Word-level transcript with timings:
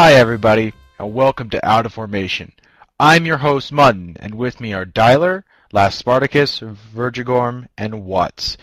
Hi, 0.00 0.12
everybody, 0.12 0.74
and 1.00 1.12
welcome 1.12 1.50
to 1.50 1.68
Out 1.68 1.84
of 1.84 1.92
Formation. 1.92 2.52
I'm 3.00 3.26
your 3.26 3.38
host, 3.38 3.72
Mutton, 3.72 4.16
and 4.20 4.36
with 4.36 4.60
me 4.60 4.72
are 4.72 4.86
Dialer, 4.86 5.42
Last 5.72 5.98
Spartacus, 5.98 6.60
Vergigorm, 6.60 7.66
and 7.76 8.04
Watts. 8.04 8.56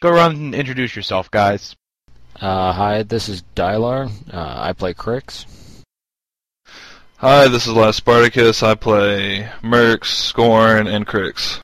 Go 0.00 0.10
around 0.10 0.36
and 0.36 0.54
introduce 0.54 0.94
yourself, 0.94 1.28
guys. 1.28 1.74
Uh, 2.40 2.72
hi, 2.72 3.02
this 3.02 3.28
is 3.28 3.42
Dylar. 3.56 4.08
Uh, 4.32 4.54
I 4.58 4.74
play 4.74 4.94
Cryx. 4.94 5.44
Hi, 7.16 7.48
this 7.48 7.66
is 7.66 7.72
Last 7.72 7.96
Spartacus. 7.96 8.62
I 8.62 8.76
play 8.76 9.50
Mercs, 9.62 10.32
Skorne, 10.32 10.86
and 10.86 11.04
Cryx. 11.04 11.60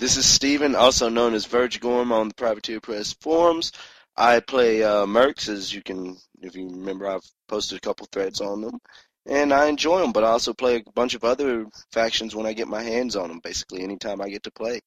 This 0.00 0.16
is 0.16 0.26
Steven, 0.26 0.74
also 0.74 1.08
known 1.08 1.32
as 1.34 1.46
Vergigorm 1.46 2.10
on 2.10 2.26
the 2.26 2.34
Privateer 2.34 2.80
Press 2.80 3.12
forums. 3.12 3.70
I 4.16 4.40
play 4.40 4.82
uh, 4.82 5.06
Mercs, 5.06 5.48
as 5.48 5.72
you 5.72 5.82
can, 5.82 6.16
if 6.40 6.54
you 6.54 6.68
remember, 6.68 7.06
I've 7.08 7.24
posted 7.48 7.78
a 7.78 7.80
couple 7.80 8.06
threads 8.12 8.40
on 8.40 8.60
them, 8.60 8.78
and 9.26 9.52
I 9.52 9.66
enjoy 9.66 10.00
them. 10.00 10.12
But 10.12 10.24
I 10.24 10.28
also 10.28 10.52
play 10.52 10.76
a 10.76 10.92
bunch 10.92 11.14
of 11.14 11.24
other 11.24 11.66
factions 11.92 12.34
when 12.34 12.46
I 12.46 12.52
get 12.52 12.68
my 12.68 12.82
hands 12.82 13.16
on 13.16 13.28
them. 13.28 13.40
Basically, 13.42 13.82
anytime 13.82 14.20
I 14.20 14.28
get 14.28 14.44
to 14.44 14.50
play. 14.50 14.80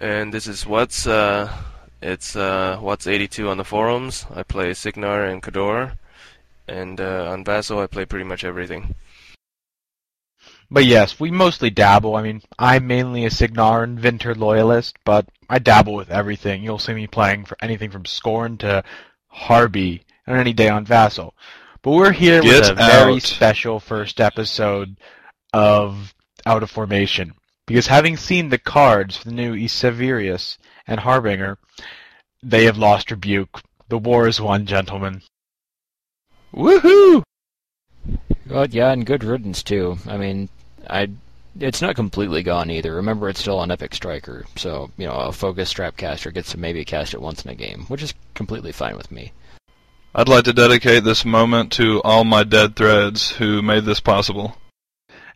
And 0.00 0.32
this 0.32 0.46
is 0.46 0.66
what's 0.66 1.06
uh, 1.06 1.52
it's 2.02 2.36
uh, 2.36 2.78
what's 2.80 3.06
82 3.06 3.48
on 3.48 3.56
the 3.56 3.64
forums. 3.64 4.26
I 4.32 4.42
play 4.42 4.74
Cygnar 4.74 5.24
and 5.24 5.42
Khador, 5.42 5.92
and 6.68 7.00
uh, 7.00 7.30
on 7.30 7.44
Vassal 7.44 7.80
I 7.80 7.86
play 7.86 8.04
pretty 8.04 8.24
much 8.24 8.44
everything. 8.44 8.94
But 10.70 10.84
yes, 10.84 11.18
we 11.18 11.30
mostly 11.30 11.70
dabble. 11.70 12.14
I 12.14 12.22
mean, 12.22 12.42
I'm 12.58 12.86
mainly 12.86 13.24
a 13.24 13.30
Cygnar 13.30 13.84
and 13.84 13.98
Vinter 13.98 14.36
loyalist, 14.36 14.96
but 15.04 15.26
I 15.48 15.58
dabble 15.58 15.94
with 15.94 16.10
everything. 16.10 16.62
You'll 16.62 16.78
see 16.78 16.92
me 16.92 17.06
playing 17.06 17.46
for 17.46 17.56
anything 17.62 17.90
from 17.90 18.02
Skorne 18.04 18.58
to 18.58 18.84
Harby 19.28 20.02
on 20.26 20.36
any 20.36 20.52
day 20.52 20.68
on 20.68 20.84
Vassal. 20.84 21.34
But 21.80 21.92
we're 21.92 22.12
here 22.12 22.42
Get 22.42 22.60
with 22.60 22.70
a 22.70 22.74
very 22.74 23.18
special 23.20 23.80
first 23.80 24.20
episode 24.20 24.96
of 25.54 26.14
Out 26.44 26.62
of 26.62 26.70
Formation. 26.70 27.32
Because 27.66 27.86
having 27.86 28.16
seen 28.16 28.48
the 28.48 28.58
cards 28.58 29.16
for 29.16 29.28
the 29.28 29.34
new 29.34 29.54
Iseverius 29.54 30.58
and 30.86 31.00
Harbinger, 31.00 31.56
they 32.42 32.64
have 32.64 32.76
lost 32.76 33.10
Rebuke. 33.10 33.62
The 33.88 33.98
war 33.98 34.28
is 34.28 34.40
won, 34.40 34.66
gentlemen. 34.66 35.22
Woohoo! 36.52 37.22
Well, 38.46 38.66
yeah, 38.66 38.92
and 38.92 39.04
good 39.04 39.24
riddance 39.24 39.62
too. 39.62 39.98
I 40.06 40.16
mean, 40.16 40.48
I 40.88 41.08
it's 41.60 41.82
not 41.82 41.96
completely 41.96 42.42
gone 42.42 42.70
either. 42.70 42.94
Remember, 42.94 43.28
it's 43.28 43.40
still 43.40 43.62
an 43.62 43.70
epic 43.70 43.94
striker, 43.94 44.46
so 44.56 44.90
you 44.96 45.06
know 45.06 45.14
a 45.14 45.32
focus 45.32 45.68
strap 45.68 45.96
caster 45.96 46.30
gets 46.30 46.52
to 46.52 46.58
maybe 46.58 46.84
cast 46.84 47.14
it 47.14 47.22
once 47.22 47.44
in 47.44 47.50
a 47.50 47.54
game, 47.54 47.84
which 47.88 48.02
is 48.02 48.14
completely 48.34 48.72
fine 48.72 48.96
with 48.96 49.10
me. 49.10 49.32
I'd 50.14 50.28
like 50.28 50.44
to 50.44 50.52
dedicate 50.52 51.04
this 51.04 51.24
moment 51.24 51.72
to 51.72 52.00
all 52.02 52.24
my 52.24 52.42
dead 52.44 52.76
threads 52.76 53.30
who 53.30 53.62
made 53.62 53.84
this 53.84 54.00
possible. 54.00 54.56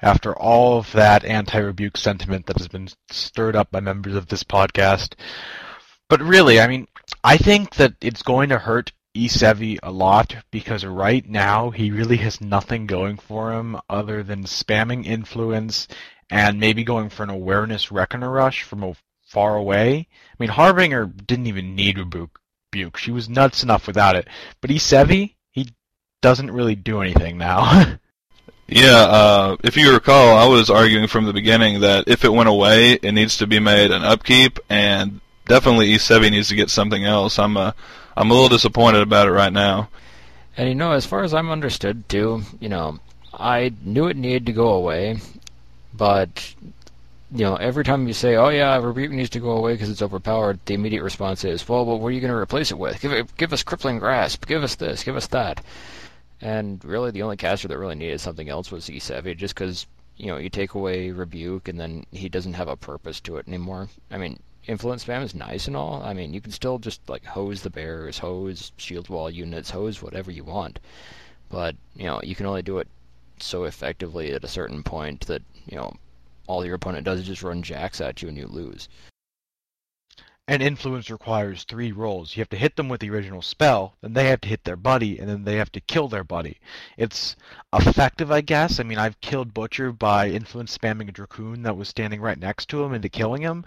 after 0.03 0.35
all 0.37 0.79
of 0.79 0.91
that 0.93 1.25
anti-rebuke 1.25 1.97
sentiment 1.97 2.47
that 2.47 2.59
has 2.59 2.69
been 2.69 2.89
stirred 3.11 3.57
up 3.57 3.71
by 3.71 3.81
members 3.81 4.17
of 4.17 4.27
this 4.27 4.43
podcast. 4.43 5.15
But 6.09 6.21
really, 6.21 6.61
I 6.61 6.67
mean, 6.67 6.89
I 7.23 7.37
think 7.37 7.77
that 7.77 7.95
it's 8.01 8.23
going 8.23 8.49
to 8.51 8.59
hurt 8.59 8.93
Esevi 9.15 9.79
a 9.83 9.91
lot 9.91 10.37
because 10.51 10.85
right 10.85 11.29
now 11.29 11.71
he 11.71 11.91
really 11.91 12.17
has 12.19 12.41
nothing 12.41 12.87
going 12.87 13.19
for 13.19 13.53
him 13.53 13.79
other 13.89 14.23
than 14.23 14.45
spamming 14.45 15.05
influence 15.05 15.89
and 16.31 16.59
maybe 16.59 16.83
going 16.83 17.11
for 17.11 17.23
an 17.23 17.31
awareness 17.31 17.93
reckoner 17.93 18.31
rush 18.31 18.63
from 18.63 18.83
a 18.83 18.95
far 19.27 19.57
away. 19.57 20.09
I 20.11 20.37
mean, 20.39 20.51
Harbinger 20.51 21.07
didn't 21.07 21.47
even 21.47 21.75
need 21.75 21.99
rebuke. 21.99 22.97
She 22.97 23.11
was 23.11 23.29
nuts 23.29 23.63
enough 23.63 23.87
without 23.87 24.17
it. 24.17 24.29
But 24.61 24.71
Esevi, 24.71 25.35
he 25.51 25.69
doesn't 26.21 26.51
really 26.51 26.75
do 26.75 27.01
anything 27.01 27.39
now. 27.39 27.99
Yeah, 28.69 28.97
uh, 28.97 29.57
if 29.65 29.77
you 29.77 29.93
recall, 29.93 30.35
I 30.35 30.47
was 30.47 30.71
arguing 30.71 31.07
from 31.07 31.27
the 31.27 31.33
beginning 31.35 31.81
that 31.81 32.05
if 32.07 32.25
it 32.25 32.33
went 32.33 32.49
away, 32.49 32.93
it 32.93 33.13
needs 33.13 33.37
to 33.39 33.47
be 33.47 33.59
made 33.59 33.91
an 33.91 34.03
upkeep, 34.03 34.59
and 34.71 35.21
definitely 35.47 35.89
E7 35.91 36.31
needs 36.31 36.49
to 36.49 36.55
get 36.55 36.71
something 36.71 37.05
else. 37.05 37.39
I'm 37.39 37.59
uh, 37.59 37.73
I'm 38.17 38.31
a 38.31 38.35
little 38.35 38.49
disappointed 38.49 39.03
about 39.03 39.29
it 39.29 39.33
right 39.33 39.53
now. 39.53 39.89
And 40.57 40.69
you 40.69 40.75
know, 40.75 40.93
as 40.93 41.07
far 41.07 41.23
as 41.23 41.33
I'm 41.33 41.51
understood 41.51 42.09
too, 42.09 42.43
you 42.61 42.69
know, 42.69 42.99
I 43.33 43.73
knew 43.85 44.07
it 44.07 44.17
needed 44.17 44.47
to 44.47 44.53
go 44.53 44.71
away, 44.73 45.19
but 45.95 46.55
you 47.35 47.45
know, 47.45 47.57
every 47.57 47.85
time 47.85 48.07
you 48.07 48.13
say, 48.13 48.37
"Oh 48.37 48.51
yeah, 48.51 48.77
rebuke 48.77 49.11
needs 49.11 49.31
to 49.31 49.41
go 49.41 49.53
away 49.53 49.73
because 49.73 49.89
it's 49.89 50.03
overpowered," 50.03 50.61
the 50.67 50.75
immediate 50.75 51.03
response 51.03 51.45
is, 51.45 51.67
"Well, 51.67 51.87
well, 51.87 51.99
what 51.99 52.09
are 52.09 52.13
you 52.13 52.21
going 52.21 52.33
to 52.33 52.37
replace 52.37 52.71
it 52.71 52.79
with? 52.79 53.01
Give 53.01 53.13
it, 53.13 53.35
give 53.39 53.53
us 53.53 53.63
crippling 53.63 53.99
grasp. 53.99 54.47
Give 54.47 54.63
us 54.63 54.75
this. 54.75 55.03
Give 55.03 55.17
us 55.17 55.29
that." 55.29 55.65
And 56.43 56.85
really, 56.85 57.11
the 57.11 57.23
only 57.23 57.37
caster 57.39 57.69
that 57.69 57.79
really 57.79 57.95
needed 57.95 58.21
something 58.21 58.49
else 58.51 58.71
was 58.71 58.91
E7, 58.91 59.37
just 59.37 59.55
because 59.55 59.87
you 60.19 60.27
know 60.27 60.37
you 60.37 60.51
take 60.51 60.75
away 60.75 61.11
rebuke 61.11 61.69
and 61.69 61.81
then 61.81 62.05
he 62.13 62.29
doesn't 62.29 62.55
have 62.55 62.69
a 62.69 62.77
purpose 62.77 63.21
to 63.21 63.39
it 63.39 63.49
anymore. 63.49 63.89
I 64.11 64.19
mean, 64.19 64.39
influence 64.67 65.05
spam 65.05 65.23
is 65.23 65.35
nice 65.35 65.67
and 65.67 65.77
all. 65.77 66.03
I 66.03 66.13
mean, 66.13 66.33
you 66.35 66.41
can 66.41 66.53
still 66.53 66.79
just 66.79 67.09
like 67.09 67.25
hose 67.25 67.63
the 67.63 67.71
bearers, 67.71 68.19
hose 68.19 68.73
shield 68.77 69.09
wall 69.09 69.31
units, 69.31 69.71
hose 69.71 70.03
whatever 70.03 70.31
you 70.31 70.45
want, 70.45 70.79
but 71.49 71.77
you 71.97 72.05
know 72.05 72.21
you 72.23 72.35
can 72.35 72.47
only 72.47 72.63
do 72.63 72.79
it 72.79 72.89
so 73.39 73.65
effectively 73.65 74.33
at 74.33 74.45
a 74.45 74.49
certain 74.49 74.83
point 74.83 75.27
that 75.27 75.43
you 75.67 75.77
know 75.77 75.95
all 76.47 76.65
your 76.65 76.75
opponent 76.75 77.05
does 77.05 77.21
is 77.21 77.27
just 77.27 77.43
run 77.43 77.63
jacks 77.63 78.01
at 78.01 78.23
you 78.23 78.29
and 78.29 78.37
you 78.37 78.47
lose. 78.47 78.89
And 80.49 80.61
influence 80.61 81.09
requires 81.09 81.63
three 81.63 81.93
rolls. 81.93 82.37
You 82.37 82.41
have 82.41 82.49
to 82.51 82.57
hit 82.57 82.75
them 82.75 82.89
with 82.89 83.01
the 83.01 83.11
original 83.11 83.43
spell, 83.43 83.95
then 84.03 84.13
they 84.13 84.27
have 84.29 84.41
to 84.41 84.49
hit 84.49 84.65
their 84.65 84.77
buddy, 84.77 85.19
and 85.21 85.29
then 85.29 85.45
they 85.45 85.55
have 85.57 85.71
to 85.73 85.81
kill 85.81 86.09
their 86.09 86.25
buddy. 86.25 86.59
It's 86.97 87.37
effective, 87.73 88.33
I 88.33 88.41
guess. 88.41 88.81
I 88.81 88.83
mean, 88.83 88.99
I've 88.99 89.21
killed 89.21 89.55
Butcher 89.55 89.93
by 89.93 90.29
influence 90.31 90.77
spamming 90.77 91.09
a 91.09 91.13
Drakhun 91.13 91.63
that 91.63 91.77
was 91.77 91.89
standing 91.89 92.21
right 92.21 92.39
next 92.39 92.69
to 92.71 92.83
him 92.83 92.93
into 92.93 93.09
killing 93.09 93.41
him, 93.41 93.65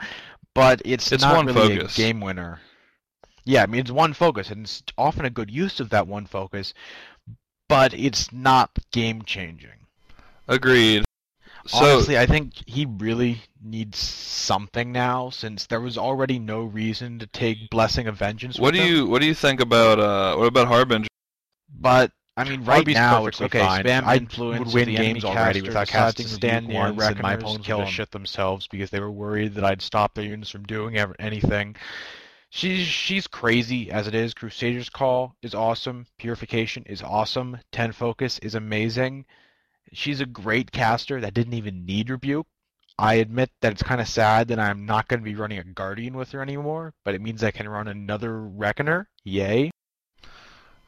but 0.53 0.81
it's, 0.83 1.13
It's 1.13 1.23
not 1.23 1.37
one 1.37 1.45
really 1.45 1.77
focus. 1.77 1.93
a 1.93 1.97
game 1.97 2.19
winner. 2.19 2.59
Yeah, 3.45 3.63
I 3.63 3.67
mean, 3.67 3.79
it's 3.79 3.91
one 3.91 4.11
focus, 4.13 4.51
and 4.51 4.65
it's 4.65 4.83
often 4.97 5.23
a 5.23 5.29
good 5.29 5.49
use 5.49 5.79
of 5.79 5.91
that 5.91 6.07
one 6.07 6.25
focus, 6.25 6.73
but 7.69 7.93
it's 7.93 8.33
not 8.33 8.77
game 8.91 9.21
changing. 9.21 9.69
Agreed. 10.49 11.04
So 11.67 11.95
Honestly, 11.95 12.17
I 12.17 12.27
think 12.27 12.53
he 12.67 12.85
really 12.85 13.41
needs 13.63 13.97
something 13.97 14.91
now, 14.91 15.31
since 15.31 15.65
there 15.65 15.81
was 15.81 15.97
already 15.97 16.37
no 16.37 16.63
reason 16.63 17.17
to 17.19 17.27
take 17.27 17.69
Blessing 17.71 18.07
of 18.07 18.17
Vengeance. 18.17 18.59
what 18.59 18.73
with 18.73 18.81
do 18.81 18.87
him. 18.87 18.95
you 18.95 19.05
what 19.07 19.21
do 19.21 19.27
you 19.27 19.33
think 19.33 19.59
about 19.61 19.99
uh, 19.99 20.35
what 20.35 20.45
about 20.45 20.67
Harbinger? 20.67 21.07
But 21.79 22.11
I 22.37 22.43
mean, 22.43 22.63
right 22.65 22.75
Harby's 22.75 22.95
now 22.95 23.25
it's 23.25 23.41
okay. 23.41 23.59
fine. 23.59 23.83
Spam 23.83 24.03
I 24.03 24.17
influence 24.17 24.65
would 24.65 24.73
win 24.75 24.87
the 24.89 24.95
games 24.95 25.23
enemy 25.23 25.39
already 25.39 25.61
without 25.61 25.87
casting 25.87 26.25
to 26.27 26.31
stand 26.31 26.67
near 26.67 26.81
ones, 26.81 27.01
and 27.01 27.19
my 27.21 27.33
opponents 27.33 27.65
kill 27.65 27.85
shit 27.85 28.11
themselves 28.11 28.67
because 28.67 28.91
they 28.91 28.99
were 28.99 29.11
worried 29.11 29.55
that 29.55 29.63
I'd 29.63 29.81
stop 29.81 30.13
their 30.13 30.25
units 30.25 30.51
from 30.51 30.63
doing 30.63 30.97
ever, 30.97 31.15
anything. 31.17 31.77
She's 32.51 32.85
she's 32.85 33.25
crazy 33.25 33.89
as 33.89 34.07
it 34.07 34.13
is. 34.13 34.33
Crusader's 34.33 34.89
Call 34.89 35.35
is 35.41 35.55
awesome. 35.55 36.05
Purification 36.19 36.83
is 36.85 37.01
awesome. 37.01 37.57
Ten 37.71 37.91
Focus 37.91 38.37
is 38.39 38.53
amazing. 38.53 39.25
She's 39.93 40.21
a 40.21 40.25
great 40.25 40.71
caster 40.71 41.21
that 41.21 41.33
didn't 41.33 41.53
even 41.53 41.85
need 41.85 42.09
rebuke. 42.09 42.47
I 42.97 43.15
admit 43.15 43.51
that 43.61 43.73
it's 43.73 43.83
kind 43.83 43.99
of 43.99 44.07
sad 44.07 44.47
that 44.47 44.59
I'm 44.59 44.85
not 44.85 45.07
going 45.07 45.19
to 45.19 45.23
be 45.23 45.35
running 45.35 45.59
a 45.59 45.63
Guardian 45.63 46.15
with 46.15 46.31
her 46.31 46.41
anymore, 46.41 46.93
but 47.03 47.13
it 47.13 47.21
means 47.21 47.43
I 47.43 47.51
can 47.51 47.67
run 47.67 47.87
another 47.87 48.41
Reckoner. 48.41 49.09
Yay. 49.23 49.71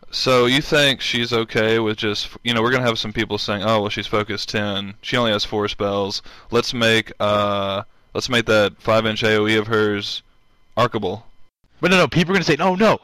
So 0.09 0.45
you 0.45 0.61
think 0.61 1.01
she's 1.01 1.33
okay 1.33 1.79
with 1.79 1.97
just 1.97 2.29
you 2.43 2.53
know 2.53 2.61
we're 2.61 2.71
gonna 2.71 2.85
have 2.85 2.97
some 2.97 3.11
people 3.11 3.37
saying 3.37 3.63
oh 3.63 3.81
well 3.81 3.89
she's 3.89 4.07
focused 4.07 4.47
ten 4.47 4.93
she 5.01 5.17
only 5.17 5.31
has 5.31 5.43
four 5.43 5.67
spells 5.67 6.21
let's 6.49 6.73
make 6.73 7.11
uh 7.19 7.83
let's 8.13 8.29
make 8.29 8.45
that 8.45 8.81
five 8.81 9.05
inch 9.05 9.21
AOE 9.21 9.59
of 9.59 9.67
hers 9.67 10.23
arcable 10.77 11.23
But 11.81 11.91
no, 11.91 11.97
no, 11.97 12.07
people 12.07 12.31
are 12.31 12.35
going 12.35 12.43
to 12.43 12.51
say, 12.51 12.55
no, 12.55 12.75
no. 12.75 12.99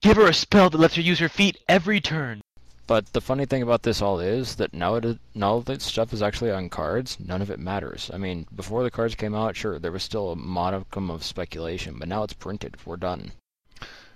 Give 0.00 0.16
her 0.16 0.26
a 0.26 0.34
spell 0.34 0.70
that 0.70 0.78
lets 0.78 0.94
her 0.94 1.02
use 1.02 1.18
her 1.18 1.28
feet 1.28 1.58
every 1.68 2.00
turn. 2.00 2.40
But 2.88 3.12
the 3.12 3.20
funny 3.20 3.44
thing 3.44 3.60
about 3.60 3.82
this 3.82 4.00
all 4.00 4.18
is 4.18 4.56
that 4.56 4.72
now 4.72 4.94
it 4.94 5.18
now 5.34 5.60
that 5.60 5.82
stuff 5.82 6.14
is 6.14 6.22
actually 6.22 6.50
on 6.50 6.70
cards, 6.70 7.18
none 7.20 7.42
of 7.42 7.50
it 7.50 7.58
matters. 7.60 8.10
I 8.14 8.16
mean, 8.16 8.46
before 8.56 8.82
the 8.82 8.90
cards 8.90 9.14
came 9.14 9.34
out, 9.34 9.56
sure, 9.56 9.78
there 9.78 9.92
was 9.92 10.02
still 10.02 10.32
a 10.32 10.36
modicum 10.36 11.10
of 11.10 11.22
speculation, 11.22 11.98
but 11.98 12.08
now 12.08 12.22
it's 12.22 12.32
printed. 12.32 12.78
We're 12.86 12.96
done. 12.96 13.32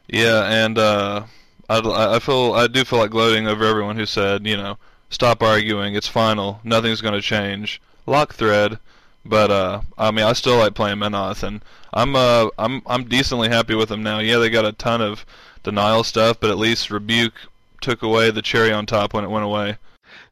Yeah, 0.09 0.45
and 0.47 0.79
uh, 0.79 1.25
I, 1.69 2.17
I 2.17 2.19
feel 2.19 2.55
I 2.55 2.67
do 2.67 2.83
feel 2.83 2.99
like 2.99 3.11
gloating 3.11 3.47
over 3.47 3.63
everyone 3.63 3.97
who 3.97 4.07
said, 4.07 4.47
you 4.47 4.57
know, 4.57 4.79
stop 5.11 5.43
arguing, 5.43 5.95
it's 5.95 6.09
final, 6.09 6.59
nothing's 6.65 7.03
going 7.03 7.15
to 7.15 7.21
change. 7.21 7.79
Lock 8.07 8.33
thread, 8.33 8.79
but 9.23 9.51
uh, 9.51 9.83
I 9.99 10.11
mean, 10.13 10.25
I 10.25 10.33
still 10.33 10.57
like 10.57 10.73
playing 10.73 10.97
Menoth, 10.97 11.43
and 11.43 11.63
I'm 11.93 12.17
uh, 12.17 12.49
I'm 12.57 12.81
I'm 12.87 13.05
decently 13.05 13.51
happy 13.51 13.75
with 13.75 13.91
them 13.91 14.03
now. 14.03 14.19
Yeah, 14.21 14.39
they 14.39 14.49
got 14.49 14.65
a 14.65 14.73
ton 14.73 15.03
of 15.03 15.27
denial 15.63 16.05
stuff, 16.05 16.41
but 16.41 16.49
at 16.49 16.57
least 16.57 16.91
Rebuke 16.91 17.35
took 17.83 18.03
away 18.03 18.31
the 18.31 18.43
cherry 18.43 18.73
on 18.73 18.87
top 18.87 19.13
when 19.13 19.25
it 19.25 19.31
went 19.31 19.45
away. 19.45 19.77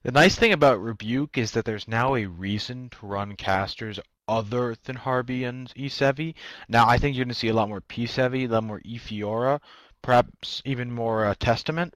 The 0.02 0.12
nice 0.12 0.36
thing 0.36 0.52
about 0.52 0.80
Rebuke 0.80 1.36
is 1.38 1.52
that 1.52 1.64
there's 1.64 1.88
now 1.88 2.14
a 2.14 2.26
reason 2.26 2.90
to 2.90 3.06
run 3.06 3.36
casters 3.36 3.98
other 4.28 4.76
than 4.84 4.96
Harby 4.96 5.44
and 5.44 5.72
Isevi. 5.74 6.34
Now, 6.68 6.88
I 6.88 6.98
think 6.98 7.16
you're 7.16 7.24
going 7.24 7.32
to 7.32 7.38
see 7.38 7.48
a 7.48 7.54
lot 7.54 7.68
more 7.68 7.80
P-Sevi, 7.80 8.48
a 8.48 8.52
lot 8.52 8.64
more 8.64 8.80
Efiora, 8.80 9.60
perhaps 10.02 10.62
even 10.64 10.92
more 10.92 11.26
uh, 11.26 11.34
Testament 11.38 11.94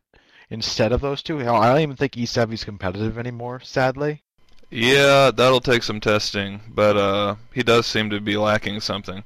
instead 0.50 0.92
of 0.92 1.00
those 1.00 1.22
two. 1.22 1.38
Hell, 1.38 1.56
I 1.56 1.68
don't 1.68 1.82
even 1.82 1.96
think 1.96 2.12
Isevi's 2.12 2.64
competitive 2.64 3.18
anymore, 3.18 3.60
sadly. 3.60 4.22
Yeah, 4.70 5.30
that'll 5.30 5.60
take 5.60 5.82
some 5.82 6.00
testing, 6.00 6.60
but 6.68 6.96
uh, 6.96 7.36
he 7.52 7.62
does 7.62 7.86
seem 7.86 8.10
to 8.10 8.20
be 8.20 8.36
lacking 8.36 8.80
something. 8.80 9.24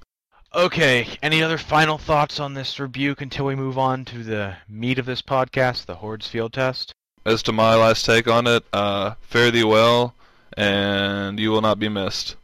Okay, 0.55 1.07
any 1.23 1.43
other 1.43 1.59
final 1.59 1.99
thoughts 1.99 2.41
on 2.41 2.55
this 2.55 2.81
rebuke 2.81 3.21
until 3.21 3.45
we 3.45 3.55
move 3.55 3.77
on 3.77 4.07
to 4.07 4.25
the 4.25 4.57
meat 4.67 4.99
of 4.99 5.05
this 5.05 5.21
podcast, 5.21 5.85
the 5.85 5.97
Hordes 5.97 6.27
field 6.27 6.55
test? 6.55 6.95
As 7.27 7.43
to 7.43 7.53
my 7.53 7.75
last 7.75 8.07
take 8.07 8.27
on 8.27 8.47
it, 8.47 8.65
uh, 8.73 9.15
fare 9.21 9.51
thee 9.51 9.63
well, 9.63 10.15
and 10.57 11.39
you 11.39 11.51
will 11.51 11.61
not 11.61 11.79
be 11.79 11.91
missed. 11.91 12.37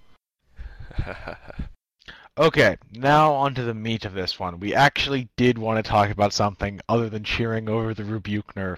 okay, 2.39 2.77
now 2.93 3.33
on 3.33 3.55
to 3.55 3.63
the 3.63 3.73
meat 3.73 4.05
of 4.05 4.13
this 4.13 4.39
one. 4.39 4.61
We 4.61 4.75
actually 4.75 5.31
did 5.39 5.57
want 5.57 5.83
to 5.83 5.91
talk 5.91 6.11
about 6.11 6.35
something 6.35 6.83
other 6.91 7.09
than 7.09 7.25
cheering 7.25 7.71
over 7.71 7.95
the 7.95 8.05
rebuke 8.05 8.55
nerf 8.55 8.77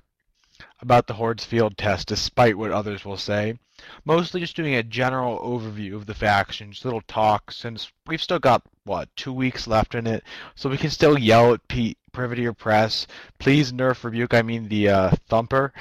about 0.81 1.07
the 1.07 1.15
Hordes 1.15 1.45
field 1.45 1.77
test, 1.77 2.09
despite 2.09 2.59
what 2.59 2.71
others 2.71 3.05
will 3.05 3.17
say. 3.17 3.59
Mostly 4.05 4.41
just 4.41 4.57
doing 4.57 4.75
a 4.75 4.83
general 4.83 5.39
overview 5.39 5.95
of 5.95 6.07
the 6.07 6.15
factions, 6.15 6.85
little 6.85 7.03
talk, 7.03 7.53
since 7.53 7.93
we've 8.07 8.23
still 8.23 8.39
got, 8.39 8.63
what, 8.85 9.15
two 9.17 9.33
weeks 9.33 9.67
left 9.67 9.95
in 9.95 10.07
it, 10.07 10.23
so 10.55 10.69
we 10.69 10.79
can 10.79 10.91
still 10.91 11.19
yell 11.19 11.53
at 11.53 11.69
P- 11.69 11.97
Privateer 12.13 12.53
Press, 12.53 13.07
please 13.39 13.73
nerf 13.73 14.03
rebuke, 14.03 14.33
I 14.33 14.43
mean 14.43 14.69
the 14.69 14.89
uh, 14.89 15.11
Thumper. 15.29 15.73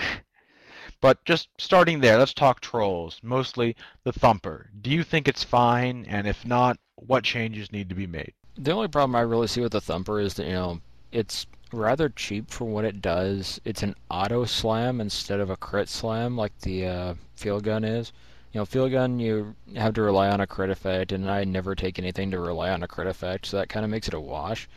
But 1.01 1.23
just 1.23 1.49
starting 1.57 1.99
there, 1.99 2.17
let's 2.17 2.33
talk 2.33 2.61
trolls, 2.61 3.19
mostly 3.21 3.75
the 4.03 4.11
Thumper. 4.11 4.69
Do 4.81 4.89
you 4.89 5.03
think 5.03 5.27
it's 5.27 5.43
fine, 5.43 6.05
and 6.09 6.27
if 6.27 6.45
not, 6.45 6.77
what 6.95 7.23
changes 7.23 7.71
need 7.71 7.89
to 7.89 7.95
be 7.95 8.07
made? 8.07 8.33
The 8.57 8.71
only 8.71 8.87
problem 8.87 9.15
I 9.15 9.21
really 9.21 9.47
see 9.47 9.61
with 9.61 9.73
the 9.73 9.81
Thumper 9.81 10.19
is 10.19 10.33
that, 10.35 10.47
you 10.47 10.53
know, 10.53 10.81
it's 11.11 11.45
rather 11.75 12.09
cheap 12.09 12.49
for 12.49 12.65
what 12.65 12.85
it 12.85 13.01
does. 13.01 13.59
It's 13.65 13.83
an 13.83 13.95
auto 14.09 14.45
slam 14.45 15.01
instead 15.01 15.39
of 15.39 15.49
a 15.49 15.57
crit 15.57 15.89
slam 15.89 16.37
like 16.37 16.57
the 16.59 16.87
uh, 16.87 17.13
field 17.35 17.63
gun 17.63 17.83
is. 17.83 18.11
You 18.51 18.61
know, 18.61 18.65
field 18.65 18.91
gun 18.91 19.19
you 19.19 19.55
have 19.75 19.93
to 19.95 20.01
rely 20.01 20.29
on 20.29 20.39
a 20.39 20.47
crit 20.47 20.69
effect, 20.69 21.11
and 21.11 21.29
I 21.29 21.43
never 21.43 21.75
take 21.75 21.99
anything 21.99 22.31
to 22.31 22.39
rely 22.39 22.69
on 22.69 22.83
a 22.83 22.87
crit 22.87 23.07
effect, 23.07 23.45
so 23.45 23.57
that 23.57 23.69
kind 23.69 23.83
of 23.83 23.91
makes 23.91 24.07
it 24.07 24.13
a 24.13 24.19
wash. 24.19 24.67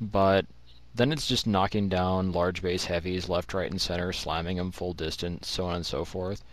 But 0.00 0.46
then 0.94 1.12
it's 1.12 1.26
just 1.26 1.46
knocking 1.46 1.88
down 1.88 2.32
large 2.32 2.62
base 2.62 2.84
heavies 2.84 3.28
left, 3.28 3.54
right, 3.54 3.70
and 3.70 3.80
center, 3.80 4.12
slamming 4.12 4.56
them 4.56 4.72
full 4.72 4.92
distance, 4.92 5.48
so 5.48 5.66
on 5.66 5.76
and 5.76 5.86
so 5.86 6.04
forth. 6.04 6.44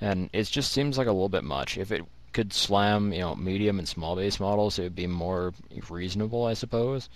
And 0.00 0.28
it 0.32 0.44
just 0.44 0.72
seems 0.72 0.98
like 0.98 1.06
a 1.06 1.12
little 1.12 1.28
bit 1.28 1.44
much. 1.44 1.78
If 1.78 1.92
it 1.92 2.02
could 2.32 2.52
slam, 2.52 3.12
you 3.12 3.20
know, 3.20 3.34
medium 3.36 3.78
and 3.78 3.88
small 3.88 4.16
base 4.16 4.40
models, 4.40 4.78
it 4.78 4.82
would 4.82 4.94
be 4.94 5.06
more 5.06 5.54
reasonable, 5.88 6.44
I 6.44 6.54
suppose. 6.54 7.08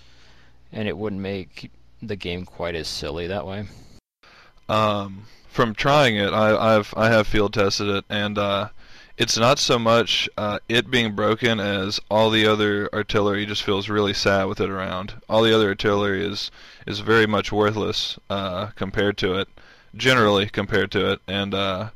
And 0.72 0.88
it 0.88 0.96
wouldn't 0.96 1.22
make 1.22 1.70
the 2.02 2.16
game 2.16 2.44
quite 2.44 2.74
as 2.74 2.88
silly 2.88 3.26
that 3.26 3.46
way? 3.46 3.66
Um, 4.68 5.24
from 5.48 5.74
trying 5.74 6.16
it, 6.16 6.32
I, 6.32 6.74
have 6.74 6.94
I 6.96 7.08
have 7.08 7.26
field 7.26 7.54
tested 7.54 7.88
it, 7.88 8.04
and 8.08 8.38
uh, 8.38 8.68
it's 9.16 9.36
not 9.36 9.58
so 9.58 9.78
much 9.78 10.28
uh, 10.36 10.60
it 10.68 10.90
being 10.90 11.14
broken 11.14 11.58
as 11.58 11.98
all 12.10 12.30
the 12.30 12.46
other 12.46 12.88
artillery 12.94 13.44
just 13.46 13.64
feels 13.64 13.88
really 13.88 14.14
sad 14.14 14.44
with 14.44 14.60
it 14.60 14.70
around. 14.70 15.14
All 15.28 15.42
the 15.42 15.54
other 15.54 15.68
artillery 15.68 16.24
is 16.24 16.50
is 16.86 17.00
very 17.00 17.26
much 17.26 17.50
worthless 17.50 18.18
uh, 18.30 18.66
compared 18.76 19.16
to 19.18 19.34
it, 19.34 19.48
generally 19.96 20.48
compared 20.48 20.92
to 20.92 21.12
it, 21.12 21.20
and 21.26 21.54
uh, 21.54 21.90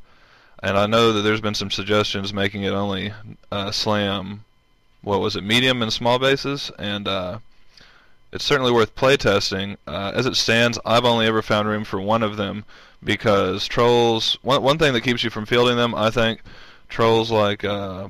and 0.63 0.77
I 0.79 0.87
know 0.87 1.13
that 1.13 1.23
there's 1.23 1.41
been 1.41 1.55
some 1.55 1.71
suggestions 1.71 2.33
making 2.33 2.63
it 2.63 2.73
only 2.73 3.13
uh, 3.51 3.71
slam, 3.71 4.45
what 5.03 5.21
was 5.21 5.37
it, 5.37 5.45
medium 5.45 5.83
and 5.83 5.93
small 5.93 6.19
bases, 6.19 6.71
and 6.79 7.07
uh, 7.07 7.39
it's 8.33 8.45
certainly 8.45 8.73
worth 8.73 8.95
playtesting. 8.95 9.77
Uh, 9.87 10.13
as 10.15 10.27
it 10.27 10.37
stands, 10.37 10.79
I've 10.85 11.05
only 11.05 11.27
ever 11.27 11.43
found 11.43 11.69
room 11.69 11.85
for 11.85 12.01
one 12.01 12.23
of 12.23 12.37
them 12.37 12.65
because 13.05 13.67
trolls. 13.67 14.39
One 14.43 14.63
one 14.63 14.79
thing 14.79 14.93
that 14.95 15.03
keeps 15.03 15.23
you 15.23 15.31
from 15.31 15.47
fielding 15.47 15.77
them, 15.77 15.95
I 15.95 16.11
think, 16.11 16.43
trolls 16.89 17.31
like 17.31 17.65
uh, 17.65 18.09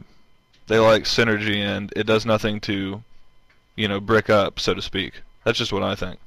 they 0.69 0.79
like 0.79 1.05
synergy, 1.05 1.57
and 1.57 1.93
it 1.97 2.07
does 2.07 2.25
nothing 2.25 2.61
to, 2.61 3.03
you 3.77 3.89
know, 3.89 4.01
brick 4.01 4.31
up, 4.31 4.61
so 4.61 4.75
to 4.75 4.83
speak. 4.83 5.23
That's 5.45 5.59
just 5.59 5.73
what 5.73 5.83
I 5.83 5.95
think. 5.95 6.19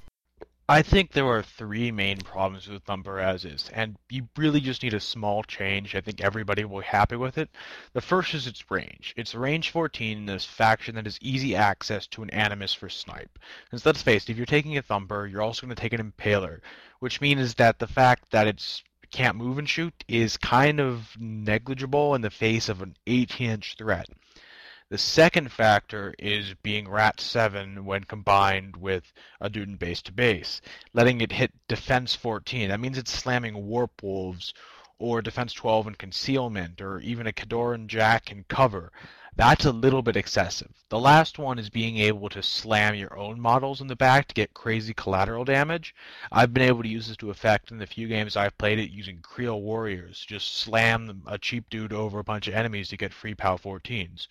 I 0.68 0.82
think 0.82 1.12
there 1.12 1.28
are 1.28 1.44
three 1.44 1.92
main 1.92 2.18
problems 2.18 2.68
with 2.68 2.82
Thumper 2.84 3.20
as 3.20 3.46
is, 3.46 3.70
and 3.72 3.98
you 4.10 4.28
really 4.36 4.60
just 4.60 4.82
need 4.82 4.96
a 4.96 5.00
small 5.00 5.44
change. 5.44 5.94
I 5.94 6.02
think 6.02 6.22
everybody 6.22 6.66
will 6.66 6.80
be 6.80 6.86
happy 6.88 7.18
with 7.18 7.38
it. 7.38 7.52
The 7.94 8.02
first 8.02 8.34
is 8.34 8.48
its 8.48 8.72
range. 8.72 9.14
It's 9.16 9.36
range 9.36 9.70
14 9.70 10.18
in 10.18 10.26
this 10.26 10.44
faction 10.44 10.96
that 10.96 11.06
has 11.06 11.20
easy 11.22 11.56
access 11.56 12.08
to 12.08 12.24
an 12.24 12.32
Animus 12.32 12.74
for 12.74 12.90
snipe. 12.90 13.38
Because 13.66 13.86
let's 13.86 14.02
face 14.02 14.24
it, 14.24 14.32
if 14.32 14.38
you're 14.38 14.48
taking 14.48 14.76
a 14.76 14.82
Thumper, 14.82 15.28
you're 15.28 15.44
also 15.44 15.68
going 15.68 15.76
to 15.76 15.80
take 15.80 15.94
an 15.94 16.12
Impaler, 16.12 16.62
which 16.98 17.22
means 17.22 17.54
that 17.54 17.78
the 17.78 17.86
fact 17.86 18.32
that 18.32 18.48
it's 18.48 18.84
can't 19.12 19.38
move 19.38 19.60
and 19.60 19.70
shoot 19.70 19.94
is 20.08 20.36
kind 20.36 20.80
of 20.80 21.16
negligible 21.20 22.16
in 22.16 22.22
the 22.22 22.32
face 22.32 22.70
of 22.70 22.82
an 22.82 22.96
18-inch 23.06 23.76
threat. 23.78 24.10
The 24.90 25.00
second 25.00 25.52
factor 25.52 26.14
is 26.20 26.54
being 26.62 26.88
RAT 26.88 27.20
7 27.20 27.86
when 27.86 28.04
combined 28.04 28.78
with 28.78 29.12
a 29.42 29.50
Duden 29.50 29.80
base 29.80 30.00
to 30.04 30.12
base, 30.12 30.62
letting 30.94 31.22
it 31.22 31.32
hit 31.32 31.52
defense 31.68 32.14
14. 32.14 32.70
That 32.70 32.80
means 32.80 32.96
it's 32.96 33.12
slamming 33.12 33.66
Warp 33.66 34.04
Wolves 34.04 34.54
or 35.00 35.24
defense 35.24 35.54
12 35.54 35.88
in 35.88 35.96
concealment 35.96 36.82
or 36.82 37.00
even 37.00 37.26
a 37.26 37.34
Khadoran 37.34 37.88
Jack 37.88 38.32
in 38.32 38.44
cover. 38.44 38.92
That's 39.36 39.66
a 39.66 39.72
little 39.72 40.04
bit 40.04 40.16
excessive. 40.16 40.72
The 40.90 41.00
last 41.00 41.40
one 41.40 41.58
is 41.58 41.72
being 41.72 41.98
able 41.98 42.30
to 42.30 42.44
slam 42.44 42.94
your 42.94 43.18
own 43.18 43.42
models 43.42 43.82
in 43.82 43.88
the 43.88 43.96
back 43.96 44.28
to 44.28 44.36
get 44.36 44.54
crazy 44.54 44.94
collateral 44.94 45.46
damage. 45.46 45.96
I've 46.32 46.54
been 46.54 46.62
able 46.62 46.84
to 46.84 46.90
use 46.90 47.08
this 47.08 47.18
to 47.18 47.32
effect 47.32 47.72
in 47.72 47.80
the 47.80 47.88
few 47.88 48.08
games 48.08 48.38
I've 48.38 48.58
played 48.60 48.78
it 48.78 48.92
using 48.92 49.18
Kriel 49.24 49.62
Warriors. 49.62 50.24
Just 50.24 50.60
slam 50.60 51.24
a 51.26 51.40
cheap 51.40 51.72
dude 51.72 51.92
over 51.92 52.20
a 52.20 52.24
bunch 52.24 52.48
of 52.48 52.54
enemies 52.54 52.90
to 52.90 52.98
get 52.98 53.16
free 53.16 53.34
POW 53.34 53.58
14s. 53.58 54.28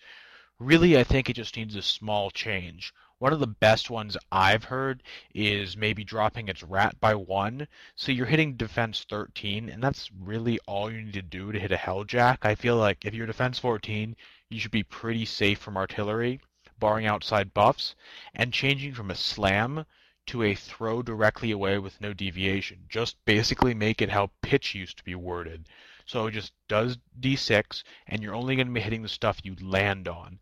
Really, 0.59 0.97
I 0.97 1.03
think 1.03 1.29
it 1.29 1.35
just 1.35 1.57
needs 1.57 1.75
a 1.75 1.81
small 1.81 2.31
change. 2.31 2.93
One 3.17 3.33
of 3.33 3.41
the 3.41 3.45
best 3.47 3.89
ones 3.89 4.15
I've 4.31 4.63
heard 4.63 5.03
is 5.33 5.75
maybe 5.75 6.05
dropping 6.05 6.47
its 6.47 6.63
rat 6.63 6.97
by 7.01 7.13
one. 7.13 7.67
So 7.95 8.13
you're 8.13 8.25
hitting 8.25 8.55
defense 8.55 9.05
13, 9.09 9.67
and 9.67 9.83
that's 9.83 10.09
really 10.13 10.57
all 10.65 10.89
you 10.89 11.01
need 11.01 11.13
to 11.15 11.21
do 11.21 11.51
to 11.51 11.59
hit 11.59 11.73
a 11.73 11.75
Helljack. 11.75 12.45
I 12.45 12.55
feel 12.55 12.77
like 12.77 13.03
if 13.03 13.13
you're 13.13 13.27
defense 13.27 13.59
14, 13.59 14.15
you 14.49 14.59
should 14.61 14.71
be 14.71 14.83
pretty 14.83 15.25
safe 15.25 15.59
from 15.59 15.75
artillery, 15.75 16.39
barring 16.79 17.05
outside 17.05 17.53
buffs, 17.53 17.93
and 18.33 18.53
changing 18.53 18.93
from 18.93 19.11
a 19.11 19.15
slam 19.15 19.85
to 20.27 20.41
a 20.41 20.55
throw 20.55 21.01
directly 21.01 21.51
away 21.51 21.79
with 21.79 21.99
no 21.99 22.13
deviation. 22.13 22.85
Just 22.87 23.17
basically 23.25 23.73
make 23.73 24.01
it 24.01 24.09
how 24.09 24.31
pitch 24.41 24.73
used 24.73 24.97
to 24.99 25.03
be 25.03 25.15
worded. 25.15 25.67
So 26.05 26.27
it 26.27 26.31
just 26.31 26.53
does 26.67 26.97
d6, 27.19 27.83
and 28.07 28.21
you're 28.21 28.35
only 28.35 28.55
going 28.55 28.67
to 28.67 28.73
be 28.73 28.79
hitting 28.79 29.01
the 29.01 29.07
stuff 29.07 29.39
you 29.43 29.55
land 29.61 30.07
on. 30.07 30.39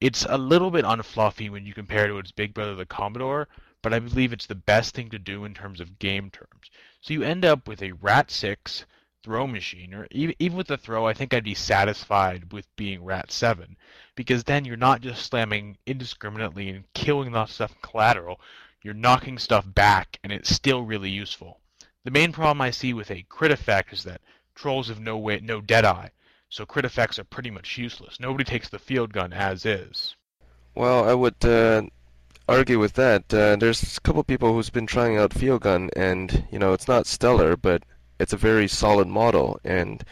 It's 0.00 0.26
a 0.28 0.36
little 0.36 0.70
bit 0.70 0.84
unfluffy 0.84 1.50
when 1.50 1.66
you 1.66 1.72
compare 1.72 2.06
it 2.06 2.08
to 2.08 2.18
its 2.18 2.32
big 2.32 2.52
brother, 2.52 2.74
the 2.74 2.84
Commodore, 2.84 3.48
but 3.80 3.94
I 3.94 4.00
believe 4.00 4.32
it's 4.32 4.46
the 4.46 4.54
best 4.54 4.94
thing 4.94 5.10
to 5.10 5.18
do 5.18 5.44
in 5.44 5.54
terms 5.54 5.80
of 5.80 5.98
game 5.98 6.30
terms. 6.30 6.70
So 7.00 7.12
you 7.12 7.22
end 7.22 7.44
up 7.44 7.68
with 7.68 7.82
a 7.82 7.92
Rat 7.92 8.30
6 8.30 8.86
throw 9.22 9.46
machine, 9.46 9.94
or 9.94 10.06
even, 10.10 10.34
even 10.38 10.58
with 10.58 10.66
the 10.66 10.76
throw, 10.76 11.06
I 11.06 11.14
think 11.14 11.32
I'd 11.32 11.44
be 11.44 11.54
satisfied 11.54 12.52
with 12.52 12.66
being 12.76 13.04
Rat 13.04 13.30
7, 13.30 13.76
because 14.16 14.44
then 14.44 14.64
you're 14.64 14.76
not 14.76 15.00
just 15.00 15.26
slamming 15.26 15.78
indiscriminately 15.86 16.68
and 16.68 16.92
killing 16.92 17.32
that 17.32 17.48
stuff 17.48 17.74
collateral, 17.82 18.40
you're 18.82 18.94
knocking 18.94 19.38
stuff 19.38 19.64
back, 19.66 20.18
and 20.22 20.32
it's 20.32 20.54
still 20.54 20.82
really 20.82 21.10
useful. 21.10 21.60
The 22.04 22.10
main 22.10 22.32
problem 22.32 22.60
I 22.60 22.70
see 22.70 22.92
with 22.92 23.10
a 23.10 23.24
crit 23.28 23.50
effect 23.50 23.92
is 23.94 24.04
that 24.04 24.20
Trolls 24.54 24.88
have 24.88 25.00
no 25.00 25.16
way, 25.18 25.40
no 25.40 25.60
Deadeye, 25.60 26.08
so 26.48 26.64
crit 26.64 26.84
effects 26.84 27.18
are 27.18 27.24
pretty 27.24 27.50
much 27.50 27.76
useless. 27.76 28.20
Nobody 28.20 28.44
takes 28.44 28.68
the 28.68 28.78
field 28.78 29.12
gun 29.12 29.32
as 29.32 29.66
is. 29.66 30.14
Well, 30.74 31.08
I 31.08 31.14
would 31.14 31.44
uh, 31.44 31.82
argue 32.48 32.78
with 32.78 32.94
that. 32.94 33.32
Uh, 33.32 33.56
there's 33.56 33.96
a 33.96 34.00
couple 34.00 34.22
people 34.24 34.52
who's 34.52 34.70
been 34.70 34.86
trying 34.86 35.16
out 35.16 35.32
field 35.32 35.62
gun, 35.62 35.90
and 35.96 36.46
you 36.50 36.58
know 36.58 36.72
it's 36.72 36.88
not 36.88 37.06
stellar, 37.06 37.56
but 37.56 37.82
it's 38.18 38.32
a 38.32 38.36
very 38.36 38.68
solid 38.68 39.08
model, 39.08 39.60
and 39.64 40.04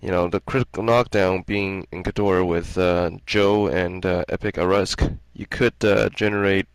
you 0.00 0.10
know 0.10 0.28
the 0.28 0.40
critical 0.40 0.82
knockdown 0.82 1.42
being 1.46 1.86
in 1.92 2.02
Khador 2.02 2.46
with 2.46 2.76
uh, 2.78 3.10
Joe 3.26 3.68
and 3.68 4.04
uh, 4.04 4.24
Epic 4.28 4.56
Irusk, 4.56 5.18
you 5.34 5.46
could 5.46 5.84
uh, 5.84 6.08
generate 6.10 6.66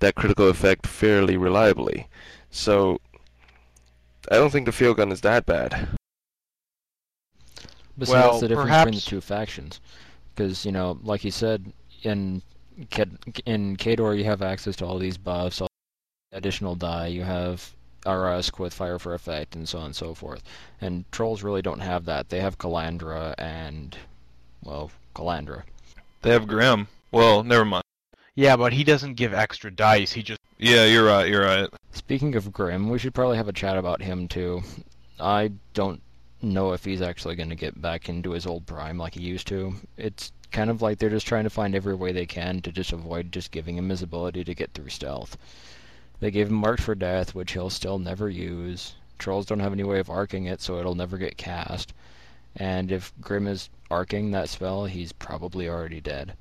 that 0.00 0.14
critical 0.14 0.48
effect 0.48 0.86
fairly 0.86 1.36
reliably. 1.36 2.08
So 2.50 3.00
I 4.30 4.36
don't 4.36 4.50
think 4.50 4.66
the 4.66 4.72
field 4.72 4.98
gun 4.98 5.12
is 5.12 5.20
that 5.22 5.46
bad. 5.46 5.88
But 7.98 8.08
see, 8.08 8.12
Well, 8.14 8.30
that's 8.30 8.40
the 8.40 8.48
difference 8.48 8.68
perhaps- 8.68 8.84
between 8.86 9.00
the 9.00 9.10
two 9.10 9.20
factions. 9.20 9.80
Because, 10.34 10.66
you 10.66 10.72
know, 10.72 10.98
like 11.02 11.24
you 11.24 11.30
said, 11.30 11.72
in 12.02 12.42
Ked- 12.90 13.40
in 13.46 13.76
Khador 13.78 14.16
you 14.18 14.24
have 14.24 14.42
access 14.42 14.76
to 14.76 14.84
all 14.86 14.98
these 14.98 15.16
buffs, 15.16 15.62
all 15.62 15.68
additional 16.32 16.74
die. 16.74 17.06
You 17.06 17.22
have 17.22 17.72
Irusk 18.04 18.58
with 18.58 18.74
Fire 18.74 18.98
for 18.98 19.14
Effect, 19.14 19.56
and 19.56 19.66
so 19.66 19.78
on 19.78 19.86
and 19.86 19.96
so 19.96 20.12
forth. 20.14 20.42
And 20.80 21.10
Trolls 21.10 21.42
really 21.42 21.62
don't 21.62 21.80
have 21.80 22.04
that. 22.04 22.28
They 22.28 22.40
have 22.40 22.58
Calandra 22.58 23.34
and, 23.38 23.96
well, 24.62 24.90
Calandra. 25.14 25.62
They 26.20 26.30
have 26.32 26.46
Grim. 26.46 26.88
Well, 27.12 27.42
never 27.42 27.64
mind. 27.64 27.84
Yeah, 28.34 28.56
but 28.56 28.74
he 28.74 28.84
doesn't 28.84 29.14
give 29.14 29.32
extra 29.32 29.70
dice. 29.70 30.12
He 30.12 30.22
just 30.22 30.40
Yeah, 30.58 30.84
you're 30.84 31.06
right. 31.06 31.28
You're 31.28 31.44
right. 31.44 31.68
Speaking 31.92 32.34
of 32.34 32.52
Grim, 32.52 32.90
we 32.90 32.98
should 32.98 33.14
probably 33.14 33.38
have 33.38 33.48
a 33.48 33.52
chat 33.52 33.78
about 33.78 34.02
him 34.02 34.28
too. 34.28 34.62
I 35.18 35.52
don't 35.72 36.02
know 36.52 36.72
if 36.72 36.84
he's 36.84 37.02
actually 37.02 37.36
going 37.36 37.50
to 37.50 37.54
get 37.56 37.80
back 37.80 38.08
into 38.08 38.30
his 38.30 38.46
old 38.46 38.66
prime 38.66 38.98
like 38.98 39.14
he 39.14 39.22
used 39.22 39.46
to. 39.48 39.74
It's 39.96 40.32
kind 40.50 40.70
of 40.70 40.82
like 40.82 40.98
they're 40.98 41.10
just 41.10 41.26
trying 41.26 41.44
to 41.44 41.50
find 41.50 41.74
every 41.74 41.94
way 41.94 42.12
they 42.12 42.26
can 42.26 42.60
to 42.62 42.72
just 42.72 42.92
avoid 42.92 43.32
just 43.32 43.50
giving 43.50 43.76
him 43.76 43.88
his 43.88 44.02
ability 44.02 44.44
to 44.44 44.54
get 44.54 44.72
through 44.72 44.88
stealth. 44.88 45.36
They 46.20 46.30
gave 46.30 46.48
him 46.48 46.54
March 46.54 46.80
for 46.80 46.94
Death, 46.94 47.34
which 47.34 47.52
he'll 47.52 47.70
still 47.70 47.98
never 47.98 48.30
use. 48.30 48.94
Trolls 49.18 49.46
don't 49.46 49.60
have 49.60 49.72
any 49.72 49.84
way 49.84 49.98
of 49.98 50.10
arcing 50.10 50.46
it, 50.46 50.60
so 50.60 50.78
it'll 50.78 50.94
never 50.94 51.18
get 51.18 51.36
cast. 51.36 51.92
And 52.56 52.90
if 52.90 53.12
Grim 53.20 53.46
is 53.46 53.68
arcing 53.90 54.30
that 54.30 54.48
spell, 54.48 54.86
he's 54.86 55.12
probably 55.12 55.68
already 55.68 56.00
dead. 56.00 56.34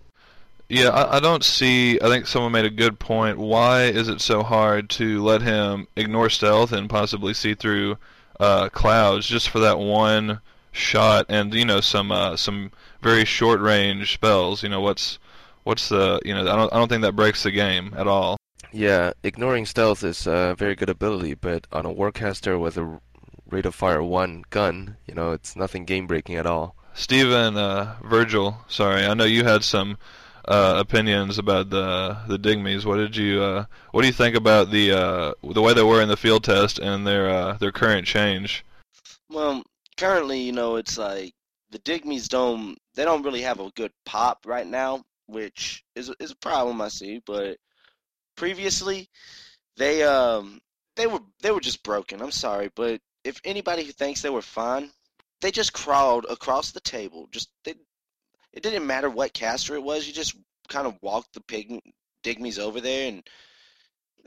Yeah, 0.69 0.89
I, 0.89 1.17
I 1.17 1.19
don't 1.19 1.43
see. 1.43 2.00
I 2.01 2.07
think 2.07 2.25
someone 2.25 2.51
made 2.51 2.65
a 2.65 2.69
good 2.69 3.00
point. 3.00 3.38
Why 3.38 3.83
is 3.83 4.07
it 4.07 4.21
so 4.21 4.41
hard 4.43 4.89
to 4.91 5.24
let 5.24 5.41
him 5.41 5.88
ignore 5.95 6.29
stealth 6.29 6.71
and 6.71 6.89
possibly 6.89 7.33
see 7.33 7.53
through 7.53 7.97
uh, 8.39 8.70
clouds 8.70 9.27
just 9.27 9.50
for 9.50 9.60
that 9.60 9.80
one 9.80 10.39
shot? 10.72 11.25
And 11.30 11.54
you 11.54 11.65
know, 11.65 11.82
some 11.82 12.12
uh, 12.12 12.36
some 12.38 12.72
very 13.01 13.25
short 13.25 13.60
range 13.60 14.13
spells. 14.13 14.63
You 14.63 14.70
know, 14.70 14.82
what's 14.82 15.20
what's 15.63 15.89
the 15.89 16.20
you 16.25 16.34
know? 16.34 16.42
I 16.42 16.56
don't 16.56 16.74
I 16.74 16.77
don't 16.77 16.89
think 16.89 17.01
that 17.04 17.15
breaks 17.15 17.44
the 17.44 17.51
game 17.51 17.94
at 17.98 18.08
all. 18.08 18.38
Yeah, 18.72 19.13
ignoring 19.24 19.65
stealth 19.65 20.04
is 20.04 20.27
a 20.27 20.56
very 20.58 20.75
good 20.75 20.89
ability, 20.89 21.36
but 21.36 21.65
on 21.72 21.86
a 21.86 21.94
warcaster 21.94 22.60
with 22.60 22.77
a 22.77 23.00
rate 23.50 23.65
of 23.65 23.75
fire 23.75 24.04
one 24.04 24.44
gun, 24.50 24.98
you 25.08 25.13
know, 25.13 25.32
it's 25.32 25.56
nothing 25.56 25.86
game 25.86 26.08
breaking 26.08 26.36
at 26.36 26.46
all. 26.46 26.75
Stephen, 26.94 27.58
uh, 27.58 27.96
Virgil, 28.04 28.58
sorry, 28.68 29.06
I 29.06 29.13
know 29.13 29.24
you 29.25 29.44
had 29.44 29.63
some 29.63 29.98
uh, 30.48 30.75
opinions 30.78 31.38
about 31.38 31.70
the 31.70 32.18
the 32.28 32.38
Digmies. 32.38 32.86
What 32.86 32.98
did 32.98 33.16
you 33.16 33.42
uh, 33.42 33.66
What 33.92 34.02
do 34.02 34.08
you 34.08 34.14
think 34.14 34.36
about 34.36 34.72
the 34.72 34.92
uh, 34.92 35.34
the 35.44 35.62
way 35.62 35.74
they 35.74 35.84
were 35.84 36.02
in 36.02 36.10
the 36.10 36.18
field 36.18 36.44
test 36.44 36.80
and 36.80 37.06
their 37.06 37.30
uh, 37.30 37.54
their 37.54 37.72
current 37.72 38.08
change? 38.08 38.64
Well, 39.30 39.64
currently, 39.98 40.40
you 40.42 40.52
know, 40.52 40.75
it's 40.75 40.98
like 40.98 41.34
the 41.72 41.80
Digmies 41.80 42.30
don't 42.30 42.78
they 42.96 43.06
don't 43.06 43.24
really 43.24 43.42
have 43.42 43.60
a 43.60 43.72
good 43.72 43.92
pop 44.06 44.46
right 44.46 44.68
now, 44.68 45.04
which 45.28 45.84
is 45.96 46.12
is 46.20 46.32
a 46.32 46.38
problem 46.38 46.82
I 46.82 46.90
see. 46.90 47.22
But 47.25 47.58
previously, 48.38 49.10
they 49.78 50.04
um 50.04 50.62
they 50.96 51.08
were 51.08 51.20
they 51.42 51.52
were 51.52 51.62
just 51.62 51.84
broken. 51.84 52.22
I'm 52.22 52.32
sorry, 52.32 52.72
but 52.75 53.02
if 53.24 53.42
anybody 53.44 53.84
who 53.84 53.92
thinks 53.92 54.22
they 54.22 54.30
were 54.30 54.42
fine, 54.42 54.92
they 55.42 55.52
just 55.52 55.74
crawled 55.74 56.25
across 56.30 56.72
the 56.72 56.80
table. 56.82 57.28
Just 57.32 57.50
they, 57.64 57.75
it 58.55 58.63
didn't 58.63 58.88
matter 58.88 59.09
what 59.09 59.33
caster 59.33 59.75
it 59.75 59.83
was. 59.83 60.07
You 60.07 60.13
just 60.13 60.35
kind 60.69 60.88
of 60.88 60.97
walked 61.01 61.33
the 61.33 61.41
pig 61.41 61.79
Digmies 62.24 62.57
over 62.57 62.81
there, 62.81 63.07
and 63.09 63.21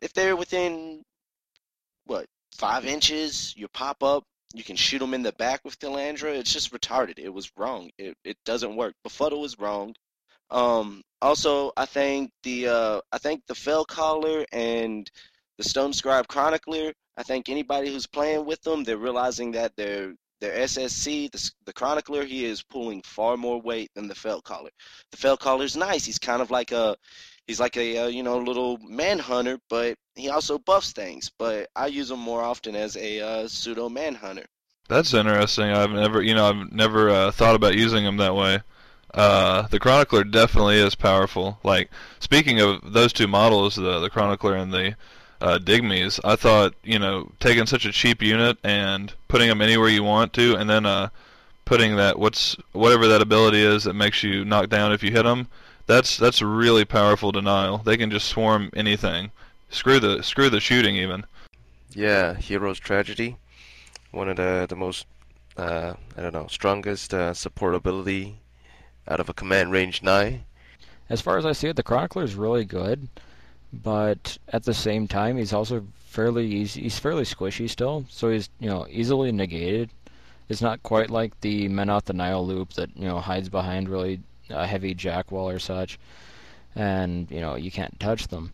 if 0.01 0.13
they're 0.13 0.37
within 0.37 1.03
what 2.05 2.27
five 2.55 2.87
inches, 2.87 3.55
you 3.57 3.67
pop 3.69 4.03
up. 4.03 4.25
You 4.55 4.65
can 4.65 4.77
shoot 4.77 5.01
them 5.01 5.13
in 5.13 5.23
the 5.23 5.33
back 5.33 5.61
with 5.65 5.79
Calandra. 5.79 6.35
It's 6.35 6.53
just 6.53 6.73
retarded. 6.73 7.19
It 7.19 7.29
was 7.29 7.51
wrong. 7.57 7.91
It 7.99 8.17
it 8.25 8.37
doesn't 8.45 8.77
work. 8.77 8.95
Befuddle 9.03 9.41
was 9.41 9.59
wrong. 9.59 9.95
Um, 10.51 11.03
also, 11.21 11.73
I 11.77 11.87
think 11.87 12.31
the 12.43 12.69
uh, 12.69 13.01
I 13.13 13.19
think 13.19 13.43
the 13.47 13.55
Fell 13.55 13.85
Caller 13.85 14.47
and 14.53 15.11
the 15.59 15.65
Stone 15.65 15.93
Scribe 15.93 16.29
Chronicler. 16.29 16.93
I 17.17 17.25
think 17.25 17.49
anybody 17.49 17.93
who's 17.93 18.07
playing 18.07 18.47
with 18.47 18.63
them, 18.63 18.85
they're 18.85 18.97
realizing 18.97 19.53
that 19.53 19.75
their 19.77 20.15
their 20.41 20.53
SSC, 20.53 21.31
the, 21.31 21.51
the 21.67 21.73
Chronicler, 21.73 22.25
he 22.25 22.45
is 22.45 22.63
pulling 22.63 23.03
far 23.03 23.37
more 23.37 23.61
weight 23.61 23.91
than 23.95 24.09
the 24.09 24.15
Fell 24.15 24.41
Caller. 24.41 24.71
The 25.11 25.17
Fell 25.17 25.37
Caller's 25.37 25.77
nice. 25.77 26.05
He's 26.05 26.19
kind 26.19 26.43
of 26.43 26.51
like 26.51 26.73
a 26.73 26.97
he's 27.47 27.61
like 27.61 27.77
a 27.77 27.99
uh, 27.99 28.07
you 28.07 28.23
know 28.23 28.39
little 28.39 28.79
manhunter, 28.79 29.59
but 29.69 29.97
he 30.15 30.29
also 30.29 30.59
buffs 30.59 30.93
things. 30.93 31.31
But 31.39 31.69
I 31.75 31.87
use 31.87 32.11
him 32.11 32.21
more 32.21 32.43
often 32.43 32.77
as 32.77 32.97
a 32.97 33.21
uh, 33.21 33.49
pseudo 33.49 33.89
manhunter. 33.89 34.47
That's 34.89 35.13
interesting. 35.13 35.71
I've 35.71 35.91
never, 35.91 36.23
you 36.23 36.35
know, 36.35 36.49
I've 36.49 36.73
never 36.73 37.11
uh, 37.11 37.31
thought 37.31 37.55
about 37.55 37.75
using 37.75 38.07
him 38.07 38.17
that 38.19 38.35
way. 38.35 38.61
Uh, 39.13 39.67
the 39.69 39.79
Chronicler 39.79 40.25
definitely 40.25 40.79
is 40.79 40.95
powerful. 40.95 41.59
Like 41.63 41.91
speaking 42.21 42.61
of 42.61 42.93
those 42.93 43.13
two 43.13 43.27
models, 43.27 43.77
the 43.77 44.01
the 44.01 44.11
Chronicler 44.11 44.55
and 44.55 44.73
the 44.73 44.95
uh, 45.41 45.59
Digmies, 45.59 46.21
I 46.25 46.37
thought 46.37 46.75
you 46.83 46.99
know 46.99 47.31
taking 47.41 47.67
such 47.67 47.85
a 47.85 47.93
cheap 47.93 48.23
unit 48.23 48.59
and 48.65 49.13
putting 49.29 49.49
them 49.49 49.63
anywhere 49.63 49.89
you 49.89 50.03
want 50.03 50.33
to, 50.35 50.57
and 50.57 50.69
then 50.69 50.87
uh, 50.87 51.11
putting 51.65 51.97
that 51.97 52.19
what's 52.19 52.57
whatever 52.73 53.07
that 53.09 53.23
ability 53.23 53.63
is 53.63 53.85
that 53.85 53.95
makes 53.95 54.23
you 54.23 54.45
knock 54.45 54.69
down 54.69 54.93
if 54.93 55.03
you 55.03 55.11
hit 55.11 55.25
them. 55.25 55.49
That's 55.87 56.17
that's 56.17 56.43
really 56.43 56.85
powerful 56.85 57.33
denial. 57.33 57.79
They 57.79 57.97
can 57.97 58.11
just 58.11 58.29
swarm 58.29 58.71
anything. 58.75 59.31
Screw 59.71 60.01
the 60.01 60.23
screw 60.23 60.51
the 60.51 60.61
shooting 60.61 60.97
even. 60.97 61.25
Yeah, 61.95 62.35
Hero's 62.35 62.79
Tragedy, 62.79 63.37
one 64.11 64.29
of 64.29 64.37
the 64.37 64.67
the 64.69 64.77
most 64.77 65.07
uh, 65.57 65.95
I 66.17 66.23
don't 66.23 66.35
know 66.35 66.47
strongest 66.49 67.13
uh, 67.15 67.35
support 67.35 67.75
ability 67.75 68.41
out 69.07 69.21
of 69.21 69.29
a 69.29 69.35
command 69.35 69.73
range 69.73 70.03
nine. 70.03 70.45
As 71.09 71.21
far 71.21 71.39
as 71.39 71.47
I 71.47 71.53
see 71.53 71.69
it, 71.69 71.77
the 71.77 71.83
Chronicler 71.83 72.23
is 72.23 72.35
really 72.35 72.65
good, 72.65 73.09
but 73.73 74.39
at 74.49 74.65
the 74.65 74.75
same 74.75 75.07
time, 75.07 75.37
he's 75.37 75.53
also 75.53 75.87
fairly 76.07 76.47
easy. 76.47 76.83
He's 76.83 76.99
fairly 76.99 77.25
squishy 77.25 77.69
still, 77.69 78.05
so 78.09 78.31
he's 78.31 78.49
you 78.59 78.69
know 78.69 78.87
easily 78.91 79.33
negated. 79.33 79.91
It's 80.49 80.63
not 80.63 80.83
quite 80.83 81.11
like 81.11 81.39
the 81.41 81.69
Menoth 81.69 82.05
the 82.05 82.15
Nile 82.15 82.47
loop 82.47 82.73
that 82.75 82.97
you 82.97 83.07
know 83.07 83.19
hides 83.21 83.49
behind 83.49 83.89
really 83.89 84.21
a 84.51 84.67
heavy 84.67 84.95
jack 84.95 85.31
wall 85.31 85.49
or 85.49 85.59
such, 85.59 85.99
and 86.75 87.31
you 87.31 87.41
know 87.41 87.57
you 87.57 87.71
can't 87.71 88.01
touch 88.01 88.29
them. 88.29 88.53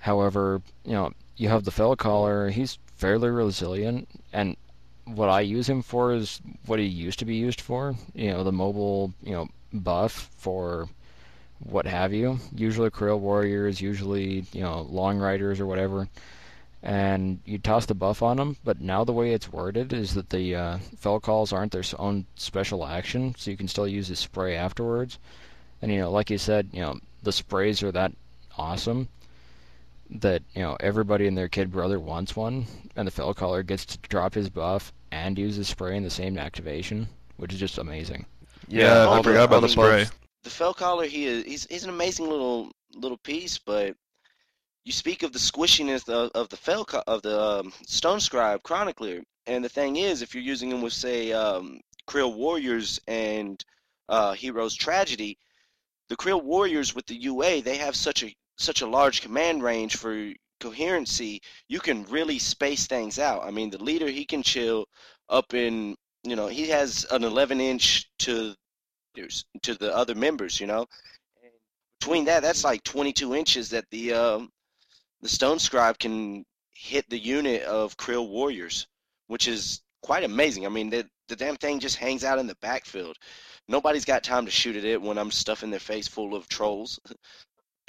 However, 0.00 0.62
you 0.84 0.92
know 0.92 1.12
you 1.36 1.48
have 1.48 1.64
the 1.64 1.70
Fell 1.70 1.96
Caller. 1.96 2.48
He's 2.48 2.78
fairly 2.96 3.28
resilient, 3.28 4.08
and 4.32 4.56
what 5.04 5.28
I 5.28 5.40
use 5.40 5.68
him 5.68 5.82
for 5.82 6.14
is 6.14 6.40
what 6.66 6.78
he 6.78 6.86
used 6.86 7.18
to 7.18 7.24
be 7.24 7.36
used 7.36 7.60
for. 7.60 7.94
You 8.14 8.30
know 8.30 8.44
the 8.44 8.52
mobile 8.52 9.12
you 9.22 9.32
know 9.32 9.48
buff 9.72 10.30
for 10.38 10.88
what 11.60 11.86
have 11.86 12.12
you. 12.12 12.38
Usually 12.54 12.90
Kriel 12.90 13.18
Warriors, 13.18 13.80
usually, 13.80 14.44
you 14.52 14.62
know, 14.62 14.82
Long 14.82 15.18
Riders 15.18 15.60
or 15.60 15.66
whatever. 15.66 16.08
And 16.82 17.40
you 17.44 17.58
toss 17.58 17.86
the 17.86 17.94
buff 17.94 18.22
on 18.22 18.36
them, 18.36 18.56
but 18.62 18.80
now 18.80 19.02
the 19.04 19.12
way 19.12 19.32
it's 19.32 19.52
worded 19.52 19.92
is 19.92 20.14
that 20.14 20.30
the 20.30 20.54
uh, 20.54 20.78
fell 20.96 21.18
calls 21.18 21.52
aren't 21.52 21.72
their 21.72 21.82
own 21.98 22.24
special 22.36 22.86
action, 22.86 23.34
so 23.36 23.50
you 23.50 23.56
can 23.56 23.66
still 23.66 23.88
use 23.88 24.08
the 24.08 24.14
spray 24.16 24.54
afterwards. 24.54 25.18
And, 25.82 25.90
you 25.90 25.98
know, 25.98 26.10
like 26.10 26.30
you 26.30 26.38
said, 26.38 26.68
you 26.72 26.80
know, 26.80 27.00
the 27.22 27.32
sprays 27.32 27.82
are 27.82 27.92
that 27.92 28.12
awesome 28.56 29.08
that, 30.10 30.42
you 30.54 30.62
know, 30.62 30.76
everybody 30.80 31.26
and 31.26 31.36
their 31.36 31.48
kid 31.48 31.72
brother 31.72 31.98
wants 31.98 32.36
one, 32.36 32.66
and 32.94 33.06
the 33.06 33.12
fell 33.12 33.34
caller 33.34 33.62
gets 33.62 33.84
to 33.84 33.98
drop 34.08 34.34
his 34.34 34.48
buff 34.48 34.92
and 35.10 35.38
use 35.38 35.56
the 35.56 35.64
spray 35.64 35.96
in 35.96 36.04
the 36.04 36.10
same 36.10 36.38
activation, 36.38 37.08
which 37.36 37.52
is 37.52 37.58
just 37.58 37.78
amazing. 37.78 38.24
Yeah, 38.68 38.98
I 38.98 39.04
all 39.04 39.22
forgot 39.22 39.44
about 39.44 39.60
the 39.62 39.68
spray. 39.68 40.04
buffs- 40.04 40.12
The 40.44 40.50
Fell 40.50 40.74
Caller, 40.74 41.04
he 41.06 41.26
is 41.26 41.44
he's, 41.44 41.66
he's 41.66 41.84
an 41.84 41.90
amazing 41.90 42.28
little 42.28 42.70
little 42.94 43.18
piece, 43.18 43.58
but 43.58 43.96
you 44.84 44.92
speak 44.92 45.22
of 45.22 45.32
the 45.32 45.38
squishiness 45.38 46.08
of, 46.08 46.30
of 46.34 46.48
the 46.48 46.56
Fell 46.56 46.84
Ca- 46.84 47.04
of 47.06 47.22
the 47.22 47.40
um, 47.40 47.72
Stone 47.86 48.20
Scribe 48.20 48.62
Chronicler, 48.62 49.22
and 49.46 49.64
the 49.64 49.68
thing 49.68 49.96
is, 49.96 50.22
if 50.22 50.34
you're 50.34 50.42
using 50.42 50.70
him 50.70 50.80
with 50.80 50.92
say 50.92 51.32
um, 51.32 51.80
Kriel 52.06 52.34
Warriors 52.34 53.00
and 53.08 53.62
uh, 54.08 54.32
Heroes 54.32 54.74
Tragedy, 54.74 55.38
the 56.08 56.16
Kriel 56.16 56.42
Warriors 56.42 56.94
with 56.94 57.06
the 57.06 57.16
UA, 57.16 57.62
they 57.62 57.76
have 57.76 57.96
such 57.96 58.22
a 58.22 58.34
such 58.56 58.82
a 58.82 58.86
large 58.86 59.20
command 59.22 59.62
range 59.62 59.96
for 59.96 60.32
coherency. 60.60 61.40
You 61.68 61.80
can 61.80 62.04
really 62.04 62.38
space 62.38 62.86
things 62.86 63.18
out. 63.18 63.44
I 63.44 63.50
mean, 63.50 63.70
the 63.70 63.82
leader 63.82 64.08
he 64.08 64.24
can 64.24 64.42
chill 64.42 64.86
up 65.28 65.54
in 65.54 65.96
you 66.24 66.36
know 66.36 66.46
he 66.46 66.68
has 66.68 67.06
an 67.10 67.24
11 67.24 67.60
inch 67.60 68.10
to 68.20 68.54
to 69.62 69.74
the 69.74 69.94
other 69.94 70.14
members, 70.14 70.60
you 70.60 70.66
know. 70.66 70.86
And 71.42 71.52
between 72.00 72.24
that, 72.26 72.42
that's 72.42 72.64
like 72.64 72.82
22 72.84 73.34
inches 73.34 73.70
that 73.70 73.84
the 73.90 74.12
um, 74.12 74.50
the 75.20 75.28
Stone 75.28 75.58
Scribe 75.58 75.98
can 75.98 76.44
hit 76.74 77.08
the 77.10 77.18
unit 77.18 77.62
of 77.62 77.96
Kriel 77.96 78.28
Warriors, 78.28 78.86
which 79.26 79.48
is 79.48 79.82
quite 80.02 80.24
amazing. 80.24 80.64
I 80.66 80.68
mean, 80.68 80.90
the 80.90 81.08
the 81.28 81.36
damn 81.36 81.56
thing 81.56 81.80
just 81.80 81.96
hangs 81.96 82.24
out 82.24 82.38
in 82.38 82.46
the 82.46 82.56
backfield. 82.62 83.16
Nobody's 83.68 84.04
got 84.04 84.24
time 84.24 84.46
to 84.46 84.50
shoot 84.50 84.76
at 84.76 84.84
it 84.84 85.02
when 85.02 85.18
I'm 85.18 85.30
stuffing 85.30 85.70
their 85.70 85.80
face 85.80 86.08
full 86.08 86.34
of 86.34 86.48
trolls. 86.48 86.98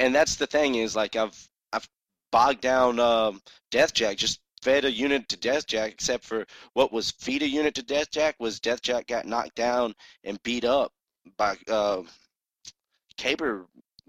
And 0.01 0.15
that's 0.15 0.38
the 0.38 0.47
thing 0.47 0.75
is 0.75 0.95
like 0.95 1.17
I've 1.17 1.38
I've 1.73 1.85
bogged 2.31 2.61
down 2.61 3.01
um, 3.01 3.41
Deathjack, 3.69 4.15
just 4.15 4.39
fed 4.61 4.85
a 4.85 4.91
unit 4.91 5.27
to 5.27 5.38
Deathjack, 5.38 5.91
except 5.91 6.23
for 6.23 6.45
what 6.71 6.93
was 6.93 7.11
feed 7.11 7.41
a 7.43 7.49
unit 7.49 7.75
to 7.75 7.83
Deathjack 7.83 8.35
was 8.39 8.61
Deathjack 8.61 9.07
got 9.07 9.25
knocked 9.25 9.55
down 9.55 9.93
and 10.23 10.41
beat 10.43 10.63
up 10.63 10.93
by 11.38 11.57
uh, 11.69 12.01
caber 13.17 13.65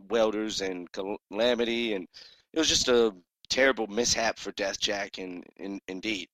welders 0.08 0.60
and 0.60 0.88
calamity, 0.92 1.94
and 1.94 2.06
it 2.52 2.58
was 2.58 2.68
just 2.68 2.88
a 2.88 3.14
terrible 3.48 3.86
mishap 3.86 4.38
for 4.38 4.52
Deathjack. 4.52 5.22
And, 5.22 5.44
and 5.58 5.80
indeed, 5.88 6.28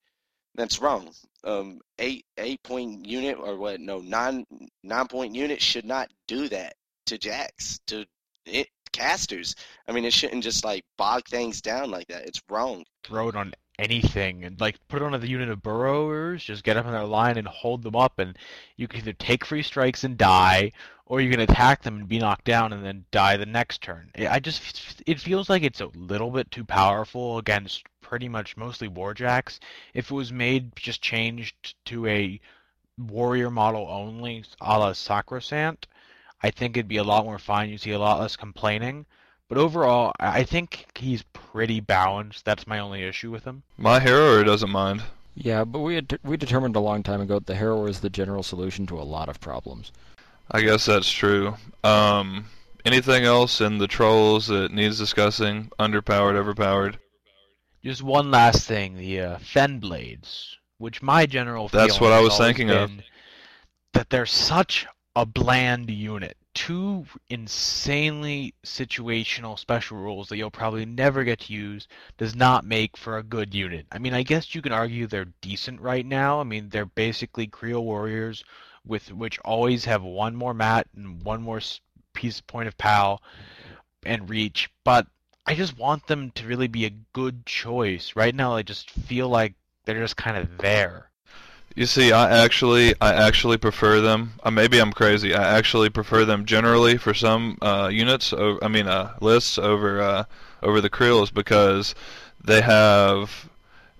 that's 0.55 0.81
wrong. 0.81 1.11
Um, 1.45 1.81
eight 1.99 2.25
eight 2.39 2.63
point 2.63 3.07
unit 3.07 3.39
or 3.39 3.57
what? 3.57 3.81
No, 3.81 3.99
nine 3.99 4.47
nine 4.83 5.07
point 5.07 5.35
unit 5.35 5.61
should 5.61 5.85
not 5.85 6.11
do 6.27 6.49
that 6.49 6.75
to 7.07 7.19
jacks 7.19 7.79
to 7.87 8.05
it, 8.45 8.69
casters. 8.93 9.55
I 9.87 9.93
mean, 9.93 10.05
it 10.05 10.13
shouldn't 10.13 10.43
just 10.43 10.65
like 10.65 10.85
bog 10.97 11.27
things 11.29 11.61
down 11.61 11.91
like 11.91 12.09
that. 12.09 12.27
It's 12.27 12.43
wrong. 12.49 12.85
It 13.05 13.37
on 13.37 13.53
anything 13.79 14.45
and 14.45 14.61
like 14.61 14.77
put 14.89 15.03
it 15.03 15.05
on 15.05 15.21
the 15.21 15.29
unit 15.29 15.49
of 15.49 15.63
burrowers. 15.63 16.45
Just 16.45 16.65
get 16.65 16.77
up 16.77 16.87
in 16.87 16.93
their 16.93 17.05
line 17.05 17.37
and 17.37 17.47
hold 17.47 17.83
them 17.83 17.97
up, 17.97 18.19
and 18.19 18.37
you 18.77 18.89
can 18.89 19.01
either 19.01 19.13
take 19.13 19.45
free 19.45 19.63
strikes 19.63 20.05
and 20.05 20.17
die, 20.17 20.73
or 21.07 21.21
you 21.21 21.31
can 21.31 21.41
attack 21.41 21.83
them 21.83 21.97
and 21.97 22.09
be 22.09 22.19
knocked 22.19 22.45
down 22.45 22.73
and 22.73 22.85
then 22.85 23.05
die 23.11 23.37
the 23.37 23.47
next 23.47 23.83
turn. 23.83 24.11
I 24.17 24.41
just 24.41 25.03
it 25.07 25.21
feels 25.21 25.51
like 25.51 25.63
it's 25.63 25.81
a 25.81 25.91
little 25.95 26.31
bit 26.31 26.51
too 26.51 26.65
powerful 26.65 27.39
against 27.39 27.85
pretty 28.01 28.29
much 28.29 28.57
mostly 28.57 28.89
warjacks. 28.89 29.59
If 29.95 30.11
it 30.11 30.15
was 30.15 30.33
made 30.33 30.75
just 30.77 31.03
changed 31.03 31.75
to 31.87 32.07
a 32.07 32.41
warrior 32.99 33.51
model 33.51 33.87
only, 33.91 34.45
a 34.61 34.79
la 34.79 34.93
Sacrosanct, 34.93 35.87
I 36.43 36.51
think 36.51 36.77
it'd 36.77 36.89
be 36.89 36.97
a 36.99 37.05
lot 37.05 37.25
more 37.25 37.39
fun. 37.39 37.69
You 37.69 37.79
see 37.79 37.93
a 37.93 37.99
lot 37.99 38.21
less 38.21 38.37
complaining. 38.37 39.07
But 39.49 39.59
overall, 39.59 40.13
I 40.19 40.43
think 40.43 40.87
he's 40.97 41.23
pretty 41.33 41.81
balanced. 41.81 42.45
That's 42.45 42.67
my 42.67 42.81
only 42.81 43.05
issue 43.05 43.31
with 43.31 43.45
him. 43.45 43.63
My 43.79 44.01
hero 44.01 44.43
doesn't 44.43 44.71
mind. 44.71 45.03
Yeah, 45.37 45.65
but 45.65 45.81
we 45.81 45.95
had 45.95 46.19
we 46.25 46.37
determined 46.37 46.77
a 46.77 46.81
long 46.81 47.03
time 47.03 47.21
ago 47.21 47.35
that 47.35 47.47
the 47.47 47.55
hero 47.55 47.87
is 47.87 48.01
the 48.01 48.11
general 48.11 48.43
solution 48.43 48.87
to 48.87 48.99
a 48.99 49.05
lot 49.05 49.29
of 49.29 49.41
problems. 49.41 49.93
I 50.51 50.63
guess 50.63 50.87
that's 50.87 51.11
true. 51.11 51.57
Um, 51.85 52.47
anything 52.85 53.25
else 53.25 53.61
in 53.61 53.79
the 53.79 53.87
trolls 53.87 54.47
that 54.47 54.73
needs 54.73 54.99
discussing? 54.99 55.71
Underpowered, 55.79 56.37
overpowered? 56.37 56.99
Just 57.85 58.03
one 58.03 58.31
last 58.31 58.67
thing: 58.67 58.97
the 58.97 59.21
uh, 59.21 59.39
Fennblades, 59.39 60.55
which 60.79 61.03
my 61.03 61.27
general 61.27 61.69
that's 61.69 62.01
what 62.01 62.13
I 62.13 62.21
was 62.21 62.37
thinking 62.39 62.71
of. 62.71 62.91
That 63.93 64.11
they're 64.11 64.27
such 64.27 64.87
a 65.15 65.25
bland 65.25 65.91
unit. 65.91 66.37
Two 66.57 67.05
insanely 67.29 68.55
situational 68.65 69.59
special 69.59 69.99
rules 69.99 70.29
that 70.29 70.39
you'll 70.39 70.51
probably 70.51 70.87
never 70.87 71.23
get 71.23 71.41
to 71.41 71.53
use 71.53 71.87
does 72.17 72.35
not 72.35 72.65
make 72.65 72.97
for 72.97 73.19
a 73.19 73.23
good 73.23 73.55
unit. 73.55 73.87
I 73.93 73.99
mean, 73.99 74.15
I 74.15 74.23
guess 74.23 74.55
you 74.55 74.63
can 74.63 74.73
argue 74.73 75.07
they're 75.07 75.33
decent 75.43 75.83
right 75.83 76.05
now. 76.05 76.41
I 76.41 76.45
mean, 76.45 76.71
they're 76.71 76.87
basically 76.87 77.47
Kriel 77.47 77.83
warriors 77.83 78.43
with 78.87 79.13
which 79.13 79.39
always 79.41 79.85
have 79.85 80.03
one 80.03 80.35
more 80.35 80.55
mat 80.55 80.89
and 80.97 81.23
one 81.23 81.43
more 81.43 81.61
piece 82.15 82.41
point 82.41 82.69
of 82.69 82.79
pal 82.79 83.23
and 84.05 84.31
reach, 84.31 84.71
but 84.83 85.07
I 85.45 85.55
just 85.55 85.79
want 85.79 86.07
them 86.07 86.31
to 86.33 86.47
really 86.47 86.69
be 86.69 86.87
a 86.87 86.99
good 87.13 87.45
choice. 87.45 88.17
Right 88.17 88.35
now, 88.35 88.57
I 88.57 88.63
just 88.63 88.91
feel 88.91 89.29
like 89.29 89.55
they're 89.85 90.01
just 90.01 90.17
kind 90.17 90.39
of 90.39 90.59
there. 90.59 91.06
You 91.77 91.85
see, 91.85 92.11
I 92.11 92.43
actually, 92.43 92.95
I 93.03 93.13
actually 93.13 93.59
prefer 93.59 94.01
them. 94.01 94.33
Uh, 94.43 94.51
maybe 94.51 94.79
I'm 94.79 94.95
crazy. 94.95 95.35
I 95.35 95.59
actually 95.59 95.91
prefer 95.91 96.25
them 96.25 96.47
generally 96.47 96.97
for 96.97 97.13
some 97.13 97.59
uh, 97.61 97.91
units. 97.93 98.33
Over, 98.33 98.65
I 98.65 98.69
mean, 98.69 98.87
uh, 98.87 99.13
lists 99.21 99.59
over 99.59 100.01
uh, 100.01 100.25
over 100.63 100.81
the 100.81 100.89
kriels 100.89 101.33
because 101.33 101.95
they 102.43 102.63
have, 102.63 103.51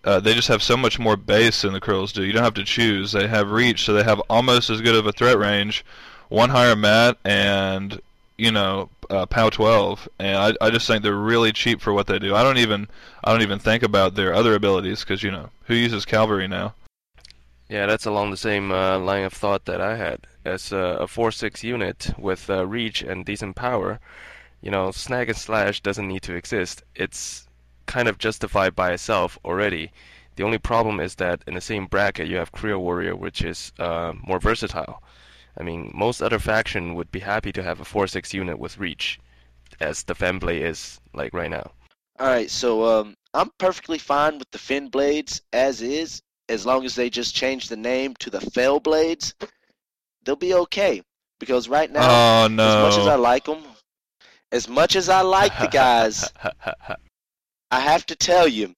uh, 0.05 0.21
they 0.21 0.33
just 0.33 0.49
have 0.49 0.63
so 0.63 0.75
much 0.75 0.99
more 0.99 1.19
base 1.19 1.61
than 1.61 1.75
the 1.75 1.81
kriels 1.83 2.15
do. 2.15 2.25
You 2.25 2.33
don't 2.33 2.43
have 2.43 2.55
to 2.55 2.65
choose. 2.65 3.13
They 3.13 3.29
have 3.29 3.51
reach, 3.51 3.85
so 3.85 3.93
they 3.93 4.05
have 4.05 4.21
almost 4.31 4.71
as 4.71 4.81
good 4.81 4.95
of 4.95 5.07
a 5.07 5.13
threat 5.13 5.37
range, 5.37 5.85
one 6.31 6.49
higher 6.49 6.77
mat, 6.77 7.19
and 7.27 8.01
you 8.39 8.53
know, 8.53 8.89
uh, 9.11 9.27
POW 9.27 9.51
12, 9.51 10.09
and 10.19 10.37
I, 10.39 10.67
I 10.67 10.71
just 10.71 10.87
think 10.87 11.03
they're 11.03 11.15
really 11.15 11.53
cheap 11.53 11.83
for 11.83 11.93
what 11.93 12.07
they 12.07 12.19
do. 12.19 12.35
I 12.35 12.43
don't 12.43 12.59
even 12.59 12.89
I 13.23 13.33
don't 13.33 13.43
even 13.43 13.59
think 13.59 13.83
about 13.83 14.15
their 14.15 14.33
other 14.33 14.55
abilities 14.55 15.01
because 15.01 15.23
you 15.23 15.31
know 15.31 15.51
who 15.65 15.75
uses 15.75 16.07
cavalry 16.07 16.49
now. 16.49 16.73
Yeah, 17.69 17.87
that's 17.87 18.07
along 18.07 18.31
the 18.31 18.37
same 18.37 18.71
uh, 18.71 18.99
line 18.99 19.25
of 19.25 19.33
thought 19.33 19.65
that 19.65 19.81
I 19.81 19.97
had. 19.97 20.27
As 20.45 20.71
a, 20.71 20.99
a 21.01 21.07
4-6 21.07 21.65
unit 21.65 22.13
with 22.17 22.49
uh, 22.49 22.65
reach 22.67 23.03
and 23.03 23.25
decent 23.25 23.57
power, 23.57 23.99
you 24.61 24.71
know, 24.71 24.93
snag 24.93 25.29
and 25.29 25.37
slash 25.37 25.81
doesn't 25.81 26.07
need 26.07 26.23
to 26.23 26.35
exist. 26.35 26.85
It's 26.95 27.49
kind 27.87 28.09
of 28.09 28.19
justified 28.19 28.77
by 28.77 28.93
itself 28.93 29.39
already. 29.45 29.91
The 30.37 30.45
only 30.45 30.59
problem 30.59 31.01
is 31.01 31.17
that 31.17 31.43
in 31.47 31.55
the 31.55 31.61
same 31.61 31.87
bracket 31.87 32.29
you 32.29 32.37
have 32.37 32.53
Kriel 32.53 32.81
Warrior, 32.81 33.17
which 33.17 33.43
is 33.43 33.73
uh, 33.79 34.13
more 34.23 34.39
versatile. 34.39 35.03
I 35.59 35.63
mean, 35.63 35.91
most 35.95 36.21
other 36.21 36.39
faction 36.39 36.95
would 36.95 37.11
be 37.11 37.21
happy 37.21 37.53
to 37.53 37.63
have 37.63 37.81
a 37.81 37.85
4-6 37.85 38.33
unit 38.35 38.59
with 38.59 38.79
reach, 38.79 39.19
as 39.81 40.05
the 40.05 40.15
Fennblade 40.15 40.61
is 40.61 41.01
like 41.15 41.33
right 41.33 41.51
now. 41.51 41.73
All 42.19 42.29
right, 42.29 42.51
so 42.51 42.85
um, 42.85 43.17
I'm 43.35 43.51
perfectly 43.59 43.99
fine 43.99 44.39
with 44.39 44.51
the 44.51 44.59
Fennblades 44.59 45.41
as 45.53 45.83
is 45.83 46.23
as 46.49 46.67
long 46.67 46.85
as 46.85 46.95
they 46.95 47.11
just 47.11 47.35
change 47.35 47.69
the 47.69 47.77
name 47.77 48.15
to 48.17 48.31
the 48.31 48.41
Fell 48.41 48.81
Blades, 48.81 49.35
they'll 50.25 50.37
be 50.37 50.55
okay. 50.55 51.03
Because 51.39 51.69
right 51.69 51.91
now, 51.91 52.45
oh, 52.45 52.49
no. 52.49 52.67
as 52.67 52.83
much 52.83 53.01
as 53.01 53.07
I 53.07 53.15
like 53.17 53.45
them, 53.45 53.63
as 54.53 54.69
much 54.69 54.97
as 54.97 55.09
I 55.09 55.21
like 55.21 55.59
the 55.59 55.69
guys, 55.69 56.31
I 57.71 57.81
have 57.81 58.07
to 58.07 58.17
tell 58.17 58.49
you, 58.49 58.75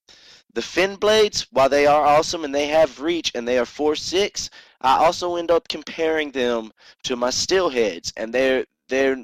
the 0.53 0.61
Fennblades, 0.61 1.47
while 1.51 1.69
they 1.69 1.85
are 1.85 2.05
awesome 2.05 2.43
and 2.43 2.53
they 2.53 2.67
have 2.67 2.99
reach 2.99 3.31
and 3.35 3.47
they 3.47 3.57
are 3.57 3.65
4-6, 3.65 4.49
I 4.81 4.97
also 4.97 5.35
end 5.35 5.51
up 5.51 5.67
comparing 5.67 6.31
them 6.31 6.71
to 7.03 7.15
my 7.15 7.29
Steelheads, 7.29 8.11
and 8.17 8.33
they're 8.33 8.65
they're 8.87 9.17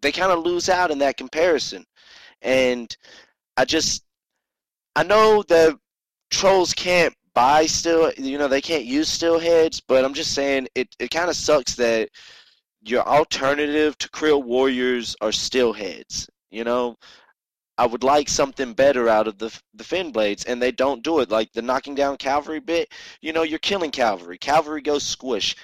they 0.00 0.12
kind 0.12 0.32
of 0.32 0.44
lose 0.44 0.68
out 0.68 0.90
in 0.90 0.98
that 0.98 1.16
comparison. 1.16 1.84
And 2.40 2.94
I 3.56 3.64
just 3.64 4.04
I 4.96 5.02
know 5.02 5.42
the 5.42 5.78
trolls 6.30 6.72
can't 6.72 7.14
buy 7.34 7.66
still, 7.66 8.12
you 8.16 8.38
know, 8.38 8.48
they 8.48 8.60
can't 8.60 8.84
use 8.84 9.08
steel 9.08 9.38
heads, 9.38 9.80
but 9.80 10.04
I'm 10.04 10.14
just 10.14 10.34
saying 10.34 10.68
it, 10.74 10.94
it 10.98 11.10
kind 11.10 11.30
of 11.30 11.36
sucks 11.36 11.74
that 11.76 12.10
your 12.82 13.02
alternative 13.06 13.96
to 13.98 14.08
Kriel 14.10 14.42
Warriors 14.44 15.16
are 15.20 15.32
steel 15.32 15.72
heads, 15.72 16.28
you 16.50 16.64
know? 16.64 16.96
I 17.78 17.86
would 17.86 18.04
like 18.04 18.28
something 18.28 18.74
better 18.74 19.08
out 19.08 19.26
of 19.26 19.38
the 19.38 19.58
the 19.74 19.84
Fennblades, 19.84 20.44
and 20.46 20.60
they 20.60 20.72
don't 20.72 21.02
do 21.02 21.20
it. 21.20 21.30
Like 21.30 21.52
the 21.52 21.62
knocking 21.62 21.94
down 21.94 22.16
cavalry 22.18 22.60
bit, 22.60 22.92
you 23.22 23.32
know, 23.32 23.42
you're 23.42 23.58
killing 23.58 23.90
cavalry. 23.90 24.38
Cavalry 24.38 24.82
goes 24.82 25.02
squish. 25.02 25.56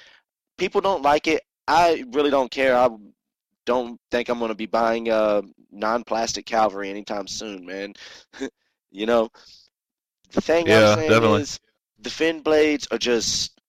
People 0.57 0.81
don't 0.81 1.03
like 1.03 1.27
it. 1.27 1.43
I 1.67 2.03
really 2.11 2.31
don't 2.31 2.51
care. 2.51 2.75
I 2.75 2.89
don't 3.65 3.99
think 4.11 4.29
I'm 4.29 4.39
going 4.39 4.49
to 4.49 4.55
be 4.55 4.65
buying 4.65 5.09
a 5.09 5.43
non-plastic 5.71 6.45
cavalry 6.45 6.89
anytime 6.89 7.27
soon, 7.27 7.65
man. 7.65 7.93
you 8.91 9.05
know, 9.05 9.29
the 10.31 10.41
thing 10.41 10.67
yeah, 10.67 10.91
I'm 10.91 10.97
saying 10.97 11.09
definitely. 11.09 11.41
is 11.41 11.59
the 11.99 12.09
Fennblades 12.09 12.91
are 12.91 12.97
just 12.97 13.59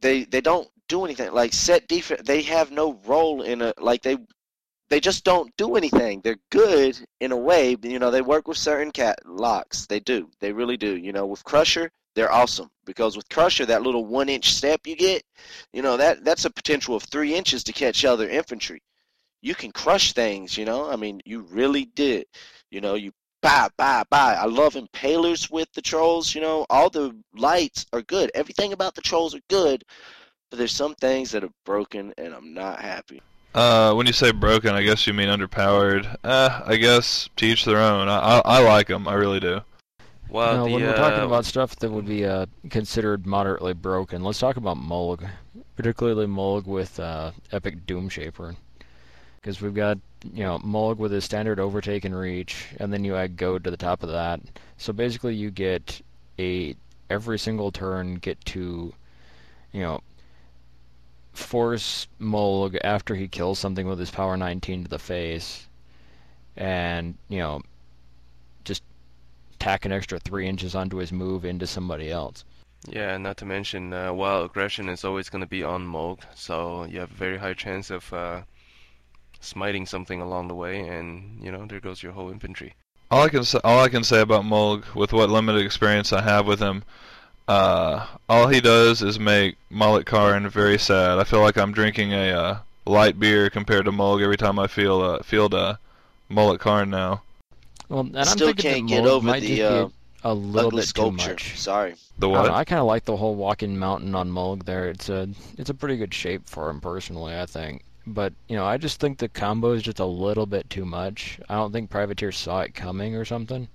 they 0.00 0.24
they 0.24 0.40
don't 0.40 0.68
do 0.88 1.04
anything. 1.04 1.32
Like 1.32 1.52
set 1.52 1.88
defense, 1.88 2.22
they 2.24 2.42
have 2.42 2.70
no 2.70 2.94
role 3.06 3.42
in 3.42 3.62
a 3.62 3.74
like 3.78 4.02
they 4.02 4.18
they 4.88 5.00
just 5.00 5.24
don't 5.24 5.54
do 5.56 5.76
anything. 5.76 6.20
They're 6.22 6.38
good 6.50 6.98
in 7.20 7.32
a 7.32 7.36
way, 7.36 7.74
but 7.74 7.90
you 7.90 7.98
know 7.98 8.10
they 8.10 8.22
work 8.22 8.48
with 8.48 8.58
certain 8.58 8.92
cat 8.92 9.18
locks. 9.24 9.86
They 9.86 10.00
do, 10.00 10.30
they 10.40 10.52
really 10.52 10.76
do. 10.76 10.96
You 10.96 11.12
know, 11.12 11.26
with 11.26 11.44
Crusher, 11.44 11.90
they're 12.14 12.32
awesome 12.32 12.70
because 12.84 13.16
with 13.16 13.28
Crusher, 13.28 13.66
that 13.66 13.82
little 13.82 14.04
one 14.04 14.28
inch 14.28 14.54
step 14.54 14.86
you 14.86 14.96
get, 14.96 15.22
you 15.72 15.82
know 15.82 15.96
that 15.96 16.24
that's 16.24 16.44
a 16.44 16.50
potential 16.50 16.94
of 16.94 17.02
three 17.04 17.34
inches 17.34 17.64
to 17.64 17.72
catch 17.72 18.04
other 18.04 18.28
infantry. 18.28 18.80
You 19.42 19.54
can 19.54 19.72
crush 19.72 20.12
things. 20.12 20.56
You 20.56 20.64
know, 20.64 20.90
I 20.90 20.96
mean, 20.96 21.20
you 21.24 21.40
really 21.40 21.84
did. 21.84 22.26
You 22.70 22.80
know, 22.80 22.94
you 22.94 23.12
Bye, 23.46 23.68
bye, 23.76 24.02
bye. 24.10 24.34
I 24.34 24.46
love 24.46 24.74
impalers 24.74 25.52
with 25.52 25.72
the 25.72 25.80
trolls. 25.80 26.34
You 26.34 26.40
know, 26.40 26.66
all 26.68 26.90
the 26.90 27.14
lights 27.32 27.86
are 27.92 28.02
good. 28.02 28.28
Everything 28.34 28.72
about 28.72 28.96
the 28.96 29.00
trolls 29.00 29.36
are 29.36 29.40
good, 29.48 29.84
but 30.50 30.58
there's 30.58 30.74
some 30.74 30.96
things 30.96 31.30
that 31.30 31.44
are 31.44 31.52
broken, 31.64 32.12
and 32.18 32.34
I'm 32.34 32.54
not 32.54 32.80
happy. 32.80 33.22
Uh, 33.54 33.94
when 33.94 34.08
you 34.08 34.12
say 34.12 34.32
broken, 34.32 34.74
I 34.74 34.82
guess 34.82 35.06
you 35.06 35.12
mean 35.12 35.28
underpowered. 35.28 36.12
Uh, 36.24 36.60
I 36.66 36.74
guess 36.74 37.30
to 37.36 37.46
each 37.46 37.64
their 37.64 37.78
own. 37.78 38.08
I 38.08 38.18
I, 38.18 38.42
I 38.44 38.64
like 38.64 38.88
them. 38.88 39.06
I 39.06 39.14
really 39.14 39.38
do. 39.38 39.60
Well, 40.28 40.56
no, 40.56 40.64
when 40.64 40.82
we're 40.82 40.96
talking 40.96 41.22
uh, 41.22 41.26
about 41.26 41.44
stuff 41.44 41.76
that 41.76 41.90
would 41.92 42.06
be 42.06 42.26
uh, 42.26 42.46
considered 42.70 43.26
moderately 43.26 43.74
broken, 43.74 44.24
let's 44.24 44.40
talk 44.40 44.56
about 44.56 44.76
Mulg, 44.76 45.24
particularly 45.76 46.26
Mulg 46.26 46.66
with 46.66 46.98
uh, 46.98 47.30
Epic 47.52 47.86
Doom 47.86 48.08
Shaper 48.08 48.56
because 49.46 49.60
we've 49.60 49.74
got 49.74 49.96
you 50.34 50.42
know 50.42 50.58
Mulg 50.58 50.96
with 50.96 51.12
his 51.12 51.24
standard 51.24 51.60
overtake 51.60 52.04
and 52.04 52.18
reach, 52.18 52.66
and 52.80 52.92
then 52.92 53.04
you 53.04 53.14
add 53.14 53.36
Goad 53.36 53.62
to 53.62 53.70
the 53.70 53.76
top 53.76 54.02
of 54.02 54.08
that. 54.08 54.40
So 54.76 54.92
basically, 54.92 55.36
you 55.36 55.52
get 55.52 56.02
a 56.36 56.74
every 57.08 57.38
single 57.38 57.70
turn 57.70 58.16
get 58.16 58.44
to 58.46 58.92
you 59.72 59.82
know, 59.82 60.00
force 61.32 62.08
Mulg 62.20 62.76
after 62.82 63.14
he 63.14 63.28
kills 63.28 63.60
something 63.60 63.86
with 63.86 64.00
his 64.00 64.10
power 64.10 64.36
19 64.36 64.82
to 64.82 64.90
the 64.90 64.98
face, 64.98 65.68
and 66.56 67.14
you 67.28 67.38
know, 67.38 67.62
just 68.64 68.82
tack 69.60 69.84
an 69.84 69.92
extra 69.92 70.18
three 70.18 70.48
inches 70.48 70.74
onto 70.74 70.96
his 70.96 71.12
move 71.12 71.44
into 71.44 71.68
somebody 71.68 72.10
else. 72.10 72.44
Yeah, 72.88 73.16
not 73.16 73.36
to 73.36 73.44
mention, 73.44 73.92
uh, 73.92 74.12
while 74.12 74.42
aggression 74.44 74.88
is 74.88 75.04
always 75.04 75.28
going 75.28 75.42
to 75.42 75.46
be 75.46 75.62
on 75.62 75.86
Mulg, 75.86 76.20
so 76.34 76.84
you 76.84 76.98
have 76.98 77.12
a 77.12 77.14
very 77.14 77.38
high 77.38 77.54
chance 77.54 77.90
of 77.90 78.12
uh, 78.12 78.42
smiting 79.46 79.86
something 79.86 80.20
along 80.20 80.48
the 80.48 80.54
way, 80.54 80.80
and 80.86 81.42
you 81.42 81.50
know 81.52 81.66
there 81.66 81.80
goes 81.80 82.02
your 82.02 82.12
whole 82.12 82.30
infantry. 82.30 82.74
All 83.10 83.22
I 83.22 83.28
can 83.28 83.44
say, 83.44 83.60
all 83.62 83.80
I 83.80 83.88
can 83.88 84.02
say 84.04 84.20
about 84.20 84.44
Mulg, 84.44 84.94
with 84.94 85.12
what 85.12 85.30
limited 85.30 85.64
experience 85.64 86.12
I 86.12 86.22
have 86.22 86.46
with 86.46 86.58
him, 86.58 86.82
uh, 87.48 88.06
all 88.28 88.48
he 88.48 88.60
does 88.60 89.02
is 89.02 89.18
make 89.18 89.56
Mullet 89.70 90.06
Karn 90.06 90.48
very 90.48 90.78
sad. 90.78 91.18
I 91.18 91.24
feel 91.24 91.40
like 91.40 91.56
I'm 91.56 91.72
drinking 91.72 92.12
a 92.12 92.30
uh, 92.32 92.58
light 92.84 93.18
beer 93.20 93.48
compared 93.50 93.84
to 93.84 93.92
Mulg 93.92 94.22
every 94.22 94.36
time 94.36 94.58
I 94.58 94.66
feel 94.66 95.00
uh, 95.00 95.22
field 95.22 95.54
a 95.54 95.78
Mullet 96.28 96.60
Karn 96.60 96.90
now. 96.90 97.22
Well, 97.88 98.00
and 98.00 98.16
I'm 98.18 98.24
Still 98.24 98.48
thinking 98.48 98.88
can't 98.88 98.88
that 98.88 98.96
get 98.96 99.06
over 99.06 99.26
might 99.26 99.40
the, 99.40 99.56
just 99.56 99.62
uh, 99.62 99.86
be 99.86 99.92
a 100.24 100.34
little 100.34 100.68
Ugly 100.68 100.80
bit 100.80 100.84
too 100.86 100.88
sculpture. 100.88 101.30
much. 101.30 101.56
Sorry. 101.56 101.94
The 102.18 102.28
I, 102.28 102.32
what? 102.32 102.46
know, 102.48 102.54
I 102.54 102.64
kind 102.64 102.80
of 102.80 102.86
like 102.86 103.04
the 103.04 103.16
whole 103.16 103.36
walking 103.36 103.78
mountain 103.78 104.14
on 104.16 104.28
Mulg 104.30 104.64
there. 104.64 104.88
It's 104.88 105.08
a 105.08 105.28
it's 105.56 105.70
a 105.70 105.74
pretty 105.74 105.96
good 105.96 106.12
shape 106.12 106.48
for 106.48 106.68
him 106.68 106.80
personally, 106.80 107.38
I 107.38 107.46
think. 107.46 107.84
But 108.06 108.32
you 108.48 108.56
know, 108.56 108.64
I 108.64 108.76
just 108.76 109.00
think 109.00 109.18
the 109.18 109.28
combo 109.28 109.72
is 109.72 109.82
just 109.82 109.98
a 109.98 110.06
little 110.06 110.46
bit 110.46 110.70
too 110.70 110.84
much. 110.84 111.40
I 111.48 111.56
don't 111.56 111.72
think 111.72 111.90
Privateer 111.90 112.32
saw 112.32 112.60
it 112.60 112.74
coming 112.74 113.16
or 113.16 113.24
something. 113.24 113.68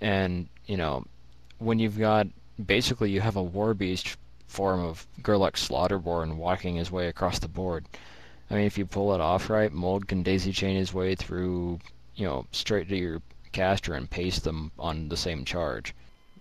And 0.00 0.48
you 0.66 0.76
know, 0.76 1.04
when 1.58 1.78
you've 1.78 1.98
got 1.98 2.26
basically 2.64 3.10
you 3.10 3.20
have 3.20 3.36
a 3.36 3.42
war 3.42 3.74
beast 3.74 4.16
form 4.46 4.80
of 4.80 5.06
Gerlach 5.22 5.54
Slaughterborn 5.54 6.36
walking 6.36 6.76
his 6.76 6.90
way 6.90 7.08
across 7.08 7.38
the 7.38 7.48
board. 7.48 7.84
I 8.50 8.54
mean, 8.54 8.64
if 8.64 8.78
you 8.78 8.86
pull 8.86 9.14
it 9.14 9.20
off 9.20 9.50
right, 9.50 9.72
Mulg 9.72 10.06
can 10.06 10.22
daisy 10.22 10.52
chain 10.52 10.76
his 10.76 10.94
way 10.94 11.14
through, 11.14 11.80
you 12.14 12.26
know, 12.26 12.46
straight 12.52 12.88
to 12.88 12.96
your 12.96 13.22
caster 13.52 13.94
and 13.94 14.08
paste 14.08 14.44
them 14.44 14.70
on 14.78 15.08
the 15.08 15.16
same 15.16 15.44
charge. 15.44 15.94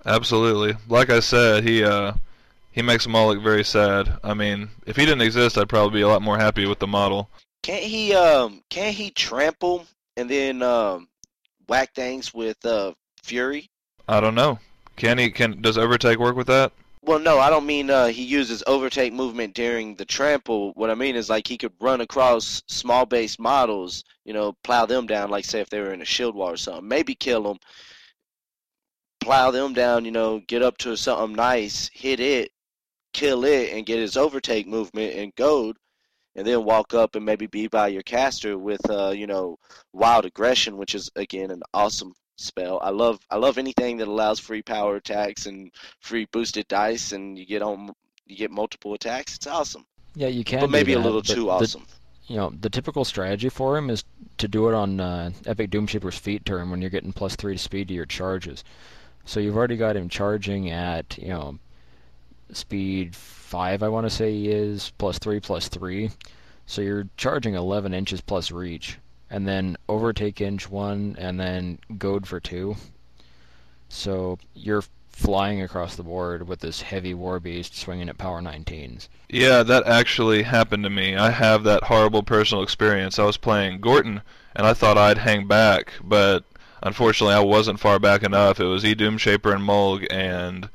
Absolutely. 0.06 0.76
Like 0.90 1.10
I 1.10 1.22
said, 1.22 1.64
he 1.64 1.84
uh, 1.84 2.14
he 2.74 2.82
makes 2.82 3.04
them 3.04 3.16
all 3.16 3.28
look 3.28 3.42
very 3.42 3.64
sad. 3.64 4.20
I 4.24 4.34
mean, 4.34 4.70
if 4.86 4.98
he 4.98 5.06
didn't 5.06 5.22
exist, 5.22 5.58
I'd 5.58 5.70
probably 5.70 6.00
be 6.00 6.02
a 6.02 6.08
lot 6.08 6.22
more 6.22 6.38
happy 6.38 6.66
with 6.66 6.80
the 6.80 6.88
model. 6.88 7.30
Can't 7.62 7.84
he 7.84 8.14
um 8.14 8.62
can't 8.70 8.96
he 8.96 9.12
trample 9.12 9.86
and 10.18 10.30
then 10.30 10.62
um 10.62 11.08
whack 11.70 11.94
things 11.94 12.34
with 12.34 12.58
uh 12.66 12.94
fury? 13.24 13.70
I 14.08 14.20
don't 14.20 14.36
know. 14.36 14.60
Can 14.98 15.18
he? 15.18 15.32
Can 15.32 15.62
does 15.62 15.78
overtake 15.78 16.20
work 16.20 16.36
with 16.36 16.48
that? 16.48 16.74
Well, 17.06 17.20
no, 17.20 17.38
I 17.38 17.50
don't 17.50 17.66
mean 17.66 17.90
uh, 17.90 18.08
he 18.08 18.24
uses 18.24 18.64
overtake 18.66 19.12
movement 19.12 19.54
during 19.56 19.96
the 19.96 20.06
trample. 20.06 20.72
What 20.76 20.90
I 20.90 20.96
mean 20.96 21.18
is 21.18 21.30
like 21.30 21.48
he 21.48 21.58
could 21.58 21.74
run 21.82 22.00
across 22.00 22.64
small 22.68 23.06
base 23.06 23.38
models, 23.38 24.06
you 24.24 24.32
know, 24.32 24.54
plow 24.64 24.86
them 24.86 25.06
down. 25.06 25.30
Like 25.30 25.44
say 25.44 25.60
if 25.60 25.70
they 25.70 25.82
were 25.82 25.94
in 25.94 26.02
a 26.02 26.06
shield 26.06 26.34
wall 26.34 26.52
or 26.52 26.58
something, 26.58 26.88
maybe 26.88 27.14
kill 27.14 27.44
them, 27.44 27.58
plow 29.20 29.52
them 29.52 29.74
down. 29.74 30.06
You 30.06 30.12
know, 30.12 30.42
get 30.48 30.62
up 30.62 30.78
to 30.80 30.96
something 30.96 31.36
nice, 31.36 31.90
hit 31.94 32.22
it, 32.22 32.53
kill 33.14 33.46
it, 33.46 33.72
and 33.74 33.86
get 33.86 34.00
his 34.00 34.18
overtake 34.18 34.68
movement 34.68 35.16
and 35.16 35.34
goad, 35.36 35.78
and 36.36 36.46
then 36.46 36.64
walk 36.66 36.94
up 36.94 37.16
and 37.16 37.26
maybe 37.26 37.48
be 37.48 37.68
by 37.68 37.88
your 37.88 38.04
caster 38.04 38.58
with 38.58 38.82
uh, 38.90 39.10
you 39.12 39.28
know, 39.28 39.58
wild 39.94 40.26
aggression, 40.26 40.78
which 40.78 40.96
is 40.96 41.10
again 41.16 41.52
an 41.52 41.62
awesome 41.74 42.14
spell. 42.38 42.80
I 42.82 42.90
love 42.90 43.20
I 43.30 43.38
love 43.38 43.58
anything 43.58 43.98
that 43.98 44.08
allows 44.08 44.40
free 44.40 44.62
power 44.64 44.96
attacks 44.96 45.46
and 45.46 45.72
free 46.00 46.26
boosted 46.32 46.68
dice, 46.68 47.12
and 47.12 47.38
you 47.38 47.46
get 47.46 47.62
on 47.62 47.92
you 48.26 48.36
get 48.36 48.52
multiple 48.52 48.94
attacks. 48.94 49.36
It's 49.36 49.48
awesome, 49.48 49.86
Yeah, 50.16 50.28
you 50.30 50.44
can. 50.44 50.62
but 50.62 50.70
maybe 50.70 50.94
a 50.94 51.00
little 51.00 51.22
too 51.22 51.44
the- 51.46 51.50
awesome. 51.50 51.86
you 52.28 52.38
know, 52.38 52.54
the 52.62 52.70
typical 52.70 53.04
strategy 53.06 53.50
for 53.50 53.78
him 53.78 53.90
is 53.90 54.04
to 54.38 54.48
do 54.48 54.70
it 54.70 54.74
on 54.74 55.00
uh, 55.00 55.32
Epic 55.46 55.70
Doomshaper's 55.70 56.18
feet 56.18 56.46
turn 56.46 56.72
when 56.72 56.82
you're 56.82 56.90
getting 56.90 57.12
plus 57.14 57.36
three 57.36 57.54
to 57.54 57.60
speed 57.60 57.90
to 57.90 57.94
your 57.94 58.06
charges. 58.06 58.64
So 59.26 59.40
you've 59.40 59.56
already 59.58 59.76
got 59.78 59.96
him 59.98 60.10
charging 60.10 60.70
at, 60.70 61.18
you 61.18 61.28
know, 61.30 61.60
speed 62.58 63.16
five, 63.16 63.84
I 63.84 63.90
want 63.90 64.06
to 64.06 64.10
say 64.10 64.32
he 64.32 64.50
is, 64.50 64.92
plus 64.98 65.20
three, 65.20 65.40
plus 65.40 65.68
three. 65.68 66.12
So 66.66 66.82
you're 66.82 67.08
charging 67.18 67.56
11 67.56 67.94
inches 67.94 68.22
plus 68.22 68.52
reach, 68.52 68.98
and 69.30 69.48
then 69.48 69.78
overtake 69.90 70.42
inch 70.42 70.70
one, 70.70 71.16
and 71.20 71.40
then 71.40 71.80
goad 71.98 72.26
for 72.28 72.40
two. 72.40 72.76
So 73.90 74.40
you're 74.54 74.84
flying 75.10 75.62
across 75.62 75.96
the 75.96 76.04
board 76.04 76.48
with 76.48 76.60
this 76.60 76.82
heavy 76.82 77.14
war 77.14 77.40
beast 77.40 77.78
swinging 77.78 78.10
at 78.10 78.18
power 78.18 78.42
19s. 78.42 79.08
Yeah, 79.30 79.62
that 79.64 79.86
actually 79.86 80.44
happened 80.44 80.84
to 80.84 80.90
me. 80.90 81.16
I 81.16 81.30
have 81.30 81.64
that 81.64 81.84
horrible 81.84 82.24
personal 82.24 82.64
experience. 82.64 83.20
I 83.20 83.26
was 83.26 83.38
playing 83.38 83.80
Gorten, 83.80 84.22
and 84.56 84.66
I 84.66 84.74
thought 84.74 84.98
I'd 84.98 85.20
hang 85.20 85.48
back, 85.48 85.94
but 86.04 86.44
unfortunately 86.82 87.36
I 87.36 87.40
wasn't 87.42 87.80
far 87.80 88.00
back 88.00 88.24
enough. 88.24 88.60
It 88.60 88.66
was 88.66 88.84
E 88.84 88.96
Doomshaper 88.96 89.54
and 89.54 89.64
Mulg, 89.64 90.08
and 90.10 90.70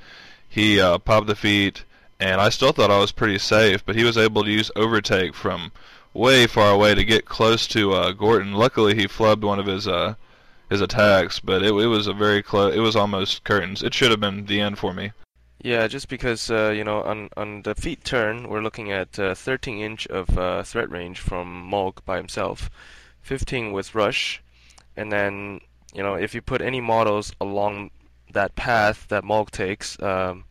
he 0.59 0.81
uh, 0.81 0.99
popped 0.99 1.29
the 1.29 1.37
feet, 1.37 1.85
and 2.19 2.41
I 2.41 2.49
still 2.49 2.73
thought 2.73 2.91
I 2.91 2.99
was 2.99 3.13
pretty 3.13 3.39
safe, 3.39 3.87
but 3.87 3.95
he 3.95 4.03
was 4.03 4.19
able 4.19 4.43
to 4.43 4.51
use 4.51 4.73
overtake 4.75 5.33
from 5.33 5.71
way 6.13 6.49
far 6.49 6.73
away 6.73 6.97
to 6.97 7.05
get 7.05 7.25
close 7.25 7.69
to 7.69 7.93
uh, 7.93 8.13
Gorten. 8.13 8.55
Luckily, 8.55 8.97
he 8.97 9.07
flubbed 9.07 9.45
one 9.45 9.61
of 9.61 9.67
his 9.67 9.87
uh, 9.87 10.15
his 10.69 10.81
attacks, 10.81 11.39
but 11.39 11.63
it, 11.63 11.73
it 11.73 11.87
was 11.87 12.09
a 12.09 12.13
very 12.13 12.43
close. 12.43 12.75
It 12.75 12.81
was 12.81 12.97
almost 12.97 13.45
curtains. 13.45 13.85
It 13.85 13.95
should 13.95 14.11
have 14.11 14.19
been 14.19 14.47
the 14.47 14.61
end 14.61 14.79
for 14.79 14.93
me. 14.93 15.13
Yeah, 15.63 15.87
just 15.87 16.09
because 16.09 16.51
uh, 16.51 16.73
you 16.75 16.83
know 16.83 17.03
on 17.03 17.31
on 17.37 17.63
the 17.63 17.77
feet 17.77 18.03
turn 18.03 18.49
we're 18.49 18.63
looking 18.63 18.91
at 18.91 19.17
uh, 19.17 19.35
13 19.35 19.79
inch 19.79 20.09
of 20.09 20.37
uh, 20.37 20.65
threat 20.65 20.91
range 20.91 21.21
from 21.21 21.71
Mulg 21.71 22.05
by 22.05 22.17
himself, 22.17 22.69
15 23.23 23.71
with 23.71 23.95
rush, 23.95 24.43
and 24.97 25.13
then 25.13 25.61
you 25.95 26.03
know 26.03 26.15
if 26.15 26.35
you 26.35 26.43
put 26.43 26.61
any 26.61 26.81
models 26.81 27.33
along 27.41 27.91
that 28.33 28.57
path 28.57 29.07
that 29.09 29.25
Mulg 29.25 29.51
takes, 29.51 30.01
um, 30.03 30.45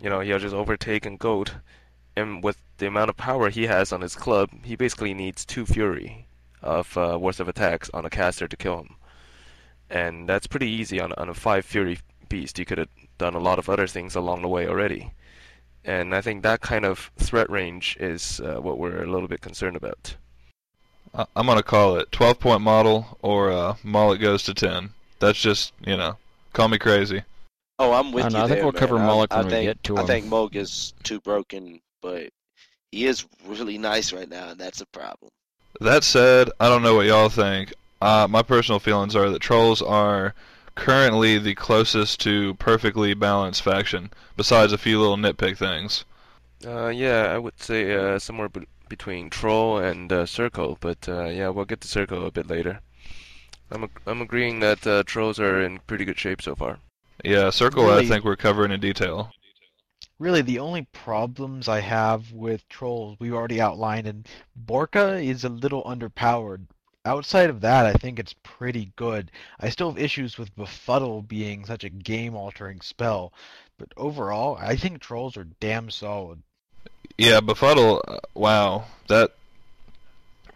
you 0.00 0.10
know 0.10 0.20
he'll 0.20 0.38
just 0.38 0.54
overtake 0.54 1.06
and 1.06 1.18
goat, 1.18 1.54
and 2.16 2.42
with 2.42 2.58
the 2.78 2.86
amount 2.86 3.10
of 3.10 3.16
power 3.16 3.50
he 3.50 3.66
has 3.66 3.92
on 3.92 4.00
his 4.00 4.16
club, 4.16 4.50
he 4.62 4.76
basically 4.76 5.14
needs 5.14 5.44
two 5.44 5.66
fury 5.66 6.26
of 6.62 6.96
uh, 6.96 7.18
worth 7.20 7.40
of 7.40 7.48
attacks 7.48 7.90
on 7.94 8.04
a 8.04 8.10
caster 8.10 8.48
to 8.48 8.56
kill 8.56 8.78
him, 8.78 8.96
and 9.90 10.28
that's 10.28 10.46
pretty 10.46 10.68
easy 10.68 11.00
on 11.00 11.12
on 11.14 11.28
a 11.28 11.34
five 11.34 11.64
fury 11.64 11.98
beast. 12.28 12.58
You 12.58 12.64
could 12.64 12.78
have 12.78 12.88
done 13.18 13.34
a 13.34 13.40
lot 13.40 13.58
of 13.58 13.68
other 13.68 13.86
things 13.86 14.14
along 14.14 14.42
the 14.42 14.48
way 14.48 14.66
already. 14.66 15.12
And 15.84 16.14
I 16.14 16.22
think 16.22 16.42
that 16.42 16.62
kind 16.62 16.84
of 16.84 17.10
threat 17.18 17.50
range 17.50 17.96
is 18.00 18.40
uh, 18.40 18.56
what 18.56 18.78
we're 18.78 19.02
a 19.02 19.10
little 19.10 19.28
bit 19.28 19.42
concerned 19.42 19.76
about. 19.76 20.16
I'm 21.14 21.46
gonna 21.46 21.62
call 21.62 21.96
it 21.96 22.10
12 22.10 22.40
point 22.40 22.60
model 22.62 23.18
or 23.22 23.52
uh, 23.52 23.76
Mullet 23.84 24.20
goes 24.20 24.42
to 24.44 24.54
10. 24.54 24.90
That's 25.20 25.40
just 25.40 25.72
you 25.86 25.96
know, 25.96 26.16
call 26.52 26.68
me 26.68 26.78
crazy. 26.78 27.22
Oh, 27.78 27.92
I'm 27.92 28.12
with 28.12 28.24
I 28.24 28.28
you 28.28 28.34
know, 28.34 28.38
I 28.44 28.46
think 28.46 28.56
there, 28.56 28.64
we'll 28.64 28.72
man. 28.72 28.80
cover 28.80 28.98
I- 28.98 29.00
Mullock 29.00 29.26
I, 29.30 29.36
when 29.38 29.46
we 29.46 29.50
think, 29.50 29.66
get 29.68 29.84
to 29.84 29.96
I 29.96 30.00
him. 30.02 30.06
think 30.06 30.26
Mulg 30.26 30.54
is 30.56 30.94
too 31.02 31.20
broken, 31.20 31.80
but 32.00 32.30
he 32.92 33.06
is 33.06 33.26
really 33.44 33.78
nice 33.78 34.12
right 34.12 34.28
now, 34.28 34.50
and 34.50 34.60
that's 34.60 34.80
a 34.80 34.86
problem. 34.86 35.30
That 35.80 36.04
said, 36.04 36.50
I 36.60 36.68
don't 36.68 36.82
know 36.82 36.94
what 36.94 37.06
y'all 37.06 37.28
think. 37.28 37.72
Uh, 38.00 38.28
my 38.30 38.42
personal 38.42 38.78
feelings 38.78 39.16
are 39.16 39.28
that 39.30 39.40
trolls 39.40 39.82
are 39.82 40.34
currently 40.76 41.38
the 41.38 41.54
closest 41.54 42.20
to 42.20 42.54
perfectly 42.54 43.14
balanced 43.14 43.62
faction, 43.62 44.10
besides 44.36 44.72
a 44.72 44.78
few 44.78 45.00
little 45.00 45.16
nitpick 45.16 45.56
things. 45.56 46.04
Uh, 46.64 46.88
yeah, 46.88 47.32
I 47.34 47.38
would 47.38 47.60
say 47.60 47.92
uh, 47.94 48.18
somewhere 48.20 48.48
be- 48.48 48.66
between 48.88 49.30
Troll 49.30 49.78
and 49.78 50.12
uh, 50.12 50.26
Circle, 50.26 50.78
but 50.80 51.08
uh, 51.08 51.24
yeah, 51.26 51.48
we'll 51.48 51.64
get 51.64 51.80
to 51.80 51.88
Circle 51.88 52.24
a 52.26 52.30
bit 52.30 52.46
later. 52.46 52.80
I'm, 53.70 53.84
ag- 53.84 54.00
I'm 54.06 54.20
agreeing 54.20 54.60
that 54.60 54.86
uh, 54.86 55.02
Trolls 55.04 55.40
are 55.40 55.60
in 55.60 55.80
pretty 55.88 56.04
good 56.04 56.18
shape 56.18 56.40
so 56.40 56.54
far. 56.54 56.78
Yeah, 57.24 57.50
circle 57.50 57.90
I 57.90 58.04
think 58.06 58.24
we're 58.24 58.36
covering 58.36 58.70
in 58.70 58.80
detail. 58.80 59.32
Really, 60.18 60.42
the 60.42 60.58
only 60.58 60.86
problems 60.92 61.68
I 61.68 61.80
have 61.80 62.30
with 62.32 62.68
trolls 62.68 63.16
we've 63.18 63.34
already 63.34 63.60
outlined, 63.60 64.06
and 64.06 64.28
Borka 64.66 65.24
is 65.24 65.42
a 65.44 65.48
little 65.48 65.82
underpowered. 65.84 66.66
Outside 67.06 67.50
of 67.50 67.60
that, 67.62 67.86
I 67.86 67.94
think 67.94 68.18
it's 68.18 68.34
pretty 68.42 68.92
good. 68.96 69.30
I 69.58 69.70
still 69.70 69.90
have 69.90 69.98
issues 69.98 70.38
with 70.38 70.54
Befuddle 70.54 71.22
being 71.22 71.64
such 71.64 71.84
a 71.84 71.90
game-altering 71.90 72.80
spell, 72.80 73.32
but 73.78 73.88
overall, 73.96 74.56
I 74.60 74.76
think 74.76 75.00
trolls 75.00 75.36
are 75.36 75.48
damn 75.60 75.90
solid. 75.90 76.42
Yeah, 77.18 77.40
befuddle. 77.40 78.02
Uh, 78.06 78.18
wow, 78.34 78.84
that 79.08 79.32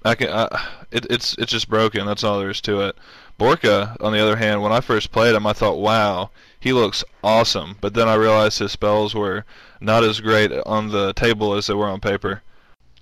I 0.04 0.14
can. 0.14 0.28
Uh, 0.28 0.58
it, 0.90 1.06
it's 1.10 1.34
it's 1.38 1.52
just 1.52 1.68
broken. 1.68 2.06
That's 2.06 2.24
all 2.24 2.38
there 2.38 2.50
is 2.50 2.60
to 2.62 2.80
it. 2.88 2.96
Borka, 3.38 3.96
on 4.00 4.12
the 4.12 4.20
other 4.20 4.36
hand, 4.36 4.62
when 4.62 4.72
I 4.72 4.80
first 4.80 5.12
played 5.12 5.34
him, 5.34 5.46
I 5.46 5.52
thought, 5.52 5.78
wow, 5.78 6.30
he 6.60 6.72
looks 6.72 7.04
awesome. 7.22 7.76
But 7.80 7.94
then 7.94 8.08
I 8.08 8.14
realized 8.14 8.58
his 8.58 8.72
spells 8.72 9.14
were 9.14 9.44
not 9.80 10.04
as 10.04 10.20
great 10.20 10.52
on 10.66 10.88
the 10.88 11.12
table 11.12 11.54
as 11.54 11.66
they 11.66 11.74
were 11.74 11.88
on 11.88 12.00
paper. 12.00 12.42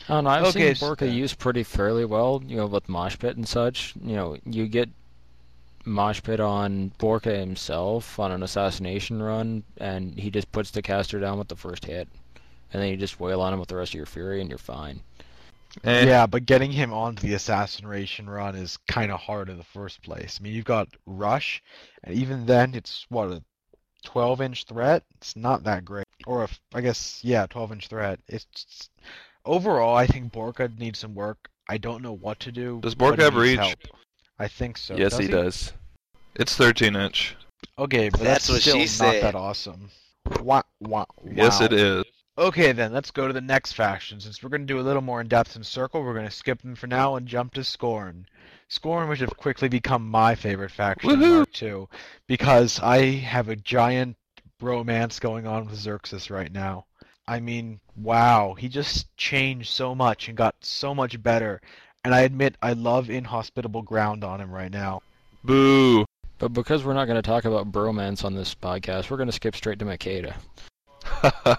Oh, 0.08 0.14
I 0.14 0.16
don't. 0.18 0.26
I've 0.26 0.44
Okay, 0.46 0.74
seen 0.74 0.74
so- 0.76 0.86
Borka 0.94 1.02
uh, 1.08 1.12
used 1.12 1.38
pretty 1.38 1.62
fairly 1.62 2.04
well, 2.04 2.42
you 2.46 2.56
know, 2.56 2.66
with 2.66 2.88
Mosh 2.88 3.18
Pit 3.18 3.36
and 3.36 3.48
such. 3.48 3.94
You 4.04 4.14
know, 4.16 4.36
you 4.44 4.66
get 4.68 4.88
Mosh 5.84 6.22
Pit 6.22 6.38
on 6.40 6.92
Borka 6.98 7.38
himself 7.38 8.18
on 8.18 8.30
an 8.32 8.42
assassination 8.42 9.22
run, 9.22 9.62
and 9.78 10.18
he 10.18 10.30
just 10.30 10.50
puts 10.52 10.70
the 10.70 10.82
caster 10.82 11.18
down 11.20 11.38
with 11.38 11.48
the 11.48 11.56
first 11.56 11.84
hit. 11.86 12.08
and 12.72 12.82
then 12.82 12.90
you 12.90 12.96
just 12.96 13.20
wail 13.20 13.40
on 13.40 13.52
him 13.54 13.60
with 13.60 13.68
the 13.68 13.76
rest 13.76 13.92
of 13.92 13.94
your 13.94 14.06
fury, 14.06 14.40
and 14.40 14.50
you're 14.50 14.58
fine. 14.58 15.00
Eh, 15.84 16.06
Yeah, 16.06 16.26
but 16.26 16.46
getting 16.46 16.72
him 16.72 16.92
onto 16.92 17.26
the 17.26 17.34
assassination 17.34 18.28
run 18.28 18.54
is 18.56 18.76
kind 18.88 19.10
of 19.12 19.20
hard 19.20 19.48
in 19.48 19.58
the 19.58 19.64
first 19.64 20.02
place. 20.02 20.38
I 20.40 20.42
mean, 20.42 20.54
you've 20.54 20.64
got 20.64 20.88
Rush, 21.06 21.62
and 22.04 22.14
even 22.14 22.46
then, 22.46 22.74
it's 22.74 23.06
what 23.08 23.30
a 23.30 23.42
12-inch 24.06 24.64
threat. 24.64 25.04
It's 25.16 25.36
not 25.36 25.64
that 25.64 25.84
great. 25.84 26.06
Or 26.26 26.44
if 26.44 26.58
I 26.74 26.80
guess, 26.80 27.20
yeah, 27.22 27.46
12-inch 27.46 27.88
threat. 27.88 28.20
It's 28.28 28.44
just- 28.46 28.90
overall, 29.44 29.96
I 29.96 30.06
think 30.06 30.32
Borka 30.32 30.76
needs 30.78 30.98
some 30.98 31.14
work. 31.14 31.48
I 31.68 31.78
don't 31.78 32.02
know 32.02 32.12
what 32.12 32.40
to 32.40 32.52
do. 32.52 32.80
Does 32.82 32.94
Borka 32.94 33.18
have 33.20 33.34
needs 33.34 33.42
reach? 33.42 33.58
help. 33.58 33.78
I 34.38 34.48
think 34.48 34.76
so. 34.78 34.94
yes, 34.96 35.12
does 35.12 35.18
he 35.20 35.26
does. 35.28 35.72
It's 36.36 36.54
13 36.56 36.94
inch. 36.94 37.34
Okay, 37.78 38.08
but 38.10 38.20
That's 38.20 38.46
that's, 38.46 38.48
what 38.50 38.60
still 38.60 38.74
she 38.74 38.80
not 38.80 38.88
said. 38.88 39.22
that 39.22 39.34
awesome. 39.34 39.90
Wah, 40.40 40.62
wah, 40.80 41.06
Yes, 41.24 41.60
it 41.60 41.72
is. 41.72 42.04
Okay, 42.38 42.72
then 42.72 42.92
let's 42.92 43.10
go 43.10 43.26
to 43.26 43.32
the 43.32 43.40
next 43.40 43.72
faction. 43.72 44.20
Since 44.20 44.42
we're 44.42 44.50
going 44.50 44.66
to 44.66 44.72
do 44.72 44.78
a 44.78 44.82
little 44.82 45.00
more 45.00 45.22
in 45.22 45.28
depth 45.28 45.56
in 45.56 45.64
Circle, 45.64 46.02
we're 46.02 46.12
going 46.12 46.26
to 46.26 46.30
skip 46.30 46.60
them 46.60 46.74
for 46.74 46.86
now 46.86 47.16
and 47.16 47.26
jump 47.26 47.54
to 47.54 47.60
Skorne. 47.60 48.26
Skorne, 48.68 49.08
which 49.08 49.20
have 49.20 49.36
quickly 49.36 49.68
become 49.68 50.06
my 50.06 50.34
favorite 50.34 50.70
faction, 50.70 51.10
Woohoo! 51.10 51.36
Mark 51.36 51.62
II, 51.62 51.86
because 52.26 52.78
I 52.80 53.06
have 53.06 53.48
a 53.48 53.56
giant 53.56 54.16
romance 54.60 55.18
going 55.18 55.46
on 55.46 55.66
with 55.66 55.78
Xerxis 55.78 56.30
right 56.30 56.52
now. 56.52 56.84
I 57.26 57.40
mean, 57.40 57.80
wow, 57.96 58.54
he 58.54 58.68
just 58.68 59.16
changed 59.16 59.70
so 59.70 59.94
much 59.94 60.28
and 60.28 60.36
got 60.36 60.56
so 60.60 60.94
much 60.94 61.20
better. 61.22 61.60
And 62.04 62.14
I 62.14 62.20
admit 62.20 62.56
I 62.60 62.74
love 62.74 63.08
inhospitable 63.08 63.82
ground 63.82 64.24
on 64.24 64.40
him 64.40 64.50
right 64.50 64.70
now. 64.70 65.02
Boo. 65.42 66.04
But 66.38 66.52
because 66.52 66.84
we're 66.84 66.92
not 66.92 67.06
going 67.06 67.16
to 67.16 67.22
talk 67.22 67.46
about 67.46 67.72
bromance 67.72 68.24
on 68.24 68.34
this 68.34 68.54
podcast, 68.54 69.10
we're 69.10 69.16
going 69.16 69.28
to 69.28 69.32
skip 69.32 69.56
straight 69.56 69.78
to 69.78 69.86
Makeda. 69.86 70.34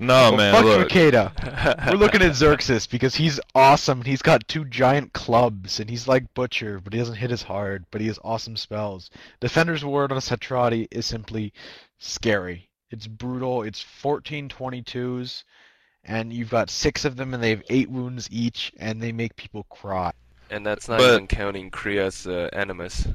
no, 0.00 0.14
Well, 0.32 0.36
man, 0.36 0.54
fuck 0.54 0.64
look. 0.64 0.88
Makeda. 0.88 1.86
We're 1.92 1.96
looking 1.98 2.22
at 2.22 2.32
Xerxis 2.32 2.88
because 2.90 3.14
he's 3.14 3.38
awesome. 3.54 4.02
He's 4.02 4.22
got 4.22 4.46
two 4.48 4.64
giant 4.64 5.12
clubs, 5.12 5.78
and 5.78 5.88
he's 5.88 6.08
like 6.08 6.32
Butcher, 6.34 6.80
but 6.82 6.92
he 6.92 6.98
doesn't 6.98 7.14
hit 7.16 7.30
as 7.30 7.42
hard, 7.42 7.84
but 7.90 8.00
he 8.00 8.06
has 8.08 8.18
awesome 8.24 8.56
spells. 8.56 9.10
Defender's 9.40 9.84
Ward 9.84 10.10
on 10.10 10.18
a 10.18 10.20
Cetrati 10.20 10.88
is 10.90 11.06
simply 11.06 11.52
scary. 11.98 12.68
It's 12.90 13.06
brutal. 13.06 13.62
It's 13.62 13.80
14 13.82 14.48
22s, 14.48 15.44
and 16.04 16.32
you've 16.32 16.50
got 16.50 16.70
six 16.70 17.04
of 17.04 17.16
them, 17.16 17.34
and 17.34 17.42
they 17.42 17.50
have 17.50 17.62
eight 17.70 17.88
wounds 17.90 18.26
each, 18.32 18.72
and 18.78 19.00
they 19.00 19.12
make 19.12 19.36
people 19.36 19.64
cry. 19.70 20.12
And 20.50 20.66
that's 20.66 20.88
not 20.88 20.98
But- 20.98 21.14
even 21.14 21.26
counting 21.28 21.70
Krea's 21.70 22.26
uh, 22.26 22.48
Animus. 22.52 23.06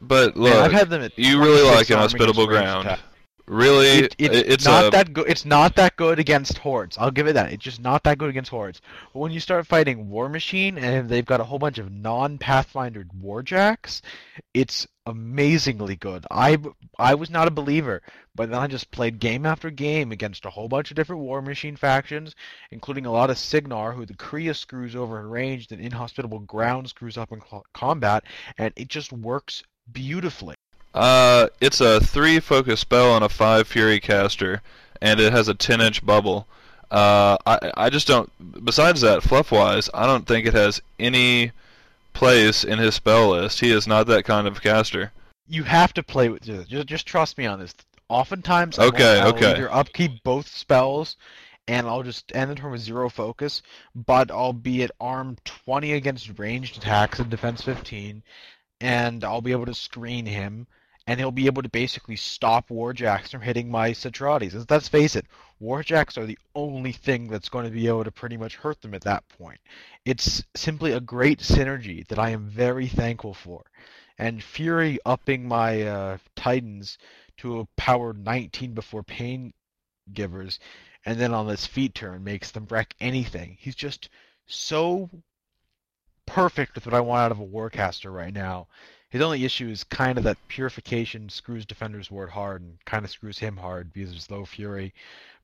But 0.00 0.36
Man, 0.36 0.52
I've 0.52 0.64
look, 0.64 0.72
had 0.72 0.90
them 0.90 1.00
at 1.02 1.18
you 1.18 1.40
really 1.40 1.62
like 1.62 1.90
arm 1.90 2.00
inhospitable 2.00 2.46
ground. 2.46 2.86
attack. 2.86 3.00
Really, 3.46 3.88
It, 3.88 4.16
it's, 4.18 4.36
it's 4.36 4.64
not 4.64 4.86
a 4.86 4.90
that 4.90 5.12
good. 5.12 5.28
It's 5.28 5.44
not 5.44 5.76
that 5.76 5.96
good 5.96 6.18
against 6.18 6.56
hordes. 6.56 6.96
I'll 6.96 7.10
give 7.10 7.26
it 7.26 7.34
that. 7.34 7.52
It's 7.52 7.62
just 7.62 7.78
not 7.78 8.02
that 8.04 8.16
good 8.16 8.30
against 8.30 8.50
hordes. 8.50 8.80
But 9.12 9.18
when 9.18 9.32
you 9.32 9.40
start 9.40 9.66
fighting 9.66 10.08
War 10.08 10.30
Machine 10.30 10.78
and 10.78 11.10
they've 11.10 11.26
got 11.26 11.40
a 11.40 11.44
whole 11.44 11.58
bunch 11.58 11.76
of 11.76 11.92
non-Pathfinder 11.92 13.04
Warjacks, 13.22 14.00
it's 14.54 14.86
amazingly 15.04 15.94
good. 15.96 16.24
I 16.30 16.56
I 16.98 17.14
was 17.16 17.28
not 17.28 17.46
a 17.46 17.50
believer, 17.50 18.00
but 18.34 18.48
then 18.48 18.58
I 18.58 18.66
just 18.66 18.90
played 18.90 19.20
game 19.20 19.44
after 19.44 19.68
game 19.68 20.10
against 20.10 20.46
a 20.46 20.50
whole 20.50 20.68
bunch 20.68 20.90
of 20.90 20.96
different 20.96 21.20
War 21.20 21.42
Machine 21.42 21.76
factions, 21.76 22.34
including 22.70 23.04
a 23.04 23.12
lot 23.12 23.28
of 23.28 23.36
Cygnar, 23.36 23.92
who 23.92 24.06
the 24.06 24.14
Krea 24.14 24.54
screws 24.54 24.96
over 24.96 25.20
in 25.20 25.26
ranged 25.28 25.70
and 25.70 25.82
inhospitable 25.82 26.38
ground 26.40 26.88
screws 26.88 27.18
up 27.18 27.30
in 27.30 27.42
combat, 27.74 28.24
and 28.56 28.72
it 28.74 28.88
just 28.88 29.12
works 29.12 29.62
beautifully. 29.92 30.54
Uh, 30.94 31.48
it's 31.60 31.80
a 31.80 32.00
three 32.00 32.40
focus 32.40 32.80
spell 32.80 33.14
and 33.16 33.24
a 33.24 33.28
five 33.28 33.66
fury 33.66 33.98
caster, 34.00 34.62
and 35.02 35.18
it 35.20 35.32
has 35.32 35.48
a 35.48 35.54
ten 35.54 35.80
inch 35.80 36.04
bubble. 36.06 36.46
Uh, 36.90 37.36
I 37.46 37.72
I 37.76 37.90
just 37.90 38.06
don't. 38.06 38.30
Besides 38.64 39.00
that, 39.00 39.22
fluff 39.22 39.50
wise, 39.50 39.90
I 39.92 40.06
don't 40.06 40.26
think 40.26 40.46
it 40.46 40.54
has 40.54 40.80
any 40.98 41.50
place 42.12 42.62
in 42.62 42.78
his 42.78 42.94
spell 42.94 43.30
list. 43.30 43.60
He 43.60 43.72
is 43.72 43.86
not 43.88 44.06
that 44.06 44.24
kind 44.24 44.46
of 44.46 44.62
caster. 44.62 45.10
you 45.48 45.64
have 45.64 45.92
to 45.94 46.02
play 46.02 46.28
with 46.28 46.42
just 46.42 46.68
just, 46.86 47.06
trust 47.06 47.36
me 47.38 47.46
on 47.46 47.58
this. 47.58 47.74
Oftentimes, 48.08 48.78
Okay, 48.78 49.18
I'll 49.18 49.34
okay. 49.34 49.52
either 49.52 49.72
upkeep 49.72 50.22
both 50.22 50.46
spells, 50.46 51.16
and 51.66 51.86
I'll 51.88 52.02
just 52.04 52.30
end 52.36 52.50
the 52.50 52.54
turn 52.54 52.70
with 52.70 52.82
zero 52.82 53.08
focus, 53.08 53.62
but 53.94 54.30
I'll 54.30 54.52
be 54.52 54.82
at 54.84 54.90
arm 55.00 55.36
20 55.44 55.94
against 55.94 56.38
ranged 56.38 56.76
attacks 56.76 57.18
and 57.18 57.30
defense 57.30 57.62
15, 57.62 58.22
and 58.80 59.24
I'll 59.24 59.40
be 59.40 59.52
able 59.52 59.66
to 59.66 59.74
screen 59.74 60.26
him, 60.26 60.66
and 61.06 61.20
he'll 61.20 61.30
be 61.30 61.46
able 61.46 61.62
to 61.62 61.68
basically 61.68 62.16
stop 62.16 62.68
Warjacks 62.68 63.30
from 63.30 63.42
hitting 63.42 63.70
my 63.70 63.90
Cetratis. 63.90 64.70
Let's 64.70 64.88
face 64.88 65.16
it, 65.16 65.26
Warjacks 65.60 66.16
are 66.16 66.26
the 66.26 66.38
only 66.54 66.92
thing 66.92 67.28
that's 67.28 67.48
going 67.48 67.66
to 67.66 67.70
be 67.70 67.88
able 67.88 68.04
to 68.04 68.10
pretty 68.10 68.36
much 68.36 68.56
hurt 68.56 68.80
them 68.80 68.94
at 68.94 69.02
that 69.02 69.28
point. 69.28 69.60
It's 70.04 70.42
simply 70.56 70.92
a 70.92 71.00
great 71.00 71.40
synergy 71.40 72.06
that 72.08 72.18
I 72.18 72.30
am 72.30 72.48
very 72.48 72.88
thankful 72.88 73.34
for 73.34 73.64
and 74.18 74.42
Fury 74.42 74.98
upping 75.04 75.46
my 75.46 75.82
uh, 75.82 76.18
Titans 76.36 76.98
to 77.38 77.60
a 77.60 77.66
power 77.76 78.12
19 78.12 78.72
before 78.74 79.02
Pain 79.02 79.52
Givers, 80.12 80.58
and 81.04 81.18
then 81.18 81.34
on 81.34 81.48
this 81.48 81.66
feet 81.66 81.94
turn 81.94 82.22
makes 82.22 82.50
them 82.50 82.66
wreck 82.70 82.94
anything. 83.00 83.56
He's 83.60 83.74
just 83.74 84.08
so 84.46 85.10
perfect 86.26 86.74
with 86.74 86.86
what 86.86 86.94
I 86.94 87.00
want 87.00 87.20
out 87.20 87.32
of 87.32 87.40
a 87.40 87.46
Warcaster 87.46 88.12
right 88.12 88.32
now. 88.32 88.68
His 89.14 89.22
only 89.22 89.44
issue 89.44 89.68
is 89.68 89.84
kind 89.84 90.18
of 90.18 90.24
that 90.24 90.36
Purification 90.48 91.28
screws 91.28 91.64
Defender's 91.64 92.10
Ward 92.10 92.30
hard 92.30 92.62
and 92.62 92.76
kind 92.84 93.04
of 93.04 93.12
screws 93.12 93.38
him 93.38 93.56
hard 93.56 93.92
because 93.92 94.08
of 94.10 94.16
his 94.16 94.28
low 94.28 94.44
Fury, 94.44 94.92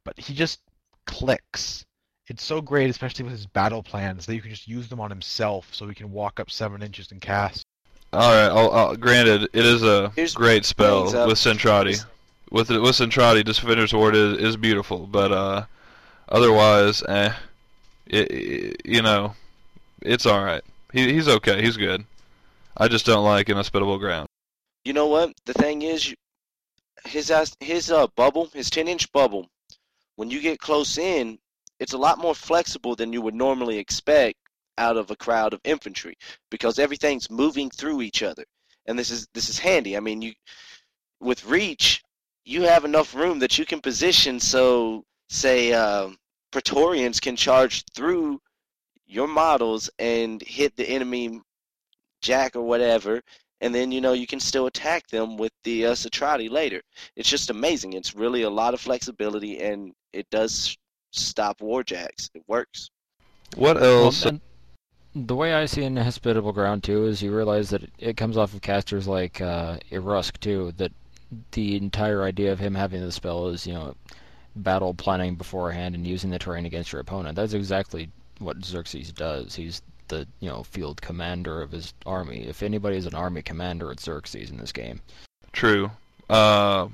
but 0.05 0.19
he 0.19 0.35
just 0.35 0.59
clicks. 1.07 1.85
It's 2.27 2.43
so 2.43 2.61
great, 2.61 2.91
especially 2.91 3.23
with 3.27 3.33
his 3.33 3.47
battle 3.47 3.81
plans, 3.85 4.27
that 4.27 4.35
you 4.35 4.41
can 4.43 4.51
just 4.51 4.67
use 4.67 4.89
them 4.89 4.99
on 4.99 5.09
himself 5.09 5.69
so 5.73 5.87
he 5.87 5.95
can 5.95 6.11
walk 6.11 6.41
up 6.41 6.51
seven 6.51 6.83
inches 6.83 7.13
and 7.13 7.21
cast. 7.21 7.63
All 8.13 8.33
right, 8.33 8.49
I'll, 8.49 8.73
I'll, 8.73 8.97
granted, 8.97 9.45
it 9.53 9.65
is 9.65 9.85
a 9.85 10.11
Here's 10.17 10.35
great 10.35 10.65
spell 10.65 11.05
with 11.05 11.39
Cetrati. 11.39 12.05
With 12.51 12.71
with 12.71 12.97
Cetrati, 12.97 13.45
Defender's 13.45 13.95
Ward 13.95 14.17
is, 14.17 14.37
is 14.39 14.57
beautiful, 14.57 15.07
but 15.07 15.31
uh, 15.31 15.65
otherwise, 16.29 17.05
eh, 17.09 17.33
it, 18.09 18.31
it- 18.33 18.81
you 18.85 19.01
know, 19.01 19.37
it's 20.03 20.27
all 20.27 20.43
right. 20.45 20.65
He 20.93 21.13
he's 21.13 21.29
okay. 21.29 21.63
He's 21.63 21.77
good. 21.77 22.05
I 22.77 22.89
just 22.89 23.07
don't 23.07 23.25
like 23.25 23.49
inhospitable 23.49 23.99
ground. 23.99 24.29
You 24.85 24.93
know 24.93 25.07
what? 25.07 25.33
The 25.45 25.55
thing 25.55 25.83
is, 25.83 26.15
his 27.05 27.31
ass- 27.31 27.57
his 27.61 27.91
uh 27.91 28.07
bubble, 28.09 28.47
his 28.53 28.71
10 28.71 28.89
inch 28.89 29.11
bubble, 29.13 29.49
when 30.17 30.31
you 30.31 30.41
get 30.41 30.59
close 30.59 30.99
in, 30.99 31.39
it's 31.79 31.93
a 31.93 31.99
lot 31.99 32.19
more 32.19 32.35
flexible 32.35 32.95
than 32.95 33.13
you 33.13 33.23
would 33.23 33.35
normally 33.35 33.79
expect 33.79 34.39
out 34.79 34.97
of 34.97 35.11
a 35.11 35.17
crowd 35.17 35.53
of 35.53 35.61
infantry 35.65 36.15
because 36.51 36.79
everything's 36.79 37.31
moving 37.31 37.71
through 37.71 38.03
each 38.03 38.23
other, 38.23 38.45
and 38.87 38.99
this 38.99 39.11
is 39.11 39.27
this 39.35 39.49
is 39.49 39.59
handy. 39.59 39.97
I 39.97 40.01
mean, 40.01 40.23
you 40.23 40.33
with 41.21 41.45
reach, 41.45 42.03
you 42.45 42.63
have 42.63 42.85
enough 42.85 43.15
room 43.15 43.39
that 43.41 43.59
you 43.59 43.67
can 43.67 43.81
position 43.81 44.41
so 44.41 45.05
say 45.29 45.73
um 45.73 46.17
Praetorians 46.51 47.21
can 47.21 47.37
charge 47.37 47.85
through 47.95 48.41
your 49.07 49.29
models 49.29 49.91
and 49.99 50.43
hit 50.43 50.75
the 50.77 50.89
enemy 50.89 51.41
jack 52.21 52.57
or 52.57 52.63
whatever 52.63 53.21
and 53.61 53.75
then 53.75 53.93
you 53.93 54.01
know 54.01 54.13
you 54.13 54.27
can 54.27 54.41
still 54.41 54.67
attack 54.67 55.07
them 55.09 55.37
with 55.37 55.53
the 55.65 55.87
uh, 55.87 55.93
Cetrati 55.93 56.51
later. 56.51 56.81
It's 57.17 57.29
just 57.29 57.51
amazing. 57.51 57.93
It's 57.93 58.15
really 58.15 58.43
a 58.43 58.51
lot 58.51 58.75
of 58.75 58.81
flexibility, 58.81 59.61
and 59.61 59.93
it 60.13 60.29
does 60.31 60.77
stop 61.13 61.59
warjacks. 61.61 62.31
It 62.35 62.43
works. 62.47 62.91
What 63.57 63.83
else? 63.83 64.25
and 64.25 64.41
the 65.15 65.35
way 65.35 65.55
I 65.55 65.67
see 65.67 65.83
Inhospitable 65.83 66.53
Ground 66.53 66.85
too 66.85 67.07
is 67.07 67.23
you 67.23 67.35
realize 67.35 67.71
that 67.71 67.83
it, 67.83 67.91
it 67.99 68.17
comes 68.17 68.37
off 68.37 68.55
of 68.55 68.63
casters 68.63 69.09
like 69.09 69.41
uh, 69.41 69.79
Irusk 69.91 70.39
too. 70.39 70.73
That 70.77 70.93
the 71.53 71.77
entire 71.77 72.23
idea 72.23 72.53
of 72.53 72.59
him 72.59 72.75
having 72.75 73.01
the 73.01 73.13
spell 73.13 73.49
is 73.49 73.67
you 73.67 73.75
know 73.75 73.95
battle 74.57 74.95
planning 74.95 75.37
beforehand 75.37 75.95
and 75.95 76.07
using 76.07 76.31
the 76.31 76.39
terrain 76.39 76.67
against 76.67 76.93
your 76.93 77.01
opponent. 77.01 77.37
That's 77.37 77.53
exactly 77.53 78.11
what 78.39 78.61
Xerxis 78.61 79.13
does. 79.13 79.55
He's 79.55 79.83
the 80.11 80.29
you 80.41 80.49
know 80.51 80.63
field 80.63 81.01
commander 81.01 81.63
of 81.63 81.71
his 81.73 81.95
army. 82.05 82.45
If 82.47 82.63
anybody 82.63 82.97
is 82.97 83.07
an 83.07 83.15
army 83.15 83.43
commander, 83.43 83.91
it's 83.91 84.07
Xerxis 84.07 84.51
in 84.51 84.59
this 84.59 84.73
game. 84.73 85.01
True. 85.53 85.91
Uh, 86.29 86.89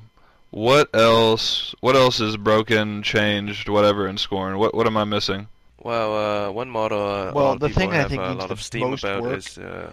what 0.50 0.88
else? 0.94 1.74
What 1.80 1.96
else 1.96 2.20
is 2.20 2.36
broken, 2.36 3.02
changed, 3.02 3.68
whatever 3.68 4.06
in 4.06 4.16
Skorne? 4.16 4.56
What 4.58 4.74
what 4.74 4.86
am 4.86 4.96
I 4.96 5.04
missing? 5.04 5.48
Well, 5.82 6.48
uh, 6.48 6.50
one 6.52 6.70
model 6.70 7.00
uh, 7.00 7.30
a 7.30 7.32
Well, 7.32 7.44
lot 7.46 7.60
the 7.60 7.68
people 7.68 7.80
thing 7.82 7.92
I 7.92 8.04
think 8.08 8.22
a 8.22 8.28
needs 8.28 8.38
lot 8.40 8.48
the 8.48 8.52
of 8.54 8.62
steam 8.62 8.90
most 8.90 9.04
about 9.04 9.22
work- 9.22 9.38
is 9.38 9.58
uh, 9.58 9.92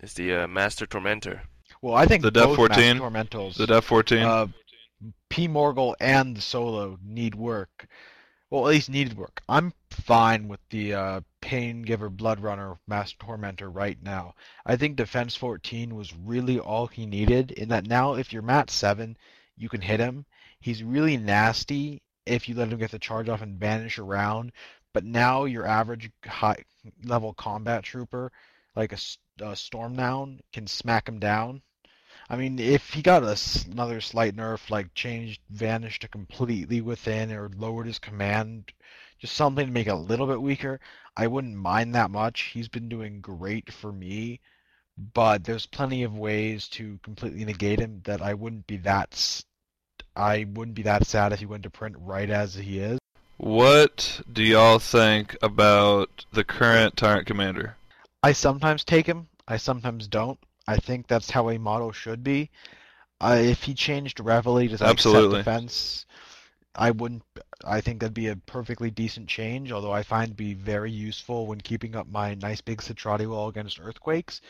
is 0.00 0.14
the 0.14 0.34
uh, 0.34 0.46
Master 0.46 0.86
Tormentor. 0.86 1.42
Well, 1.82 1.94
I 1.94 2.06
think 2.06 2.22
The 2.22 2.30
Def 2.30 2.56
14? 2.56 2.98
Master 2.98 3.02
Tormentals, 3.02 3.56
The 3.56 3.66
Def 3.66 3.84
14. 3.84 4.18
uh, 4.22 4.46
P. 5.28 5.46
Morghoul 5.46 5.94
and 6.00 6.36
the 6.36 6.40
Solo 6.40 6.98
need 7.04 7.34
work. 7.34 7.86
Well, 8.48 8.68
at 8.68 8.74
least 8.74 8.90
needed 8.90 9.16
work. 9.16 9.42
I'm 9.48 9.72
fine 9.90 10.46
with 10.46 10.60
the 10.70 10.94
uh, 10.94 11.20
Pain 11.40 11.82
Giver 11.82 12.08
Blood 12.08 12.38
Runner 12.38 12.78
Master 12.86 13.16
Tormentor 13.18 13.68
right 13.68 14.00
now. 14.00 14.36
I 14.64 14.76
think 14.76 14.94
Defense 14.94 15.34
14 15.34 15.96
was 15.96 16.14
really 16.14 16.60
all 16.60 16.86
he 16.86 17.06
needed. 17.06 17.50
In 17.50 17.70
that 17.70 17.86
now, 17.86 18.14
if 18.14 18.32
you're 18.32 18.42
Mat 18.42 18.70
7, 18.70 19.16
you 19.56 19.68
can 19.68 19.80
hit 19.80 19.98
him. 19.98 20.26
He's 20.60 20.84
really 20.84 21.16
nasty 21.16 22.02
if 22.24 22.48
you 22.48 22.54
let 22.54 22.68
him 22.68 22.78
get 22.78 22.92
the 22.92 23.00
charge 23.00 23.28
off 23.28 23.42
and 23.42 23.58
vanish 23.58 23.98
around. 23.98 24.52
But 24.92 25.04
now 25.04 25.44
your 25.44 25.66
average 25.66 26.10
high 26.24 26.64
level 27.02 27.34
combat 27.34 27.82
trooper, 27.82 28.30
like 28.76 28.92
a, 28.92 28.98
a 29.44 29.56
storm 29.56 29.96
noun, 29.96 30.40
can 30.52 30.68
smack 30.68 31.08
him 31.08 31.18
down. 31.18 31.62
I 32.28 32.36
mean, 32.36 32.58
if 32.58 32.92
he 32.92 33.02
got 33.02 33.22
a, 33.22 33.38
another 33.70 34.00
slight 34.00 34.36
nerf, 34.36 34.70
like 34.70 34.94
changed 34.94 35.40
vanish 35.50 35.98
to 36.00 36.08
completely 36.08 36.80
within 36.80 37.30
or 37.32 37.50
lowered 37.56 37.86
his 37.86 37.98
command, 37.98 38.72
just 39.18 39.34
something 39.34 39.66
to 39.66 39.72
make 39.72 39.86
it 39.86 39.90
a 39.90 39.96
little 39.96 40.26
bit 40.26 40.42
weaker, 40.42 40.80
I 41.16 41.28
wouldn't 41.28 41.56
mind 41.56 41.94
that 41.94 42.10
much. 42.10 42.50
He's 42.52 42.68
been 42.68 42.88
doing 42.88 43.20
great 43.20 43.72
for 43.72 43.92
me, 43.92 44.40
but 45.14 45.44
there's 45.44 45.66
plenty 45.66 46.02
of 46.02 46.18
ways 46.18 46.68
to 46.70 46.98
completely 47.02 47.44
negate 47.44 47.78
him 47.78 48.02
that 48.04 48.20
I 48.20 48.34
wouldn't 48.34 48.66
be 48.66 48.78
that 48.78 49.42
I 50.16 50.46
wouldn't 50.50 50.74
be 50.74 50.82
that 50.82 51.06
sad 51.06 51.32
if 51.32 51.40
he 51.40 51.46
went 51.46 51.62
to 51.64 51.70
print 51.70 51.96
right 51.98 52.30
as 52.30 52.54
he 52.54 52.78
is. 52.78 52.98
What 53.36 54.22
do 54.32 54.42
y'all 54.42 54.78
think 54.78 55.36
about 55.42 56.24
the 56.32 56.42
current 56.42 56.96
Tyrant 56.96 57.26
Commander? 57.26 57.76
I 58.22 58.32
sometimes 58.32 58.82
take 58.82 59.06
him. 59.06 59.28
I 59.46 59.58
sometimes 59.58 60.08
don't. 60.08 60.38
I 60.68 60.76
think 60.76 61.06
that's 61.06 61.30
how 61.30 61.50
a 61.50 61.58
model 61.58 61.92
should 61.92 62.24
be. 62.24 62.50
Uh, 63.20 63.38
if 63.40 63.62
he 63.62 63.74
changed 63.74 64.20
Reveille 64.20 64.68
to 64.68 64.84
like 64.84 65.00
set 65.00 65.30
defense, 65.30 66.06
I 66.74 66.90
wouldn't. 66.90 67.22
I 67.64 67.80
think 67.80 68.00
that'd 68.00 68.12
be 68.12 68.28
a 68.28 68.36
perfectly 68.36 68.90
decent 68.90 69.28
change. 69.28 69.72
Although 69.72 69.92
I 69.92 70.02
find 70.02 70.30
to 70.30 70.34
be 70.34 70.54
very 70.54 70.90
useful 70.92 71.46
when 71.46 71.60
keeping 71.60 71.96
up 71.96 72.08
my 72.08 72.34
nice 72.34 72.60
big 72.60 72.82
Cetrati 72.82 73.26
wall 73.26 73.48
against 73.48 73.80
earthquakes. 73.80 74.40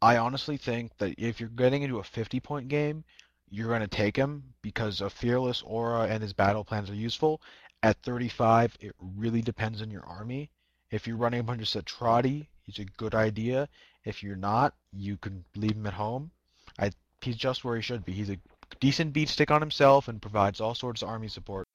I 0.00 0.16
honestly 0.16 0.56
think 0.56 0.96
that 0.98 1.14
if 1.16 1.38
you're 1.38 1.48
getting 1.48 1.82
into 1.82 1.98
a 1.98 2.04
50 2.04 2.40
point 2.40 2.68
game, 2.68 3.04
you're 3.50 3.68
going 3.68 3.82
to 3.82 3.88
take 3.88 4.16
him 4.16 4.42
because 4.62 5.00
a 5.00 5.10
fearless 5.10 5.62
aura 5.62 6.06
and 6.08 6.22
his 6.22 6.32
battle 6.32 6.64
plans 6.64 6.90
are 6.90 6.94
useful. 6.94 7.40
At 7.82 8.02
35, 8.02 8.76
it 8.80 8.94
really 8.98 9.42
depends 9.42 9.82
on 9.82 9.90
your 9.90 10.04
army. 10.04 10.50
If 10.90 11.06
you're 11.06 11.16
running 11.16 11.40
a 11.40 11.44
bunch 11.44 11.60
of 11.62 11.84
Cetrati, 11.84 12.48
he's 12.76 12.86
a 12.86 12.90
good 12.96 13.14
idea. 13.14 13.68
If 14.04 14.22
you're 14.22 14.36
not, 14.36 14.74
you 14.92 15.16
can 15.16 15.44
leave 15.56 15.76
him 15.76 15.86
at 15.86 15.94
home. 15.94 16.30
I, 16.78 16.90
he's 17.20 17.36
just 17.36 17.64
where 17.64 17.76
he 17.76 17.82
should 17.82 18.04
be. 18.04 18.12
He's 18.12 18.30
a 18.30 18.38
decent 18.80 19.12
beat 19.12 19.28
stick 19.28 19.50
on 19.50 19.60
himself 19.60 20.08
and 20.08 20.20
provides 20.20 20.60
all 20.60 20.74
sorts 20.74 21.02
of 21.02 21.08
army 21.08 21.28
support. 21.28 21.68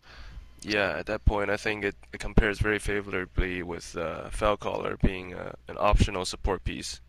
Yeah, 0.62 0.96
at 0.98 1.06
that 1.06 1.24
point, 1.24 1.50
I 1.50 1.58
think 1.58 1.84
it, 1.84 1.96
it 2.12 2.20
compares 2.20 2.60
very 2.60 2.80
favorably 2.80 3.62
with 3.64 3.96
uh, 3.96 4.30
Felcaller 4.32 5.00
being 5.02 5.34
uh, 5.34 5.54
an 5.68 5.78
optional 5.80 6.26
support 6.26 6.64
piece. 6.64 7.00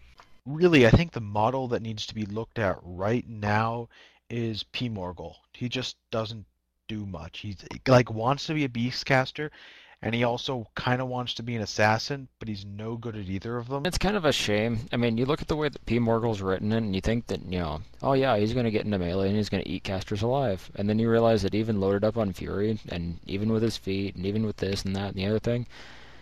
Really, 0.44 0.87
I 0.87 0.90
think 0.90 1.12
the 1.12 1.20
model 1.20 1.68
that 1.68 1.83
needs 1.83 2.07
to 2.07 2.14
be 2.14 2.27
looked 2.27 2.59
at 2.59 2.79
right 2.83 3.27
now 3.29 3.88
is 4.31 4.64
P. 4.64 4.88
Morghoul. 4.88 5.37
He 5.53 5.68
just 5.68 5.96
doesn't 6.11 6.44
do 6.88 7.07
much. 7.07 7.40
He's 7.40 7.57
like 7.87 8.11
wants 8.11 8.46
to 8.46 8.55
be 8.55 8.64
a 8.64 8.68
beastcaster, 8.68 9.51
and 10.00 10.14
he 10.14 10.22
also 10.22 10.68
kind 10.76 11.02
of 11.02 11.08
wants 11.08 11.34
to 11.34 11.42
be 11.42 11.56
an 11.56 11.62
assassin, 11.62 12.28
but 12.38 12.46
he's 12.46 12.64
no 12.64 12.96
good 12.96 13.16
at 13.16 13.28
either 13.28 13.56
of 13.56 13.68
them. 13.68 13.84
It's 13.84 13.98
kind 13.98 14.16
of 14.16 14.24
a 14.24 14.32
shame. 14.32 14.78
I 14.92 14.96
mean, 14.96 15.18
you 15.18 15.26
look 15.26 15.42
at 15.42 15.48
the 15.48 15.56
way 15.56 15.68
that 15.68 15.87
P. 15.87 15.98
Morghoul's 15.98 16.40
written 16.40 16.72
it, 16.72 16.78
and 16.78 16.94
you 16.94 17.00
think 17.00 17.26
that, 17.26 17.42
you 17.42 17.58
know, 17.58 17.80
oh 18.02 18.12
yeah, 18.12 18.37
he's 18.37 18.52
going 18.52 18.64
to 18.64 18.70
get 18.70 18.84
into 18.84 18.98
melee 18.98 19.28
and 19.28 19.37
he's 19.37 19.48
going 19.48 19.64
to 19.64 19.68
eat 19.68 19.82
casters 19.82 20.22
alive. 20.22 20.70
And 20.76 20.88
then 20.88 21.00
you 21.00 21.11
realize 21.11 21.42
that 21.42 21.54
even 21.54 21.80
loaded 21.80 22.04
up 22.04 22.16
on 22.16 22.32
Fury, 22.32 22.78
and 22.90 23.18
even 23.26 23.52
with 23.52 23.62
his 23.62 23.76
feet, 23.76 24.14
and 24.14 24.24
even 24.24 24.46
with 24.46 24.58
this 24.58 24.84
and 24.84 24.94
that 24.94 25.08
and 25.08 25.16
the 25.16 25.26
other 25.26 25.40
thing, 25.40 25.66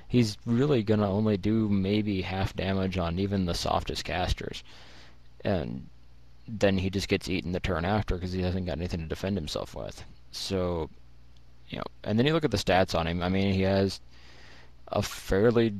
he's 0.09 0.39
really 0.47 0.83
going 0.83 1.01
to 1.01 1.07
only 1.07 1.37
do 1.37 1.69
maybe 1.69 2.23
half 2.23 2.57
damage 2.57 2.97
on 2.97 3.19
even 3.19 3.45
the 3.45 3.55
softest 3.55 4.05
casters. 4.05 4.65
And 5.45 5.89
then 6.49 6.79
he 6.79 6.89
just 6.89 7.09
gets 7.09 7.29
eaten 7.29 7.53
the 7.53 7.61
turn 7.61 7.85
after 7.85 8.15
because 8.15 8.33
he 8.33 8.41
hasn't 8.41 8.67
got 8.67 8.79
anything 8.79 9.01
to 9.01 9.07
defend 9.07 9.37
himself 9.37 9.75
with. 9.75 10.03
So, 10.31 10.89
you 11.69 11.79
know, 11.79 11.85
and 12.05 12.19
then 12.19 12.27
you 12.27 12.33
look 12.33 12.45
at 12.45 12.51
the 12.51 12.57
stats 12.57 12.99
on 12.99 13.07
him. 13.07 13.23
I 13.23 13.29
mean, 13.29 13.53
he 13.53 13.63
has 13.63 14.01
a 14.89 15.03
fairly, 15.03 15.75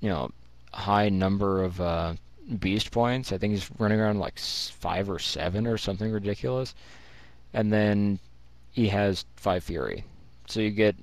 you 0.00 0.08
know, 0.08 0.30
high 0.72 1.08
number 1.08 1.62
of 1.62 1.80
uh, 1.80 2.14
beast 2.58 2.90
points. 2.90 3.32
I 3.32 3.38
think 3.38 3.52
he's 3.52 3.70
running 3.78 4.00
around 4.00 4.18
like 4.18 4.38
five 4.38 5.08
or 5.08 5.18
seven 5.18 5.66
or 5.66 5.78
something 5.78 6.10
ridiculous. 6.10 6.74
And 7.52 7.72
then 7.72 8.18
he 8.72 8.88
has 8.88 9.24
five 9.36 9.64
fury. 9.64 10.04
So 10.46 10.60
you 10.60 10.70
get 10.70 10.96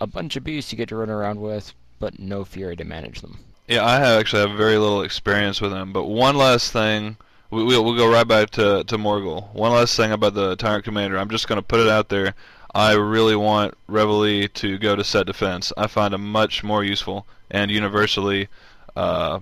a 0.00 0.06
bunch 0.06 0.36
of 0.36 0.44
beasts 0.44 0.72
you 0.72 0.78
get 0.78 0.88
to 0.90 0.96
run 0.96 1.10
around 1.10 1.40
with, 1.40 1.72
but 1.98 2.18
no 2.18 2.44
fury 2.44 2.76
to 2.76 2.84
manage 2.84 3.20
them. 3.20 3.38
Yeah, 3.68 3.84
I 3.84 3.98
have 3.98 4.20
actually 4.20 4.48
have 4.48 4.56
very 4.56 4.78
little 4.78 5.02
experience 5.02 5.60
with 5.60 5.72
him. 5.72 5.92
But 5.92 6.04
one 6.04 6.36
last 6.36 6.72
thing, 6.72 7.16
we, 7.50 7.64
we'll, 7.64 7.84
we'll 7.84 7.96
go 7.96 8.10
right 8.10 8.26
back 8.26 8.50
to 8.50 8.84
to 8.84 8.96
Morghoul. 8.96 9.52
One 9.54 9.72
last 9.72 9.96
thing 9.96 10.12
about 10.12 10.34
the 10.34 10.56
Tyrant 10.56 10.84
Commander. 10.84 11.18
I'm 11.18 11.30
just 11.30 11.48
going 11.48 11.60
to 11.60 11.66
put 11.66 11.80
it 11.80 11.88
out 11.88 12.08
there. 12.08 12.34
I 12.76 12.92
really 12.92 13.36
want 13.36 13.72
Reveille 13.88 14.48
to 14.48 14.76
go 14.76 14.94
to 14.94 15.02
set 15.02 15.24
defense. 15.24 15.72
I 15.78 15.86
find 15.86 16.12
him 16.12 16.30
much 16.30 16.62
more 16.62 16.84
useful 16.84 17.26
and 17.50 17.70
universally 17.70 18.48
uh, 18.94 19.40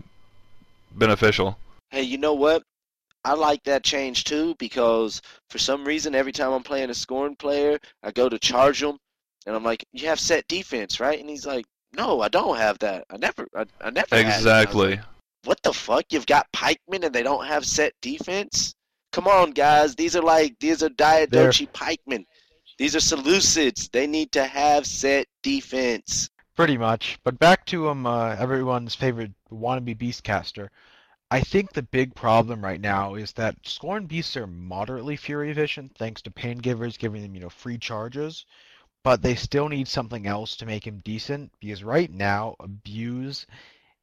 beneficial. 0.92 1.58
Hey, 1.90 2.02
you 2.02 2.16
know 2.16 2.34
what? 2.34 2.62
I 3.24 3.34
like 3.34 3.64
that 3.64 3.82
change 3.82 4.22
too 4.22 4.54
because 4.60 5.20
for 5.50 5.58
some 5.58 5.84
reason, 5.84 6.14
every 6.14 6.30
time 6.30 6.52
I'm 6.52 6.62
playing 6.62 6.90
a 6.90 6.94
scoring 6.94 7.34
player, 7.34 7.80
I 8.04 8.12
go 8.12 8.28
to 8.28 8.38
charge 8.38 8.80
him, 8.80 8.98
and 9.46 9.56
I'm 9.56 9.64
like, 9.64 9.84
"You 9.92 10.06
have 10.06 10.20
set 10.20 10.46
defense, 10.46 11.00
right?" 11.00 11.18
And 11.18 11.28
he's 11.28 11.44
like, 11.44 11.64
"No, 11.92 12.20
I 12.20 12.28
don't 12.28 12.56
have 12.56 12.78
that. 12.80 13.04
I 13.10 13.16
never, 13.16 13.48
I, 13.56 13.64
I 13.80 13.90
never." 13.90 14.14
had 14.14 14.26
I 14.26 14.36
Exactly. 14.36 14.90
like, 14.90 15.00
what 15.42 15.60
the 15.64 15.72
fuck? 15.72 16.04
You've 16.10 16.26
got 16.26 16.46
pikemen 16.52 17.02
and 17.02 17.12
they 17.12 17.24
don't 17.24 17.46
have 17.46 17.66
set 17.66 17.94
defense? 18.00 18.76
Come 19.10 19.26
on, 19.26 19.50
guys. 19.50 19.96
These 19.96 20.14
are 20.14 20.22
like 20.22 20.54
these 20.60 20.84
are 20.84 20.88
Diadochi 20.88 21.72
pikemen. 21.72 22.26
These 22.76 22.96
are 22.96 23.00
Seleucids. 23.00 23.90
They 23.90 24.06
need 24.06 24.32
to 24.32 24.44
have 24.46 24.86
set 24.86 25.26
defense. 25.42 26.30
Pretty 26.56 26.76
much. 26.76 27.18
But 27.24 27.38
back 27.38 27.66
to 27.66 27.88
um, 27.88 28.06
uh, 28.06 28.36
everyone's 28.36 28.94
favorite 28.94 29.32
wannabe 29.50 29.96
beastcaster. 29.96 30.68
I 31.30 31.40
think 31.40 31.72
the 31.72 31.82
big 31.82 32.14
problem 32.14 32.62
right 32.62 32.80
now 32.80 33.14
is 33.14 33.32
that 33.32 33.62
Skorne 33.62 34.06
Beasts 34.06 34.36
are 34.36 34.46
moderately 34.46 35.16
fury 35.16 35.50
efficient 35.50 35.96
thanks 35.96 36.22
to 36.22 36.30
Pain 36.30 36.58
Givers 36.58 36.96
giving 36.96 37.22
them, 37.22 37.34
you 37.34 37.40
know, 37.40 37.48
free 37.48 37.78
charges, 37.78 38.44
but 39.02 39.22
they 39.22 39.34
still 39.34 39.68
need 39.68 39.88
something 39.88 40.26
else 40.26 40.56
to 40.56 40.66
make 40.66 40.86
him 40.86 41.00
decent 41.04 41.52
because 41.60 41.82
right 41.82 42.10
now 42.10 42.54
Abuse 42.60 43.46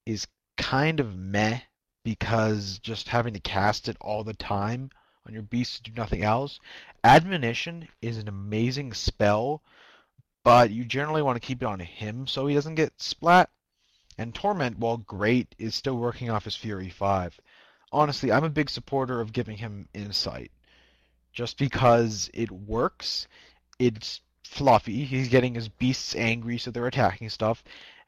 is 0.06 0.28
kind 0.58 1.00
of 1.00 1.16
meh 1.16 1.62
because 2.04 2.80
just 2.80 3.08
having 3.08 3.34
to 3.34 3.40
cast 3.40 3.88
it 3.88 3.98
all 4.02 4.24
the 4.24 4.34
time 4.34 4.90
on 5.32 5.34
your 5.34 5.44
beast 5.44 5.78
to 5.78 5.92
do 5.92 5.98
nothing 5.98 6.24
else. 6.24 6.60
Admonition 7.06 7.88
is 8.02 8.18
an 8.18 8.28
amazing 8.28 8.94
spell, 8.94 9.62
but 10.44 10.72
you 10.72 10.84
generally 10.84 11.22
want 11.22 11.42
to 11.42 11.48
keep 11.48 11.62
it 11.62 11.66
on 11.66 11.80
him 11.80 12.28
so 12.28 12.46
he 12.46 12.54
doesn't 12.54 12.76
get 12.76 13.02
splat. 13.02 13.50
And 14.18 14.36
Torment, 14.36 14.78
while 14.78 14.98
great, 14.98 15.56
is 15.58 15.74
still 15.74 15.96
working 15.96 16.30
off 16.30 16.44
his 16.44 16.56
Fury 16.56 16.90
5. 16.90 17.40
Honestly, 17.94 18.32
I'm 18.32 18.44
a 18.44 18.50
big 18.50 18.70
supporter 18.70 19.22
of 19.22 19.32
giving 19.32 19.58
him 19.58 19.88
Incite. 19.94 20.52
Just 21.32 21.58
because 21.58 22.30
it 22.34 22.52
works, 22.52 23.28
it's 23.80 24.20
fluffy, 24.44 25.06
he's 25.06 25.30
getting 25.30 25.56
his 25.56 25.70
beasts 25.70 26.14
angry 26.14 26.58
so 26.58 26.72
they're 26.72 26.88
attacking 26.88 27.30
stuff, 27.30 27.64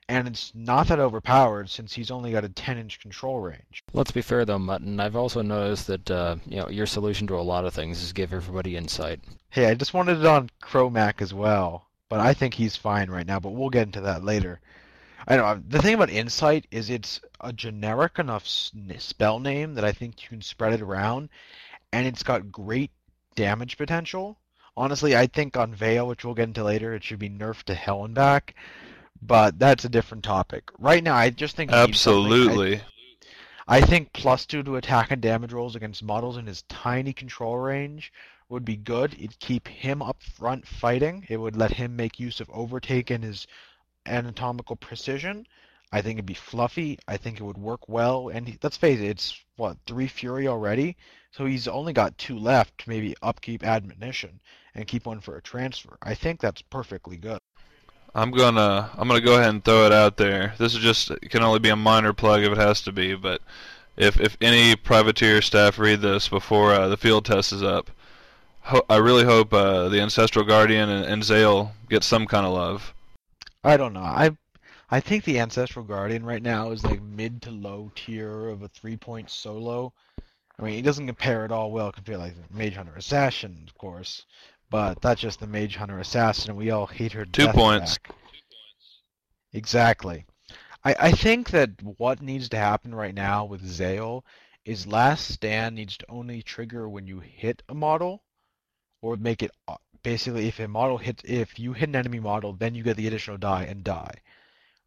and 0.10 0.28
it's 0.28 0.52
not 0.54 0.88
that 0.88 1.00
overpowered 1.00 1.70
since 1.70 1.94
he's 1.94 2.12
only 2.12 2.32
got 2.32 2.44
a 2.44 2.50
10 2.50 2.78
inch 2.78 3.00
control 3.00 3.40
range. 3.40 3.84
Let's 3.94 4.12
be 4.12 4.22
fair 4.22 4.46
though, 4.46 4.60
Mutton. 4.60 5.00
I've 5.00 5.16
also 5.16 5.42
noticed 5.42 5.88
that 5.88 6.12
uh, 6.12 6.36
you 6.46 6.58
know 6.58 6.70
your 6.70 6.86
solution 6.86 7.28
to 7.28 7.36
a 7.36 7.42
lot 7.42 7.66
of 7.66 7.74
things 7.74 8.02
is 8.02 8.14
give 8.14 8.34
everybody 8.34 8.76
Incite. 8.76 9.22
Hey, 9.50 9.68
I 9.68 9.76
just 9.76 9.94
wanted 9.94 10.20
it 10.20 10.26
on 10.26 10.50
Kromac 10.62 11.22
as 11.22 11.34
well, 11.34 11.88
but 12.10 12.20
I 12.20 12.34
think 12.34 12.54
he's 12.54 12.76
fine 12.76 13.10
right 13.10 13.28
now, 13.28 13.40
but 13.40 13.52
we'll 13.52 13.70
get 13.70 13.88
into 13.88 14.02
that 14.02 14.24
later. 14.24 14.60
I 15.28 15.38
know, 15.38 15.62
the 15.66 15.82
thing 15.82 15.94
about 15.94 16.10
Incite 16.10 16.68
is 16.70 16.90
it's 16.90 17.22
a 17.40 17.54
generic 17.54 18.20
enough 18.20 18.46
spell 18.46 19.40
name 19.40 19.76
that 19.76 19.86
I 19.86 19.94
think 19.94 20.22
you 20.22 20.30
can 20.30 20.42
spread 20.42 20.74
it 20.74 20.82
around, 20.82 21.30
and 21.94 22.06
it's 22.06 22.24
got 22.24 22.52
great 22.52 22.92
damage 23.36 23.78
potential. 23.78 24.38
Honestly, 24.76 25.16
I 25.16 25.28
think 25.28 25.56
on 25.56 25.74
Vayl, 25.74 26.08
which 26.08 26.26
we'll 26.26 26.34
get 26.34 26.50
into 26.50 26.64
later, 26.64 26.94
it 26.94 27.04
should 27.04 27.20
be 27.20 27.30
nerfed 27.30 27.64
to 27.64 27.74
hell 27.74 28.04
and 28.04 28.14
back, 28.14 28.56
but 29.28 29.60
that's 29.60 29.86
a 29.86 29.90
different 29.90 30.24
topic. 30.24 30.70
Right 30.80 31.04
now, 31.04 31.16
I 31.16 31.30
just 31.30 31.56
think 31.56 31.72
something- 31.72 31.84
I- 31.86 31.90
Absolutely. 31.90 32.82
I 33.68 33.82
think 33.82 34.12
plus 34.14 34.46
two 34.46 34.62
to 34.64 34.76
attack 34.76 35.12
and 35.12 35.22
damage 35.22 35.54
rolls 35.54 35.76
against 35.76 36.04
models 36.04 36.38
in 36.38 36.48
his 36.48 36.64
tiny 36.64 37.14
control 37.14 37.58
range 37.58 38.12
would 38.50 38.66
be 38.66 38.76
good. 38.76 39.14
It'd 39.14 39.40
keep 39.40 39.68
him 39.68 40.02
up 40.02 40.22
front 40.22 40.68
fighting. 40.68 41.26
It 41.30 41.38
would 41.38 41.56
let 41.56 41.72
him 41.72 41.96
make 41.96 42.20
use 42.20 42.40
of 42.42 42.50
overtake 42.50 43.10
and 43.10 43.24
his 43.24 43.48
anatomical 44.06 44.76
precision. 44.76 45.48
I 45.94 46.02
think 46.02 46.18
it'd 46.18 46.26
be 46.26 46.34
fluffy. 46.34 47.00
I 47.08 47.18
think 47.18 47.40
it 47.40 47.44
would 47.44 47.58
work 47.58 47.88
well. 47.88 48.30
And 48.30 48.48
he, 48.48 48.58
let's 48.62 48.78
face 48.78 49.00
it, 49.00 49.06
it's 49.08 49.40
what 49.56 49.78
three 49.86 50.08
fury 50.08 50.48
already, 50.48 50.98
so 51.32 51.46
he's 51.46 51.68
only 51.68 51.94
got 51.94 52.18
two 52.18 52.38
left. 52.38 52.80
to 52.80 52.90
Maybe 52.90 53.16
upkeep 53.22 53.64
admonition 53.64 54.42
and 54.76 54.88
keep 54.88 55.06
one 55.06 55.22
for 55.22 55.38
a 55.38 55.42
transfer. 55.42 55.98
I 56.02 56.16
think 56.16 56.42
that's 56.42 56.64
perfectly 56.64 57.16
good. 57.18 57.40
I'm 58.16 58.32
gonna 58.32 58.92
I'm 58.96 59.08
gonna 59.08 59.22
go 59.22 59.36
ahead 59.36 59.50
and 59.50 59.64
throw 59.64 59.86
it 59.86 59.92
out 59.92 60.18
there. 60.18 60.54
This 60.58 60.76
is 60.76 60.82
just 60.82 61.12
can 61.30 61.42
only 61.44 61.60
be 61.60 61.70
a 61.70 61.76
minor 61.76 62.14
plug 62.14 62.44
if 62.44 62.52
it 62.52 62.58
has 62.58 62.82
to 62.84 62.92
be, 62.92 63.16
but 63.16 63.42
if 63.98 64.20
if 64.20 64.38
any 64.40 64.76
privateer 64.76 65.42
staff 65.42 65.80
read 65.80 66.02
this 66.02 66.28
before 66.28 66.74
uh, 66.74 66.88
the 66.88 66.98
field 66.98 67.26
test 67.26 67.52
is 67.52 67.64
up, 67.64 67.90
ho- 68.62 68.86
I 68.90 68.98
really 68.98 69.24
hope 69.24 69.54
uh, 69.54 69.90
the 69.90 70.00
Ancestral 70.00 70.46
Guardian 70.46 70.90
and, 70.90 71.06
and 71.06 71.24
Zaal 71.24 71.72
get 71.90 72.04
some 72.04 72.28
kind 72.28 72.46
of 72.46 72.54
love. 72.54 72.94
I 73.64 73.78
don't 73.78 73.94
know. 73.94 74.02
I 74.02 74.38
I 74.92 75.00
think 75.00 75.24
the 75.24 75.40
Ancestral 75.40 75.86
Guardian 75.86 76.24
right 76.24 76.44
now 76.44 76.70
is 76.70 76.84
like 76.84 77.02
mid 77.02 77.42
to 77.44 77.52
low 77.52 77.92
tier 77.96 78.50
of 78.50 78.62
a 78.62 78.68
three 78.68 78.98
point 78.98 79.32
solo. 79.32 79.92
I 80.60 80.62
mean, 80.62 80.76
he 80.76 80.84
doesn't 80.84 81.08
compare 81.08 81.44
at 81.46 81.52
all 81.52 81.72
well 81.72 81.92
compared 81.92 82.20
to 82.20 82.26
like 82.26 82.52
Mage 82.52 82.76
Hunter 82.76 82.94
Assassin, 82.96 83.66
of 83.68 83.76
course, 83.76 84.26
but 84.74 85.00
that's 85.04 85.22
just 85.22 85.40
the 85.40 85.46
Mage 85.46 85.76
Hunter 85.76 86.00
Assassin, 86.00 86.50
and 86.50 86.58
we 86.58 86.72
all 86.72 86.88
hate 86.88 87.12
her. 87.12 87.26
Two 87.26 87.48
points. 87.50 88.00
back. 88.00 88.16
Exactly. 89.54 90.26
I, 90.84 90.96
I 91.00 91.12
think 91.12 91.52
that 91.52 91.70
what 91.84 92.24
needs 92.24 92.50
to 92.50 92.58
happen 92.58 92.96
right 92.96 93.14
now 93.14 93.46
with 93.46 93.62
Zaal 93.62 94.24
is 94.66 94.88
Last 94.88 95.28
Stand 95.28 95.76
needs 95.76 95.96
to 95.98 96.10
only 96.10 96.42
trigger 96.42 96.90
when 96.90 97.06
you 97.06 97.20
hit 97.20 97.62
a 97.70 97.76
model, 97.76 98.24
or 99.04 99.16
make 99.16 99.44
it 99.44 99.52
uh, 99.68 99.76
basically 100.02 100.48
if 100.48 100.60
a 100.60 100.68
model 100.68 100.98
hits 100.98 101.22
if 101.24 101.60
you 101.60 101.74
hit 101.74 101.90
an 101.90 101.96
enemy 101.96 102.20
model, 102.20 102.54
then 102.54 102.74
you 102.74 102.82
get 102.82 102.98
the 102.98 103.06
additional 103.06 103.38
die 103.38 103.66
and 103.66 103.84
die, 103.84 104.16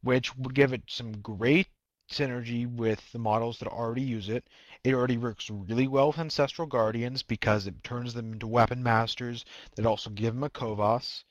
which 0.03 0.37
would 0.37 0.57
give 0.57 0.73
it 0.73 0.83
some 0.89 1.13
great 1.21 1.69
synergy 2.11 2.69
with 2.69 3.13
the 3.13 3.21
models 3.21 3.61
that 3.61 3.69
already 3.69 4.03
use 4.03 4.29
it. 4.29 4.49
It 4.87 4.95
already 4.95 5.17
works 5.17 5.51
really 5.51 5.89
well 5.89 6.07
with 6.07 6.21
Ancestral 6.21 6.69
Guardians 6.69 7.25
because 7.25 7.67
it 7.67 7.83
turns 7.83 8.15
them 8.15 8.35
into 8.35 8.47
weapon 8.47 8.85
masters 8.85 9.45
that 9.75 9.85
also 9.85 10.11
give 10.11 10.33
him 10.33 10.45
a 10.45 10.49
Kovaas. 10.49 11.25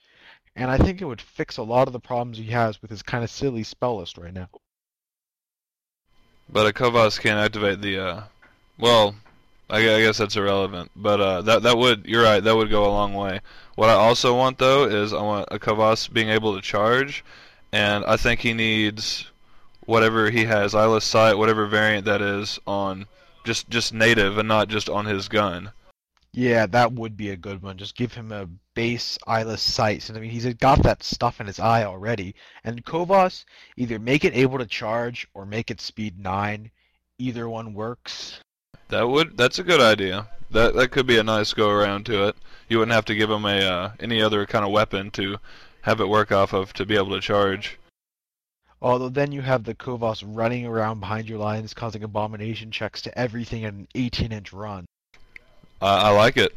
And 0.57 0.69
I 0.69 0.77
think 0.77 0.99
it 0.99 1.05
would 1.05 1.21
fix 1.21 1.55
a 1.55 1.63
lot 1.63 1.87
of 1.87 1.93
the 1.93 2.01
problems 2.01 2.37
he 2.37 2.51
has 2.51 2.81
with 2.81 2.91
his 2.91 3.01
kind 3.01 3.23
of 3.23 3.29
silly 3.29 3.63
spell 3.63 3.99
list 3.99 4.17
right 4.17 4.33
now. 4.33 4.49
But 6.49 6.67
a 6.67 6.73
Kovaas 6.73 7.17
can't 7.17 7.39
activate 7.39 7.79
the. 7.79 7.97
Uh, 7.97 8.23
well, 8.77 9.15
I, 9.69 9.81
guess 9.81 10.17
that's 10.17 10.35
irrelevant. 10.35 10.91
But 10.93 11.21
uh, 11.21 11.41
that 11.43 11.63
that 11.63 11.77
would 11.77 12.05
you're 12.05 12.23
right. 12.23 12.43
That 12.43 12.57
would 12.57 12.69
go 12.69 12.83
a 12.83 12.91
long 12.91 13.13
way. 13.13 13.39
What 13.75 13.89
I 13.89 13.93
also 13.93 14.35
want 14.35 14.57
though 14.57 14.83
is 14.83 15.13
I 15.13 15.21
want 15.21 15.47
a 15.49 15.59
Kovaas 15.59 16.11
being 16.11 16.27
able 16.27 16.55
to 16.55 16.61
charge, 16.61 17.23
and 17.71 18.03
I 18.03 18.17
think 18.17 18.41
he 18.41 18.53
needs 18.53 19.31
whatever 19.85 20.29
he 20.29 20.43
has, 20.43 20.75
eyeless 20.75 21.05
sight, 21.05 21.37
whatever 21.37 21.67
variant 21.67 22.03
that 22.03 22.21
is 22.21 22.59
on 22.67 23.05
just 23.45 23.69
just 23.69 23.93
native 23.93 24.37
and 24.37 24.47
not 24.47 24.67
just 24.67 24.89
on 24.89 25.05
his 25.05 25.29
gun. 25.29 25.71
Yeah, 26.33 26.65
that 26.65 26.91
would 26.91 27.15
be 27.15 27.29
a 27.29 27.37
good 27.37 27.61
one. 27.61 27.77
Just 27.77 27.95
give 27.95 28.13
him 28.13 28.33
a 28.33 28.49
base 28.73 29.17
eyeless 29.25 29.61
sight. 29.61 30.09
And 30.09 30.17
I 30.17 30.21
mean, 30.21 30.31
he's 30.31 30.53
got 30.55 30.83
that 30.83 31.01
stuff 31.01 31.39
in 31.39 31.47
his 31.47 31.61
eye 31.61 31.85
already. 31.85 32.35
And 32.65 32.83
Kovaas, 32.83 33.45
either 33.77 33.99
make 33.99 34.25
it 34.25 34.35
able 34.35 34.57
to 34.57 34.65
charge 34.65 35.29
or 35.33 35.45
make 35.45 35.71
it 35.71 35.79
speed 35.79 36.19
9. 36.19 36.69
Either 37.19 37.47
one 37.47 37.73
works. 37.73 38.41
That 38.89 39.07
would 39.07 39.37
that's 39.37 39.59
a 39.59 39.63
good 39.63 39.79
idea. 39.79 40.27
That 40.51 40.75
that 40.75 40.91
could 40.91 41.07
be 41.07 41.17
a 41.17 41.23
nice 41.23 41.53
go 41.53 41.69
around 41.69 42.05
to 42.07 42.27
it. 42.27 42.35
You 42.67 42.79
wouldn't 42.79 42.95
have 42.95 43.05
to 43.05 43.15
give 43.15 43.31
him 43.31 43.45
a 43.45 43.59
uh, 43.61 43.91
any 44.01 44.21
other 44.21 44.45
kind 44.45 44.65
of 44.65 44.71
weapon 44.71 45.11
to 45.11 45.37
have 45.83 46.01
it 46.01 46.09
work 46.09 46.33
off 46.33 46.51
of 46.51 46.73
to 46.73 46.85
be 46.85 46.95
able 46.95 47.11
to 47.11 47.21
charge. 47.21 47.77
Although 48.85 49.09
then 49.09 49.31
you 49.31 49.41
have 49.41 49.63
the 49.63 49.73
Kovaas 49.73 50.23
running 50.23 50.67
around 50.67 50.99
behind 50.99 51.27
your 51.27 51.39
lines, 51.39 51.73
causing 51.73 52.03
abomination 52.03 52.69
checks 52.69 53.01
to 53.01 53.17
everything 53.17 53.65
at 53.65 53.73
an 53.73 53.87
18 53.95 54.31
inch 54.31 54.53
run. 54.53 54.85
Uh, 55.81 56.03
I 56.03 56.09
like 56.11 56.37
it. 56.37 56.53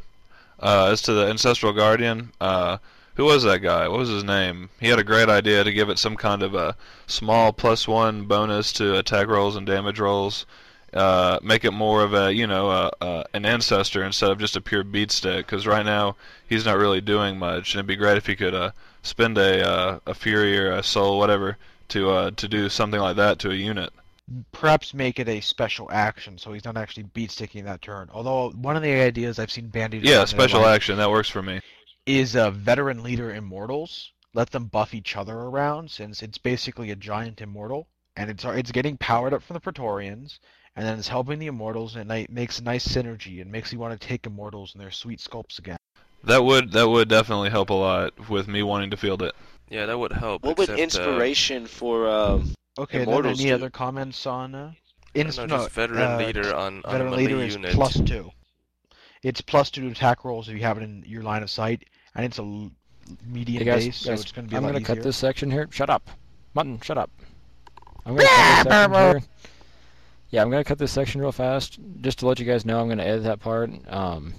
Uh, 0.60 0.90
as 0.92 1.00
to 1.02 1.14
the 1.14 1.26
ancestral 1.28 1.72
guardian, 1.72 2.30
uh, 2.38 2.76
who 3.14 3.24
was 3.24 3.44
that 3.44 3.60
guy? 3.60 3.88
What 3.88 4.00
was 4.00 4.10
his 4.10 4.24
name? 4.24 4.68
He 4.78 4.88
had 4.88 4.98
a 4.98 5.04
great 5.04 5.30
idea 5.30 5.64
to 5.64 5.72
give 5.72 5.88
it 5.88 5.98
some 5.98 6.16
kind 6.16 6.42
of 6.42 6.54
a 6.54 6.76
small 7.06 7.50
plus 7.50 7.88
one 7.88 8.26
bonus 8.26 8.74
to 8.74 8.98
attack 8.98 9.28
rolls 9.28 9.56
and 9.56 9.66
damage 9.66 9.98
rolls. 9.98 10.44
Uh, 10.92 11.38
make 11.42 11.64
it 11.64 11.70
more 11.70 12.02
of 12.02 12.12
a 12.12 12.30
you 12.34 12.46
know 12.46 12.90
an 13.00 13.46
ancestor 13.46 14.04
instead 14.04 14.30
of 14.30 14.38
just 14.38 14.54
a 14.54 14.60
pure 14.60 14.84
beat 14.84 15.10
stick. 15.10 15.46
Because 15.46 15.66
right 15.66 15.86
now 15.86 16.14
he's 16.46 16.66
not 16.66 16.76
really 16.76 17.00
doing 17.00 17.38
much, 17.38 17.72
and 17.72 17.78
it'd 17.78 17.86
be 17.86 17.96
great 17.96 18.18
if 18.18 18.26
he 18.26 18.36
could 18.36 18.54
uh, 18.54 18.72
spend 19.02 19.38
a 19.38 19.66
uh, 19.66 19.98
a 20.06 20.12
fury 20.12 20.58
or 20.58 20.72
a 20.72 20.82
soul, 20.82 21.18
whatever, 21.18 21.56
to 21.88 22.10
uh, 22.10 22.30
to 22.32 22.48
do 22.48 22.68
something 22.68 23.00
like 23.00 23.16
that 23.16 23.38
to 23.40 23.50
a 23.50 23.54
unit. 23.54 23.92
Perhaps 24.52 24.92
make 24.92 25.18
it 25.18 25.28
a 25.28 25.40
special 25.40 25.90
action 25.90 26.36
so 26.36 26.52
he's 26.52 26.64
not 26.64 26.76
actually 26.76 27.04
beat 27.04 27.30
sticking 27.30 27.64
that 27.64 27.80
turn. 27.80 28.10
Although, 28.12 28.50
one 28.50 28.76
of 28.76 28.82
the 28.82 28.92
ideas 28.92 29.38
I've 29.38 29.50
seen 29.50 29.68
bandied 29.68 30.04
Yeah, 30.04 30.18
around 30.18 30.18
that 30.18 30.22
I 30.22 30.26
special 30.26 30.66
action 30.66 30.98
that 30.98 31.10
works 31.10 31.30
for 31.30 31.42
me. 31.42 31.60
is 32.06 32.34
a 32.34 32.50
veteran 32.50 33.02
leader 33.02 33.34
immortals. 33.34 34.12
Let 34.34 34.50
them 34.50 34.66
buff 34.66 34.92
each 34.92 35.16
other 35.16 35.34
around 35.34 35.90
since 35.90 36.22
it's 36.22 36.38
basically 36.38 36.90
a 36.90 36.96
giant 36.96 37.40
immortal, 37.40 37.88
and 38.16 38.28
it's 38.30 38.44
it's 38.44 38.72
getting 38.72 38.98
powered 38.98 39.32
up 39.32 39.42
from 39.42 39.54
the 39.54 39.60
Praetorians, 39.60 40.40
and 40.76 40.86
then 40.86 40.98
it's 40.98 41.08
helping 41.08 41.38
the 41.38 41.46
immortals, 41.46 41.96
and 41.96 42.12
it 42.12 42.30
makes 42.30 42.58
a 42.58 42.62
nice 42.64 42.86
synergy 42.86 43.40
and 43.40 43.50
makes 43.50 43.72
you 43.72 43.78
want 43.78 43.98
to 43.98 44.06
take 44.06 44.26
immortals 44.26 44.74
and 44.74 44.82
their 44.82 44.90
sweet 44.90 45.20
sculpts 45.20 45.58
again. 45.58 45.78
That 46.24 46.44
would 46.44 46.72
that 46.72 46.88
would 46.88 47.08
definitely 47.08 47.50
help 47.50 47.70
a 47.70 47.74
lot 47.74 48.28
with 48.28 48.46
me 48.48 48.62
wanting 48.62 48.90
to 48.90 48.96
field 48.96 49.22
it. 49.22 49.34
Yeah, 49.70 49.86
that 49.86 49.98
would 49.98 50.12
help. 50.12 50.42
What 50.44 50.56
would 50.58 50.70
except, 50.70 50.78
uh, 50.78 50.82
inspiration 50.82 51.66
for 51.66 52.08
um, 52.08 52.52
Okay, 52.78 52.98
then 52.98 53.08
Immortals 53.08 53.40
any 53.40 53.48
do. 53.50 53.54
other 53.54 53.70
comments 53.70 54.24
on 54.26 54.54
uh, 54.54 54.72
no, 55.14 55.20
inst- 55.20 55.38
no, 55.38 55.46
no, 55.46 55.56
just 55.58 55.70
veteran 55.70 56.12
uh, 56.12 56.16
leader 56.18 56.54
on, 56.54 56.76
on 56.84 56.92
veteran 56.92 57.12
a 57.12 57.16
leader 57.16 57.34
melee 57.34 57.46
is 57.48 57.54
unit. 57.54 57.74
plus 57.74 58.00
two. 58.00 58.30
It's 59.22 59.40
plus 59.40 59.70
two 59.70 59.82
to 59.82 59.88
attack 59.88 60.24
rolls 60.24 60.48
if 60.48 60.54
you 60.54 60.62
have 60.62 60.78
it 60.78 60.84
in 60.84 61.02
your 61.06 61.22
line 61.22 61.42
of 61.42 61.50
sight, 61.50 61.84
and 62.14 62.24
it's 62.24 62.38
a 62.38 62.42
l- 62.42 62.70
medium 63.26 63.58
Hey 63.58 63.64
guys, 63.64 63.84
base, 63.86 63.96
so 63.96 64.12
it's 64.12 64.30
going 64.30 64.46
to 64.46 64.50
be 64.50 64.54
a 64.56 64.58
I'm 64.58 64.64
gonna 64.64 64.80
cut 64.80 65.02
this 65.02 65.16
section 65.16 65.50
here. 65.50 65.66
Shut 65.70 65.90
up, 65.90 66.08
Mutton. 66.54 66.80
Shut 66.80 66.98
up. 66.98 67.10
I'm 68.06 68.14
gonna 68.16 68.28
cut 68.28 68.64
this 68.64 68.72
section 68.72 68.92
here. 68.92 69.22
Yeah, 70.30 70.42
I'm 70.42 70.50
gonna 70.50 70.64
cut 70.64 70.78
this 70.78 70.92
section 70.92 71.20
real 71.20 71.32
fast, 71.32 71.78
just 72.00 72.20
to 72.20 72.26
let 72.26 72.38
you 72.38 72.44
guys 72.46 72.64
know. 72.64 72.80
I'm 72.80 72.88
gonna 72.88 73.02
edit 73.02 73.24
that 73.24 73.40
part. 73.40 73.70
Um, 73.88 74.34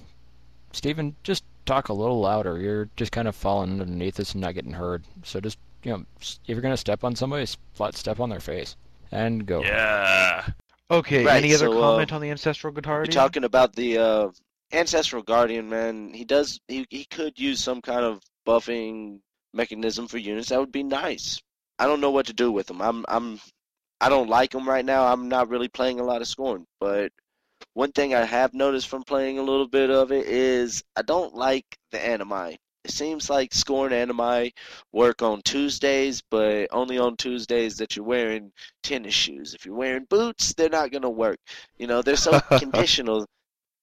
Steven, 0.72 1.14
just 1.24 1.44
talk 1.70 1.88
a 1.88 1.92
little 1.92 2.20
louder. 2.20 2.58
You're 2.58 2.88
just 2.96 3.12
kind 3.12 3.28
of 3.28 3.36
falling 3.36 3.80
underneath 3.80 4.18
us 4.18 4.32
and 4.32 4.40
not 4.40 4.54
getting 4.54 4.72
heard. 4.72 5.04
So 5.22 5.40
just 5.40 5.58
you 5.84 5.92
know, 5.92 6.04
if 6.20 6.38
you're 6.46 6.60
gonna 6.60 6.76
step 6.76 7.04
on 7.04 7.14
somebody, 7.14 7.44
s- 7.44 7.56
flat 7.74 7.96
step 7.96 8.20
on 8.20 8.28
their 8.28 8.40
face 8.40 8.76
and 9.12 9.46
go. 9.46 9.62
Yeah. 9.62 10.48
Okay, 10.90 11.24
Right, 11.24 11.36
any 11.36 11.54
other 11.54 11.66
so, 11.66 11.80
comment 11.80 12.10
uh, 12.10 12.16
on 12.16 12.20
the 12.20 12.30
ancestral 12.30 12.72
guitar? 12.72 12.98
You're 12.98 13.06
talking 13.12 13.44
about 13.44 13.76
the 13.76 13.98
uh, 13.98 14.28
ancestral 14.72 15.22
guardian, 15.22 15.68
man. 15.68 16.12
He 16.12 16.24
does. 16.24 16.58
He 16.66 16.86
he 16.90 17.04
could 17.04 17.38
use 17.38 17.62
some 17.62 17.80
kind 17.80 18.04
of 18.04 18.20
buffing 18.46 19.20
mechanism 19.54 20.08
for 20.08 20.18
units. 20.18 20.48
That 20.48 20.58
would 20.58 20.72
be 20.72 20.82
nice. 20.82 21.40
I 21.78 21.86
don't 21.86 22.00
know 22.00 22.10
what 22.10 22.26
to 22.26 22.32
do 22.32 22.50
with 22.50 22.68
him. 22.68 22.82
I'm 22.82 23.04
I'm 23.08 23.40
I 24.00 24.08
don't 24.08 24.28
like 24.28 24.52
him 24.52 24.68
right 24.68 24.84
now. 24.84 25.06
I'm 25.06 25.28
not 25.28 25.48
really 25.48 25.68
playing 25.68 26.00
a 26.00 26.04
lot 26.04 26.22
of 26.22 26.26
Skorne, 26.26 26.64
but 26.80 27.12
one 27.74 27.92
thing 27.92 28.14
I 28.14 28.24
have 28.24 28.54
noticed 28.54 28.88
from 28.88 29.04
playing 29.04 29.38
a 29.38 29.42
little 29.42 29.68
bit 29.68 29.90
of 29.90 30.12
it 30.12 30.26
is 30.26 30.82
I 30.96 31.02
don't 31.02 31.34
like 31.34 31.78
the 31.92 32.04
animi. 32.04 32.58
It 32.84 32.90
seems 32.92 33.28
like 33.28 33.50
Skorne 33.50 33.92
animi 33.92 34.52
work 34.92 35.22
on 35.22 35.42
Tuesdays, 35.42 36.22
but 36.30 36.68
only 36.72 36.98
on 36.98 37.16
Tuesdays 37.16 37.76
that 37.76 37.94
you're 37.94 38.04
wearing 38.04 38.52
tennis 38.82 39.14
shoes. 39.14 39.54
If 39.54 39.66
you're 39.66 39.74
wearing 39.74 40.06
boots, 40.08 40.54
they're 40.54 40.70
not 40.70 40.90
gonna 40.90 41.10
work. 41.10 41.38
You 41.76 41.86
know, 41.86 42.02
they're 42.02 42.16
so 42.16 42.40
conditional. 42.58 43.26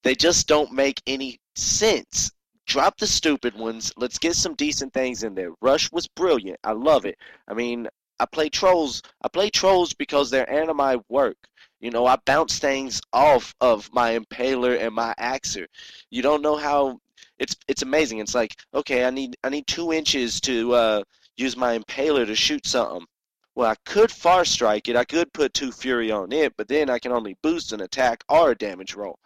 They 0.03 0.15
just 0.15 0.47
don't 0.47 0.73
make 0.73 1.01
any 1.05 1.39
sense. 1.55 2.31
Drop 2.65 2.97
the 2.97 3.07
stupid 3.07 3.55
ones. 3.55 3.93
Let's 3.95 4.17
get 4.17 4.35
some 4.35 4.55
decent 4.55 4.93
things 4.93 5.23
in 5.23 5.35
there. 5.35 5.51
Rush 5.61 5.91
was 5.91 6.07
brilliant. 6.07 6.59
I 6.63 6.73
love 6.73 7.05
it. 7.05 7.17
I 7.47 7.53
mean, 7.53 7.87
I 8.19 8.25
play 8.25 8.49
trolls. 8.49 9.01
I 9.21 9.27
play 9.27 9.49
trolls 9.49 9.93
because 9.93 10.29
their 10.29 10.49
animi 10.49 11.01
work. 11.09 11.37
You 11.79 11.91
know, 11.91 12.07
I 12.07 12.15
bounce 12.25 12.57
things 12.57 12.99
off 13.13 13.53
of 13.61 13.93
my 13.93 14.17
impaler 14.17 14.79
and 14.79 14.95
my 14.95 15.13
axer. 15.19 15.67
You 16.09 16.23
don't 16.23 16.41
know 16.41 16.55
how 16.55 16.99
it's 17.37 17.55
it's 17.67 17.83
amazing. 17.83 18.19
It's 18.19 18.33
like, 18.33 18.55
okay, 18.73 19.05
I 19.05 19.11
need 19.11 19.37
I 19.43 19.49
need 19.49 19.67
two 19.67 19.93
inches 19.93 20.41
to 20.41 20.73
uh, 20.73 21.03
use 21.35 21.55
my 21.55 21.77
impaler 21.77 22.25
to 22.25 22.35
shoot 22.35 22.65
something. 22.65 23.05
Well, 23.53 23.69
I 23.69 23.75
could 23.85 24.11
far 24.11 24.45
strike 24.45 24.87
it. 24.87 24.95
I 24.95 25.03
could 25.03 25.33
put 25.33 25.53
two 25.53 25.71
fury 25.71 26.11
on 26.11 26.31
it, 26.31 26.55
but 26.57 26.67
then 26.67 26.89
I 26.89 26.99
can 26.99 27.11
only 27.11 27.37
boost 27.43 27.71
an 27.71 27.81
attack 27.81 28.23
or 28.29 28.51
a 28.51 28.55
damage 28.55 28.95
roll. 28.95 29.19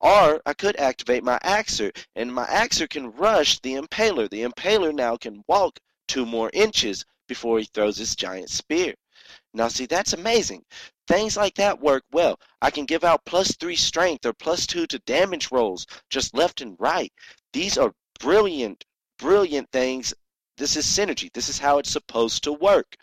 Or 0.00 0.40
I 0.46 0.54
could 0.54 0.76
activate 0.76 1.24
my 1.24 1.38
axer, 1.40 1.96
and 2.14 2.32
my 2.32 2.46
axer 2.46 2.88
can 2.88 3.10
rush 3.12 3.58
the 3.60 3.74
impaler. 3.74 4.28
The 4.28 4.42
impaler 4.42 4.94
now 4.94 5.16
can 5.16 5.42
walk 5.48 5.80
two 6.06 6.26
more 6.26 6.50
inches 6.52 7.04
before 7.26 7.58
he 7.58 7.68
throws 7.72 7.96
his 7.96 8.16
giant 8.16 8.50
spear. 8.50 8.94
Now, 9.54 9.68
see, 9.68 9.86
that's 9.86 10.12
amazing. 10.12 10.62
Things 11.08 11.36
like 11.36 11.54
that 11.54 11.80
work 11.80 12.04
well. 12.12 12.38
I 12.60 12.70
can 12.70 12.84
give 12.84 13.04
out 13.04 13.24
plus 13.24 13.54
three 13.56 13.76
strength 13.76 14.26
or 14.26 14.32
plus 14.32 14.66
two 14.66 14.86
to 14.88 14.98
damage 15.00 15.50
rolls 15.50 15.86
just 16.10 16.34
left 16.34 16.60
and 16.60 16.76
right. 16.78 17.12
These 17.52 17.78
are 17.78 17.92
brilliant, 18.20 18.84
brilliant 19.18 19.70
things. 19.72 20.12
This 20.58 20.76
is 20.76 20.84
synergy. 20.86 21.32
This 21.32 21.48
is 21.48 21.58
how 21.58 21.78
it's 21.78 21.90
supposed 21.90 22.44
to 22.44 22.52
work. 22.52 22.96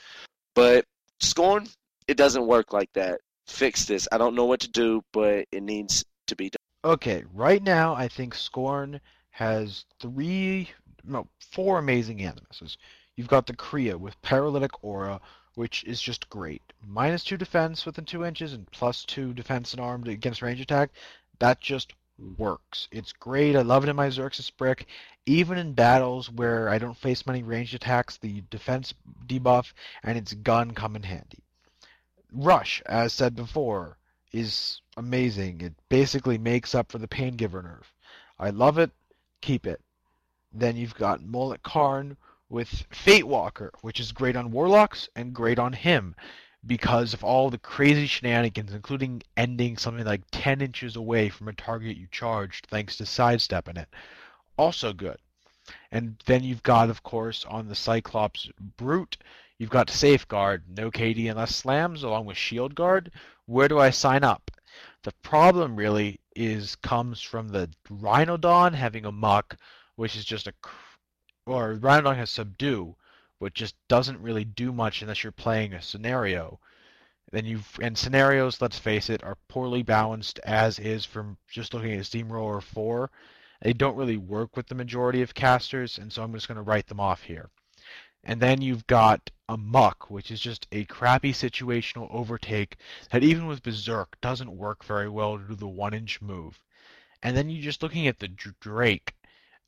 But 0.55 0.85
Skorne, 1.21 1.73
it 2.07 2.17
doesn't 2.17 2.47
work 2.47 2.73
like 2.73 2.91
that. 2.93 3.19
Fix 3.47 3.85
this. 3.85 4.07
I 4.11 4.17
don't 4.17 4.35
know 4.35 4.45
what 4.45 4.61
to 4.61 4.69
do, 4.69 5.01
but 5.11 5.45
it 5.51 5.63
needs 5.63 6.05
to 6.27 6.35
be 6.35 6.49
done. 6.49 6.93
Okay, 6.93 7.23
right 7.33 7.63
now 7.63 7.95
I 7.95 8.07
think 8.07 8.35
Skorne 8.35 8.99
has 9.31 9.85
three, 9.99 10.69
no, 11.03 11.27
four 11.51 11.79
amazing 11.79 12.19
animuses. 12.19 12.77
You've 13.15 13.27
got 13.27 13.45
the 13.45 13.55
Krea 13.55 13.95
with 13.95 14.21
Paralytic 14.21 14.83
Aura, 14.83 15.21
which 15.55 15.83
is 15.83 16.01
just 16.01 16.29
great. 16.29 16.63
Minus 16.85 17.23
two 17.23 17.37
defense 17.37 17.85
within 17.85 18.05
two 18.05 18.25
inches 18.25 18.53
and 18.53 18.69
plus 18.71 19.05
two 19.05 19.33
defense 19.33 19.71
and 19.71 19.81
armed 19.81 20.07
against 20.07 20.41
range 20.41 20.61
attack. 20.61 20.89
That 21.39 21.61
just 21.61 21.93
works. 22.37 22.87
It's 22.91 23.13
great. 23.13 23.55
I 23.55 23.61
love 23.61 23.83
it 23.83 23.89
in 23.89 23.95
my 23.95 24.09
Xerxis 24.09 24.49
brick. 24.49 24.87
Even 25.25 25.57
in 25.57 25.73
battles 25.73 26.29
where 26.31 26.69
I 26.69 26.77
don't 26.77 26.97
face 26.97 27.25
many 27.25 27.43
ranged 27.43 27.75
attacks, 27.75 28.17
the 28.17 28.43
defense 28.49 28.93
debuff 29.27 29.73
and 30.03 30.17
its 30.17 30.33
gun 30.33 30.71
come 30.71 30.95
in 30.95 31.03
handy. 31.03 31.43
Rush, 32.31 32.81
as 32.85 33.13
said 33.13 33.35
before, 33.35 33.97
is 34.31 34.81
amazing. 34.97 35.61
It 35.61 35.73
basically 35.89 36.39
makes 36.39 36.73
up 36.73 36.91
for 36.91 36.97
the 36.97 37.07
Pain 37.07 37.35
Giver 37.35 37.61
nerf. 37.61 37.85
I 38.39 38.49
love 38.49 38.79
it. 38.79 38.91
Keep 39.41 39.67
it. 39.67 39.81
Then 40.51 40.75
you've 40.77 40.95
got 40.95 41.21
Molik 41.21 41.61
Karn 41.61 42.17
with 42.53 42.85
Fate 42.91 43.25
Walker, 43.25 43.71
which 43.81 43.99
is 43.99 44.11
great 44.11 44.35
on 44.35 44.51
Warlocks 44.51 45.09
and 45.15 45.33
great 45.33 45.57
on 45.57 45.73
him 45.73 46.15
because 46.67 47.15
of 47.15 47.23
all 47.23 47.49
the 47.49 47.57
crazy 47.57 48.05
shenanigans, 48.05 48.73
including 48.73 49.23
ending 49.35 49.75
something 49.75 50.05
like 50.05 50.21
10 50.31 50.61
inches 50.61 50.95
away 50.95 51.29
from 51.29 51.47
a 51.47 51.53
target 51.53 51.97
you 51.97 52.07
charged 52.11 52.67
thanks 52.67 52.95
to 52.95 53.07
sidestepping 53.07 53.75
it. 53.75 53.89
Also 54.55 54.93
good. 54.93 55.17
And 55.91 56.21
then 56.27 56.43
you've 56.43 56.61
got, 56.61 56.91
of 56.91 57.01
course, 57.01 57.43
on 57.49 57.67
the 57.67 57.75
Cyclops 57.75 58.47
Brute, 58.77 59.17
you've 59.57 59.71
got 59.71 59.89
Safeguard, 59.89 60.63
no 60.69 60.91
KD 60.91 61.31
unless 61.31 61.55
slams, 61.55 62.03
along 62.03 62.27
with 62.27 62.37
Shield 62.37 62.75
Guard. 62.75 63.11
Where 63.47 63.67
do 63.67 63.79
I 63.79 63.89
sign 63.89 64.23
up? 64.23 64.51
The 65.01 65.13
problem 65.23 65.75
really 65.75 66.19
is 66.35 66.75
comes 66.75 67.19
from 67.19 67.49
the 67.49 67.71
Rhinodon 67.89 68.75
having 68.75 69.05
a 69.05 69.11
muck, 69.11 69.57
which 69.95 70.15
is 70.15 70.23
just 70.23 70.47
a, 70.47 70.53
or 71.45 71.75
Rhinodon 71.75 72.15
has 72.15 72.29
Subdue, 72.29 72.95
which 73.39 73.55
just 73.55 73.75
doesn't 73.87 74.21
really 74.21 74.45
do 74.45 74.71
much 74.71 75.01
unless 75.01 75.23
you're 75.23 75.31
playing 75.31 75.73
a 75.73 75.81
scenario. 75.81 76.59
Then 77.31 77.45
you've 77.45 77.79
and 77.81 77.97
scenarios, 77.97 78.61
let's 78.61 78.77
face 78.77 79.09
it, 79.09 79.23
are 79.23 79.37
poorly 79.47 79.83
balanced 79.83 80.39
as 80.39 80.79
is 80.79 81.03
from 81.03 81.37
just 81.49 81.73
looking 81.73 81.93
at 81.93 82.05
Steamroller 82.05 82.61
4. 82.61 83.09
They 83.61 83.73
don't 83.73 83.95
really 83.95 84.17
work 84.17 84.55
with 84.55 84.67
the 84.67 84.75
majority 84.75 85.21
of 85.21 85.33
casters, 85.33 85.97
and 85.97 86.11
so 86.11 86.21
I'm 86.21 86.33
just 86.33 86.47
going 86.47 86.57
to 86.57 86.61
write 86.61 86.87
them 86.87 86.99
off 86.99 87.23
here. 87.23 87.49
And 88.23 88.39
then 88.39 88.61
you've 88.61 88.87
got 88.87 89.29
a 89.49 89.57
muck, 89.57 90.09
which 90.09 90.31
is 90.31 90.39
just 90.39 90.67
a 90.71 90.85
crappy 90.85 91.33
situational 91.33 92.07
overtake 92.11 92.77
that 93.09 93.23
even 93.23 93.47
with 93.47 93.63
Berserk 93.63 94.19
doesn't 94.21 94.55
work 94.55 94.83
very 94.83 95.09
well 95.09 95.37
to 95.37 95.43
do 95.43 95.55
the 95.55 95.67
one 95.67 95.93
inch 95.93 96.21
move. 96.21 96.61
And 97.21 97.35
then 97.35 97.49
you're 97.49 97.63
just 97.63 97.83
looking 97.83 98.07
at 98.07 98.19
the 98.19 98.27
Drake. 98.27 99.15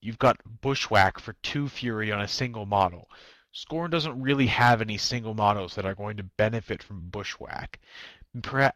You've 0.06 0.20
got 0.20 0.38
Bushwhack 0.62 1.20
for 1.20 1.34
two 1.42 1.68
Fury 1.68 2.12
on 2.12 2.22
a 2.22 2.28
single 2.28 2.68
model. 2.68 3.10
Skorne 3.52 3.90
doesn't 3.90 4.22
really 4.22 4.46
have 4.46 4.80
any 4.80 4.98
single 4.98 5.34
models 5.34 5.74
that 5.74 5.86
are 5.86 5.96
going 5.96 6.18
to 6.18 6.24
benefit 6.24 6.84
from 6.84 7.10
Bushwhack. 7.10 7.80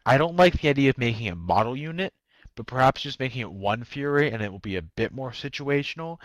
I 0.04 0.18
don't 0.18 0.34
like 0.34 0.60
the 0.60 0.68
idea 0.68 0.90
of 0.90 0.98
making 0.98 1.28
a 1.28 1.36
model 1.36 1.76
unit, 1.76 2.14
but 2.56 2.66
perhaps 2.66 3.02
just 3.02 3.20
making 3.20 3.42
it 3.42 3.52
one 3.52 3.84
Fury 3.84 4.32
and 4.32 4.42
it 4.42 4.50
will 4.50 4.58
be 4.58 4.76
a 4.76 4.82
bit 4.82 5.12
more 5.12 5.30
situational. 5.30 6.18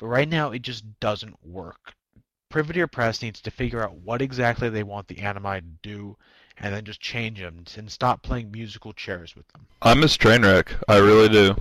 But 0.00 0.06
right 0.08 0.28
now, 0.28 0.50
it 0.50 0.62
just 0.62 0.98
doesn't 0.98 1.36
work. 1.46 1.94
Privateer 2.48 2.88
Press 2.88 3.22
needs 3.22 3.40
to 3.42 3.52
figure 3.52 3.84
out 3.84 3.94
what 3.94 4.22
exactly 4.22 4.70
they 4.70 4.82
want 4.82 5.06
the 5.06 5.20
animi 5.20 5.60
to 5.60 5.66
do, 5.82 6.16
and 6.56 6.74
then 6.74 6.84
just 6.84 7.00
change 7.00 7.38
them 7.38 7.64
and 7.76 7.92
stop 7.92 8.22
playing 8.22 8.50
musical 8.50 8.92
chairs 8.92 9.36
with 9.36 9.46
them. 9.48 9.66
I 9.82 9.94
miss 9.94 10.16
Trainwreck. 10.16 10.82
I 10.88 10.96
really 10.96 11.28
do. 11.28 11.54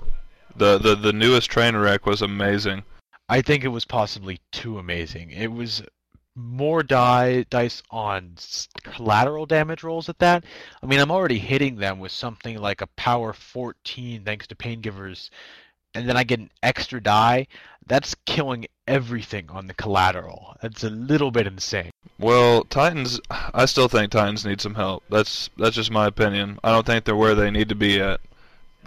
The 0.55 0.77
the 0.77 0.95
the 0.95 1.13
newest 1.13 1.51
Trainwreck 1.51 2.05
was 2.05 2.21
amazing. 2.21 2.83
I 3.29 3.41
think 3.41 3.63
it 3.63 3.69
was 3.69 3.85
possibly 3.85 4.39
too 4.51 4.79
amazing. 4.79 5.31
It 5.31 5.51
was 5.51 5.83
more 6.37 6.83
die 6.83 7.43
dice 7.49 7.81
on 7.89 8.35
collateral 8.83 9.45
damage 9.45 9.83
rolls 9.83 10.07
at 10.07 10.19
that. 10.19 10.45
I 10.81 10.85
mean, 10.85 10.99
I'm 10.99 11.11
already 11.11 11.39
hitting 11.39 11.77
them 11.77 11.99
with 11.99 12.11
something 12.11 12.59
like 12.59 12.81
a 12.81 12.87
power 12.87 13.33
14 13.33 14.23
thanks 14.23 14.47
to 14.47 14.55
pain 14.55 14.79
givers, 14.81 15.31
and 15.95 16.07
then 16.07 16.15
I 16.15 16.23
get 16.23 16.39
an 16.39 16.51
extra 16.61 17.01
die. 17.01 17.47
That's 17.87 18.15
killing 18.25 18.67
everything 18.87 19.49
on 19.49 19.67
the 19.67 19.73
collateral. 19.73 20.55
That's 20.61 20.83
a 20.83 20.89
little 20.89 21.31
bit 21.31 21.47
insane. 21.47 21.89
Well, 22.19 22.63
Titans, 22.65 23.19
I 23.29 23.65
still 23.65 23.87
think 23.87 24.11
Titans 24.11 24.45
need 24.45 24.61
some 24.61 24.75
help. 24.75 25.03
That's 25.09 25.49
that's 25.57 25.75
just 25.75 25.91
my 25.91 26.07
opinion. 26.07 26.59
I 26.63 26.71
don't 26.71 26.85
think 26.85 27.05
they're 27.05 27.15
where 27.15 27.35
they 27.35 27.51
need 27.51 27.69
to 27.69 27.75
be 27.75 27.97
yet. 27.97 28.21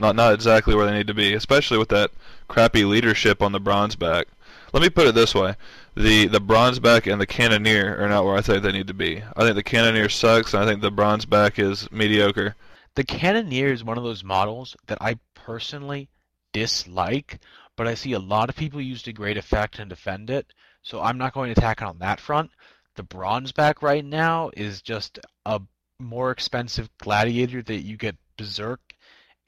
Not 0.01 0.16
not 0.16 0.32
exactly 0.32 0.74
where 0.74 0.86
they 0.86 0.96
need 0.96 1.07
to 1.09 1.14
be, 1.14 1.34
especially 1.34 1.76
with 1.76 1.90
that 1.90 2.11
crappy 2.48 2.84
leadership 2.84 3.42
on 3.42 3.53
the 3.53 3.61
bronze 3.61 3.96
back. 3.96 4.28
Let 4.72 4.82
me 4.82 4.88
put 4.88 5.07
it 5.07 5.14
this 5.14 5.34
way: 5.34 5.57
the 5.94 6.26
the 6.26 6.40
bronze 6.40 6.78
back 6.78 7.07
and 7.07 7.20
the 7.20 7.26
cannoneer 7.26 8.03
are 8.03 8.09
not 8.09 8.24
where 8.24 8.36
I 8.36 8.40
think 8.40 8.62
they 8.62 8.72
need 8.72 8.86
to 8.86 8.94
be. 8.94 9.22
I 9.36 9.42
think 9.42 9.57
the 9.57 9.62
cannoneer 9.62 10.09
sucks, 10.09 10.55
and 10.55 10.62
I 10.62 10.66
think 10.66 10.80
the 10.80 10.90
bronze 10.90 11.26
back 11.26 11.59
is 11.59 11.90
mediocre. 11.92 12.57
The 12.94 13.05
cannoneer 13.05 13.72
is 13.72 13.84
one 13.84 13.98
of 13.98 14.05
those 14.05 14.24
models 14.24 14.76
that 14.86 14.98
I 15.03 15.18
personally 15.34 16.09
dislike, 16.53 17.38
but 17.76 17.86
I 17.86 17.94
see 17.94 18.14
a 18.14 18.18
lot 18.18 18.48
of 18.48 18.57
people 18.57 18.80
use 18.80 19.03
to 19.03 19.12
great 19.12 19.36
effect 19.36 19.78
and 19.78 19.90
defend 19.90 20.30
it, 20.30 20.46
so 20.82 21.01
I'm 21.01 21.18
not 21.18 21.34
going 21.34 21.53
to 21.53 21.61
attack 21.61 21.82
it 21.82 21.86
on 21.86 21.98
that 21.98 22.20
front. 22.20 22.51
The 22.96 23.03
bronze 23.03 23.53
back 23.53 23.82
right 23.82 24.05
now 24.05 24.51
is 24.57 24.82
just 24.82 25.18
a 25.44 25.61
more 25.98 26.30
expensive 26.30 26.88
gladiator 26.98 27.62
that 27.62 27.82
you 27.82 27.96
get 27.96 28.16
berserk 28.36 28.80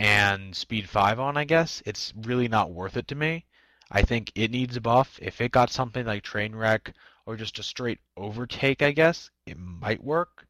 and 0.02 0.56
speed 0.56 0.88
5 0.88 1.20
on, 1.20 1.36
I 1.36 1.44
guess. 1.44 1.80
It's 1.86 2.12
really 2.22 2.48
not 2.48 2.72
worth 2.72 2.96
it 2.96 3.06
to 3.08 3.14
me. 3.14 3.44
I 3.88 4.02
think 4.02 4.32
it 4.34 4.50
needs 4.50 4.76
a 4.76 4.80
buff. 4.80 5.16
If 5.22 5.40
it 5.40 5.52
got 5.52 5.70
something 5.70 6.04
like 6.04 6.24
Trainwreck 6.24 6.92
or 7.24 7.36
just 7.36 7.60
a 7.60 7.62
straight 7.62 8.00
overtake, 8.16 8.82
I 8.82 8.90
guess, 8.90 9.30
it 9.46 9.56
might 9.56 10.02
work. 10.02 10.44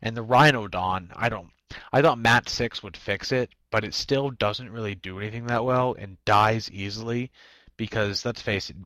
And 0.00 0.16
the 0.16 0.24
Rhinodon, 0.24 1.10
I 1.14 1.28
don't. 1.28 1.50
I 1.92 2.00
thought 2.00 2.18
Mat 2.18 2.48
6 2.48 2.82
would 2.82 2.96
fix 2.96 3.30
it, 3.30 3.50
but 3.70 3.84
it 3.84 3.92
still 3.92 4.30
doesn't 4.30 4.70
really 4.70 4.94
do 4.94 5.18
anything 5.18 5.48
that 5.48 5.66
well 5.66 5.94
and 5.98 6.16
dies 6.24 6.70
easily 6.70 7.30
because 7.76 8.24
let's 8.24 8.40
face 8.40 8.70
it, 8.70 8.76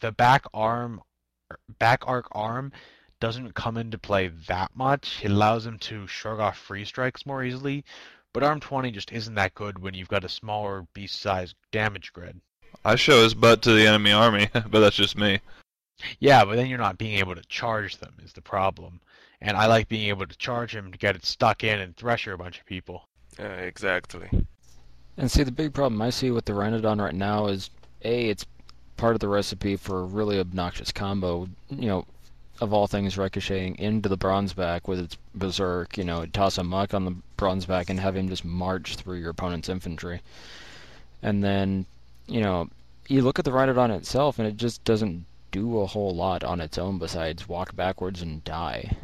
the 0.00 0.12
back 0.12 0.46
arm, 0.54 1.02
back 1.78 2.02
arc 2.06 2.28
arm 2.32 2.72
doesn't 3.20 3.54
come 3.54 3.76
into 3.76 3.98
play 3.98 4.28
that 4.48 4.70
much. 4.74 5.20
It 5.22 5.30
allows 5.30 5.66
him 5.66 5.78
to 5.80 6.06
shrug 6.06 6.40
off 6.40 6.56
free 6.56 6.84
strikes 6.84 7.26
more 7.26 7.42
easily, 7.42 7.84
but 8.36 8.42
arm 8.42 8.60
20 8.60 8.90
just 8.90 9.12
isn't 9.12 9.36
that 9.36 9.54
good 9.54 9.78
when 9.78 9.94
you've 9.94 10.10
got 10.10 10.22
a 10.22 10.28
smaller 10.28 10.86
beast-sized 10.92 11.56
damage 11.72 12.12
grid. 12.12 12.38
I 12.84 12.94
show 12.94 13.22
his 13.22 13.32
butt 13.32 13.62
to 13.62 13.72
the 13.72 13.86
enemy 13.86 14.12
army, 14.12 14.50
but 14.52 14.80
that's 14.80 14.94
just 14.94 15.16
me. 15.16 15.40
Yeah, 16.18 16.44
but 16.44 16.56
then 16.56 16.66
you're 16.66 16.76
not 16.76 16.98
being 16.98 17.18
able 17.18 17.34
to 17.34 17.42
charge 17.44 17.96
them 17.96 18.12
is 18.22 18.34
the 18.34 18.42
problem. 18.42 19.00
And 19.40 19.56
I 19.56 19.64
like 19.64 19.88
being 19.88 20.10
able 20.10 20.26
to 20.26 20.36
charge 20.36 20.76
him 20.76 20.92
to 20.92 20.98
get 20.98 21.16
it 21.16 21.24
stuck 21.24 21.64
in 21.64 21.80
and 21.80 21.96
thresher 21.96 22.34
a 22.34 22.36
bunch 22.36 22.60
of 22.60 22.66
people. 22.66 23.08
Uh, 23.40 23.44
exactly. 23.44 24.28
And 25.16 25.30
see, 25.30 25.42
the 25.42 25.50
big 25.50 25.72
problem 25.72 26.02
I 26.02 26.10
see 26.10 26.30
with 26.30 26.44
the 26.44 26.52
Rhinodon 26.52 27.00
right 27.00 27.14
now 27.14 27.46
is, 27.46 27.70
A, 28.02 28.28
it's 28.28 28.44
part 28.98 29.14
of 29.14 29.20
the 29.20 29.28
recipe 29.28 29.76
for 29.76 30.00
a 30.00 30.04
really 30.04 30.38
obnoxious 30.38 30.92
combo. 30.92 31.48
You 31.70 31.88
know, 31.88 32.04
of 32.60 32.72
all 32.72 32.86
things, 32.86 33.18
ricocheting 33.18 33.78
into 33.78 34.08
the 34.08 34.16
bronze 34.16 34.52
back 34.52 34.88
with 34.88 34.98
its 34.98 35.16
berserk. 35.34 35.96
You 35.96 36.04
know, 36.04 36.26
toss 36.26 36.58
a 36.58 36.64
muck 36.64 36.94
on 36.94 37.04
the 37.04 37.16
bronze 37.36 37.66
back 37.66 37.90
and 37.90 38.00
have 38.00 38.16
him 38.16 38.28
just 38.28 38.44
march 38.44 38.96
through 38.96 39.18
your 39.18 39.30
opponent's 39.30 39.68
infantry. 39.68 40.20
And 41.22 41.42
then, 41.42 41.86
you 42.26 42.40
know, 42.40 42.68
you 43.08 43.22
look 43.22 43.38
at 43.38 43.44
the 43.44 43.50
Rhinodon 43.50 43.96
itself, 43.96 44.38
and 44.38 44.46
it 44.48 44.56
just 44.56 44.84
doesn't 44.84 45.24
do 45.50 45.80
a 45.80 45.86
whole 45.86 46.14
lot 46.14 46.44
on 46.44 46.60
its 46.60 46.78
own 46.78 46.98
besides 46.98 47.48
walk 47.48 47.74
backwards 47.76 48.22
and 48.22 48.44
die. 48.44 48.96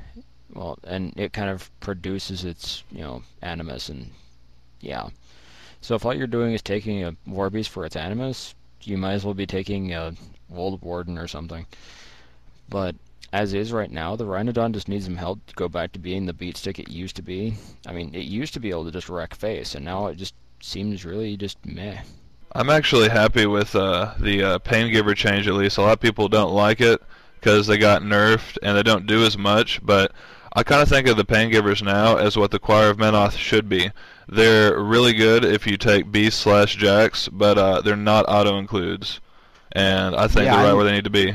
Well, 0.52 0.78
and 0.84 1.14
it 1.16 1.32
kind 1.32 1.48
of 1.48 1.70
produces 1.80 2.44
its, 2.44 2.82
you 2.90 3.00
know, 3.00 3.22
animus, 3.40 3.88
and 3.88 4.10
yeah. 4.80 5.08
So 5.80 5.94
if 5.94 6.04
all 6.04 6.14
you're 6.14 6.26
doing 6.26 6.52
is 6.52 6.62
taking 6.62 7.02
a 7.04 7.16
War 7.26 7.48
Beast 7.48 7.70
for 7.70 7.86
its 7.86 7.96
animus, 7.96 8.54
you 8.82 8.98
might 8.98 9.14
as 9.14 9.24
well 9.24 9.34
be 9.34 9.46
taking 9.46 9.92
a 9.94 10.14
Wold 10.48 10.82
Warden 10.82 11.16
or 11.16 11.26
something. 11.26 11.66
But 12.68 12.94
as 13.32 13.54
is 13.54 13.72
right 13.72 13.90
now, 13.90 14.14
the 14.16 14.24
Rhinodon 14.26 14.72
just 14.72 14.88
needs 14.88 15.04
some 15.06 15.16
help 15.16 15.44
to 15.46 15.54
go 15.54 15.68
back 15.68 15.92
to 15.92 15.98
being 15.98 16.26
the 16.26 16.32
beat 16.34 16.56
stick 16.56 16.78
it 16.78 16.90
used 16.90 17.16
to 17.16 17.22
be. 17.22 17.54
I 17.86 17.92
mean, 17.92 18.14
it 18.14 18.24
used 18.24 18.54
to 18.54 18.60
be 18.60 18.70
able 18.70 18.84
to 18.84 18.90
just 18.90 19.08
wreck 19.08 19.34
face, 19.34 19.74
and 19.74 19.84
now 19.84 20.06
it 20.08 20.16
just 20.16 20.34
seems 20.60 21.04
really 21.04 21.36
just 21.36 21.64
meh. 21.64 22.02
I'm 22.54 22.68
actually 22.68 23.08
happy 23.08 23.46
with 23.46 23.74
uh, 23.74 24.12
the 24.20 24.42
uh, 24.42 24.58
Pain 24.58 24.92
Giver 24.92 25.14
change 25.14 25.48
at 25.48 25.54
least. 25.54 25.78
A 25.78 25.82
lot 25.82 25.94
of 25.94 26.00
people 26.00 26.28
don't 26.28 26.52
like 26.52 26.80
it 26.82 27.00
because 27.40 27.66
they 27.66 27.78
got 27.78 28.02
nerfed 28.02 28.58
and 28.62 28.76
they 28.76 28.82
don't 28.82 29.06
do 29.06 29.24
as 29.24 29.38
much, 29.38 29.80
but 29.84 30.12
I 30.52 30.62
kind 30.62 30.82
of 30.82 30.88
think 30.90 31.08
of 31.08 31.16
the 31.16 31.24
Pain 31.24 31.50
Givers 31.50 31.82
now 31.82 32.16
as 32.18 32.36
what 32.36 32.50
the 32.50 32.58
Choir 32.58 32.90
of 32.90 32.98
Menoth 32.98 33.32
should 33.38 33.70
be. 33.70 33.90
They're 34.28 34.78
really 34.78 35.14
good 35.14 35.44
if 35.44 35.66
you 35.66 35.78
take 35.78 36.12
Beast 36.12 36.40
slash 36.40 36.76
Jacks, 36.76 37.26
but 37.28 37.56
uh, 37.56 37.80
they're 37.80 37.96
not 37.96 38.26
auto 38.28 38.58
includes, 38.58 39.20
and 39.72 40.14
I 40.14 40.28
think 40.28 40.44
Yeah, 40.44 40.56
they're 40.56 40.64
right 40.66 40.70
I- 40.72 40.74
where 40.74 40.84
they 40.84 40.92
need 40.92 41.04
to 41.04 41.10
be. 41.10 41.34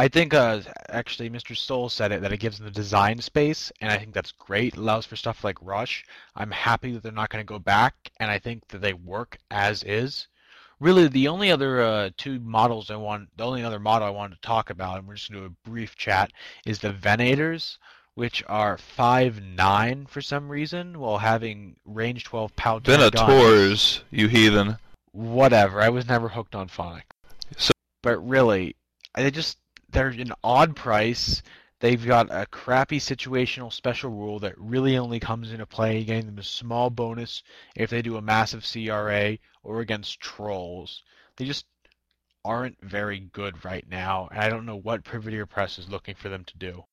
I 0.00 0.08
think 0.08 0.32
uh, 0.32 0.62
actually 0.88 1.28
Mr. 1.28 1.54
Soul 1.54 1.90
said 1.90 2.10
it 2.10 2.22
that 2.22 2.32
it 2.32 2.38
gives 2.38 2.56
them 2.56 2.64
the 2.64 2.70
design 2.70 3.20
space, 3.20 3.70
and 3.82 3.92
I 3.92 3.98
think 3.98 4.14
that's 4.14 4.32
great. 4.32 4.72
It 4.72 4.78
allows 4.78 5.04
for 5.04 5.14
stuff 5.14 5.44
like 5.44 5.58
Rush. 5.60 6.06
I'm 6.34 6.50
happy 6.50 6.92
that 6.92 7.02
they're 7.02 7.12
not 7.12 7.28
going 7.28 7.44
to 7.44 7.46
go 7.46 7.58
back, 7.58 8.10
and 8.18 8.30
I 8.30 8.38
think 8.38 8.66
that 8.68 8.80
they 8.80 8.94
work 8.94 9.36
as 9.50 9.82
is. 9.82 10.26
Really, 10.78 11.06
the 11.06 11.28
only 11.28 11.52
other 11.52 11.82
uh, 11.82 12.10
two 12.16 12.40
models 12.40 12.90
I 12.90 12.96
want, 12.96 13.28
the 13.36 13.44
only 13.44 13.62
other 13.62 13.78
model 13.78 14.08
I 14.08 14.10
wanted 14.10 14.36
to 14.36 14.40
talk 14.40 14.70
about, 14.70 15.00
and 15.00 15.06
we're 15.06 15.16
just 15.16 15.30
going 15.30 15.42
to 15.42 15.48
do 15.50 15.54
a 15.66 15.68
brief 15.70 15.94
chat, 15.96 16.32
is 16.64 16.78
the 16.78 16.94
Venators, 16.94 17.76
which 18.14 18.42
are 18.46 18.78
five 18.78 19.42
nine 19.42 20.06
for 20.06 20.22
some 20.22 20.48
reason, 20.48 20.98
while 20.98 21.18
having 21.18 21.76
range 21.84 22.24
12 22.24 22.56
power 22.56 22.80
guns. 22.80 23.10
Venators, 23.10 24.00
you 24.10 24.28
heathen. 24.28 24.78
whatever. 25.12 25.82
I 25.82 25.90
was 25.90 26.08
never 26.08 26.30
hooked 26.30 26.54
on 26.54 26.68
Phonic. 26.68 27.04
So- 27.58 27.72
but 28.02 28.18
really, 28.26 28.76
they 29.14 29.30
just 29.30 29.58
they're 29.92 30.08
an 30.08 30.32
odd 30.42 30.76
price. 30.76 31.42
They've 31.80 32.04
got 32.04 32.28
a 32.30 32.46
crappy 32.46 33.00
situational 33.00 33.72
special 33.72 34.10
rule 34.10 34.38
that 34.40 34.58
really 34.58 34.98
only 34.98 35.18
comes 35.18 35.50
into 35.50 35.66
play 35.66 36.04
getting 36.04 36.26
them 36.26 36.38
a 36.38 36.42
small 36.42 36.90
bonus 36.90 37.42
if 37.74 37.88
they 37.88 38.02
do 38.02 38.16
a 38.16 38.22
massive 38.22 38.66
CRA 38.70 39.38
or 39.62 39.80
against 39.80 40.20
trolls. 40.20 41.02
They 41.36 41.46
just 41.46 41.64
aren't 42.44 42.76
very 42.82 43.20
good 43.32 43.64
right 43.64 43.86
now, 43.88 44.28
and 44.30 44.40
I 44.40 44.48
don't 44.48 44.66
know 44.66 44.76
what 44.76 45.04
Privateer 45.04 45.46
Press 45.46 45.78
is 45.78 45.88
looking 45.88 46.14
for 46.14 46.28
them 46.28 46.44
to 46.44 46.58
do. 46.58 46.84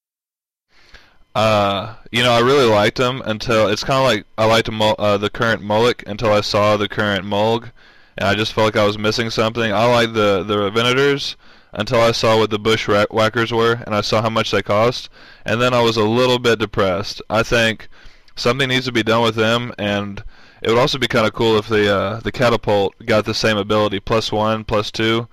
Uh, 1.36 1.96
you 2.12 2.24
know, 2.24 2.32
I 2.32 2.40
really 2.40 2.66
liked 2.66 3.00
him 3.00 3.22
until 3.26 3.68
it's 3.68 3.84
kind 3.84 4.00
of 4.00 4.06
like 4.06 4.26
I 4.38 4.46
liked 4.46 4.70
uh, 4.70 5.18
the 5.18 5.30
current 5.30 5.62
Molik 5.62 6.04
until 6.08 6.32
I 6.32 6.42
saw 6.42 6.78
the 6.78 6.90
current 6.90 7.26
Mulg, 7.26 7.72
and 8.18 8.28
I 8.28 8.36
just 8.36 8.54
felt 8.54 8.66
like 8.66 8.82
I 8.82 8.86
was 8.86 8.98
missing 8.98 9.30
something. 9.30 9.72
I 9.72 9.86
like 9.86 10.14
the 10.14 10.44
the 10.44 10.72
Venators 10.72 11.36
until 11.74 12.02
I 12.02 12.12
saw 12.12 12.38
what 12.38 12.50
the 12.50 12.60
Bushwhackers 12.60 13.52
were, 13.52 13.82
and 13.86 13.94
I 13.94 14.02
saw 14.02 14.22
how 14.22 14.30
much 14.30 14.52
they 14.52 14.62
cost, 14.62 15.10
and 15.46 15.62
then 15.62 15.74
I 15.74 15.82
was 15.82 15.98
a 15.98 16.04
little 16.04 16.40
bit 16.40 16.60
depressed. 16.60 17.22
I 17.30 17.44
think 17.44 17.88
something 18.36 18.70
needs 18.70 18.86
to 18.86 18.92
be 18.92 19.04
done 19.04 19.24
with 19.24 19.36
them, 19.36 19.74
and 19.78 20.24
it 20.62 20.70
would 20.70 20.80
also 20.80 20.98
be 20.98 21.08
kind 21.08 21.28
of 21.28 21.34
cool 21.34 21.58
if 21.58 21.68
the 21.68 21.94
uh, 21.94 22.20
the 22.22 22.32
catapult 22.32 22.96
got 23.06 23.26
the 23.26 23.34
same 23.34 23.58
ability, 23.58 24.00
plus 24.00 24.32
one, 24.32 24.64
plus 24.64 24.92
two, 24.92 25.28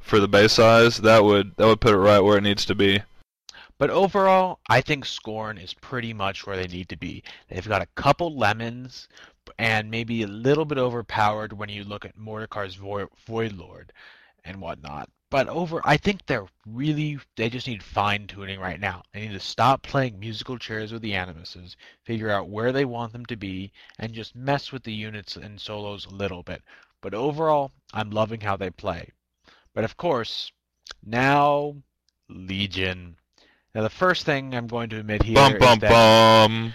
for 0.00 0.20
the 0.20 0.28
base 0.28 0.52
size. 0.52 0.98
That 0.98 1.24
would 1.24 1.56
that 1.56 1.66
would 1.66 1.80
put 1.80 1.94
it 1.94 1.98
right 1.98 2.20
where 2.20 2.38
it 2.38 2.42
needs 2.42 2.64
to 2.66 2.74
be. 2.74 3.02
But 3.78 3.90
overall, 3.90 4.58
I 4.68 4.80
think 4.80 5.04
Skorne 5.04 5.62
is 5.62 5.74
pretty 5.74 6.14
much 6.14 6.46
where 6.46 6.56
they 6.56 6.66
need 6.66 6.88
to 6.88 6.96
be. 6.96 7.22
They've 7.48 7.68
got 7.68 7.82
a 7.82 7.88
couple 7.94 8.36
lemons, 8.36 9.06
and 9.58 9.90
maybe 9.90 10.22
a 10.22 10.26
little 10.26 10.64
bit 10.64 10.78
overpowered 10.78 11.52
when 11.52 11.68
you 11.68 11.84
look 11.84 12.04
at 12.04 12.16
Mordikaar's 12.16 12.76
Vo- 12.76 13.10
Void 13.26 13.52
Lord 13.52 13.92
and 14.44 14.60
whatnot. 14.60 15.10
But 15.28 15.48
over, 15.48 15.80
I 15.84 15.96
think 15.96 16.24
they're 16.26 16.46
really, 16.66 17.18
they 17.36 17.50
just 17.50 17.66
need 17.66 17.82
fine 17.82 18.28
tuning 18.28 18.60
right 18.60 18.78
now. 18.78 19.02
They 19.12 19.22
need 19.22 19.32
to 19.32 19.40
stop 19.40 19.82
playing 19.82 20.20
musical 20.20 20.56
chairs 20.56 20.92
with 20.92 21.02
the 21.02 21.12
Animuses, 21.12 21.74
figure 22.04 22.30
out 22.30 22.48
where 22.48 22.70
they 22.70 22.84
want 22.84 23.12
them 23.12 23.26
to 23.26 23.36
be, 23.36 23.72
and 23.98 24.12
just 24.12 24.36
mess 24.36 24.70
with 24.70 24.84
the 24.84 24.92
units 24.92 25.36
and 25.36 25.60
solos 25.60 26.06
a 26.06 26.14
little 26.14 26.44
bit. 26.44 26.62
But 27.00 27.12
overall, 27.12 27.72
I'm 27.92 28.10
loving 28.10 28.40
how 28.40 28.56
they 28.56 28.70
play. 28.70 29.10
But 29.74 29.84
of 29.84 29.96
course, 29.96 30.52
now 31.04 31.76
Legion. 32.28 33.16
Now, 33.74 33.82
the 33.82 33.90
first 33.90 34.24
thing 34.24 34.54
I'm 34.54 34.68
going 34.68 34.90
to 34.90 34.98
admit 35.00 35.22
here 35.24 35.34
Bum 35.34 35.52
is 35.54 35.58
bum 35.58 35.78
that 35.80 35.90
bum. 35.90 36.74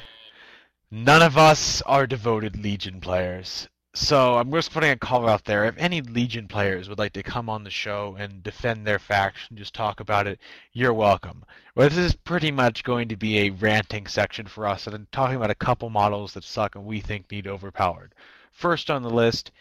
none 0.92 1.22
of 1.22 1.38
us 1.38 1.82
are 1.84 2.06
devoted 2.06 2.58
Legion 2.58 3.02
players. 3.02 3.68
So 3.94 4.38
I'm 4.38 4.50
just 4.52 4.72
putting 4.72 4.92
a 4.92 4.96
call 4.96 5.28
out 5.28 5.44
there. 5.44 5.66
If 5.66 5.78
any 5.78 6.00
Legion 6.02 6.48
players 6.48 6.88
would 6.88 6.98
like 6.98 7.12
to 7.14 7.24
come 7.24 7.50
on 7.50 7.66
the 7.66 7.70
show 7.70 8.16
and 8.18 8.42
defend 8.42 8.88
their 8.88 9.00
faction, 9.00 9.58
just 9.58 9.74
talk 9.74 10.00
about 10.00 10.28
it, 10.28 10.40
you're 10.72 10.94
welcome. 10.94 11.44
But 11.76 11.90
this 11.90 11.98
is 11.98 12.16
pretty 12.16 12.52
much 12.52 12.86
going 12.86 13.10
to 13.10 13.18
be 13.18 13.40
a 13.40 13.50
ranting 13.50 14.08
section 14.08 14.46
for 14.46 14.66
us, 14.66 14.88
and 14.88 14.96
I'm 14.96 15.08
talking 15.12 15.36
about 15.36 15.52
a 15.52 15.56
couple 15.56 15.90
models 15.90 16.34
that 16.34 16.46
suck 16.46 16.76
and 16.76 16.86
we 16.86 17.02
think 17.02 17.30
need 17.30 17.48
overpowered. 17.48 18.16
First 18.52 18.90
on 18.90 19.04
the 19.04 19.10
list, 19.10 19.52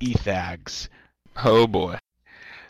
Ethags. 0.00 0.88
Oh 1.44 1.68
boy. 1.68 1.98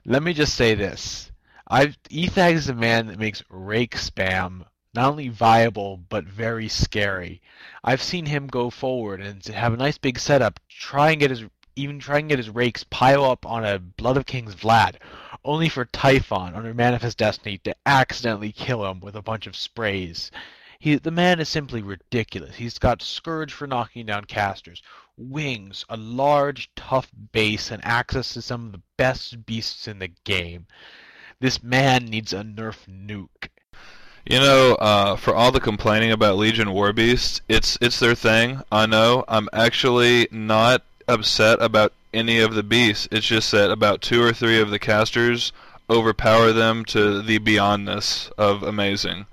Let 0.04 0.22
me 0.22 0.34
just 0.34 0.54
say 0.54 0.74
this. 0.74 1.32
I've 1.66 1.96
Ethag 2.10 2.52
is 2.52 2.68
a 2.68 2.74
man 2.74 3.06
that 3.06 3.18
makes 3.18 3.42
rake 3.48 3.96
spam 3.96 4.66
not 4.96 5.10
only 5.10 5.28
viable 5.28 5.98
but 6.08 6.24
very 6.24 6.68
scary. 6.68 7.40
I've 7.84 8.02
seen 8.02 8.26
him 8.26 8.46
go 8.46 8.70
forward 8.70 9.20
and 9.20 9.44
have 9.46 9.74
a 9.74 9.76
nice 9.76 9.98
big 9.98 10.18
setup, 10.18 10.58
try 10.68 11.10
and 11.10 11.20
get 11.20 11.30
his 11.30 11.44
even 11.76 11.98
try 11.98 12.18
and 12.18 12.28
get 12.28 12.38
his 12.38 12.48
rakes 12.48 12.84
pile 12.84 13.22
up 13.22 13.44
on 13.44 13.62
a 13.62 13.78
Blood 13.78 14.16
of 14.16 14.24
Kings 14.24 14.54
Vlad, 14.54 14.96
only 15.44 15.68
for 15.68 15.84
Typhon 15.84 16.54
under 16.54 16.72
Manifest 16.72 17.18
Destiny 17.18 17.58
to 17.58 17.76
accidentally 17.84 18.50
kill 18.50 18.86
him 18.86 19.00
with 19.00 19.14
a 19.14 19.22
bunch 19.22 19.46
of 19.46 19.54
sprays. 19.54 20.30
He, 20.78 20.96
the 20.96 21.10
man 21.10 21.38
is 21.38 21.50
simply 21.50 21.82
ridiculous. 21.82 22.56
He's 22.56 22.78
got 22.78 23.02
Scourge 23.02 23.52
for 23.52 23.66
knocking 23.66 24.06
down 24.06 24.24
casters, 24.24 24.82
wings, 25.18 25.84
a 25.88 25.96
large, 25.96 26.70
tough 26.74 27.10
base, 27.32 27.70
and 27.70 27.84
access 27.84 28.32
to 28.32 28.42
some 28.42 28.66
of 28.66 28.72
the 28.72 28.82
best 28.96 29.44
beasts 29.44 29.86
in 29.86 29.98
the 29.98 30.08
game. 30.24 30.66
This 31.40 31.62
man 31.62 32.06
needs 32.06 32.32
a 32.32 32.42
nerf 32.42 32.86
nuke. 32.88 33.50
You 34.28 34.40
know, 34.40 34.74
uh, 34.80 35.14
for 35.14 35.36
all 35.36 35.52
the 35.52 35.60
complaining 35.60 36.10
about 36.10 36.36
Legion 36.36 36.72
Warbeasts, 36.72 37.40
it's 37.48 37.78
it's 37.80 38.00
their 38.00 38.16
thing. 38.16 38.60
I 38.72 38.84
know. 38.84 39.24
I'm 39.28 39.48
actually 39.52 40.26
not 40.32 40.82
upset 41.06 41.62
about 41.62 41.92
any 42.12 42.40
of 42.40 42.54
the 42.54 42.64
beasts. 42.64 43.06
It's 43.12 43.26
just 43.26 43.52
that 43.52 43.70
about 43.70 44.02
two 44.02 44.20
or 44.20 44.32
three 44.32 44.60
of 44.60 44.70
the 44.70 44.80
casters 44.80 45.52
overpower 45.88 46.50
them 46.50 46.84
to 46.86 47.22
the 47.22 47.38
beyondness 47.38 48.32
of 48.36 48.64
amazing. 48.64 49.26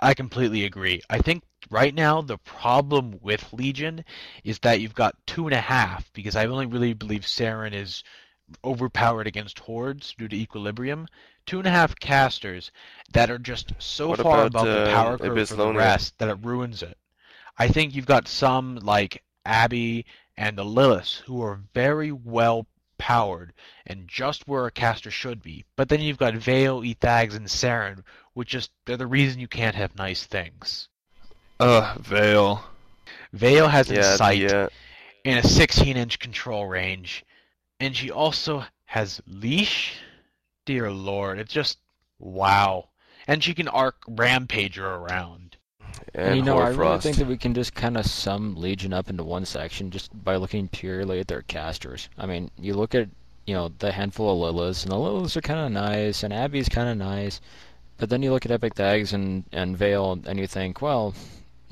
I 0.00 0.14
completely 0.14 0.64
agree. 0.64 1.00
I 1.10 1.18
think 1.18 1.42
right 1.68 1.92
now 1.92 2.22
the 2.22 2.38
problem 2.38 3.18
with 3.20 3.52
Legion 3.52 4.04
is 4.44 4.60
that 4.60 4.80
you've 4.80 4.94
got 4.94 5.16
two 5.26 5.46
and 5.46 5.54
a 5.54 5.60
half 5.60 6.12
because 6.12 6.36
I 6.36 6.46
only 6.46 6.66
really 6.66 6.92
believe 6.92 7.22
Saeryn 7.22 7.72
is 7.72 8.04
overpowered 8.64 9.26
against 9.26 9.58
hordes 9.58 10.14
due 10.16 10.28
to 10.28 10.36
equilibrium. 10.36 11.08
Two 11.46 11.58
and 11.58 11.66
a 11.66 11.70
half 11.70 11.98
casters 11.98 12.72
that 13.12 13.30
are 13.30 13.38
just 13.38 13.72
so 13.78 14.08
What 14.08 14.20
far 14.20 14.46
about, 14.46 14.46
above 14.46 14.66
the 14.66 14.82
uh, 14.82 14.90
power 14.90 15.18
curve 15.18 15.32
Abyss 15.32 15.50
for 15.50 15.56
the 15.56 15.72
rest 15.72 16.18
that 16.18 16.28
it 16.28 16.38
ruins 16.42 16.82
it. 16.82 16.98
I 17.58 17.68
think 17.68 17.94
you've 17.94 18.06
got 18.06 18.28
some 18.28 18.76
like 18.76 19.22
Abby 19.44 20.06
and 20.36 20.58
the 20.58 20.64
Lilith 20.64 21.22
who 21.26 21.42
are 21.42 21.60
very 21.72 22.12
well 22.12 22.66
powered 22.98 23.52
and 23.86 24.08
just 24.08 24.48
where 24.48 24.66
a 24.66 24.70
caster 24.70 25.10
should 25.10 25.42
be. 25.42 25.64
But 25.76 25.88
then 25.88 26.00
you've 26.00 26.18
got 26.18 26.34
Vayl, 26.34 26.82
Ethags, 26.86 27.36
and 27.36 27.46
Saeryn, 27.46 28.02
which 28.34 28.48
just 28.48 28.70
they're 28.84 28.96
the 28.96 29.06
reason 29.06 29.40
you 29.40 29.48
can't 29.48 29.76
have 29.76 29.96
nice 29.96 30.24
things. 30.24 30.88
Ugh, 31.60 32.02
Vayl. 32.02 32.62
Vayl 33.34 33.70
has 33.70 33.90
Yeah, 33.90 34.12
Incite 34.12 34.48
the, 34.48 34.70
in 35.24 35.38
a 35.38 35.42
16 35.42 35.96
inch 35.96 36.18
control 36.18 36.66
range, 36.66 37.24
and 37.80 37.96
she 37.96 38.10
also 38.10 38.64
has 38.86 39.20
Leash. 39.26 39.94
Dear 40.66 40.90
Lord, 40.90 41.38
it's 41.38 41.52
just 41.52 41.78
wow. 42.18 42.90
And 43.26 43.42
she 43.42 43.54
can 43.54 43.68
arc 43.68 43.96
Rampager 44.04 44.84
around. 44.84 45.56
and 46.14 46.36
you 46.36 46.42
know, 46.42 46.58
I 46.58 46.68
really 46.68 46.98
think 46.98 47.16
that 47.16 47.26
we 47.26 47.38
can 47.38 47.54
just 47.54 47.74
kind 47.74 47.96
of 47.96 48.04
sum 48.04 48.54
Legion 48.56 48.92
up 48.92 49.08
into 49.08 49.24
one 49.24 49.46
section 49.46 49.90
just 49.90 50.10
by 50.24 50.36
looking 50.36 50.68
purely 50.68 51.20
at 51.20 51.28
their 51.28 51.42
casters. 51.42 52.08
I 52.18 52.26
mean, 52.26 52.50
you 52.58 52.74
look 52.74 52.94
at, 52.94 53.08
you 53.46 53.54
know, 53.54 53.72
the 53.78 53.92
handful 53.92 54.44
of 54.44 54.54
Liliths, 54.54 54.82
and 54.82 54.92
the 54.92 54.96
Liliths 54.96 55.36
are 55.36 55.40
kind 55.40 55.60
of 55.60 55.72
nice, 55.72 56.22
and 56.22 56.34
Abby's 56.34 56.68
kind 56.68 56.88
of 56.88 56.98
nice, 56.98 57.40
but 57.96 58.10
then 58.10 58.22
you 58.22 58.30
look 58.30 58.44
at 58.44 58.52
Epic 58.52 58.74
Thags 58.74 59.12
and, 59.12 59.44
and 59.52 59.78
Vayl, 59.78 60.24
and 60.26 60.38
you 60.38 60.46
think, 60.46 60.82
well, 60.82 61.14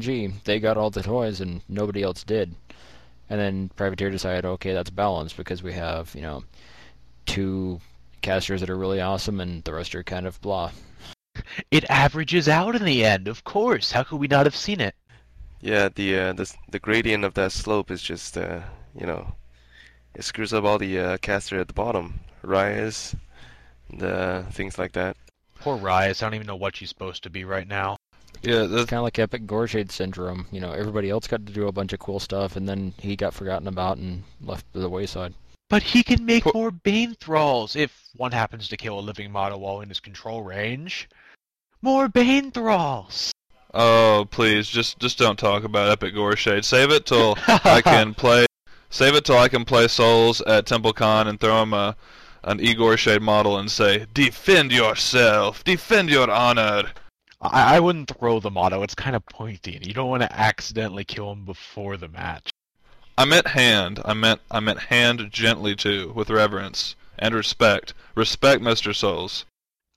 gee, 0.00 0.32
they 0.44 0.58
got 0.58 0.76
all 0.76 0.90
the 0.90 1.02
toys 1.02 1.40
and 1.40 1.60
nobody 1.68 2.02
else 2.02 2.24
did. 2.24 2.54
And 3.30 3.40
then 3.40 3.70
Privateer 3.76 4.10
decided, 4.10 4.44
okay, 4.44 4.72
that's 4.72 4.90
balanced 4.90 5.36
because 5.36 5.62
we 5.62 5.72
have, 5.72 6.14
you 6.14 6.22
know, 6.22 6.44
two 7.26 7.80
casters 8.24 8.60
that 8.60 8.70
are 8.70 8.76
really 8.76 9.00
awesome 9.00 9.38
and 9.40 9.62
the 9.64 9.74
rest 9.74 9.94
are 9.94 10.02
kind 10.02 10.26
of 10.26 10.40
blah. 10.40 10.72
It 11.70 11.84
averages 11.90 12.48
out 12.48 12.74
in 12.74 12.84
the 12.84 13.04
end, 13.04 13.28
of 13.28 13.44
course. 13.44 13.92
How 13.92 14.02
could 14.02 14.18
we 14.18 14.28
not 14.28 14.46
have 14.46 14.56
seen 14.56 14.80
it? 14.80 14.94
Yeah, 15.60 15.88
the 15.94 16.18
uh, 16.18 16.32
the 16.32 16.52
the 16.70 16.78
gradient 16.78 17.24
of 17.24 17.34
that 17.34 17.52
slope 17.52 17.90
is 17.90 18.02
just 18.02 18.36
uh, 18.36 18.60
you 18.98 19.06
know, 19.06 19.34
it 20.14 20.24
screws 20.24 20.52
up 20.52 20.64
all 20.64 20.78
the 20.78 20.98
uh, 20.98 21.16
caster 21.18 21.58
at 21.58 21.68
the 21.68 21.74
bottom, 21.74 22.20
Rhyas, 22.42 23.14
the 23.92 24.46
things 24.52 24.78
like 24.78 24.92
that. 24.92 25.16
Poor 25.56 25.76
Rhyas, 25.78 26.22
I 26.22 26.26
don't 26.26 26.34
even 26.34 26.46
know 26.46 26.56
what 26.56 26.76
she's 26.76 26.88
supposed 26.90 27.22
to 27.24 27.30
be 27.30 27.44
right 27.44 27.66
now. 27.68 27.96
Yeah, 28.42 28.62
It's 28.64 28.72
that's 28.72 28.90
kind 28.90 28.98
of 28.98 29.04
like 29.04 29.18
Epic 29.18 29.46
Gorshade 29.46 29.90
syndrome. 29.90 30.46
You 30.50 30.60
know, 30.60 30.72
everybody 30.72 31.10
else 31.10 31.26
got 31.26 31.46
to 31.46 31.52
do 31.52 31.66
a 31.66 31.72
bunch 31.72 31.92
of 31.92 31.98
cool 31.98 32.20
stuff, 32.20 32.56
and 32.56 32.68
then 32.68 32.94
he 32.98 33.16
got 33.16 33.34
forgotten 33.34 33.68
about 33.68 33.96
and 33.98 34.22
left 34.40 34.70
to 34.72 34.80
the 34.80 34.88
wayside. 34.90 35.34
But 35.68 35.82
he 35.82 36.02
can 36.02 36.24
make 36.24 36.52
more 36.54 36.70
Bane 36.70 37.14
Thralls 37.14 37.74
if 37.74 38.08
one 38.14 38.32
happens 38.32 38.68
to 38.68 38.76
kill 38.76 38.98
a 38.98 39.00
living 39.00 39.32
model 39.32 39.60
while 39.60 39.80
in 39.80 39.88
his 39.88 40.00
control 40.00 40.42
range. 40.42 41.08
More 41.82 42.08
Bane 42.08 42.50
Thralls! 42.50 43.32
Oh, 43.72 44.26
please, 44.30 44.68
just 44.68 45.00
just 45.00 45.18
don't 45.18 45.38
talk 45.38 45.64
about 45.64 45.90
Epic 45.90 46.14
Gorshade. 46.14 46.64
Save 46.64 46.90
it 46.90 47.06
till 47.06 47.36
I 47.48 47.80
can 47.84 48.14
play. 48.14 48.46
Save 48.90 49.14
it 49.16 49.24
till 49.24 49.38
I 49.38 49.48
can 49.48 49.64
play 49.64 49.88
Souls 49.88 50.40
at 50.42 50.66
TempleCon 50.66 51.26
and 51.26 51.40
throw 51.40 51.62
him 51.62 51.72
a 51.72 51.96
an 52.44 52.60
Igor 52.60 52.96
Shade 52.96 53.22
model 53.22 53.58
and 53.58 53.70
say, 53.70 54.06
"Defend 54.12 54.70
yourself, 54.70 55.64
defend 55.64 56.10
your 56.10 56.30
honor." 56.30 56.90
I, 57.40 57.76
I 57.76 57.80
wouldn't 57.80 58.12
throw 58.16 58.38
the 58.38 58.50
motto. 58.50 58.82
It's 58.82 58.94
kind 58.94 59.16
of 59.16 59.26
pointy, 59.26 59.74
and 59.74 59.84
you 59.84 59.92
don't 59.92 60.10
want 60.10 60.22
to 60.22 60.32
accidentally 60.32 61.04
kill 61.04 61.32
him 61.32 61.44
before 61.44 61.96
the 61.96 62.08
match. 62.08 62.50
I 63.16 63.24
meant 63.24 63.46
hand. 63.46 64.00
I 64.04 64.14
meant 64.14 64.40
I 64.50 64.60
meant 64.60 64.78
hand 64.80 65.30
gently 65.30 65.76
too, 65.76 66.12
with 66.14 66.30
reverence 66.30 66.96
and 67.18 67.34
respect. 67.34 67.94
Respect, 68.14 68.60
Mister 68.60 68.92
Souls. 68.92 69.44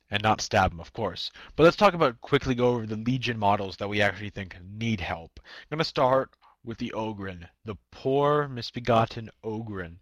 And 0.09 0.23
not 0.23 0.39
stab 0.39 0.71
him, 0.71 0.79
of 0.79 0.93
course. 0.93 1.31
But 1.55 1.63
let's 1.63 1.75
talk 1.75 1.93
about 1.93 2.21
quickly 2.21 2.55
go 2.55 2.69
over 2.69 2.85
the 2.85 2.95
Legion 2.95 3.37
models 3.37 3.75
that 3.77 3.89
we 3.89 4.01
actually 4.01 4.29
think 4.29 4.55
need 4.79 5.01
help. 5.01 5.31
I'm 5.43 5.65
going 5.69 5.79
to 5.79 5.83
start 5.83 6.29
with 6.63 6.77
the 6.77 6.93
Ogrun, 6.95 7.47
the 7.65 7.75
poor, 7.91 8.47
misbegotten 8.47 9.29
Ogrun. 9.43 9.97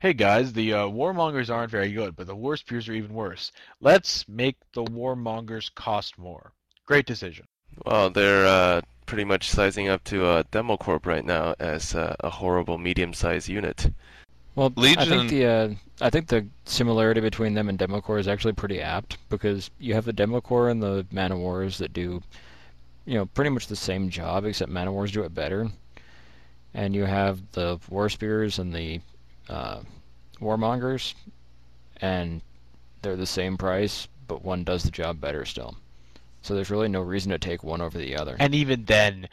hey 0.00 0.12
guys, 0.12 0.52
the 0.52 0.72
uh, 0.72 0.86
warmongers 0.86 1.52
aren't 1.52 1.72
very 1.72 1.92
good, 1.92 2.14
but 2.14 2.26
the 2.26 2.36
war 2.36 2.56
spears 2.56 2.88
are 2.88 2.92
even 2.92 3.12
worse. 3.12 3.50
Let's 3.80 4.28
make 4.28 4.56
the 4.72 4.84
warmongers 4.84 5.74
cost 5.74 6.16
more. 6.18 6.52
Great 6.86 7.06
decision. 7.06 7.46
Well, 7.84 8.10
they're 8.10 8.46
uh, 8.46 8.80
pretty 9.08 9.24
much 9.24 9.50
sizing 9.50 9.88
up 9.88 10.04
to 10.04 10.24
uh, 10.24 10.42
Democorp 10.52 11.06
right 11.06 11.24
now 11.24 11.54
as 11.58 11.94
uh, 11.94 12.14
a 12.20 12.28
horrible 12.30 12.78
medium-sized 12.78 13.48
unit. 13.48 13.90
Well, 14.54 14.72
I 14.76 15.04
think 15.04 15.30
the 15.30 15.46
uh, 15.46 15.68
I 16.00 16.10
think 16.10 16.28
the 16.28 16.46
similarity 16.64 17.20
between 17.20 17.54
them 17.54 17.68
and 17.68 17.78
Democore 17.78 18.20
is 18.20 18.28
actually 18.28 18.52
pretty 18.52 18.80
apt 18.80 19.16
because 19.30 19.70
you 19.78 19.94
have 19.94 20.04
the 20.04 20.12
Democore 20.12 20.70
and 20.70 20.82
the 20.82 21.06
Man 21.10 21.32
of 21.32 21.38
Wars 21.38 21.78
that 21.78 21.92
do, 21.92 22.22
you 23.06 23.14
know, 23.14 23.26
pretty 23.26 23.50
much 23.50 23.68
the 23.68 23.76
same 23.76 24.10
job 24.10 24.44
except 24.44 24.70
Man 24.70 24.88
of 24.88 24.94
Wars 24.94 25.12
do 25.12 25.22
it 25.22 25.34
better, 25.34 25.68
and 26.74 26.94
you 26.94 27.04
have 27.04 27.40
the 27.52 27.78
War 27.88 28.08
Spears 28.08 28.58
and 28.58 28.74
the 28.74 29.00
uh, 29.48 29.80
Warmongers, 30.40 31.14
and 32.00 32.42
they're 33.00 33.16
the 33.16 33.26
same 33.26 33.56
price, 33.56 34.08
but 34.26 34.44
one 34.44 34.64
does 34.64 34.82
the 34.82 34.90
job 34.90 35.20
better 35.20 35.44
still. 35.44 35.76
So 36.48 36.54
there's 36.54 36.70
really 36.70 36.88
no 36.88 37.02
reason 37.02 37.30
to 37.32 37.38
take 37.38 37.62
one 37.62 37.82
over 37.82 37.98
the 37.98 38.16
other. 38.16 38.34
And 38.38 38.54
even 38.54 38.86
then, 38.86 39.28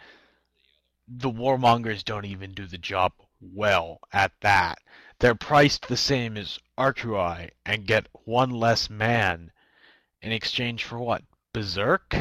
the 1.08 1.32
warmongers 1.32 2.04
don't 2.04 2.26
even 2.26 2.52
do 2.52 2.68
the 2.68 2.78
job 2.78 3.14
well 3.40 4.00
at 4.12 4.34
that. 4.42 4.80
They're 5.20 5.34
priced 5.34 5.88
the 5.88 5.96
same 5.96 6.36
as 6.36 6.60
Archrui 6.78 7.52
and 7.66 7.88
get 7.88 8.10
one 8.26 8.50
less 8.50 8.90
man 8.90 9.54
in 10.22 10.34
exchange 10.34 10.84
for 10.84 11.00
what? 11.00 11.24
Berserk? 11.54 12.14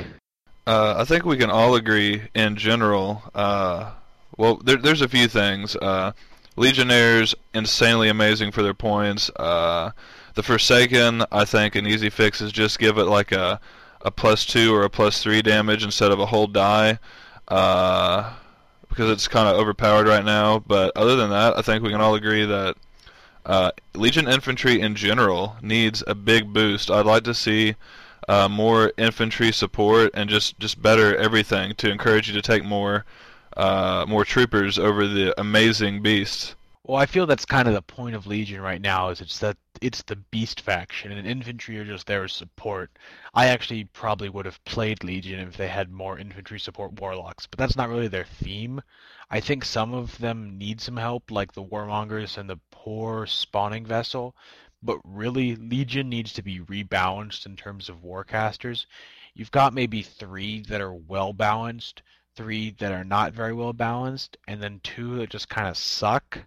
Uh, 0.64 0.94
I 0.96 1.04
think 1.04 1.24
we 1.24 1.38
can 1.38 1.50
all 1.50 1.74
agree 1.74 2.28
in 2.32 2.54
general. 2.54 3.20
Uh, 3.34 3.94
well, 4.36 4.58
there, 4.58 4.76
there's 4.76 5.02
a 5.02 5.08
few 5.08 5.26
things. 5.26 5.74
Uh, 5.74 6.12
Legionnaires 6.54 7.34
insanely 7.52 8.08
amazing 8.08 8.52
for 8.52 8.62
their 8.62 8.74
points. 8.74 9.28
Uh, 9.30 9.90
the 10.34 10.44
Forsaken, 10.44 11.24
I 11.32 11.44
think 11.44 11.74
an 11.74 11.84
easy 11.84 12.10
fix 12.10 12.40
is 12.40 12.52
just 12.52 12.78
give 12.78 12.96
it 12.96 13.06
like 13.06 13.32
a 13.32 13.60
a 14.04 14.10
plus 14.10 14.44
two 14.44 14.74
or 14.74 14.84
a 14.84 14.90
plus 14.90 15.22
three 15.22 15.42
damage 15.42 15.84
instead 15.84 16.12
of 16.12 16.20
a 16.20 16.26
whole 16.26 16.46
die, 16.46 16.98
uh, 17.48 18.32
because 18.88 19.10
it's 19.10 19.26
kind 19.26 19.48
of 19.48 19.56
overpowered 19.56 20.06
right 20.06 20.24
now. 20.24 20.60
But 20.60 20.92
other 20.96 21.16
than 21.16 21.30
that, 21.30 21.58
I 21.58 21.62
think 21.62 21.82
we 21.82 21.90
can 21.90 22.00
all 22.00 22.14
agree 22.14 22.44
that 22.44 22.76
uh, 23.46 23.70
Legion 23.94 24.28
infantry 24.28 24.80
in 24.80 24.94
general 24.94 25.56
needs 25.60 26.02
a 26.06 26.14
big 26.14 26.52
boost. 26.52 26.90
I'd 26.90 27.06
like 27.06 27.24
to 27.24 27.34
see 27.34 27.74
uh, 28.28 28.48
more 28.48 28.92
infantry 28.96 29.52
support 29.52 30.10
and 30.14 30.30
just, 30.30 30.58
just 30.58 30.80
better 30.80 31.16
everything 31.16 31.74
to 31.76 31.90
encourage 31.90 32.28
you 32.28 32.34
to 32.34 32.42
take 32.42 32.64
more 32.64 33.04
uh, 33.56 34.04
more 34.08 34.24
troopers 34.24 34.78
over 34.78 35.06
the 35.06 35.38
amazing 35.40 36.02
beasts. 36.02 36.56
Well, 36.86 37.00
I 37.00 37.06
feel 37.06 37.24
that's 37.24 37.46
kind 37.46 37.66
of 37.66 37.72
the 37.72 37.80
point 37.80 38.14
of 38.14 38.26
Legion 38.26 38.60
right 38.60 38.80
now 38.80 39.08
is 39.08 39.22
it's 39.22 39.38
that 39.38 39.56
it's 39.80 40.02
the 40.02 40.16
beast 40.16 40.60
faction 40.60 41.12
and 41.12 41.26
infantry 41.26 41.78
are 41.78 41.84
just 41.86 42.06
there 42.06 42.24
as 42.24 42.34
support. 42.34 42.98
I 43.32 43.46
actually 43.46 43.84
probably 43.84 44.28
would 44.28 44.44
have 44.44 44.62
played 44.66 45.02
Legion 45.02 45.40
if 45.40 45.56
they 45.56 45.68
had 45.68 45.90
more 45.90 46.18
infantry 46.18 46.60
support 46.60 47.00
warlocks, 47.00 47.46
but 47.46 47.58
that's 47.58 47.74
not 47.74 47.88
really 47.88 48.08
their 48.08 48.26
theme. 48.26 48.82
I 49.30 49.40
think 49.40 49.64
some 49.64 49.94
of 49.94 50.18
them 50.18 50.58
need 50.58 50.78
some 50.78 50.98
help, 50.98 51.30
like 51.30 51.52
the 51.54 51.64
warmongers 51.64 52.36
and 52.36 52.50
the 52.50 52.60
poor 52.70 53.26
spawning 53.26 53.86
vessel, 53.86 54.36
but 54.82 55.00
really 55.04 55.56
Legion 55.56 56.10
needs 56.10 56.34
to 56.34 56.42
be 56.42 56.60
rebalanced 56.60 57.46
in 57.46 57.56
terms 57.56 57.88
of 57.88 58.04
warcasters. 58.04 58.84
You've 59.32 59.50
got 59.50 59.72
maybe 59.72 60.02
three 60.02 60.60
that 60.68 60.82
are 60.82 60.92
well 60.92 61.32
balanced, 61.32 62.02
three 62.36 62.72
that 62.72 62.92
are 62.92 63.04
not 63.04 63.32
very 63.32 63.54
well 63.54 63.72
balanced, 63.72 64.36
and 64.46 64.62
then 64.62 64.80
two 64.82 65.16
that 65.16 65.30
just 65.30 65.48
kind 65.48 65.66
of 65.66 65.78
suck 65.78 66.40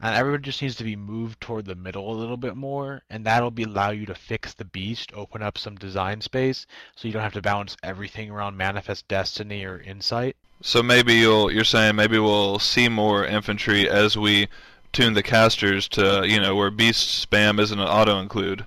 and 0.00 0.14
everyone 0.14 0.42
just 0.42 0.62
needs 0.62 0.76
to 0.76 0.84
be 0.84 0.96
moved 0.96 1.40
toward 1.40 1.64
the 1.64 1.74
middle 1.74 2.10
a 2.10 2.14
little 2.14 2.36
bit 2.36 2.56
more, 2.56 3.02
and 3.10 3.24
that'll 3.24 3.50
be 3.50 3.64
allow 3.64 3.90
you 3.90 4.06
to 4.06 4.14
fix 4.14 4.54
the 4.54 4.64
beast, 4.64 5.12
open 5.14 5.42
up 5.42 5.58
some 5.58 5.76
design 5.76 6.20
space, 6.20 6.66
so 6.94 7.08
you 7.08 7.12
don't 7.12 7.22
have 7.22 7.32
to 7.32 7.42
balance 7.42 7.76
everything 7.82 8.30
around 8.30 8.56
Manifest 8.56 9.08
Destiny 9.08 9.64
or 9.64 9.78
Incite. 9.78 10.36
So 10.60 10.82
maybe 10.82 11.14
you'll 11.14 11.50
you're 11.50 11.64
saying 11.64 11.96
maybe 11.96 12.18
we'll 12.18 12.58
see 12.58 12.88
more 12.88 13.24
infantry 13.24 13.88
as 13.88 14.16
we 14.16 14.48
tune 14.92 15.14
the 15.14 15.22
casters 15.22 15.88
to 15.88 16.24
you 16.26 16.40
know 16.40 16.54
where 16.54 16.70
beast 16.70 17.28
spam 17.28 17.60
isn't 17.60 17.78
an 17.78 17.86
auto 17.86 18.18
include. 18.20 18.66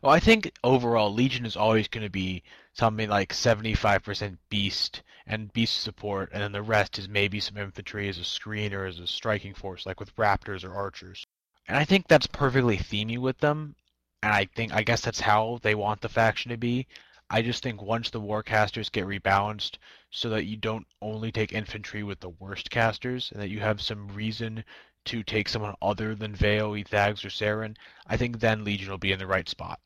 Well, 0.00 0.12
I 0.12 0.20
think 0.20 0.52
overall 0.62 1.12
Legion 1.12 1.44
is 1.44 1.56
always 1.56 1.88
going 1.88 2.04
to 2.04 2.10
be 2.10 2.42
something 2.74 3.08
like 3.08 3.32
75% 3.32 4.38
beast 4.48 5.02
and 5.26 5.52
beast 5.52 5.82
support, 5.82 6.30
and 6.32 6.42
then 6.42 6.52
the 6.52 6.62
rest 6.62 6.98
is 6.98 7.08
maybe 7.08 7.38
some 7.38 7.56
infantry 7.56 8.08
as 8.08 8.18
a 8.18 8.24
screen 8.24 8.72
or 8.72 8.86
as 8.86 8.98
a 8.98 9.06
striking 9.06 9.54
force, 9.54 9.86
like 9.86 10.00
with 10.00 10.16
raptors 10.16 10.64
or 10.64 10.74
archers. 10.74 11.26
And 11.68 11.76
I 11.76 11.84
think 11.84 12.08
that's 12.08 12.26
perfectly 12.26 12.78
themey 12.78 13.18
with 13.18 13.38
them, 13.38 13.76
and 14.22 14.32
I 14.32 14.46
think 14.56 14.72
I 14.72 14.82
guess 14.82 15.02
that's 15.02 15.20
how 15.20 15.58
they 15.62 15.74
want 15.74 16.00
the 16.00 16.08
faction 16.08 16.50
to 16.50 16.56
be. 16.56 16.86
I 17.30 17.40
just 17.42 17.62
think 17.62 17.80
once 17.80 18.10
the 18.10 18.20
warcasters 18.20 18.92
get 18.92 19.06
rebalanced, 19.06 19.78
so 20.10 20.28
that 20.30 20.44
you 20.44 20.56
don't 20.56 20.86
only 21.00 21.32
take 21.32 21.52
infantry 21.52 22.02
with 22.02 22.20
the 22.20 22.28
worst 22.28 22.70
casters, 22.70 23.30
and 23.32 23.40
that 23.40 23.50
you 23.50 23.60
have 23.60 23.80
some 23.80 24.08
reason 24.08 24.64
to 25.04 25.22
take 25.22 25.48
someone 25.48 25.74
other 25.82 26.14
than 26.14 26.36
Vayl, 26.36 26.78
Ethags, 26.78 27.24
or 27.24 27.28
Saeryn, 27.28 27.76
I 28.06 28.16
think 28.16 28.38
then 28.38 28.64
Legion 28.64 28.90
will 28.90 28.98
be 28.98 29.12
in 29.12 29.18
the 29.18 29.26
right 29.26 29.48
spot. 29.48 29.80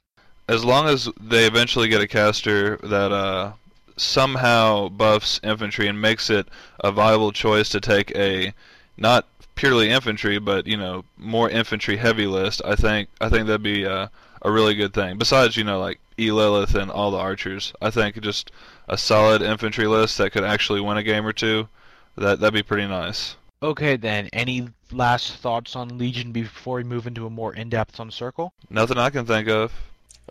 As 0.49 0.65
long 0.65 0.89
as 0.89 1.09
they 1.21 1.47
eventually 1.47 1.89
get 1.89 2.01
a 2.01 2.07
caster 2.07 2.77
that 2.79 3.13
uh, 3.13 3.53
somehow 3.97 4.89
buffs 4.89 5.41
infantry 5.43 5.89
and 5.89 6.01
makes 6.01 6.31
it 6.31 6.47
a 6.81 6.93
viable 6.93 7.33
choice 7.33 7.69
to 7.71 7.81
take 7.81 8.15
a 8.15 8.53
not 8.97 9.27
purely 9.57 9.91
infantry, 9.91 10.39
but 10.39 10.67
you 10.67 10.77
know 10.77 11.05
more 11.17 11.51
infantry 11.51 11.97
heavy 11.97 12.27
list, 12.27 12.63
I 12.65 12.77
think 12.77 13.09
I 13.21 13.29
think 13.29 13.47
that'd 13.47 13.63
be 13.63 13.85
uh, 13.87 14.09
a 14.43 14.51
really 14.51 14.75
good 14.75 14.95
thing. 14.95 15.19
Besides, 15.19 15.57
you 15.57 15.65
know, 15.65 15.81
like 15.81 15.99
E 16.19 16.31
Lilith 16.31 16.75
and 16.75 16.91
all 16.91 17.11
the 17.11 17.19
archers, 17.19 17.73
I 17.83 17.91
think 17.91 18.21
just 18.21 18.53
a 18.89 18.97
solid 18.97 19.43
infantry 19.43 19.87
list 19.87 20.19
that 20.19 20.31
could 20.31 20.45
actually 20.45 20.81
win 20.81 20.97
a 20.97 21.03
game 21.03 21.27
or 21.27 21.33
two, 21.33 21.69
that 22.17 22.39
that'd 22.41 22.55
be 22.55 22.63
pretty 22.63 22.87
nice. 22.87 23.37
Okay, 23.63 23.97
then. 23.97 24.29
Any 24.33 24.69
last 24.93 25.39
thoughts 25.39 25.75
on 25.75 25.99
Legion 25.99 26.31
before 26.31 26.77
we 26.77 26.85
move 26.85 27.07
into 27.07 27.27
a 27.27 27.31
more 27.31 27.55
in-depth 27.55 27.99
on 27.99 28.11
Circle? 28.11 28.53
Nothing 28.69 28.99
I 28.99 29.11
can 29.11 29.25
think 29.25 29.49
of. 29.49 29.73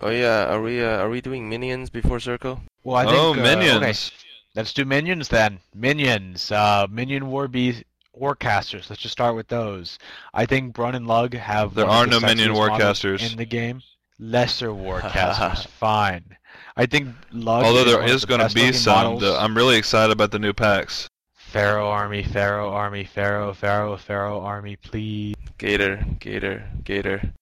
Oh 0.02 0.10
yeah, 0.10 0.46
are 0.54 0.62
we 0.62 0.84
uh, 0.84 0.98
are 0.98 1.10
we 1.10 1.22
doing 1.22 1.48
minions 1.50 1.89
before 1.89 2.20
Circle? 2.20 2.62
Well, 2.84 2.98
I 2.98 3.06
think. 3.06 3.18
oh, 3.18 3.32
uh, 3.32 3.36
minions! 3.36 4.12
Okay, 4.12 4.28
let's 4.56 4.74
do 4.74 4.86
minions 4.86 5.28
then. 5.30 5.60
Minions. 5.74 6.52
Uh, 6.52 6.88
minion 6.89 7.28
war 7.28 7.48
beast. 7.48 7.84
Warcasters. 8.20 8.89
Let's 8.89 9.02
just 9.02 9.12
start 9.12 9.36
with 9.36 9.48
those. 9.50 10.00
I 10.34 10.46
think 10.46 10.74
Brun 10.74 10.96
and 10.96 11.06
Lug 11.08 11.34
have. 11.34 11.74
There 11.74 11.86
one 11.86 11.96
are 11.96 12.04
of 12.04 12.10
the 12.12 12.20
no 12.22 12.28
minion 12.28 12.50
sexiest 12.52 12.68
models 12.70 13.00
warcasters. 13.02 13.32
in 13.32 13.38
the 13.38 13.46
game. 13.46 13.82
Lesser 14.20 14.70
warcasters. 14.70 15.68
Fine. 15.80 16.38
I 16.78 16.86
think 16.86 17.10
Lug. 17.32 17.66
Although 17.66 17.80
is 17.82 17.86
there 17.88 18.00
one 18.00 18.10
of 18.10 18.16
is 18.16 18.22
the 18.22 18.28
going 18.28 18.48
to 18.48 18.54
be 18.56 18.72
some, 18.74 18.96
models. 18.96 19.22
the- 19.22 19.38
I'm 19.38 19.56
really 19.56 19.76
excited 19.78 20.12
about 20.12 20.32
the 20.32 20.39
new 20.39 20.54
packs. 20.54 21.10
Pharaoh 21.34 21.88
army, 21.89 22.22
Pharaoh 22.24 22.70
army, 22.70 23.06
Pharaoh, 23.06 23.54
Pharaoh, 23.54 23.96
Pharaoh 23.96 24.41
army, 24.41 24.76
please. 24.76 25.36
Gator, 25.58 26.04
Gator, 26.20 26.68
Gator. 26.84 27.34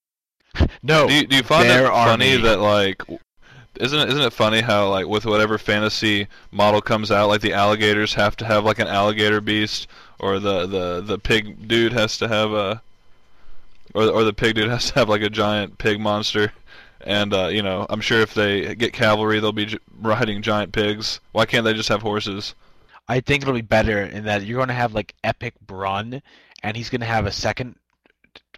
No. 0.82 1.08
Do 1.08 1.14
you, 1.14 1.26
do 1.26 1.36
you 1.36 1.42
find 1.42 1.66
it 1.66 1.86
funny 1.86 2.34
army. 2.34 2.42
that 2.42 2.60
like, 2.60 3.02
isn't 3.80 3.98
it 3.98 4.08
isn't 4.08 4.20
it 4.20 4.32
funny 4.32 4.60
how 4.60 4.88
like 4.90 5.06
with 5.06 5.26
whatever 5.26 5.58
fantasy 5.58 6.28
model 6.52 6.80
comes 6.80 7.10
out, 7.10 7.28
like 7.28 7.40
the 7.40 7.52
alligators 7.52 8.14
have 8.14 8.36
to 8.36 8.44
have 8.44 8.64
like 8.64 8.78
an 8.78 8.86
alligator 8.86 9.40
beast, 9.40 9.88
or 10.18 10.38
the 10.38 10.66
the 10.66 11.00
the 11.00 11.18
pig 11.18 11.66
dude 11.66 11.92
has 11.92 12.18
to 12.18 12.28
have 12.28 12.52
a, 12.52 12.82
or 13.94 14.04
or 14.10 14.24
the 14.24 14.32
pig 14.32 14.54
dude 14.56 14.68
has 14.68 14.90
to 14.90 14.94
have 14.94 15.08
like 15.08 15.22
a 15.22 15.30
giant 15.30 15.78
pig 15.78 16.00
monster. 16.00 16.52
And 17.00 17.34
uh, 17.34 17.48
you 17.48 17.62
know, 17.62 17.86
I'm 17.88 18.00
sure 18.00 18.20
if 18.20 18.34
they 18.34 18.74
get 18.74 18.92
cavalry, 18.92 19.40
they'll 19.40 19.52
be 19.52 19.78
riding 20.00 20.42
giant 20.42 20.72
pigs. 20.72 21.20
Why 21.32 21.46
can't 21.46 21.64
they 21.64 21.74
just 21.74 21.88
have 21.88 22.02
horses? 22.02 22.54
I 23.08 23.20
think 23.20 23.42
it'll 23.42 23.54
be 23.54 23.60
better 23.60 24.02
in 24.02 24.24
that 24.24 24.44
you're 24.44 24.56
going 24.56 24.68
to 24.68 24.74
have 24.74 24.94
like 24.94 25.14
Epic 25.24 25.54
Brun, 25.66 26.22
and 26.62 26.76
he's 26.76 26.90
going 26.90 27.00
to 27.00 27.06
have 27.06 27.26
a 27.26 27.32
second 27.32 27.76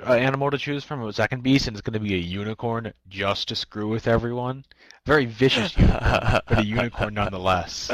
uh, 0.05 0.13
animal 0.13 0.51
to 0.51 0.59
choose 0.59 0.85
from, 0.85 1.03
It 1.03 1.09
a 1.09 1.13
second 1.13 1.43
beast, 1.43 1.69
and 1.69 1.77
it's 1.77 1.83
going 1.83 1.95
to 1.95 2.01
be 2.01 2.15
a 2.15 2.19
unicorn 2.19 2.93
just 3.09 3.49
to 3.49 3.57
screw 3.57 3.89
with 3.89 4.07
everyone. 4.07 4.65
Very 5.07 5.25
vicious 5.27 5.77
unicorn, 5.77 6.41
but 6.49 6.59
a 6.59 6.65
unicorn 6.65 7.15
nonetheless. 7.15 7.91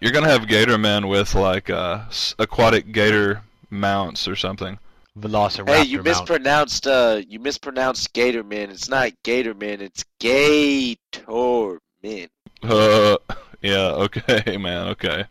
You're 0.00 0.12
gonna 0.12 0.28
have 0.28 0.46
gator 0.46 0.78
men 0.78 1.08
with 1.08 1.34
like 1.34 1.70
uh, 1.70 2.02
aquatic 2.38 2.92
gator 2.92 3.42
mounts 3.70 4.28
or 4.28 4.36
something. 4.36 4.78
Velociraptor 5.18 5.68
Hey, 5.68 5.82
you 5.84 5.96
mount. 5.96 6.06
mispronounced 6.06 6.86
uh 6.86 7.20
you 7.26 7.40
mispronounced 7.40 8.12
Gatorman. 8.14 8.70
It's 8.70 8.88
not 8.88 9.10
Gator 9.24 9.54
Man. 9.54 9.80
it's 9.80 10.04
Gatorman. 10.20 11.78
Uh, 12.62 13.16
yeah, 13.62 13.88
okay, 13.92 14.56
man, 14.56 14.88
okay. 14.88 15.24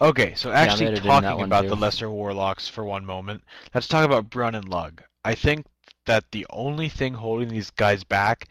Okay, 0.00 0.34
so 0.34 0.50
actually 0.50 0.86
editing 0.86 1.08
that 1.20 1.20
talking 1.20 1.44
about 1.44 1.62
too. 1.62 1.68
the 1.68 1.76
lesser 1.76 2.10
warlocks 2.10 2.68
for 2.68 2.84
one 2.84 3.04
moment, 3.04 3.42
let's 3.74 3.88
talk 3.88 4.04
about 4.04 4.30
Brun 4.30 4.54
and 4.54 4.68
Lug. 4.68 5.02
I 5.24 5.34
think 5.34 5.66
that 6.06 6.30
the 6.32 6.46
only 6.50 6.88
thing 6.88 7.14
holding 7.14 7.48
these 7.48 7.70
guys 7.70 8.04
back 8.04 8.48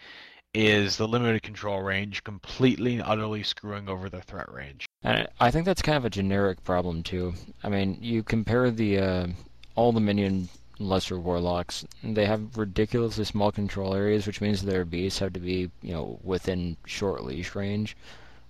is 0.53 0.97
the 0.97 1.07
limited 1.07 1.41
control 1.43 1.81
range, 1.81 2.23
completely 2.23 2.93
and 2.93 3.03
utterly 3.03 3.43
screwing 3.43 3.89
over 3.89 4.09
their 4.09 4.21
threat 4.21 4.51
range. 4.51 4.85
And 5.01 5.27
I 5.39 5.51
think 5.51 5.65
that's 5.65 5.81
kind 5.81 5.97
of 5.97 6.05
a 6.05 6.09
generic 6.09 6.63
problem 6.63 7.03
too. 7.03 7.33
I 7.63 7.69
mean, 7.69 7.97
you 8.01 8.23
compare 8.23 8.69
the 8.71 8.99
uh, 8.99 9.27
all 9.75 9.91
the 9.91 9.99
minion 9.99 10.49
lesser 10.79 11.19
warlocks. 11.19 11.85
They 12.03 12.25
have 12.25 12.57
ridiculously 12.57 13.25
small 13.25 13.51
control 13.51 13.93
areas, 13.93 14.27
which 14.27 14.41
means 14.41 14.61
their 14.61 14.85
beasts 14.85 15.19
have 15.19 15.33
to 15.33 15.39
be, 15.39 15.71
you 15.81 15.93
know, 15.93 16.19
within 16.23 16.77
short 16.85 17.23
leash 17.23 17.55
range, 17.55 17.95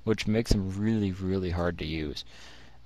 which 0.03 0.27
makes 0.27 0.51
them 0.51 0.77
really, 0.77 1.11
really 1.11 1.51
hard 1.51 1.77
to 1.79 1.85
use. 1.85 2.25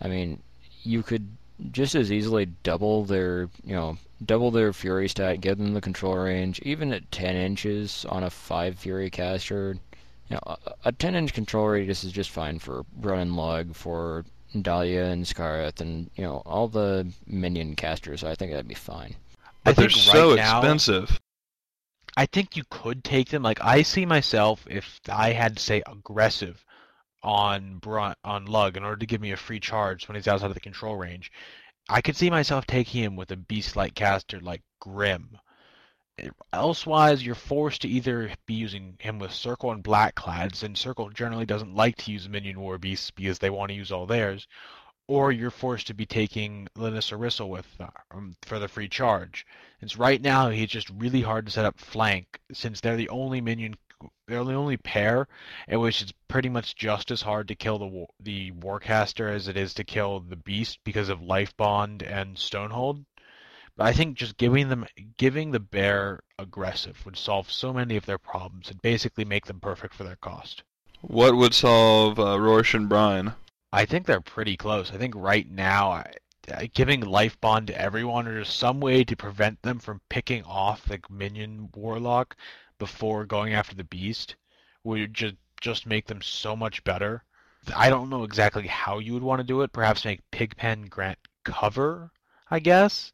I 0.02 0.08
mean, 0.08 0.42
you 0.84 1.04
could 1.04 1.28
just 1.72 1.96
as 1.96 2.12
easily 2.12 2.46
double 2.64 3.04
their, 3.04 3.50
you 3.64 3.76
know, 3.76 3.98
double 4.26 4.52
their 4.52 4.74
fury 4.74 5.08
stat, 5.08 5.42
give 5.42 5.58
them 5.58 5.74
the 5.74 5.82
control 5.82 6.16
range, 6.16 6.60
even 6.62 6.94
at 6.94 7.12
10 7.12 7.36
inches 7.36 8.06
on 8.10 8.24
a 8.24 8.30
5 8.30 8.78
fury 8.78 9.10
caster. 9.10 9.78
You 10.30 10.36
know, 10.36 10.42
a, 10.46 10.58
a 10.86 10.92
10 10.92 11.16
inch 11.16 11.34
control 11.34 11.68
radius 11.68 12.04
is 12.04 12.12
just 12.12 12.30
fine 12.30 12.60
for 12.60 12.86
Run 13.00 13.20
and 13.20 13.36
Lug, 13.36 13.76
for 13.76 14.26
Dahlia 14.62 15.06
and 15.06 15.26
Skarath, 15.26 15.82
and, 15.82 16.10
you 16.16 16.24
know, 16.24 16.42
all 16.46 16.68
the 16.68 17.12
minion 17.26 17.76
casters. 17.76 18.24
I 18.24 18.36
think 18.36 18.52
that'd 18.52 18.68
be 18.68 18.76
fine. 18.76 19.16
But 19.64 19.72
I 19.72 19.82
they're 19.82 19.90
think 19.90 20.02
so 20.02 20.30
right 20.30 20.38
now, 20.38 20.60
expensive. 20.60 21.20
I 22.18 22.26
think 22.26 22.58
you 22.58 22.64
could 22.70 23.04
take 23.04 23.30
them. 23.30 23.44
Like 23.44 23.60
I 23.62 23.84
see 23.84 24.06
myself 24.06 24.66
if 24.68 25.00
I 25.08 25.34
had 25.34 25.58
to 25.58 25.64
say 25.64 25.84
aggressive 25.86 26.66
on 27.22 27.78
Brun- 27.78 28.16
on 28.24 28.46
Lug 28.46 28.76
in 28.76 28.84
order 28.84 28.98
to 28.98 29.06
give 29.06 29.22
me 29.22 29.32
a 29.32 29.38
free 29.38 29.60
charge 29.60 30.08
when 30.08 30.16
he's 30.16 30.28
outside 30.28 30.48
of 30.48 30.56
the 30.56 30.60
control 30.60 30.96
range. 30.96 31.32
I 31.90 32.02
could 32.02 32.18
see 32.18 32.30
myself 32.30 32.66
taking 32.66 33.04
him 33.04 33.16
with 33.16 33.32
a 33.32 33.38
beast-like 33.38 33.96
caster 33.96 34.40
like 34.42 34.62
Grim. 34.80 35.38
Elsewise, 36.52 37.24
you're 37.24 37.36
forced 37.36 37.84
to 37.84 37.88
either 37.88 38.32
be 38.46 38.56
using 38.56 38.98
him 39.00 39.20
with 39.20 39.32
Circle 39.32 39.72
and 39.72 39.84
Black 39.84 40.16
Clads, 40.16 40.64
and 40.64 40.78
Circle 40.78 41.10
generally 41.12 41.46
doesn't 41.46 41.76
like 41.76 41.96
to 41.98 42.12
use 42.12 42.28
Minion 42.28 42.60
War 42.60 42.78
Beasts 42.78 43.12
because 43.12 43.40
they 43.40 43.50
want 43.50 43.70
to 43.70 43.76
use 43.76 43.92
all 43.92 44.06
theirs, 44.06 44.48
or 45.08 45.32
you're 45.32 45.52
forced 45.52 45.88
to 45.88 45.94
be 45.94 46.06
taking 46.06 46.68
Lanyssa 46.76 47.18
Ryssyl 47.18 47.50
with 47.50 47.68
um, 48.12 48.36
for 48.42 48.60
the 48.60 48.68
free 48.68 48.90
charge. 48.90 49.46
It's 49.80 49.96
right 49.96 50.22
now 50.22 50.50
he's 50.50 50.70
just 50.70 50.90
really 50.90 51.22
hard 51.22 51.46
to 51.46 51.52
set 51.52 51.66
up 51.66 51.80
flank 51.80 52.40
since 52.52 52.82
they're 52.82 52.98
the 52.98 53.10
only 53.10 53.40
minion, 53.40 53.76
they're 54.28 54.44
the 54.44 54.54
only 54.54 54.78
pair 54.78 55.28
in 55.68 55.80
which 55.80 56.02
it's 56.02 56.14
pretty 56.28 56.50
much 56.50 56.76
just 56.76 57.12
as 57.12 57.22
hard 57.22 57.48
to 57.48 57.56
kill 57.56 57.80
the 57.80 58.06
the 58.20 58.52
Warcaster 58.52 59.34
as 59.34 59.48
it 59.48 59.58
is 59.58 59.74
to 59.76 59.84
kill 59.84 60.20
the 60.20 60.36
Beast 60.36 60.80
because 60.84 61.10
of 61.10 61.22
Life 61.22 61.56
Bond 61.58 62.04
and 62.04 62.36
Stonehold. 62.36 63.06
But 63.76 63.88
I 63.88 63.94
think 63.94 64.18
just 64.18 64.38
giving 64.38 64.70
them 64.70 64.86
giving 65.18 65.52
the 65.52 65.60
bear 65.60 66.22
aggressive 66.40 67.04
would 67.06 67.18
solve 67.18 67.52
so 67.52 67.72
many 67.72 67.96
of 67.96 68.06
their 68.06 68.18
problems 68.18 68.70
and 68.70 68.82
basically 68.82 69.26
make 69.26 69.46
them 69.46 69.60
perfect 69.60 69.94
for 69.94 70.04
their 70.04 70.16
cost. 70.18 70.64
What 71.02 71.36
would 71.36 71.54
solve 71.54 72.20
uh, 72.20 72.40
Rorsch 72.40 72.74
and 72.74 72.90
Brine? 72.90 73.34
I 73.72 73.86
think 73.86 74.06
they're 74.06 74.22
pretty 74.22 74.58
close. 74.58 74.92
I 74.92 74.98
think 74.98 75.14
right 75.16 75.48
now, 75.50 75.92
I, 75.92 76.14
I- 76.54 76.66
giving 76.74 77.02
life 77.02 77.40
bond 77.40 77.68
to 77.68 77.80
everyone 77.80 78.28
or 78.28 78.40
just 78.40 78.58
some 78.58 78.80
way 78.80 79.04
to 79.04 79.16
prevent 79.16 79.62
them 79.62 79.78
from 79.78 80.02
picking 80.10 80.44
off 80.44 80.86
the 80.86 81.00
minion 81.10 81.70
warlock 81.76 82.36
before 82.80 83.26
going 83.26 83.54
after 83.54 83.76
the 83.76 83.84
beast 83.84 84.36
would 84.84 85.14
just 85.14 85.36
just 85.60 85.86
make 85.86 86.06
them 86.08 86.22
so 86.22 86.56
much 86.56 86.84
better. 86.84 87.24
I 87.76 87.90
don't 87.90 88.10
know 88.10 88.24
exactly 88.24 88.68
how 88.68 89.00
you 89.00 89.14
would 89.14 89.24
want 89.24 89.40
to 89.40 89.44
do 89.44 89.62
it. 89.62 89.74
Perhaps 89.74 90.06
make 90.06 90.30
Pigpen 90.32 90.86
grant 90.86 91.18
cover, 91.44 92.12
I 92.50 92.60
guess. 92.60 93.12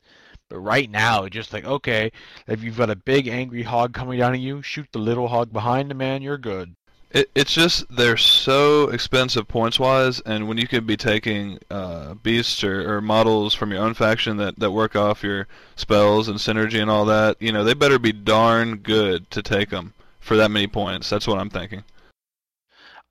But 0.49 0.59
right 0.59 0.89
now, 0.89 1.27
just 1.27 1.53
like 1.53 1.65
okay, 1.65 2.11
if 2.47 2.61
you've 2.63 2.77
got 2.77 2.89
a 2.89 2.95
big 2.95 3.27
angry 3.27 3.63
hog 3.63 3.93
coming 3.93 4.19
down 4.19 4.33
at 4.33 4.39
you, 4.39 4.61
shoot 4.61 4.87
the 4.91 4.99
little 4.99 5.27
hog 5.27 5.51
behind 5.51 5.89
the 5.89 5.95
man. 5.95 6.21
You're 6.21 6.37
good. 6.37 6.75
It, 7.13 7.29
it's 7.35 7.53
just 7.53 7.85
they're 7.95 8.17
so 8.17 8.89
expensive 8.89 9.47
points 9.47 9.79
wise, 9.79 10.19
and 10.21 10.47
when 10.47 10.57
you 10.57 10.67
could 10.67 10.87
be 10.87 10.97
taking 10.97 11.59
uh, 11.69 12.15
beasts 12.15 12.63
or, 12.63 12.95
or 12.95 13.01
models 13.01 13.53
from 13.53 13.71
your 13.71 13.83
own 13.83 13.93
faction 13.93 14.37
that, 14.37 14.57
that 14.59 14.71
work 14.71 14.95
off 14.95 15.23
your 15.23 15.47
spells 15.75 16.27
and 16.27 16.39
synergy 16.39 16.81
and 16.81 16.89
all 16.89 17.05
that, 17.05 17.39
you 17.39 17.51
know, 17.51 17.63
they 17.63 17.75
better 17.75 17.99
be 17.99 18.11
darn 18.11 18.77
good 18.77 19.29
to 19.29 19.43
take 19.43 19.69
them 19.69 19.93
for 20.19 20.35
that 20.37 20.49
many 20.49 20.65
points. 20.65 21.07
That's 21.09 21.27
what 21.27 21.37
I'm 21.37 21.51
thinking. 21.51 21.83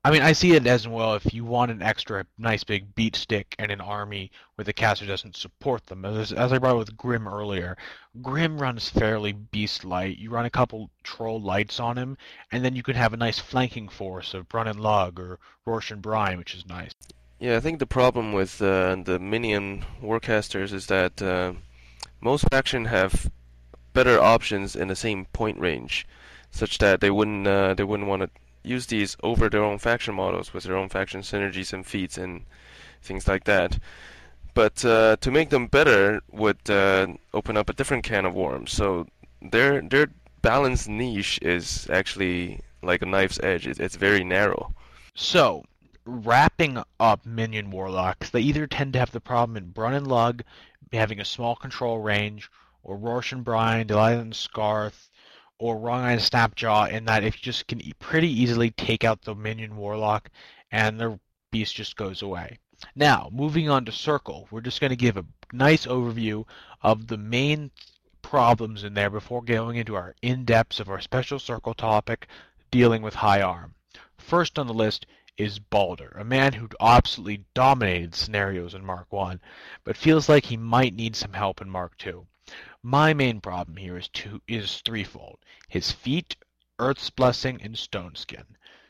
I 0.04 0.10
mean, 0.10 0.22
I 0.22 0.32
see 0.32 0.56
it 0.56 0.66
as 0.66 0.88
well 0.88 1.14
if 1.14 1.32
you 1.32 1.44
want 1.44 1.70
an 1.70 1.80
extra 1.80 2.26
nice 2.36 2.64
big 2.64 2.92
beat 2.96 3.14
stick 3.14 3.54
and 3.60 3.70
an 3.70 3.80
army 3.80 4.32
where 4.56 4.64
the 4.64 4.72
caster 4.72 5.06
doesn't 5.06 5.36
support 5.36 5.86
them. 5.86 6.04
As, 6.04 6.32
as 6.32 6.52
I 6.52 6.58
brought 6.58 6.76
with 6.76 6.96
Grim 6.96 7.28
earlier, 7.28 7.76
Grim 8.20 8.58
runs 8.58 8.88
fairly 8.88 9.30
beast 9.30 9.84
light. 9.84 10.18
You 10.18 10.30
run 10.30 10.44
a 10.44 10.50
couple 10.50 10.90
troll 11.04 11.40
lights 11.40 11.78
on 11.78 11.96
him, 11.96 12.18
and 12.50 12.64
then 12.64 12.74
you 12.74 12.82
can 12.82 12.96
have 12.96 13.12
a 13.12 13.16
nice 13.16 13.38
flanking 13.38 13.88
force 13.88 14.34
of 14.34 14.48
Brun 14.48 14.66
and 14.66 14.80
Lug 14.80 15.20
or 15.20 15.38
Rorsch 15.64 15.92
and 15.92 16.02
Brine, 16.02 16.36
which 16.36 16.56
is 16.56 16.66
nice. 16.66 16.90
Yeah, 17.38 17.56
I 17.56 17.60
think 17.60 17.78
the 17.78 17.86
problem 17.86 18.32
with 18.32 18.60
uh, 18.60 18.96
the 18.96 19.20
minion 19.20 19.84
warcasters 20.02 20.72
is 20.72 20.86
that 20.86 21.22
uh, 21.22 21.52
most 22.20 22.44
faction 22.50 22.86
have 22.86 23.30
better 23.92 24.20
options 24.20 24.74
in 24.74 24.88
the 24.88 24.96
same 24.96 25.26
point 25.26 25.60
range, 25.60 26.08
such 26.50 26.78
that 26.78 27.00
they 27.00 27.10
wouldn't 27.10 27.46
uh, 27.46 27.74
they 27.74 27.84
wouldn't 27.84 28.08
want 28.08 28.22
to 28.22 28.30
use 28.62 28.86
these 28.86 29.16
over 29.22 29.48
their 29.48 29.64
own 29.64 29.78
faction 29.78 30.14
models 30.14 30.52
with 30.52 30.64
their 30.64 30.76
own 30.76 30.88
faction 30.88 31.20
synergies 31.20 31.72
and 31.72 31.86
feats 31.86 32.18
and 32.18 32.44
things 33.02 33.26
like 33.26 33.44
that. 33.44 33.78
But 34.54 34.84
uh, 34.84 35.16
to 35.16 35.30
make 35.30 35.50
them 35.50 35.66
better 35.66 36.20
would 36.30 36.68
uh, 36.68 37.06
open 37.32 37.56
up 37.56 37.70
a 37.70 37.72
different 37.72 38.04
can 38.04 38.26
of 38.26 38.34
worms. 38.34 38.72
So 38.72 39.06
their 39.40 39.80
their 39.80 40.08
balanced 40.42 40.88
niche 40.88 41.38
is 41.40 41.88
actually 41.90 42.60
like 42.82 43.02
a 43.02 43.06
knife's 43.06 43.40
edge. 43.42 43.66
It, 43.66 43.80
it's 43.80 43.96
very 43.96 44.24
narrow. 44.24 44.74
So, 45.14 45.64
wrapping 46.04 46.82
up 46.98 47.24
minion 47.24 47.70
warlocks, 47.70 48.30
they 48.30 48.40
either 48.40 48.66
tend 48.66 48.92
to 48.94 48.98
have 48.98 49.12
the 49.12 49.20
problem 49.20 49.56
in 49.56 49.70
Brun 49.70 49.94
and 49.94 50.06
Lug 50.06 50.42
having 50.92 51.20
a 51.20 51.24
small 51.24 51.56
control 51.56 52.00
range, 52.00 52.50
or 52.82 52.96
Rorsch 52.96 53.32
and 53.32 53.44
Brine, 53.44 53.86
Delilah 53.86 54.20
and 54.20 54.32
Skarath, 54.34 55.08
or 55.58 55.78
Wrong 55.78 56.02
Eye 56.02 56.16
Snapjaw 56.16 56.90
in 56.90 57.04
that 57.04 57.24
if 57.24 57.36
you 57.36 57.42
just 57.42 57.66
can 57.66 57.80
pretty 57.98 58.28
easily 58.28 58.70
take 58.70 59.04
out 59.04 59.22
the 59.22 59.34
minion 59.34 59.76
warlock 59.76 60.30
and 60.70 60.98
the 60.98 61.18
beast 61.50 61.74
just 61.74 61.96
goes 61.96 62.22
away. 62.22 62.58
Now, 62.96 63.28
moving 63.30 63.68
on 63.68 63.84
to 63.84 63.92
Circle, 63.92 64.48
we're 64.50 64.60
just 64.60 64.80
going 64.80 64.90
to 64.90 64.96
give 64.96 65.16
a 65.16 65.24
nice 65.52 65.86
overview 65.86 66.44
of 66.82 67.06
the 67.06 67.16
main 67.16 67.70
problems 68.22 68.82
in 68.82 68.94
there 68.94 69.10
before 69.10 69.42
going 69.42 69.76
into 69.76 69.94
our 69.94 70.14
in-depths 70.22 70.80
of 70.80 70.88
our 70.88 71.00
special 71.00 71.38
Circle 71.38 71.74
topic 71.74 72.26
dealing 72.70 73.02
with 73.02 73.14
high 73.14 73.42
arm. 73.42 73.74
First 74.18 74.58
on 74.58 74.66
the 74.66 74.74
list 74.74 75.06
is 75.36 75.58
Baldur, 75.58 76.16
a 76.18 76.24
man 76.24 76.52
who 76.54 76.68
absolutely 76.80 77.44
dominated 77.54 78.14
scenarios 78.14 78.74
in 78.74 78.84
Mark 78.84 79.12
1, 79.12 79.40
but 79.84 79.96
feels 79.96 80.28
like 80.28 80.46
he 80.46 80.56
might 80.56 80.94
need 80.94 81.16
some 81.16 81.32
help 81.32 81.60
in 81.60 81.70
Mark 81.70 81.96
2. 81.98 82.26
My 82.84 83.14
main 83.14 83.40
problem 83.40 83.76
here 83.76 83.96
is 83.96 84.08
two 84.08 84.42
is 84.48 84.80
threefold: 84.84 85.38
his 85.68 85.92
feet, 85.92 86.34
Earth's 86.80 87.10
Blessing, 87.10 87.62
and 87.62 87.78
Stone 87.78 88.16
Skin. 88.16 88.44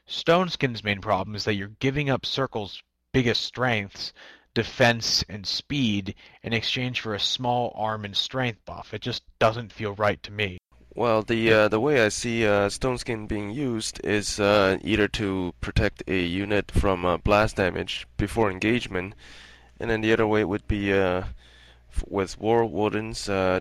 Stone 0.06 0.48
Skin's 0.48 0.82
main 0.82 1.02
problem 1.02 1.36
is 1.36 1.44
that 1.44 1.56
you're 1.56 1.76
giving 1.78 2.08
up 2.08 2.24
Circle's 2.24 2.82
biggest 3.12 3.44
strengths, 3.44 4.14
defense 4.54 5.22
and 5.28 5.46
speed, 5.46 6.14
in 6.42 6.54
exchange 6.54 7.00
for 7.00 7.14
a 7.14 7.20
small 7.20 7.70
arm 7.76 8.06
and 8.06 8.16
strength 8.16 8.64
buff. 8.64 8.94
It 8.94 9.02
just 9.02 9.24
doesn't 9.38 9.74
feel 9.74 9.94
right 9.94 10.22
to 10.22 10.32
me. 10.32 10.56
Well, 10.94 11.20
the 11.22 11.52
uh, 11.52 11.68
the 11.68 11.80
way 11.80 12.02
I 12.02 12.08
see 12.08 12.46
uh, 12.46 12.70
Stone 12.70 12.96
Skin 12.96 13.26
being 13.26 13.50
used 13.50 14.00
is 14.04 14.40
uh, 14.40 14.78
either 14.82 15.06
to 15.08 15.52
protect 15.60 16.02
a 16.06 16.18
unit 16.18 16.70
from 16.70 17.04
uh, 17.04 17.18
blast 17.18 17.56
damage 17.56 18.06
before 18.16 18.50
engagement, 18.50 19.14
and 19.78 19.90
then 19.90 20.00
the 20.00 20.14
other 20.14 20.26
way 20.26 20.44
would 20.44 20.66
be 20.66 20.94
uh, 20.94 21.24
f- 21.94 22.04
with 22.08 22.38
Wold 22.40 22.72
Wardens 22.72 23.28
uh, 23.28 23.60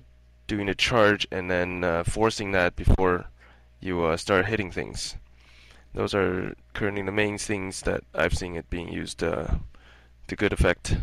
doing 0.51 0.67
a 0.67 0.75
charge 0.75 1.25
and 1.31 1.49
then 1.49 1.81
uh, 1.81 2.03
forcing 2.03 2.51
that 2.51 2.75
before 2.75 3.23
you 3.79 4.03
uh, 4.03 4.17
start 4.17 4.45
hitting 4.45 4.69
things. 4.69 5.15
Those 5.93 6.13
are 6.13 6.53
currently 6.73 7.03
the 7.03 7.11
main 7.13 7.37
things 7.37 7.83
that 7.83 8.03
I've 8.13 8.37
seen 8.37 8.57
it 8.57 8.69
being 8.69 8.91
used 8.91 9.23
uh, 9.23 9.47
to 10.27 10.35
good 10.35 10.51
effect. 10.51 10.97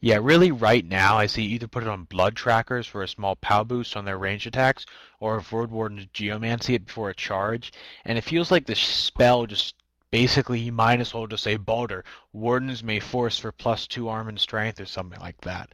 Yeah, 0.00 0.20
really 0.22 0.52
right 0.52 0.84
now 0.84 1.18
I 1.18 1.26
see 1.26 1.42
either 1.46 1.66
put 1.66 1.82
it 1.82 1.88
on 1.88 2.04
blood 2.04 2.36
trackers 2.36 2.86
for 2.86 3.02
a 3.02 3.08
small 3.08 3.34
POW 3.34 3.64
boost 3.64 3.96
on 3.96 4.04
their 4.04 4.18
range 4.18 4.46
attacks, 4.46 4.86
or 5.18 5.38
if 5.38 5.50
Warden's 5.50 6.06
Geomancy 6.12 6.74
it 6.74 6.86
before 6.86 7.10
a 7.10 7.14
charge, 7.14 7.72
and 8.04 8.16
it 8.16 8.22
feels 8.22 8.52
like 8.52 8.66
the 8.66 8.76
spell 8.76 9.46
just 9.46 9.74
basically 10.12 10.60
you 10.60 10.70
might 10.70 11.00
as 11.00 11.12
well 11.12 11.26
just 11.26 11.42
say 11.42 11.56
Baldur, 11.56 12.04
Wardens 12.32 12.84
may 12.84 13.00
force 13.00 13.36
for 13.36 13.50
plus 13.50 13.88
two 13.88 14.08
arm 14.08 14.28
and 14.28 14.38
strength 14.38 14.78
or 14.78 14.86
something 14.86 15.18
like 15.18 15.40
that. 15.40 15.70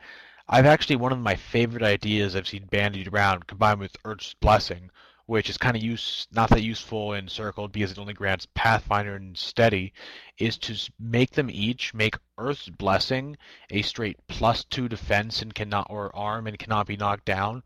I've 0.54 0.66
actually 0.66 0.96
one 0.96 1.12
of 1.12 1.18
my 1.18 1.34
favorite 1.34 1.82
ideas 1.82 2.36
I've 2.36 2.46
seen 2.46 2.66
bandied 2.66 3.08
around 3.08 3.46
combined 3.46 3.80
with 3.80 3.96
Earth's 4.04 4.34
Blessing, 4.34 4.90
which 5.24 5.48
is 5.48 5.56
kind 5.56 5.74
of 5.74 5.82
use 5.82 6.28
not 6.30 6.50
that 6.50 6.62
useful 6.62 7.14
in 7.14 7.26
Circled 7.26 7.72
because 7.72 7.90
it 7.90 7.98
only 7.98 8.12
grants 8.12 8.46
Pathfinder 8.54 9.16
and 9.16 9.34
Steady, 9.34 9.94
is 10.36 10.58
to 10.58 10.76
make 11.00 11.30
them 11.30 11.48
each 11.48 11.94
make 11.94 12.18
Earth's 12.36 12.68
Blessing 12.68 13.38
a 13.70 13.80
straight 13.80 14.18
plus 14.28 14.62
two 14.64 14.90
defense 14.90 15.40
and 15.40 15.54
cannot 15.54 15.86
or 15.88 16.14
arm 16.14 16.46
and 16.46 16.58
cannot 16.58 16.86
be 16.86 16.98
knocked 16.98 17.24
down, 17.24 17.62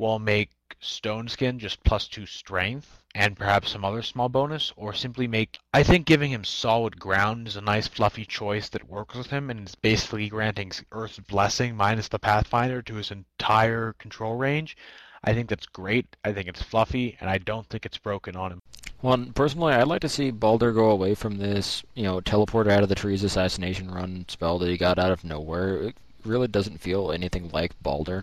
will 0.00 0.18
make 0.18 0.50
Stone 0.80 1.28
Skin 1.28 1.58
just 1.58 1.84
plus 1.84 2.08
two 2.08 2.24
strength 2.24 3.02
and 3.14 3.36
perhaps 3.36 3.70
some 3.70 3.84
other 3.84 4.02
small 4.02 4.28
bonus, 4.28 4.72
or 4.76 4.94
simply 4.94 5.26
make. 5.26 5.58
I 5.74 5.82
think 5.82 6.06
giving 6.06 6.30
him 6.30 6.44
solid 6.44 6.98
ground 6.98 7.48
is 7.48 7.56
a 7.56 7.60
nice 7.60 7.86
fluffy 7.86 8.24
choice 8.24 8.68
that 8.70 8.88
works 8.88 9.14
with 9.14 9.28
him 9.28 9.50
and 9.50 9.68
is 9.68 9.74
basically 9.74 10.28
granting 10.28 10.72
Earth's 10.90 11.18
Blessing 11.18 11.76
minus 11.76 12.08
the 12.08 12.18
Pathfinder 12.18 12.80
to 12.82 12.94
his 12.94 13.10
entire 13.10 13.92
control 13.94 14.36
range. 14.36 14.76
I 15.22 15.34
think 15.34 15.50
that's 15.50 15.66
great. 15.66 16.16
I 16.24 16.32
think 16.32 16.48
it's 16.48 16.62
fluffy, 16.62 17.18
and 17.20 17.28
I 17.28 17.38
don't 17.38 17.66
think 17.66 17.84
it's 17.84 17.98
broken 17.98 18.36
on 18.36 18.52
him. 18.52 18.62
Well, 19.02 19.26
personally, 19.34 19.74
I'd 19.74 19.88
like 19.88 20.02
to 20.02 20.08
see 20.08 20.30
Baldur 20.30 20.72
go 20.72 20.90
away 20.90 21.14
from 21.14 21.36
this, 21.36 21.82
you 21.94 22.04
know, 22.04 22.20
teleport 22.20 22.68
out 22.68 22.82
of 22.82 22.88
the 22.88 22.94
trees 22.94 23.24
assassination 23.24 23.90
run 23.90 24.24
spell 24.28 24.58
that 24.60 24.68
he 24.68 24.78
got 24.78 24.98
out 24.98 25.12
of 25.12 25.24
nowhere. 25.24 25.76
It 25.82 25.96
really 26.24 26.48
doesn't 26.48 26.80
feel 26.80 27.10
anything 27.10 27.50
like 27.52 27.80
Baldur, 27.82 28.22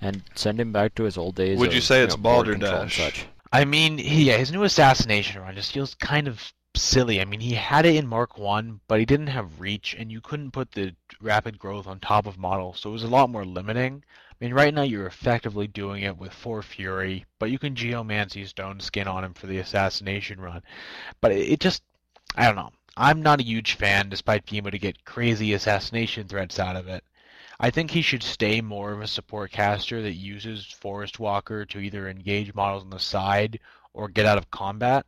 and 0.00 0.22
send 0.34 0.60
him 0.60 0.72
back 0.72 0.94
to 0.96 1.04
his 1.04 1.16
old 1.16 1.34
days. 1.34 1.58
Would 1.58 1.68
of, 1.68 1.74
you 1.74 1.80
say 1.80 2.02
it's 2.02 2.16
know, 2.16 2.22
board 2.22 2.48
and 2.48 2.62
Such. 2.62 3.26
I 3.52 3.64
mean, 3.64 3.98
he, 3.98 4.24
yeah, 4.24 4.36
his 4.36 4.52
new 4.52 4.64
assassination 4.64 5.40
run 5.40 5.54
just 5.54 5.72
feels 5.72 5.94
kind 5.94 6.26
of 6.26 6.52
silly. 6.76 7.20
I 7.20 7.24
mean, 7.24 7.40
he 7.40 7.54
had 7.54 7.86
it 7.86 7.94
in 7.94 8.06
Mark 8.06 8.36
One, 8.36 8.80
but 8.88 8.98
he 8.98 9.06
didn't 9.06 9.28
have 9.28 9.60
reach, 9.60 9.94
and 9.96 10.10
you 10.10 10.20
couldn't 10.20 10.50
put 10.50 10.72
the 10.72 10.94
rapid 11.20 11.58
growth 11.58 11.86
on 11.86 12.00
top 12.00 12.26
of 12.26 12.36
model, 12.36 12.74
so 12.74 12.90
it 12.90 12.94
was 12.94 13.04
a 13.04 13.08
lot 13.08 13.30
more 13.30 13.44
limiting. 13.44 14.02
I 14.30 14.34
mean, 14.40 14.52
right 14.52 14.74
now 14.74 14.82
you're 14.82 15.06
effectively 15.06 15.68
doing 15.68 16.02
it 16.02 16.18
with 16.18 16.32
Four 16.32 16.62
Fury, 16.62 17.24
but 17.38 17.50
you 17.52 17.58
can 17.58 17.76
Geomancy 17.76 18.44
Stone 18.44 18.80
Skin 18.80 19.06
on 19.06 19.22
him 19.22 19.34
for 19.34 19.46
the 19.46 19.58
assassination 19.58 20.40
run. 20.40 20.62
But 21.20 21.30
it, 21.30 21.52
it 21.52 21.60
just, 21.60 21.82
I 22.34 22.46
don't 22.46 22.56
know. 22.56 22.72
I'm 22.96 23.22
not 23.22 23.40
a 23.40 23.44
huge 23.44 23.74
fan, 23.74 24.08
despite 24.08 24.46
being 24.46 24.58
able 24.58 24.72
to 24.72 24.78
get 24.78 25.04
crazy 25.04 25.52
assassination 25.52 26.26
threats 26.26 26.58
out 26.58 26.76
of 26.76 26.88
it. 26.88 27.04
I 27.60 27.70
think 27.70 27.90
he 27.90 28.02
should 28.02 28.22
stay 28.22 28.60
more 28.60 28.92
of 28.92 29.00
a 29.00 29.06
support 29.06 29.50
caster 29.52 30.02
that 30.02 30.14
uses 30.14 30.64
Forest 30.66 31.18
Walker 31.18 31.64
to 31.66 31.78
either 31.78 32.08
engage 32.08 32.54
models 32.54 32.82
on 32.82 32.90
the 32.90 32.98
side 32.98 33.60
or 33.92 34.08
get 34.08 34.26
out 34.26 34.38
of 34.38 34.50
combat. 34.50 35.06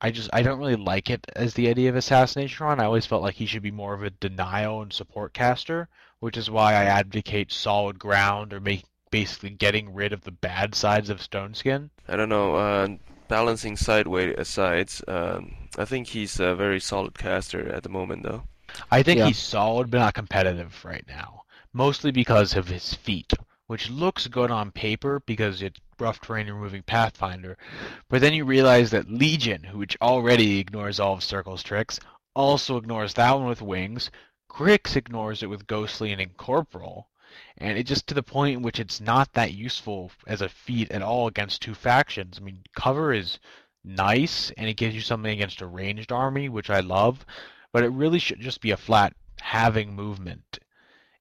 I 0.00 0.10
just 0.10 0.30
I 0.32 0.42
don't 0.42 0.58
really 0.58 0.76
like 0.76 1.10
it 1.10 1.24
as 1.36 1.54
the 1.54 1.68
idea 1.68 1.88
of 1.88 1.96
assassination 1.96 2.66
run. 2.66 2.80
I 2.80 2.84
always 2.84 3.06
felt 3.06 3.22
like 3.22 3.36
he 3.36 3.46
should 3.46 3.62
be 3.62 3.70
more 3.70 3.94
of 3.94 4.02
a 4.02 4.10
denial 4.10 4.82
and 4.82 4.92
support 4.92 5.32
caster, 5.32 5.88
which 6.20 6.36
is 6.36 6.50
why 6.50 6.72
I 6.72 6.84
advocate 6.84 7.52
solid 7.52 7.98
ground 7.98 8.52
or 8.52 8.60
make 8.60 8.84
basically 9.10 9.50
getting 9.50 9.92
rid 9.94 10.12
of 10.12 10.22
the 10.22 10.30
bad 10.32 10.74
sides 10.74 11.10
of 11.10 11.22
Stone 11.22 11.54
Skin. 11.54 11.90
I 12.08 12.16
don't 12.16 12.28
know. 12.28 12.56
Uh, 12.56 12.88
balancing 13.28 13.76
sideways 13.76 14.34
aside, 14.38 14.90
um, 15.06 15.54
I 15.78 15.84
think 15.84 16.08
he's 16.08 16.40
a 16.40 16.54
very 16.56 16.80
solid 16.80 17.16
caster 17.16 17.70
at 17.72 17.82
the 17.82 17.88
moment, 17.88 18.24
though. 18.24 18.42
I 18.90 19.02
think 19.02 19.18
Yeah. 19.18 19.26
he's 19.26 19.38
solid 19.38 19.90
but 19.90 19.98
not 19.98 20.14
competitive 20.14 20.84
right 20.84 21.04
now, 21.06 21.41
mostly 21.74 22.10
because 22.10 22.54
of 22.54 22.68
his 22.68 22.92
feet, 22.92 23.32
which 23.66 23.88
looks 23.88 24.26
good 24.26 24.50
on 24.50 24.70
paper 24.70 25.20
because 25.26 25.62
it's 25.62 25.80
rough 25.98 26.20
terrain 26.20 26.46
removing 26.46 26.82
Pathfinder, 26.82 27.56
but 28.08 28.20
then 28.20 28.34
you 28.34 28.44
realize 28.44 28.90
that 28.90 29.10
Legion, 29.10 29.64
which 29.72 29.96
already 30.02 30.58
ignores 30.58 31.00
all 31.00 31.14
of 31.14 31.24
Circle's 31.24 31.62
tricks, 31.62 31.98
also 32.34 32.76
ignores 32.76 33.14
that 33.14 33.32
one 33.32 33.46
with 33.46 33.62
wings. 33.62 34.10
Cryx 34.48 34.96
ignores 34.96 35.42
it 35.42 35.46
with 35.46 35.66
Ghostly 35.66 36.12
and 36.12 36.20
Incorporeal, 36.20 37.08
and 37.56 37.78
it 37.78 37.84
just 37.84 38.06
to 38.08 38.14
the 38.14 38.22
point 38.22 38.56
in 38.56 38.62
which 38.62 38.78
it's 38.78 39.00
not 39.00 39.32
that 39.32 39.54
useful 39.54 40.12
as 40.26 40.42
a 40.42 40.50
feat 40.50 40.90
at 40.90 41.00
all 41.00 41.26
against 41.26 41.62
two 41.62 41.74
factions. 41.74 42.38
I 42.38 42.42
mean, 42.42 42.62
cover 42.76 43.14
is 43.14 43.38
nice 43.82 44.50
and 44.58 44.68
it 44.68 44.74
gives 44.74 44.94
you 44.94 45.00
something 45.00 45.32
against 45.32 45.62
a 45.62 45.66
ranged 45.66 46.12
army, 46.12 46.50
which 46.50 46.68
I 46.68 46.80
love, 46.80 47.24
but 47.72 47.82
it 47.82 47.88
really 47.88 48.18
should 48.18 48.40
just 48.40 48.60
be 48.60 48.72
a 48.72 48.76
flat 48.76 49.14
having 49.40 49.94
movement 49.94 50.58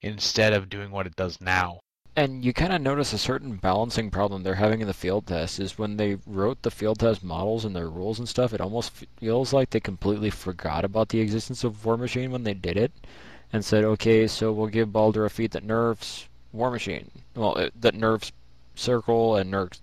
instead 0.02 0.54
of 0.54 0.70
doing 0.70 0.92
what 0.92 1.08
it 1.08 1.16
does 1.16 1.40
now. 1.42 1.80
And 2.16 2.44
you 2.44 2.52
kind 2.52 2.74
of 2.74 2.82
notice 2.82 3.14
a 3.14 3.18
certain 3.18 3.56
balancing 3.56 4.12
problem 4.12 4.44
they're 4.44 4.56
having 4.56 4.82
in 4.82 4.88
the 4.88 4.94
field 4.94 5.28
test 5.28 5.60
is 5.60 5.78
when 5.78 5.96
they 5.96 6.18
wrote 6.26 6.62
the 6.62 6.72
field 6.72 7.00
test 7.00 7.24
models 7.24 7.64
and 7.64 7.74
their 7.74 7.90
rules 7.90 8.20
and 8.20 8.28
stuff, 8.28 8.54
it 8.54 8.60
almost 8.60 8.92
feels 9.18 9.54
like 9.54 9.70
they 9.70 9.80
completely 9.80 10.30
forgot 10.30 10.84
about 10.84 11.10
the 11.10 11.22
existence 11.22 11.64
of 11.64 11.86
War 11.86 11.96
Machine 11.98 12.32
when 12.32 12.44
they 12.44 12.54
did 12.54 12.76
it 12.76 12.92
and 13.54 13.64
said, 13.64 13.86
okay, 13.86 14.28
so 14.28 14.52
we'll 14.52 14.68
give 14.68 14.92
Baldur 14.92 15.26
a 15.26 15.30
feat 15.30 15.52
that 15.52 15.64
nerfs 15.64 16.28
War 16.52 16.70
Machine. 16.70 17.10
Well, 17.34 17.56
it, 17.56 17.82
that 17.82 17.96
nerfs 17.96 18.34
Circle 18.76 19.36
and 19.36 19.52
nerfs, 19.52 19.82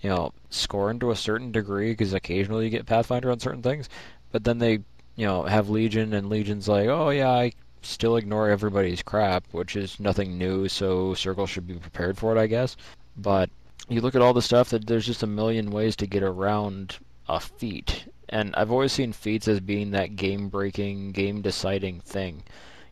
you 0.00 0.10
know, 0.10 0.32
Skorne 0.50 1.00
to 1.00 1.10
a 1.10 1.16
certain 1.16 1.52
degree 1.52 1.92
because 1.92 2.12
occasionally 2.12 2.64
you 2.64 2.70
get 2.70 2.86
Pathfinder 2.86 3.30
on 3.30 3.40
certain 3.40 3.62
things. 3.62 3.88
But 4.32 4.44
then 4.44 4.58
they, 4.58 4.80
you 5.14 5.26
know, 5.26 5.44
have 5.44 5.70
Legion 5.70 6.12
and 6.12 6.28
Legion's 6.28 6.68
like, 6.68 6.88
oh 6.88 7.10
yeah, 7.10 7.30
I 7.30 7.52
still 7.86 8.16
ignore 8.16 8.48
everybody's 8.48 9.02
crap, 9.02 9.44
which 9.52 9.76
is 9.76 10.00
nothing 10.00 10.36
new, 10.38 10.68
so 10.68 11.14
Circle 11.14 11.46
should 11.46 11.66
be 11.66 11.74
prepared 11.74 12.18
for 12.18 12.36
it, 12.36 12.40
I 12.40 12.46
guess. 12.46 12.76
But 13.16 13.50
you 13.88 14.00
look 14.00 14.14
at 14.14 14.22
all 14.22 14.34
the 14.34 14.42
stuff 14.42 14.70
that 14.70 14.86
there's 14.86 15.06
just 15.06 15.22
a 15.22 15.26
million 15.26 15.70
ways 15.70 15.96
to 15.96 16.06
get 16.06 16.22
around 16.22 16.98
a 17.28 17.40
feat. 17.40 18.06
And 18.28 18.54
I've 18.56 18.72
always 18.72 18.92
seen 18.92 19.12
feats 19.12 19.48
as 19.48 19.60
being 19.60 19.92
that 19.92 20.16
game 20.16 20.48
breaking, 20.48 21.12
game 21.12 21.42
deciding 21.42 22.00
thing. 22.00 22.42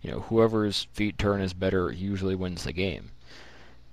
You 0.03 0.13
know, 0.13 0.21
whoever's 0.21 0.87
feat 0.93 1.19
turn 1.19 1.41
is 1.41 1.55
better 1.55 1.91
usually 1.91 2.35
wins 2.35 2.65
the 2.65 2.73
game. 2.73 3.11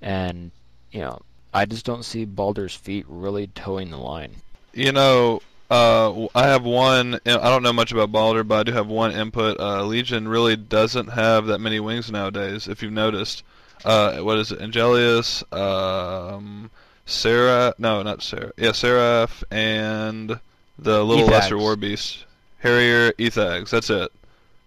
And, 0.02 0.52
you 0.92 1.00
know, 1.02 1.20
I 1.54 1.66
just 1.66 1.86
don't 1.86 2.06
see 2.06 2.26
Baldur's 2.26 2.76
feet 2.76 3.06
really 3.08 3.48
towing 3.48 3.90
the 3.90 3.98
line. 3.98 4.36
You 4.74 4.92
know, 4.92 5.42
uh, 5.72 6.28
I 6.36 6.48
have 6.48 6.66
one. 6.66 7.16
I 7.26 7.50
don't 7.50 7.64
know 7.64 7.72
much 7.72 7.94
about 7.94 8.12
Baldur, 8.12 8.44
but 8.44 8.60
I 8.60 8.64
do 8.64 8.74
have 8.74 8.88
one 8.88 9.14
input. 9.14 9.58
Uh, 9.58 9.86
Legion 9.86 10.28
really 10.28 10.58
doesn't 10.58 11.08
have 11.08 11.46
that 11.46 11.60
many 11.60 11.80
wings 11.80 12.12
nowadays. 12.12 12.68
If 12.68 12.84
you've 12.84 12.92
noticed, 12.92 13.44
uh, 13.86 14.18
what 14.18 14.38
is 14.38 14.52
it? 14.52 14.60
Angelius, 14.60 15.44
um, 15.54 16.70
Sarah? 17.06 17.74
No, 17.78 18.04
not 18.04 18.22
Sarah. 18.22 18.52
Yeah, 18.58 18.74
Seraph 18.74 19.46
and 19.50 20.38
the 20.78 21.06
little 21.06 21.26
Ethags. 21.26 21.32
lesser 21.32 21.58
war 21.58 21.78
beast, 21.78 22.26
Harrier, 22.60 23.14
Ethags. 23.14 23.70
That's 23.70 23.90
it. 23.90 24.12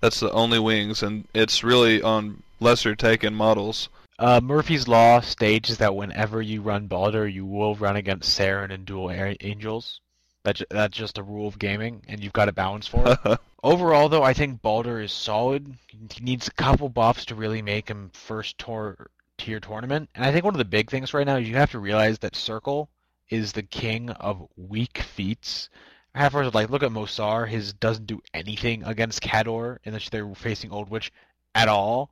That's 0.01 0.21
the 0.21 0.33
only 0.33 0.59
wings, 0.59 1.03
and 1.03 1.29
it's 1.35 1.63
really 1.63 2.01
on 2.01 2.43
lesser 2.61 2.95
taken 2.95 3.35
models. 3.35 3.91
Uh, 4.19 4.41
Murphy's 4.43 4.89
Law 4.89 5.21
states 5.21 5.77
that 5.77 5.95
whenever 5.95 6.41
you 6.41 6.63
run 6.63 6.87
Baldur, 6.87 7.29
you 7.29 7.45
will 7.45 7.75
run 7.75 7.97
against 7.97 8.39
Saeryn 8.39 8.73
and 8.73 8.87
Dual 8.87 9.11
Angels. 9.11 10.01
That's 10.45 10.63
that's 10.71 10.97
just 10.97 11.19
a 11.19 11.23
rule 11.23 11.49
of 11.49 11.59
gaming, 11.59 12.03
and 12.07 12.23
you've 12.23 12.35
got 12.35 12.47
to 12.47 12.53
balance 12.53 12.87
for 12.87 13.03
it. 13.07 13.39
Overall, 13.65 14.11
though, 14.11 14.23
I 14.23 14.35
think 14.35 14.61
Baldur 14.61 15.01
is 15.01 15.11
solid. 15.11 15.75
He 15.89 16.23
needs 16.23 16.49
a 16.49 16.53
couple 16.53 16.91
buffs 16.91 17.25
to 17.27 17.35
really 17.35 17.63
make 17.63 17.89
him 17.89 18.11
first 18.13 18.59
tor- 18.59 19.11
tier 19.39 19.59
tournament. 19.59 20.11
And 20.15 20.23
I 20.23 20.33
think 20.33 20.45
one 20.45 20.53
of 20.53 20.59
the 20.59 20.67
big 20.67 20.91
things 20.91 21.15
right 21.15 21.27
now 21.27 21.37
is 21.37 21.49
you 21.49 21.57
have 21.57 21.71
to 21.71 21.79
realize 21.79 22.19
that 22.19 22.37
Circle 22.37 22.91
is 23.31 23.53
the 23.53 23.63
king 23.63 24.11
of 24.11 24.47
weak 24.57 24.99
feats. 24.99 25.71
Half 26.15 26.35
hours 26.35 26.53
like 26.53 26.69
look 26.69 26.83
at 26.83 26.91
Mohsar. 26.91 27.49
His 27.49 27.73
doesn't 27.73 28.07
do 28.07 28.21
anything 28.35 28.85
against 28.85 29.23
Khador 29.23 29.79
unless 29.87 30.11
they're 30.11 30.33
facing 30.35 30.71
Old 30.71 30.91
Witch 30.91 31.11
at 31.55 31.69
all. 31.69 32.11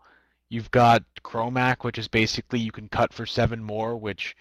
You've 0.48 0.70
got 0.70 1.04
Kromac, 1.22 1.84
which 1.84 1.98
is 1.98 2.08
basically 2.08 2.60
you 2.60 2.72
can 2.72 2.88
cut 2.88 3.12
for 3.12 3.26
seven 3.26 3.62
more, 3.62 3.96
which 3.96 4.34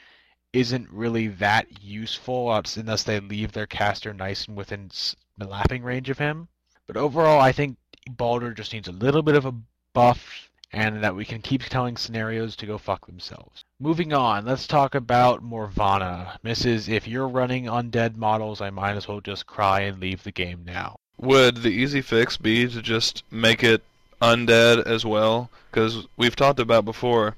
isn't 0.53 0.89
really 0.91 1.27
that 1.27 1.81
useful 1.81 2.53
unless 2.53 3.03
they 3.03 3.19
leave 3.19 3.51
their 3.51 3.67
caster 3.67 4.13
nice 4.13 4.45
and 4.45 4.57
within 4.57 4.91
lapping 5.39 5.83
range 5.83 6.09
of 6.09 6.17
him. 6.17 6.47
But 6.87 6.97
overall, 6.97 7.39
I 7.39 7.51
think 7.51 7.77
Baldur 8.09 8.53
just 8.53 8.73
needs 8.73 8.87
a 8.87 8.93
little 8.93 9.21
bit 9.21 9.35
of 9.35 9.45
a 9.45 9.55
buff, 9.93 10.49
and 10.73 11.03
that 11.03 11.15
we 11.15 11.25
can 11.25 11.41
keep 11.41 11.63
telling 11.63 11.97
scenarios 11.97 12.55
to 12.55 12.65
go 12.65 12.77
fuck 12.77 13.05
themselves. 13.05 13.63
Moving 13.79 14.13
on, 14.13 14.45
let's 14.45 14.67
talk 14.67 14.95
about 14.95 15.43
Morvahna. 15.43 16.37
Mrs. 16.43 16.87
If 16.87 17.07
you're 17.07 17.27
running 17.27 17.65
undead 17.65 18.15
models, 18.15 18.61
I 18.61 18.69
might 18.69 18.95
as 18.95 19.07
well 19.07 19.21
just 19.21 19.45
cry 19.45 19.81
and 19.81 19.99
leave 19.99 20.23
the 20.23 20.31
game 20.31 20.63
now. 20.65 20.95
Would 21.17 21.57
the 21.57 21.69
easy 21.69 22.01
fix 22.01 22.37
be 22.37 22.67
to 22.67 22.81
just 22.81 23.23
make 23.31 23.63
it 23.63 23.83
undead 24.21 24.85
as 24.85 25.05
well? 25.05 25.49
Because 25.69 26.07
we've 26.17 26.35
talked 26.35 26.59
about 26.59 26.85
before, 26.85 27.35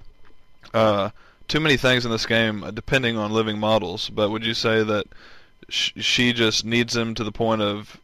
uh, 0.74 1.10
too 1.54 1.60
many 1.60 1.78
things 1.78 2.04
in 2.04 2.10
this 2.10 2.26
game 2.26 2.64
uh, 2.64 2.72
depending 2.72 3.16
on 3.16 3.32
living 3.32 3.60
models. 3.60 4.10
But 4.10 4.32
would 4.32 4.44
you 4.44 4.56
say 4.56 4.84
that 4.84 5.06
sh- 5.70 5.92
she 5.98 6.34
just 6.34 6.66
needs 6.66 6.96
them 6.96 7.14
to 7.14 7.24
the 7.24 7.32
point 7.32 7.62
of 7.62 7.96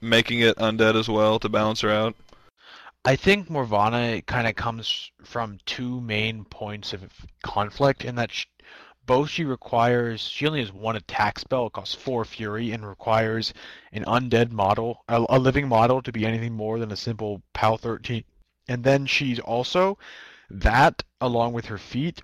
making 0.00 0.40
it 0.40 0.56
undead 0.56 0.98
as 0.98 1.08
well 1.08 1.38
to 1.38 1.48
balance 1.48 1.82
her 1.82 1.90
out? 1.90 2.16
I 3.04 3.14
think 3.14 3.48
Morvahna 3.48 4.26
kind 4.26 4.48
of 4.48 4.56
comes 4.56 5.12
from 5.22 5.60
two 5.64 6.00
main 6.00 6.44
points 6.44 6.92
of 6.92 7.02
conflict 7.44 8.04
in 8.04 8.16
that 8.16 8.32
both 9.06 9.30
she 9.30 9.44
requires, 9.44 10.20
she 10.20 10.48
only 10.48 10.58
has 10.58 10.72
one 10.72 10.96
attack 10.96 11.38
spell, 11.38 11.68
it 11.68 11.74
costs 11.74 11.94
four 11.94 12.24
fury, 12.24 12.72
and 12.72 12.84
requires 12.84 13.54
an 13.92 14.04
undead 14.06 14.50
model, 14.50 15.04
a, 15.08 15.24
a 15.28 15.38
living 15.38 15.68
model 15.68 16.02
to 16.02 16.10
be 16.10 16.26
anything 16.26 16.54
more 16.54 16.80
than 16.80 16.90
a 16.90 16.96
simple 16.96 17.42
PAL 17.52 17.76
13. 17.76 18.24
And 18.66 18.82
then 18.82 19.06
she's 19.06 19.38
also, 19.38 19.98
that 20.50 21.04
along 21.20 21.52
with 21.52 21.66
her 21.66 21.78
feet, 21.78 22.22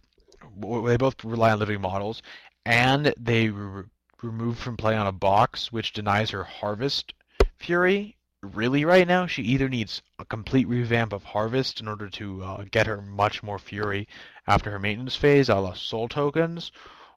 they 0.57 0.96
both 0.96 1.24
rely 1.24 1.52
on 1.52 1.59
living 1.59 1.80
models, 1.80 2.22
and 2.64 3.14
they 3.18 3.48
re- 3.48 3.84
remove 4.22 4.59
from 4.59 4.76
play 4.76 4.96
on 4.96 5.07
a 5.07 5.12
box, 5.12 5.70
which 5.70 5.92
denies 5.92 6.30
her 6.30 6.44
harvest 6.44 7.12
fury, 7.59 8.16
really 8.42 8.84
right 8.84 9.07
now, 9.07 9.26
she 9.26 9.42
either 9.42 9.68
needs 9.68 10.02
a 10.18 10.24
complete 10.24 10.68
revamp 10.68 11.12
of 11.12 11.24
Harvest 11.24 11.80
in 11.80 11.88
order 11.88 12.09
to 12.11 12.42
uh, 12.44 12.64
get 12.70 12.86
her 12.86 13.02
much 13.02 13.42
more 13.42 13.59
fury 13.59 14.07
after 14.46 14.70
her 14.70 14.78
maintenance 14.78 15.16
phase, 15.16 15.48
a 15.48 15.54
la 15.57 15.72
Soul 15.72 16.09
Tokens, 16.09 16.72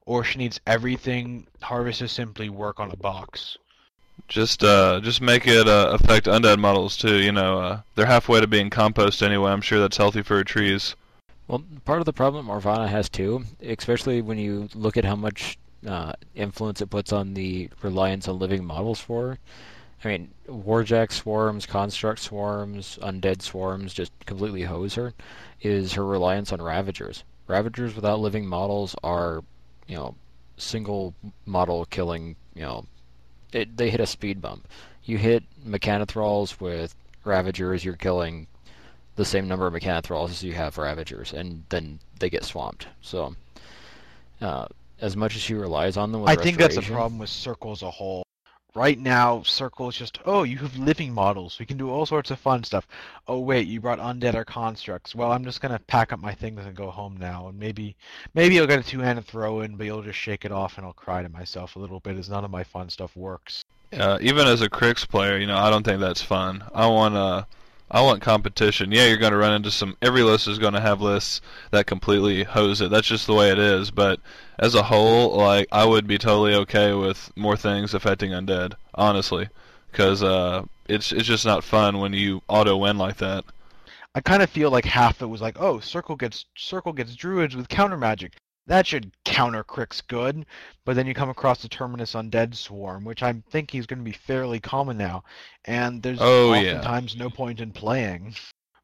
or 0.06 0.24
she 0.24 0.38
needs 0.38 0.60
everything 0.66 1.46
Harvest 1.62 2.00
to 2.00 2.08
simply 2.08 2.48
work 2.48 2.80
on 2.80 2.90
a 2.90 2.96
box. 2.96 3.56
Just 4.28 4.62
uh, 4.62 5.00
just 5.00 5.20
make 5.20 5.46
it 5.46 5.66
uh, 5.66 5.96
affect 5.98 6.26
undead 6.26 6.58
models 6.58 6.96
too. 6.96 7.16
You 7.16 7.32
know, 7.32 7.58
uh, 7.58 7.80
they're 7.94 8.06
halfway 8.06 8.40
to 8.40 8.46
being 8.46 8.70
compost 8.70 9.22
anyway. 9.22 9.50
I'm 9.50 9.62
sure 9.62 9.80
that's 9.80 9.96
healthy 9.96 10.22
for 10.22 10.36
her 10.36 10.44
trees. 10.44 10.94
Well, 11.50 11.64
part 11.84 11.98
of 11.98 12.04
the 12.04 12.12
problem 12.12 12.46
Morvahna 12.46 12.86
has 12.86 13.08
too, 13.08 13.42
especially 13.60 14.22
when 14.22 14.38
you 14.38 14.68
look 14.72 14.96
at 14.96 15.04
how 15.04 15.16
much 15.16 15.58
uh, 15.84 16.12
influence 16.36 16.80
it 16.80 16.90
puts 16.90 17.12
on 17.12 17.34
the 17.34 17.68
reliance 17.82 18.28
on 18.28 18.38
living 18.38 18.64
models 18.64 19.00
for. 19.00 19.36
I 20.04 20.08
mean, 20.08 20.30
Warjack 20.46 21.10
swarms, 21.10 21.66
Construct 21.66 22.20
swarms, 22.20 23.00
Undead 23.02 23.42
swarms 23.42 23.92
just 23.92 24.12
completely 24.26 24.62
hose 24.62 24.94
her. 24.94 25.12
Is 25.60 25.94
her 25.94 26.06
reliance 26.06 26.52
on 26.52 26.62
Ravagers. 26.62 27.24
Ravagers 27.48 27.96
without 27.96 28.20
living 28.20 28.46
models 28.46 28.94
are, 29.02 29.42
you 29.88 29.96
know, 29.96 30.14
single 30.56 31.14
model 31.46 31.84
killing, 31.86 32.36
you 32.54 32.62
know, 32.62 32.86
it, 33.52 33.76
they 33.76 33.90
hit 33.90 33.98
a 33.98 34.06
speed 34.06 34.40
bump. 34.40 34.68
You 35.02 35.18
hit 35.18 35.42
Mechanothralls 35.66 36.60
with 36.60 36.94
Ravagers, 37.24 37.84
you're 37.84 37.96
killing 37.96 38.46
the 39.20 39.24
same 39.26 39.46
number 39.46 39.66
of 39.66 39.74
Mechanothralls 39.74 40.30
as 40.30 40.42
you 40.42 40.54
have 40.54 40.78
Ravagers, 40.78 41.34
and 41.34 41.62
then 41.68 42.00
they 42.18 42.30
get 42.30 42.42
swamped. 42.42 42.86
So, 43.02 43.36
uh, 44.40 44.64
as 44.98 45.14
much 45.14 45.36
as 45.36 45.42
she 45.42 45.52
relies 45.52 45.98
on 45.98 46.10
them, 46.10 46.22
with 46.22 46.30
I 46.30 46.36
think 46.42 46.56
that's 46.56 46.78
a 46.78 46.82
problem 46.82 47.18
with 47.18 47.28
Circle 47.28 47.72
as 47.72 47.82
a 47.82 47.90
whole. 47.90 48.24
Right 48.74 48.98
now, 48.98 49.42
Circle 49.42 49.90
is 49.90 49.96
just, 49.96 50.20
oh, 50.24 50.44
you 50.44 50.56
have 50.58 50.74
living 50.78 51.12
models. 51.12 51.58
We 51.58 51.66
can 51.66 51.76
do 51.76 51.90
all 51.90 52.06
sorts 52.06 52.30
of 52.30 52.38
fun 52.38 52.64
stuff. 52.64 52.88
Oh, 53.28 53.40
wait, 53.40 53.66
you 53.66 53.78
brought 53.78 53.98
undead 53.98 54.34
or 54.34 54.44
constructs. 54.46 55.14
Well, 55.14 55.32
I'm 55.32 55.44
just 55.44 55.60
gonna 55.60 55.80
pack 55.86 56.14
up 56.14 56.20
my 56.20 56.32
things 56.32 56.64
and 56.64 56.74
go 56.74 56.90
home 56.90 57.18
now. 57.18 57.48
And 57.48 57.58
maybe, 57.58 57.96
maybe 58.32 58.58
I'll 58.58 58.66
get 58.66 58.78
a 58.78 58.82
two-handed 58.82 59.26
throw 59.26 59.60
in, 59.60 59.76
but 59.76 59.84
you'll 59.84 60.02
just 60.02 60.18
shake 60.18 60.46
it 60.46 60.52
off, 60.52 60.78
and 60.78 60.86
I'll 60.86 60.94
cry 60.94 61.22
to 61.22 61.28
myself 61.28 61.76
a 61.76 61.78
little 61.78 62.00
bit 62.00 62.16
as 62.16 62.30
none 62.30 62.44
of 62.46 62.50
my 62.50 62.64
fun 62.64 62.88
stuff 62.88 63.14
works. 63.16 63.64
Uh, 63.92 64.16
even 64.22 64.46
as 64.46 64.62
a 64.62 64.70
Cryx 64.70 65.04
player, 65.04 65.36
you 65.36 65.46
know, 65.46 65.58
I 65.58 65.68
don't 65.68 65.82
think 65.82 66.00
that's 66.00 66.22
fun. 66.22 66.64
I 66.72 66.86
want 66.86 67.16
uh, 67.16 67.44
I 67.90 68.02
want 68.02 68.22
competition. 68.22 68.92
Yeah, 68.92 69.06
you're 69.06 69.16
going 69.16 69.32
to 69.32 69.38
run 69.38 69.52
into 69.52 69.70
some. 69.70 69.96
Every 70.00 70.22
list 70.22 70.46
is 70.46 70.58
going 70.58 70.74
to 70.74 70.80
have 70.80 71.00
lists 71.00 71.40
that 71.72 71.86
completely 71.86 72.44
hose 72.44 72.80
it. 72.80 72.90
That's 72.90 73.08
just 73.08 73.26
the 73.26 73.34
way 73.34 73.50
it 73.50 73.58
is. 73.58 73.90
But 73.90 74.20
as 74.58 74.74
a 74.74 74.82
whole, 74.82 75.36
like 75.36 75.66
I 75.72 75.84
would 75.84 76.06
be 76.06 76.18
totally 76.18 76.54
okay 76.54 76.92
with 76.92 77.32
more 77.36 77.56
things 77.56 77.92
affecting 77.92 78.30
undead, 78.30 78.74
honestly, 78.94 79.48
because 79.90 80.22
uh, 80.22 80.64
it's 80.88 81.10
it's 81.10 81.26
just 81.26 81.44
not 81.44 81.64
fun 81.64 81.98
when 81.98 82.12
you 82.12 82.42
auto 82.48 82.76
win 82.76 82.96
like 82.96 83.16
that. 83.16 83.44
I 84.14 84.20
kind 84.20 84.42
of 84.42 84.50
feel 84.50 84.70
like 84.70 84.84
half 84.84 85.22
it 85.22 85.26
was 85.26 85.40
like, 85.40 85.60
oh, 85.60 85.80
Circle 85.80 86.16
gets 86.16 86.46
Circle 86.56 86.92
gets 86.92 87.16
druids 87.16 87.56
with 87.56 87.68
counter 87.68 87.96
magic. 87.96 88.36
That 88.66 88.86
should 88.86 89.10
counter 89.30 89.62
Cryx 89.62 90.00
good. 90.00 90.44
But 90.84 90.96
then 90.96 91.06
you 91.06 91.14
come 91.14 91.30
across 91.30 91.62
the 91.62 91.68
Terminus 91.68 92.14
Undead 92.14 92.54
Swarm, 92.54 93.04
which 93.04 93.22
I'm 93.22 93.42
thinking 93.50 93.78
is 93.80 93.86
going 93.86 94.00
to 94.00 94.04
be 94.04 94.12
fairly 94.12 94.60
common 94.60 94.98
now, 94.98 95.24
and 95.64 96.02
there's 96.02 96.18
Oh, 96.20 96.52
yeah. 96.52 96.78
oftentimes 96.78 97.16
no 97.16 97.30
point 97.30 97.60
in 97.60 97.70
playing. 97.72 98.34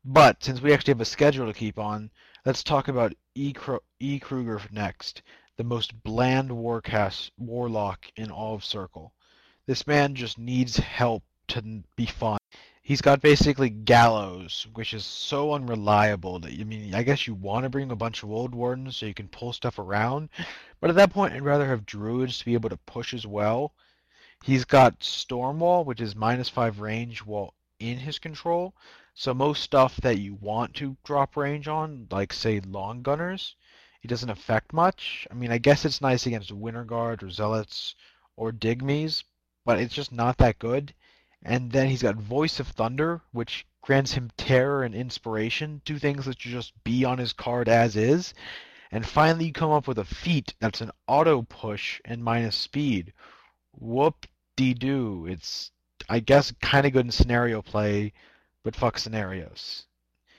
But 0.04 0.42
since 0.44 0.62
we 0.62 0.72
actually 0.72 0.92
have 0.92 1.00
a 1.00 1.04
schedule 1.04 1.46
to 1.46 1.52
keep 1.52 1.78
on, 1.78 2.10
let's 2.44 2.62
talk 2.62 2.86
about 2.88 3.12
E. 3.34 3.52
E. 3.98 4.18
Krueger 4.20 4.60
next, 4.70 5.22
the 5.56 5.64
most 5.64 6.00
bland 6.04 6.50
warcast 6.50 7.30
warlock 7.38 8.06
in 8.16 8.30
all 8.30 8.54
of 8.54 8.64
Circle. 8.64 9.12
This 9.66 9.86
man 9.86 10.14
just 10.14 10.38
needs 10.38 10.76
help 10.76 11.24
to 11.48 11.82
be 11.96 12.06
fun. 12.06 12.38
He's 12.86 13.02
got 13.02 13.20
basically 13.20 13.68
Gallows, 13.68 14.68
which 14.74 14.94
is 14.94 15.04
so 15.04 15.54
unreliable 15.54 16.38
that 16.38 16.52
I 16.52 16.62
mean, 16.62 16.94
I 16.94 17.02
guess 17.02 17.26
you 17.26 17.34
want 17.34 17.64
to 17.64 17.68
bring 17.68 17.90
a 17.90 17.96
bunch 17.96 18.22
of 18.22 18.28
Wold 18.28 18.54
Wardens 18.54 18.96
so 18.96 19.06
you 19.06 19.12
can 19.12 19.26
pull 19.26 19.52
stuff 19.52 19.80
around, 19.80 20.28
but 20.80 20.90
at 20.90 20.94
that 20.94 21.12
point, 21.12 21.34
I'd 21.34 21.42
rather 21.42 21.66
have 21.66 21.84
Druids 21.84 22.38
to 22.38 22.44
be 22.44 22.54
able 22.54 22.68
to 22.68 22.76
push 22.76 23.12
as 23.12 23.26
well. 23.26 23.72
He's 24.44 24.64
got 24.64 25.00
Stormwall, 25.00 25.84
which 25.84 26.00
is 26.00 26.14
minus 26.14 26.48
five 26.48 26.78
range 26.78 27.24
while 27.24 27.54
in 27.80 27.98
his 27.98 28.20
control, 28.20 28.72
so 29.14 29.34
most 29.34 29.64
stuff 29.64 29.96
that 29.96 30.18
you 30.18 30.34
want 30.34 30.74
to 30.74 30.96
drop 31.02 31.36
range 31.36 31.66
on, 31.66 32.06
like 32.12 32.32
say 32.32 32.60
Long 32.60 33.02
Gunners, 33.02 33.56
it 34.04 34.06
doesn't 34.06 34.30
affect 34.30 34.72
much. 34.72 35.26
I 35.28 35.34
mean, 35.34 35.50
I 35.50 35.58
guess 35.58 35.84
it's 35.84 36.00
nice 36.00 36.26
against 36.26 36.52
Winter 36.52 36.84
Guard 36.84 37.24
or 37.24 37.30
Zealots 37.30 37.96
or 38.36 38.52
Digmies, 38.52 39.24
but 39.64 39.80
it's 39.80 39.92
just 39.92 40.12
not 40.12 40.38
that 40.38 40.60
good. 40.60 40.94
And 41.48 41.70
then 41.70 41.86
he's 41.88 42.02
got 42.02 42.16
Voice 42.16 42.58
of 42.58 42.66
Thunder, 42.66 43.20
which 43.30 43.66
grants 43.80 44.12
him 44.12 44.32
terror 44.36 44.82
and 44.82 44.96
inspiration, 44.96 45.80
two 45.84 45.96
things 46.00 46.24
that 46.24 46.40
should 46.40 46.50
just 46.50 46.72
be 46.82 47.04
on 47.04 47.18
his 47.18 47.32
card 47.32 47.68
as 47.68 47.94
is. 47.94 48.34
And 48.90 49.06
finally, 49.06 49.46
you 49.46 49.52
come 49.52 49.70
up 49.70 49.86
with 49.86 49.98
a 49.98 50.04
feat 50.04 50.54
that's 50.60 50.80
an 50.80 50.90
auto 51.06 51.42
push 51.42 52.00
and 52.04 52.22
minus 52.22 52.56
speed. 52.56 53.12
Whoop 53.78 54.26
de 54.56 54.74
doo. 54.74 55.26
It's, 55.28 55.70
I 56.08 56.18
guess, 56.18 56.52
kind 56.60 56.84
of 56.84 56.92
good 56.92 57.06
in 57.06 57.12
scenario 57.12 57.62
play, 57.62 58.12
but 58.64 58.74
fuck 58.74 58.98
scenarios. 58.98 59.84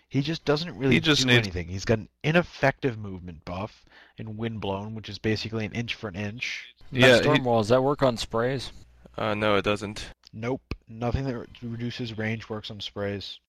He 0.09 0.21
just 0.21 0.43
doesn't 0.43 0.75
really 0.77 0.95
He 0.95 0.99
just 0.99 1.21
do 1.21 1.27
needs- 1.27 1.47
anything. 1.47 1.69
He's 1.69 1.85
got 1.85 1.99
an 1.99 2.09
ineffective 2.23 2.97
movement 2.97 3.45
buff 3.45 3.85
in 4.17 4.35
Windblown, 4.35 4.93
which 4.93 5.07
is 5.07 5.19
basically 5.19 5.65
an 5.65 5.71
inch 5.71 5.95
for 5.95 6.09
an 6.09 6.15
inch. 6.15 6.65
Yeah, 6.91 7.07
That 7.19 7.23
he- 7.23 7.29
Stormwall, 7.29 7.59
does 7.61 7.69
that 7.69 7.81
work 7.83 8.03
on 8.03 8.17
sprays? 8.17 8.73
Uh, 9.17 9.33
no, 9.35 9.55
it 9.55 9.63
doesn't. 9.63 10.09
Nope, 10.33 10.73
nothing 10.87 11.25
that 11.25 11.37
re- 11.37 11.47
reduces 11.63 12.17
range 12.17 12.49
works 12.49 12.69
on 12.71 12.79
sprays. 12.79 13.39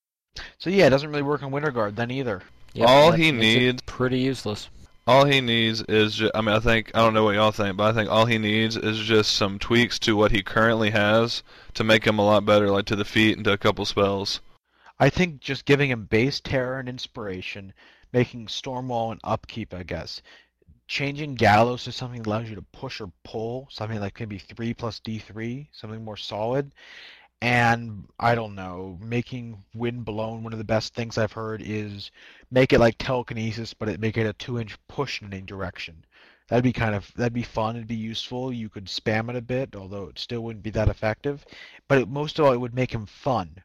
So 0.58 0.70
yeah, 0.70 0.86
it 0.86 0.90
doesn't 0.90 1.10
really 1.10 1.22
work 1.22 1.42
on 1.42 1.50
Winter 1.50 1.70
Guard 1.70 1.96
then 1.96 2.10
either. 2.10 2.42
Yep, 2.74 2.88
All 2.88 3.12
he 3.12 3.32
needs- 3.32 3.82
pretty 3.82 4.18
useless. 4.20 4.68
All 5.06 5.24
he 5.24 5.40
needs 5.40 5.80
is, 5.82 6.16
ju- 6.16 6.30
I 6.34 6.42
mean, 6.42 6.54
I 6.54 6.60
think 6.60 6.90
I 6.94 6.98
don't 6.98 7.14
know 7.14 7.24
what 7.24 7.34
y'all 7.34 7.50
think, 7.50 7.78
but 7.78 7.84
I 7.84 7.92
think 7.94 8.10
all 8.10 8.26
he 8.26 8.36
needs 8.36 8.76
is 8.76 8.98
just 8.98 9.32
some 9.32 9.58
tweaks 9.58 9.98
to 10.00 10.14
what 10.14 10.32
he 10.32 10.42
currently 10.42 10.90
has 10.90 11.42
to 11.74 11.82
make 11.82 12.06
him 12.06 12.18
a 12.18 12.24
lot 12.24 12.44
better, 12.44 12.70
like 12.70 12.84
to 12.86 12.96
the 12.96 13.06
feet 13.06 13.36
and 13.36 13.44
to 13.46 13.52
a 13.52 13.58
couple 13.58 13.86
spells. 13.86 14.40
I 15.00 15.08
think 15.08 15.40
just 15.40 15.64
giving 15.64 15.90
him 15.90 16.04
base 16.04 16.40
terror 16.40 16.78
and 16.78 16.88
inspiration, 16.90 17.72
making 18.12 18.48
Stormwall 18.48 19.12
an 19.12 19.20
upkeep, 19.24 19.72
I 19.72 19.82
guess. 19.82 20.20
Changing 20.88 21.34
Gallows 21.34 21.84
to 21.84 21.92
something 21.92 22.22
that 22.22 22.28
allows 22.28 22.48
you 22.48 22.56
to 22.56 22.62
push 22.62 23.00
or 23.00 23.12
pull, 23.22 23.68
something 23.70 24.00
like 24.00 24.18
maybe 24.18 24.38
3 24.38 24.74
plus 24.74 25.00
D3, 25.00 25.68
something 25.70 26.02
more 26.02 26.16
solid. 26.16 26.72
And 27.40 28.08
I 28.18 28.34
don't 28.34 28.56
know, 28.56 28.98
making 29.00 29.62
Wind 29.74 30.04
Blown 30.04 30.42
one 30.42 30.52
of 30.52 30.58
the 30.58 30.64
best 30.64 30.94
things 30.94 31.16
I've 31.16 31.32
heard 31.32 31.62
is 31.62 32.10
make 32.50 32.72
it 32.72 32.80
like 32.80 32.96
telekinesis, 32.98 33.74
but 33.74 33.88
it 33.88 34.00
make 34.00 34.16
it 34.16 34.26
a 34.26 34.32
two 34.32 34.58
inch 34.58 34.76
push 34.88 35.22
in 35.22 35.32
any 35.32 35.42
direction. 35.42 36.04
That'd 36.48 36.64
be 36.64 36.72
kind 36.72 36.94
of 36.94 37.12
that'd 37.14 37.32
be 37.34 37.42
fun. 37.42 37.76
It'd 37.76 37.86
be 37.86 37.94
useful. 37.94 38.52
You 38.52 38.68
could 38.70 38.86
spam 38.86 39.28
it 39.28 39.36
a 39.36 39.42
bit, 39.42 39.76
although 39.76 40.08
it 40.08 40.18
still 40.18 40.40
wouldn't 40.40 40.64
be 40.64 40.70
that 40.70 40.88
effective. 40.88 41.44
But 41.86 41.98
it, 41.98 42.08
most 42.08 42.38
of 42.38 42.46
all, 42.46 42.52
it 42.52 42.60
would 42.60 42.74
make 42.74 42.92
him 42.92 43.06
fun. 43.06 43.62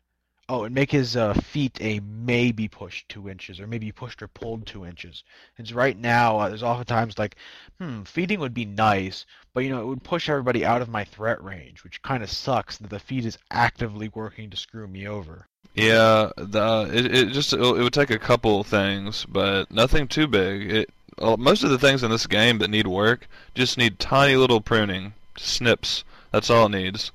Oh, 0.49 0.65
and 0.65 0.75
make 0.75 0.91
his 0.91 1.15
uh, 1.15 1.33
feet 1.33 1.77
a 1.79 2.01
maybe 2.01 2.67
pushed 2.67 3.07
two 3.07 3.29
inches, 3.29 3.61
or 3.61 3.67
maybe 3.67 3.91
pushed 3.93 4.21
or 4.21 4.27
pulled 4.27 4.67
two 4.67 4.85
inches. 4.85 5.23
Since 5.55 5.71
right 5.71 5.97
now, 5.97 6.37
uh, 6.37 6.49
there's 6.49 6.63
oftentimes 6.63 7.17
like, 7.17 7.37
hmm, 7.79 8.03
feeding 8.03 8.41
would 8.41 8.53
be 8.53 8.65
nice, 8.65 9.25
but 9.53 9.61
you 9.63 9.69
know, 9.69 9.81
it 9.81 9.85
would 9.85 10.03
push 10.03 10.27
everybody 10.27 10.65
out 10.65 10.81
of 10.81 10.89
my 10.89 11.05
threat 11.05 11.41
range, 11.41 11.83
which 11.83 12.01
kind 12.01 12.21
of 12.21 12.29
sucks 12.29 12.77
that 12.77 12.89
the 12.89 12.99
feed 12.99 13.25
is 13.25 13.37
actively 13.51 14.09
working 14.09 14.49
to 14.49 14.57
screw 14.57 14.85
me 14.85 15.07
over. 15.07 15.47
Yeah, 15.75 16.29
the 16.35 16.89
it, 16.93 17.15
it 17.15 17.27
just 17.29 17.53
it 17.53 17.59
would 17.59 17.93
take 17.93 18.11
a 18.11 18.19
couple 18.19 18.63
things, 18.63 19.25
but 19.29 19.71
nothing 19.71 20.07
too 20.07 20.27
big. 20.27 20.71
It 20.71 20.89
uh, 21.19 21.37
most 21.37 21.63
of 21.63 21.69
the 21.69 21.79
things 21.79 22.03
in 22.03 22.11
this 22.11 22.27
game 22.27 22.57
that 22.57 22.69
need 22.69 22.87
work 22.87 23.27
just 23.55 23.77
need 23.77 23.97
tiny 23.97 24.35
little 24.35 24.61
pruning, 24.61 25.13
snips. 25.37 26.03
That's 26.31 26.49
all 26.49 26.65
it 26.65 26.69
needs. 26.69 27.11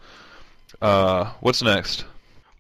Uh, 0.81 1.33
what's 1.41 1.63
next? 1.63 2.05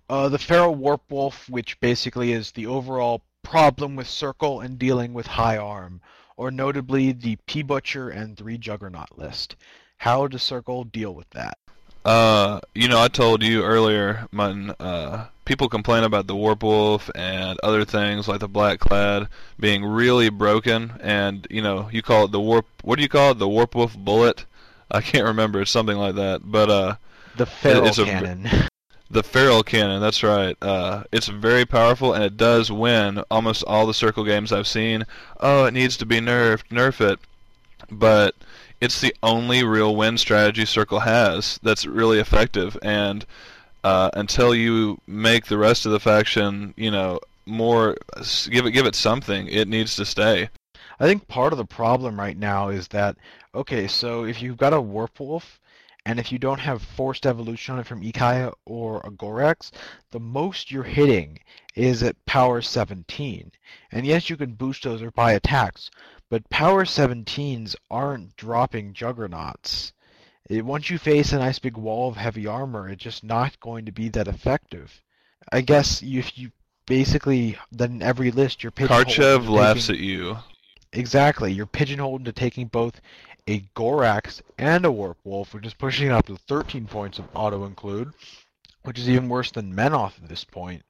Uh, 0.08 0.28
the 0.28 0.38
Feral 0.38 0.74
Warp 0.74 1.02
Wolf, 1.10 1.48
which 1.50 1.78
basically 1.80 2.32
is 2.32 2.52
the 2.52 2.66
overall 2.66 3.22
problem 3.42 3.94
with 3.96 4.08
Circle 4.08 4.60
and 4.60 4.78
dealing 4.78 5.12
with 5.12 5.26
High 5.26 5.58
Arm, 5.58 6.00
or 6.36 6.50
notably 6.50 7.12
the 7.12 7.36
P 7.46 7.62
Butcher 7.62 8.08
and 8.08 8.36
Three 8.36 8.58
Juggernaut 8.58 9.18
list. 9.18 9.56
How 9.98 10.26
does 10.26 10.42
Circle 10.42 10.84
deal 10.84 11.14
with 11.14 11.28
that? 11.30 11.58
Uh, 12.04 12.60
you 12.74 12.88
know, 12.88 13.00
I 13.02 13.08
told 13.08 13.42
you 13.42 13.62
earlier, 13.64 14.26
Mutton. 14.32 14.72
Uh, 14.80 15.26
people 15.44 15.68
complain 15.68 16.04
about 16.04 16.26
the 16.26 16.36
Warp 16.36 16.62
Wolf 16.62 17.10
and 17.14 17.58
other 17.62 17.84
things 17.84 18.28
like 18.28 18.40
the 18.40 18.48
Black 18.48 18.78
Clad 18.78 19.28
being 19.60 19.84
really 19.84 20.30
broken, 20.30 20.92
and 21.00 21.46
you 21.50 21.60
know, 21.60 21.88
you 21.92 22.00
call 22.00 22.24
it 22.24 22.32
the 22.32 22.40
Warp. 22.40 22.66
What 22.82 22.96
do 22.96 23.02
you 23.02 23.08
call 23.10 23.32
it? 23.32 23.38
The 23.38 23.48
Warp 23.48 23.74
Wolf 23.74 23.94
Bullet. 23.98 24.46
I 24.90 25.02
can't 25.02 25.26
remember. 25.26 25.60
It's 25.60 25.70
something 25.70 25.98
like 25.98 26.14
that. 26.14 26.40
But 26.44 26.70
uh, 26.70 26.94
The 27.36 27.44
Feral 27.44 27.86
it's 27.88 27.98
a- 27.98 28.04
Cannon. 28.06 28.48
The 29.10 29.22
Feral 29.22 29.62
Cannon, 29.62 30.02
that's 30.02 30.22
right. 30.22 30.56
Uh, 30.60 31.04
it's 31.12 31.28
very 31.28 31.64
powerful, 31.64 32.12
and 32.12 32.22
it 32.22 32.36
does 32.36 32.70
win 32.70 33.22
almost 33.30 33.64
all 33.66 33.86
the 33.86 33.94
Circle 33.94 34.24
games 34.24 34.52
I've 34.52 34.66
seen. 34.66 35.04
Oh, 35.40 35.64
it 35.64 35.72
needs 35.72 35.96
to 35.98 36.06
be 36.06 36.20
nerfed. 36.20 36.68
Nerf 36.70 37.00
it. 37.00 37.18
But 37.90 38.34
it's 38.80 39.00
the 39.00 39.14
only 39.22 39.64
real 39.64 39.96
win 39.96 40.18
strategy 40.18 40.64
Circle 40.64 41.00
has 41.00 41.58
that's 41.62 41.86
really 41.86 42.18
effective, 42.18 42.76
and 42.82 43.24
uh, 43.82 44.10
until 44.14 44.54
you 44.54 44.98
make 45.06 45.46
the 45.46 45.58
rest 45.58 45.86
of 45.86 45.92
the 45.92 46.00
faction, 46.00 46.74
you 46.76 46.90
know, 46.90 47.18
more 47.46 47.96
give 48.50 48.66
it 48.66 48.72
give 48.72 48.86
it 48.86 48.94
something. 48.94 49.48
It 49.48 49.68
needs 49.68 49.96
to 49.96 50.04
stay. 50.04 50.50
I 51.00 51.06
think 51.06 51.28
part 51.28 51.52
of 51.52 51.58
the 51.58 51.64
problem 51.64 52.18
right 52.18 52.36
now 52.36 52.68
is 52.68 52.88
that 52.88 53.16
okay, 53.54 53.86
so 53.86 54.24
if 54.24 54.42
you've 54.42 54.58
got 54.58 54.74
a 54.74 54.80
Warp 54.80 55.18
Wolf, 55.18 55.58
and 56.08 56.18
if 56.18 56.32
you 56.32 56.38
don't 56.38 56.60
have 56.60 56.80
Forced 56.80 57.26
Evolution 57.26 57.74
on 57.74 57.80
it 57.80 57.86
from 57.86 58.00
Ikaya 58.00 58.54
or 58.64 59.00
a 59.00 59.10
Gorax, 59.10 59.70
the 60.10 60.18
most 60.18 60.70
you're 60.70 60.82
hitting 60.82 61.38
is 61.74 62.02
at 62.02 62.24
power 62.24 62.62
17. 62.62 63.52
And 63.92 64.06
yes, 64.06 64.30
you 64.30 64.38
can 64.38 64.54
boost 64.54 64.84
those 64.84 65.02
or 65.02 65.10
buy 65.10 65.32
attacks, 65.32 65.90
but 66.30 66.48
power 66.48 66.86
17s 66.86 67.76
aren't 67.90 68.34
dropping 68.36 68.94
Juggernauts. 68.94 69.92
It, 70.48 70.64
once 70.64 70.88
you 70.88 70.96
face 70.96 71.34
a 71.34 71.40
nice 71.40 71.58
big 71.58 71.76
wall 71.76 72.08
of 72.08 72.16
heavy 72.16 72.46
armor, 72.46 72.88
it's 72.88 73.04
just 73.04 73.22
not 73.22 73.60
going 73.60 73.84
to 73.84 73.92
be 73.92 74.08
that 74.08 74.28
effective. 74.28 75.02
I 75.52 75.60
guess 75.60 76.02
if 76.02 76.38
you 76.38 76.52
basically 76.86 77.58
then 77.70 78.00
every 78.00 78.30
list 78.30 78.62
you're 78.62 78.70
pigeonholed 78.70 79.08
Karchev 79.08 79.46
laughs 79.46 79.88
taking- 79.88 80.00
at 80.02 80.08
you. 80.08 80.38
Exactly. 80.92 81.52
You're 81.52 81.66
pigeonholed 81.66 82.22
into 82.22 82.32
taking 82.32 82.66
both 82.66 83.02
a 83.48 83.60
Gorax 83.74 84.42
and 84.58 84.84
a 84.84 84.92
Warp 84.92 85.16
Wolf, 85.24 85.54
which 85.54 85.64
is 85.64 85.72
pushing 85.72 86.10
up 86.10 86.26
to 86.26 86.36
13 86.36 86.86
points 86.86 87.18
of 87.18 87.24
auto 87.34 87.64
include, 87.64 88.12
which 88.82 88.98
is 88.98 89.08
even 89.08 89.30
worse 89.30 89.50
than 89.50 89.74
Menoth 89.74 90.22
at 90.22 90.28
this 90.28 90.44
point 90.44 90.82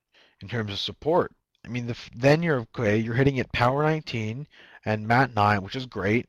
in 0.43 0.49
terms 0.49 0.73
of 0.73 0.81
support. 0.81 1.33
I 1.65 1.69
mean, 1.69 1.87
the, 1.87 1.97
then 2.17 2.43
you're 2.43 2.59
okay. 2.61 2.97
You're 2.97 3.15
hitting 3.15 3.39
at 3.39 3.53
power 3.53 3.85
19 3.85 4.45
and 4.85 5.07
Mat 5.07 5.37
9, 5.37 5.63
which 5.63 5.77
is 5.77 5.87
great, 5.87 6.29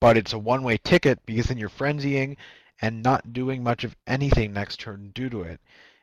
but 0.00 0.16
it's 0.16 0.34
a 0.34 0.38
one-way 0.38 0.78
ticket 0.78 1.18
because 1.26 1.46
then 1.46 1.58
you're 1.58 1.68
frenzying 1.68 2.36
and 2.80 3.02
not 3.02 3.32
doing 3.32 3.64
much 3.64 3.82
of 3.82 3.96
anything 4.06 4.52
next 4.52 4.78
turn 4.78 5.10
due 5.14 5.30
to 5.30 5.42
it. 5.42 5.60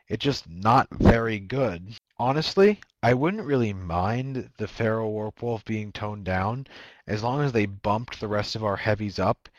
It's 0.09 0.23
just 0.23 0.49
not 0.49 0.89
very 0.91 1.39
good. 1.39 1.97
Honestly, 2.19 2.81
I 3.01 3.13
wouldn't 3.13 3.47
really 3.47 3.73
mind 3.73 4.51
the 4.57 4.67
Feral 4.67 5.11
Warp 5.11 5.41
Wolf 5.41 5.65
being 5.65 5.91
toned 5.91 6.25
down 6.25 6.67
as 7.07 7.23
long 7.23 7.41
as 7.41 7.51
they 7.51 7.65
bumped 7.65 8.19
the 8.19 8.27
rest 8.27 8.55
of 8.55 8.63
our 8.63 8.75
heavies 8.75 9.17
up, 9.17 9.49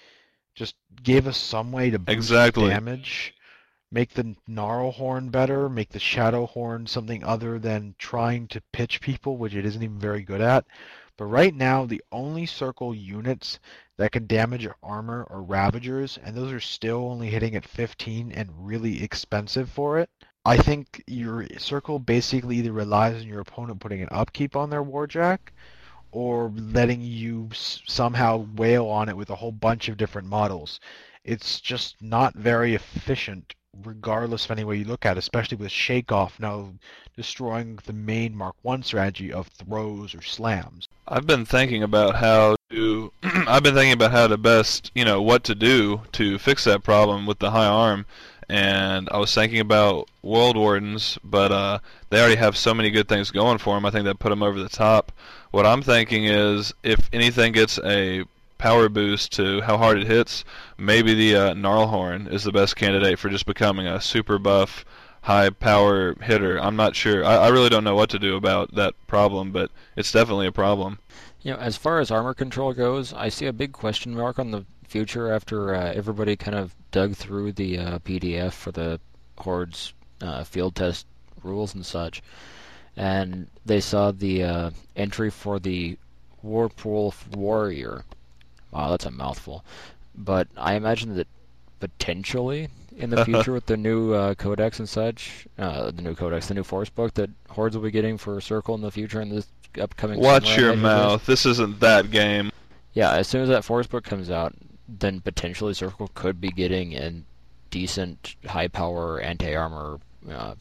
just 0.55 0.77
gave 1.03 1.27
us 1.27 1.37
some 1.37 1.73
way 1.73 1.91
to 1.91 1.99
boost 1.99 2.17
Exactly. 2.17 2.69
damage, 2.69 3.35
make 3.91 4.11
the 4.11 4.37
Gnarl 4.47 4.93
Horn 4.93 5.31
better, 5.31 5.69
make 5.69 5.89
the 5.89 5.99
Shadow 5.99 6.47
Horn 6.47 6.87
something 6.87 7.25
other 7.25 7.59
than 7.59 7.95
trying 7.99 8.47
to 8.49 8.63
pitch 8.73 9.01
people, 9.01 9.37
which 9.37 9.55
it 9.55 9.67
isn't 9.67 9.83
even 9.83 9.99
very 9.99 10.23
good 10.23 10.41
at. 10.41 10.67
But 11.17 11.27
right 11.27 11.55
now, 11.55 11.85
the 11.87 12.03
only 12.13 12.47
circle 12.47 12.95
units 12.95 13.59
that 13.97 14.13
can 14.13 14.27
damage 14.27 14.69
armor 14.83 15.27
are 15.31 15.43
Ravagers, 15.43 16.19
and 16.23 16.37
those 16.37 16.53
are 16.53 16.61
still 16.61 17.09
only 17.09 17.31
hitting 17.31 17.55
at 17.55 17.65
15 17.65 18.33
and 18.33 18.67
really 18.67 19.03
expensive 19.03 19.71
for 19.71 19.99
it. 19.99 20.11
I 20.45 20.57
think 20.59 21.03
your 21.07 21.47
circle 21.59 21.99
basically 21.99 22.57
either 22.57 22.73
relies 22.73 23.17
on 23.17 23.27
your 23.27 23.41
opponent 23.41 23.81
putting 23.81 24.03
an 24.03 24.09
upkeep 24.11 24.57
on 24.57 24.71
their 24.71 24.85
Warjack, 24.85 25.39
or 26.15 26.53
letting 26.55 27.01
you 27.01 27.49
somehow 27.53 28.47
wail 28.55 28.87
on 28.87 29.09
it 29.09 29.17
with 29.17 29.31
a 29.31 29.35
whole 29.35 29.53
bunch 29.53 29.89
of 29.89 29.97
different 29.97 30.29
models. 30.29 30.79
It's 31.25 31.61
just 31.61 32.01
not 32.01 32.35
very 32.35 32.75
efficient, 32.75 33.55
regardless 33.83 34.45
of 34.45 34.53
any 34.53 34.63
way 34.63 34.77
you 34.77 34.85
look 34.85 35.05
at 35.05 35.17
it, 35.17 35.19
especially 35.19 35.57
with 35.57 35.73
Shakeoff 35.73 36.39
now 36.39 36.75
destroying 37.17 37.79
the 37.87 37.93
main 37.93 38.37
Mark 38.37 38.55
1 38.63 38.83
strategy 38.85 39.33
of 39.33 39.49
throws 39.49 40.15
or 40.15 40.23
slams. 40.23 40.87
I've 41.09 41.27
been 41.27 41.45
thinking 41.45 41.83
about 41.83 42.17
how 42.17 42.57
to. 42.71 43.13
I've 43.23 43.63
been 43.63 43.75
thinking 43.75 43.93
about 43.93 44.13
how 44.13 44.27
to 44.27 44.37
best, 44.37 44.93
you 44.95 45.05
know, 45.05 45.21
what 45.21 45.45
to 45.45 45.55
do 45.55 46.03
to 46.13 46.39
fix 46.39 46.65
that 46.65 46.83
problem 46.83 47.27
with 47.27 47.41
the 47.41 47.51
high 47.51 47.67
arm, 47.67 48.07
and 48.49 49.09
I 49.11 49.19
was 49.19 49.35
thinking 49.35 49.61
about 49.61 50.09
Wold 50.23 50.57
Wardens, 50.57 51.19
but 51.25 51.53
uh, 51.53 51.79
they 52.11 52.21
already 52.21 52.37
have 52.37 52.57
so 52.57 52.75
many 52.75 52.91
good 52.91 53.09
things 53.09 53.31
going 53.31 53.59
for 53.59 53.75
them. 53.75 53.85
I 53.85 53.91
think 53.91 54.05
that 54.05 54.19
put 54.19 54.31
them 54.31 54.43
over 54.43 54.61
the 54.61 54.69
top. 54.69 55.13
What 55.51 55.67
I'm 55.67 55.83
thinking 55.83 56.25
is, 56.25 56.73
if 56.83 57.09
anything 57.13 57.53
gets 57.53 57.79
a 57.85 58.25
power 58.59 58.89
boost 58.89 59.33
to 59.33 59.61
how 59.63 59.77
hard 59.77 59.99
it 59.99 60.07
hits, 60.07 60.45
maybe 60.79 61.15
the 61.15 61.37
uh, 61.37 61.55
Gnarlhorn 61.55 62.33
is 62.33 62.45
the 62.45 62.53
best 62.53 62.77
candidate 62.77 63.19
for 63.19 63.29
just 63.29 63.47
becoming 63.47 63.87
a 63.87 64.01
super 64.01 64.39
buff, 64.39 64.85
high 65.23 65.51
power 65.51 66.15
hitter. 66.23 66.59
I'm 66.59 66.77
not 66.77 66.97
sure. 66.97 67.25
I, 67.25 67.37
I 67.37 67.49
really 67.49 67.69
don't 67.69 67.85
know 67.85 67.95
what 67.95 68.11
to 68.11 68.19
do 68.19 68.37
about 68.37 68.75
that 68.75 68.95
problem, 69.07 69.53
but 69.53 69.71
it's 69.97 70.13
definitely 70.13 70.47
a 70.47 70.53
problem. 70.53 70.99
You 71.43 71.53
know, 71.53 71.59
as 71.59 71.77
far 71.77 72.01
as 72.01 72.11
armor 72.11 72.33
control 72.33 72.73
goes, 72.73 73.13
I 73.13 73.29
see 73.29 73.47
a 73.47 73.53
big 73.53 73.73
question 73.73 74.15
mark 74.15 74.39
on 74.39 74.51
the 74.51 74.65
future 74.85 75.33
after 75.33 75.75
uh, 75.75 75.93
everybody 75.93 76.37
kind 76.37 76.57
of 76.57 76.75
dug 76.91 77.15
through 77.17 77.53
the 77.53 77.79
uh, 77.79 77.99
PDF 78.01 78.53
for 78.53 78.73
the 78.73 79.01
Horde's 79.39 79.93
uh, 80.21 80.45
field 80.45 80.75
test 80.75 81.07
rules 81.43 81.75
and 81.75 81.85
such, 81.85 82.23
and 82.97 83.49
they 83.67 83.81
saw 83.81 84.13
the 84.13 84.45
uh, 84.45 84.71
entry 84.97 85.31
for 85.31 85.59
the 85.59 85.97
Warpwolf 86.45 87.35
Warrior. 87.35 88.05
Wow, 88.71 88.91
that's 88.91 89.07
a 89.07 89.11
mouthful. 89.11 89.65
But 90.15 90.49
I 90.57 90.75
imagine 90.75 91.17
that 91.17 91.27
potentially 91.81 92.69
in 92.97 93.11
the 93.11 93.25
future 93.25 93.53
with 93.53 93.67
the 93.67 93.77
new 93.77 94.13
uh, 94.13 94.35
codex 94.35 94.79
and 94.79 94.89
such, 94.89 95.47
uh, 95.59 95.91
the 95.91 96.03
new 96.03 96.15
codex, 96.15 96.49
the 96.49 96.55
new 96.55 96.63
force 96.63 96.89
book 96.89 97.15
that 97.15 97.31
Hordes 97.49 97.77
will 97.77 97.83
be 97.83 97.91
getting 97.91 98.19
for 98.19 98.41
Circle 98.41 98.75
in 98.77 98.81
the 98.81 98.91
future 98.91 99.21
in 99.21 99.29
this 99.31 99.47
upcoming. 99.81 100.21
Watch 100.21 100.57
your 100.57 100.77
mouth. 100.77 101.27
This 101.27 101.47
isn't 101.47 101.81
that 101.81 102.11
game. 102.11 102.53
yeah, 102.93 103.13
as 103.15 103.27
soon 103.27 103.43
as 103.43 103.49
that 103.49 103.65
force 103.65 103.87
book 103.87 104.05
comes 104.05 104.31
out, 104.31 104.55
then 104.89 105.21
potentially 105.21 105.75
Circle 105.75 106.11
could 106.15 106.41
be 106.41 106.51
getting 106.51 106.95
a 106.95 107.23
decent 107.71 108.37
high 108.47 108.69
power 108.69 109.21
anti 109.21 109.55
armor 109.55 109.99
uh, 110.31 110.55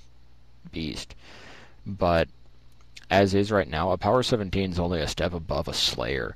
beast. 0.71 1.15
But 1.85 2.29
as 3.09 3.33
is 3.33 3.51
right 3.51 3.67
now, 3.67 3.91
a 3.91 3.97
power 3.97 4.23
17 4.23 4.71
is 4.71 4.79
only 4.79 5.01
a 5.01 5.07
step 5.07 5.33
above 5.33 5.67
a 5.67 5.73
Slayer. 5.73 6.35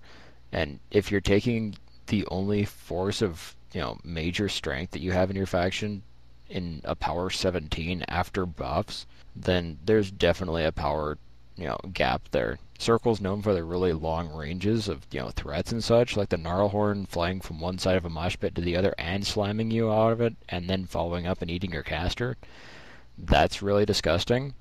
And 0.52 0.80
if 0.92 1.12
you're 1.12 1.22
taking 1.22 1.76
the 2.08 2.26
only 2.28 2.66
force 2.66 3.22
of 3.22 3.56
you 3.74 3.82
know 3.82 3.98
major 4.04 4.50
strength 4.50 4.92
that 4.92 5.02
you 5.02 5.12
have 5.12 5.30
in 5.30 5.36
your 5.36 5.46
faction 5.46 6.04
in 6.50 6.82
a 6.84 6.96
power 6.96 7.30
17 7.30 8.06
after 8.08 8.46
buffs, 8.46 9.06
then 9.36 9.80
there's 9.86 10.12
definitely 10.12 10.64
a 10.64 10.72
power 10.72 11.18
you 11.58 11.66
know 11.66 11.78
gap 11.94 12.30
there. 12.32 12.60
Circle's 12.80 13.20
known 13.20 13.42
for 13.42 13.54
their 13.54 13.66
really 13.66 13.92
long 13.94 14.32
ranges 14.32 14.88
of 14.88 15.06
you 15.12 15.20
know 15.20 15.32
threats 15.32 15.72
and 15.72 15.84
such, 15.84 16.16
like 16.16 16.30
the 16.30 16.38
Gnarlhorn 16.38 17.08
flying 17.08 17.42
from 17.42 17.60
one 17.60 17.80
side 17.80 17.98
of 17.98 18.06
a 18.06 18.10
mosh 18.10 18.38
pit 18.40 18.54
to 18.56 18.62
the 18.62 18.78
other 18.78 18.94
and 18.98 19.26
slamming 19.26 19.72
you 19.72 19.92
out 19.92 20.12
of 20.14 20.22
it, 20.22 20.36
and 20.50 20.70
then 20.70 20.86
following 20.86 21.26
up 21.26 21.42
and 21.42 21.50
eating 21.50 21.72
your 21.72 21.84
caster. 21.84 22.38
That's 23.18 23.64
really 23.64 23.86
disgusting. 23.86 24.54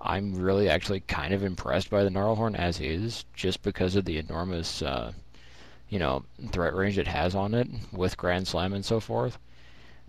I'm 0.00 0.34
really 0.34 0.68
actually 0.68 1.00
kind 1.00 1.34
of 1.34 1.44
impressed 1.44 1.90
by 1.90 2.04
the 2.04 2.10
Gnarlhorn 2.10 2.56
as 2.56 2.80
is, 2.80 3.24
just 3.34 3.62
because 3.62 3.96
of 3.96 4.04
the 4.06 4.16
enormous, 4.16 4.80
uh, 4.80 5.12
you 5.88 5.98
know, 5.98 6.24
threat 6.52 6.74
range 6.74 6.96
it 6.96 7.08
has 7.08 7.34
on 7.34 7.52
it 7.54 7.68
with 7.92 8.16
Grand 8.16 8.48
Slam 8.48 8.72
and 8.72 8.84
so 8.84 9.00
forth. 9.00 9.38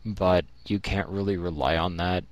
But 0.06 0.45
you 0.68 0.80
can't 0.80 1.10
really 1.10 1.38
rely 1.38 1.76
on 1.77 1.98
that, 1.98 2.23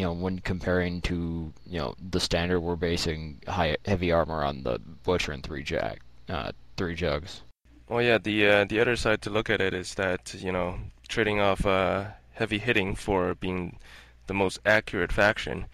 you 0.00 0.06
know, 0.06 0.14
when 0.14 0.38
comparing 0.38 1.02
to, 1.02 1.52
you 1.66 1.78
know, 1.78 1.94
the 2.00 2.20
standard 2.20 2.60
we're 2.60 2.74
basing 2.74 3.38
high 3.46 3.76
heavy 3.84 4.10
armor 4.10 4.42
on 4.42 4.62
the 4.62 4.78
Butcher 4.78 5.32
and 5.32 5.42
three 5.42 5.62
jack, 5.62 6.00
uh, 6.26 6.52
three 6.78 6.94
jugs. 6.94 7.42
Well, 7.86 8.00
yeah, 8.00 8.16
the 8.16 8.48
uh, 8.48 8.64
the 8.64 8.80
other 8.80 8.96
side 8.96 9.20
to 9.22 9.30
look 9.30 9.50
at 9.50 9.60
it 9.60 9.74
is 9.74 9.96
that 9.96 10.32
you 10.32 10.52
know 10.52 10.78
trading 11.06 11.38
off 11.38 11.66
uh, 11.66 12.06
heavy 12.32 12.56
hitting 12.56 12.94
for 12.94 13.34
being 13.34 13.78
the 14.26 14.32
most 14.32 14.58
accurate 14.64 15.12
faction. 15.12 15.66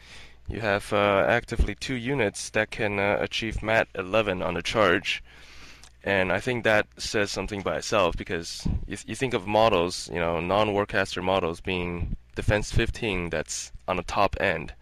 You 0.49 0.59
have 0.59 0.93
uh, 0.93 1.25
actively 1.29 1.77
two 1.77 1.95
units 1.95 2.51
that 2.51 2.73
can 2.73 2.99
uh, 2.99 3.19
achieve 3.21 3.63
MAT 3.63 3.87
11 3.95 4.43
on 4.43 4.57
a 4.57 4.63
charge, 4.63 5.23
and 6.03 6.33
I 6.33 6.41
think 6.41 6.65
that 6.65 6.89
says 6.97 7.31
something 7.31 7.63
by 7.63 7.77
itself 7.77 8.17
because 8.17 8.67
you, 8.89 8.97
you 9.07 9.15
think 9.15 9.35
of 9.35 9.47
models, 9.47 10.11
you 10.13 10.19
know, 10.19 10.41
non-warcaster 10.41 11.23
models 11.23 11.61
being 11.61 12.17
defense 12.35 12.73
15 12.73 13.31
that's 13.31 13.71
on 13.89 13.97
the 13.97 14.03
top 14.03 14.37
end, 14.41 14.75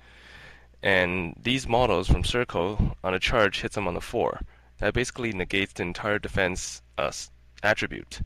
and 0.83 1.35
these 1.41 1.67
models 1.67 2.09
from 2.09 2.25
Circle 2.25 2.97
on 3.03 3.15
a 3.15 3.19
charge 3.19 3.63
hits 3.63 3.75
them 3.75 3.89
on 3.89 3.95
the 3.95 4.01
four. 4.01 4.41
That 4.79 4.95
basically 4.95 5.33
negates 5.33 5.73
the 5.73 5.83
entire 5.83 6.19
defense 6.19 6.83
uh, 6.99 7.13
attribute. 7.63 8.21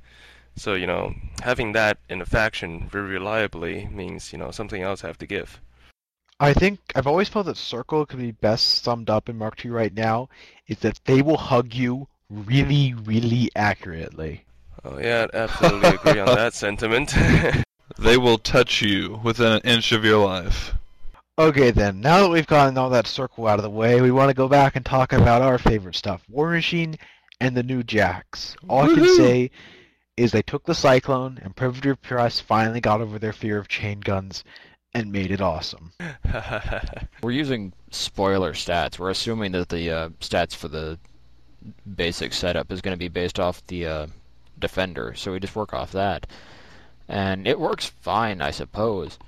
So 0.56 0.74
you 0.74 0.86
know, 0.86 1.14
having 1.42 1.72
that 1.72 1.98
in 2.08 2.20
a 2.20 2.26
faction 2.26 2.88
very 2.88 3.08
reliably 3.08 3.86
means 3.86 4.32
you 4.32 4.38
know 4.38 4.50
something 4.50 4.82
else 4.82 5.04
I 5.04 5.06
have 5.06 5.18
to 5.18 5.26
give. 5.26 5.60
I 6.40 6.52
think 6.52 6.78
I've 6.94 7.06
always 7.06 7.28
felt 7.28 7.46
that 7.46 7.56
Circle 7.56 8.06
could 8.06 8.20
be 8.20 8.30
best 8.30 8.82
summed 8.84 9.10
up 9.10 9.28
in 9.28 9.36
Mark 9.36 9.64
II 9.64 9.72
right 9.72 9.92
now 9.92 10.28
is 10.68 10.78
that 10.78 11.00
they 11.04 11.20
will 11.20 11.36
hug 11.36 11.74
you 11.74 12.06
really, 12.30 12.94
really 12.94 13.50
accurately. 13.56 14.44
Oh 14.84 14.98
yeah, 14.98 15.24
I'd 15.24 15.34
absolutely 15.34 15.90
agree 15.90 16.20
on 16.20 16.26
that 16.34 16.54
sentiment. 16.54 17.14
They 17.96 18.16
will 18.16 18.38
touch 18.38 18.82
you 18.82 19.20
within 19.22 19.52
an 19.52 19.60
inch 19.62 19.92
of 19.92 20.04
your 20.04 20.24
life. 20.24 20.74
Okay 21.38 21.70
then, 21.70 22.00
now 22.00 22.20
that 22.22 22.30
we've 22.30 22.46
gotten 22.46 22.76
all 22.76 22.90
that 22.90 23.06
circle 23.06 23.46
out 23.46 23.60
of 23.60 23.62
the 23.62 23.70
way, 23.70 24.00
we 24.00 24.10
want 24.10 24.28
to 24.28 24.34
go 24.34 24.48
back 24.48 24.74
and 24.74 24.84
talk 24.84 25.12
about 25.12 25.40
our 25.40 25.56
favorite 25.56 25.94
stuff, 25.94 26.24
War 26.28 26.50
Machine 26.50 26.98
and 27.40 27.56
the 27.56 27.62
new 27.62 27.82
Jacks. 27.84 28.56
All 28.68 28.90
I 28.90 28.94
can 28.94 29.16
say 29.16 29.50
is 30.16 30.32
they 30.32 30.42
took 30.42 30.64
the 30.64 30.74
Cyclone 30.74 31.38
and 31.42 31.54
Privateer 31.54 31.94
Press 31.94 32.40
finally 32.40 32.80
got 32.80 33.00
over 33.00 33.18
their 33.18 33.32
fear 33.32 33.56
of 33.58 33.68
chain 33.68 34.00
guns 34.00 34.42
and 34.94 35.12
made 35.12 35.30
it 35.30 35.40
awesome. 35.40 35.92
We're 37.22 37.30
using 37.30 37.72
spoiler 37.90 38.52
stats. 38.52 38.98
We're 38.98 39.10
assuming 39.10 39.52
that 39.52 39.68
the 39.68 39.90
uh, 39.90 40.08
stats 40.20 40.56
for 40.56 40.66
the 40.66 40.98
basic 41.94 42.32
setup 42.32 42.72
is 42.72 42.80
going 42.80 42.94
to 42.94 42.98
be 42.98 43.08
based 43.08 43.38
off 43.38 43.64
the 43.66 43.86
uh, 43.86 44.06
defender, 44.58 45.14
so 45.14 45.32
we 45.32 45.40
just 45.40 45.56
work 45.56 45.72
off 45.72 45.92
that, 45.92 46.26
and 47.08 47.46
it 47.46 47.58
works 47.58 47.86
fine, 47.86 48.40
I 48.40 48.50
suppose. 48.50 49.18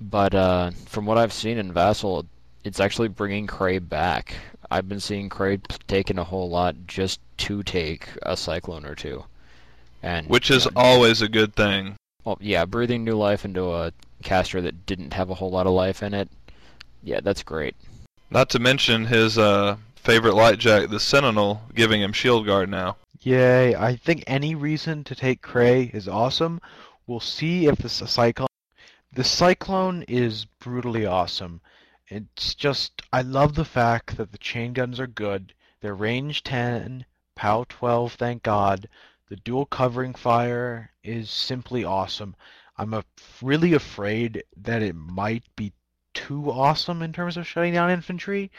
But 0.00 0.34
uh, 0.34 0.70
from 0.86 1.06
what 1.06 1.18
I've 1.18 1.32
seen 1.32 1.58
in 1.58 1.72
Vassal, 1.72 2.26
it's 2.64 2.80
actually 2.80 3.08
bringing 3.08 3.46
Kraye 3.46 3.86
back. 3.86 4.34
I've 4.70 4.88
been 4.88 5.00
seeing 5.00 5.28
Kraye 5.28 5.60
taken 5.86 6.18
a 6.18 6.24
whole 6.24 6.50
lot 6.50 6.76
just 6.86 7.20
to 7.38 7.62
take 7.62 8.08
a 8.22 8.36
Cyclone 8.36 8.84
or 8.84 8.94
two, 8.94 9.24
and 10.02 10.28
Which 10.28 10.50
you 10.50 10.56
is 10.56 10.66
know, 10.66 10.72
always 10.76 11.22
a 11.22 11.28
good 11.28 11.54
thing. 11.54 11.96
well, 12.24 12.38
yeah, 12.40 12.64
breathing 12.64 13.04
new 13.04 13.16
life 13.16 13.44
into 13.44 13.72
a 13.72 13.92
caster 14.22 14.60
that 14.60 14.84
didn't 14.86 15.12
have 15.14 15.30
a 15.30 15.34
whole 15.34 15.50
lot 15.50 15.66
of 15.66 15.72
life 15.72 16.02
in 16.02 16.12
it. 16.14 16.28
Yeah, 17.02 17.20
that's 17.20 17.42
great. 17.42 17.74
Not 18.30 18.50
to 18.50 18.58
mention 18.58 19.06
his 19.06 19.38
uh, 19.38 19.76
favorite 19.96 20.34
light 20.34 20.58
jack, 20.58 20.90
the 20.90 21.00
Sentinel, 21.00 21.62
giving 21.74 22.02
him 22.02 22.12
shield 22.12 22.44
guard 22.44 22.68
now. 22.68 22.96
Yay, 23.20 23.74
I 23.74 23.96
think 23.96 24.22
any 24.26 24.54
reason 24.54 25.02
to 25.04 25.14
take 25.14 25.40
Kraye 25.42 25.92
is 25.94 26.06
awesome. 26.08 26.60
We'll 27.08 27.20
see 27.20 27.66
if 27.66 27.78
this 27.78 27.94
Cyclone... 27.94 28.48
The 29.10 29.24
Cyclone 29.24 30.02
is 30.02 30.44
brutally 30.44 31.06
awesome. 31.06 31.62
It's 32.06 32.54
just, 32.54 33.00
I 33.10 33.22
love 33.22 33.54
the 33.54 33.64
fact 33.64 34.18
that 34.18 34.30
the 34.30 34.36
chain 34.36 34.74
guns 34.74 35.00
are 35.00 35.06
good. 35.06 35.54
They're 35.80 35.94
range 35.94 36.44
10, 36.44 37.06
POW 37.34 37.64
12, 37.66 38.12
thank 38.12 38.42
God. 38.42 38.90
The 39.30 39.36
dual 39.36 39.64
covering 39.64 40.12
fire 40.12 40.92
is 41.02 41.30
simply 41.30 41.82
awesome. 41.82 42.36
I'm 42.76 42.92
a, 42.92 43.04
really 43.40 43.72
afraid 43.72 44.44
that 44.58 44.82
it 44.82 44.94
might 44.94 45.44
be 45.56 45.72
too 46.12 46.50
awesome 46.50 47.00
in 47.00 47.14
terms 47.14 47.38
of 47.38 47.46
shutting 47.46 47.72
down 47.72 47.90
infantry. 47.90 48.50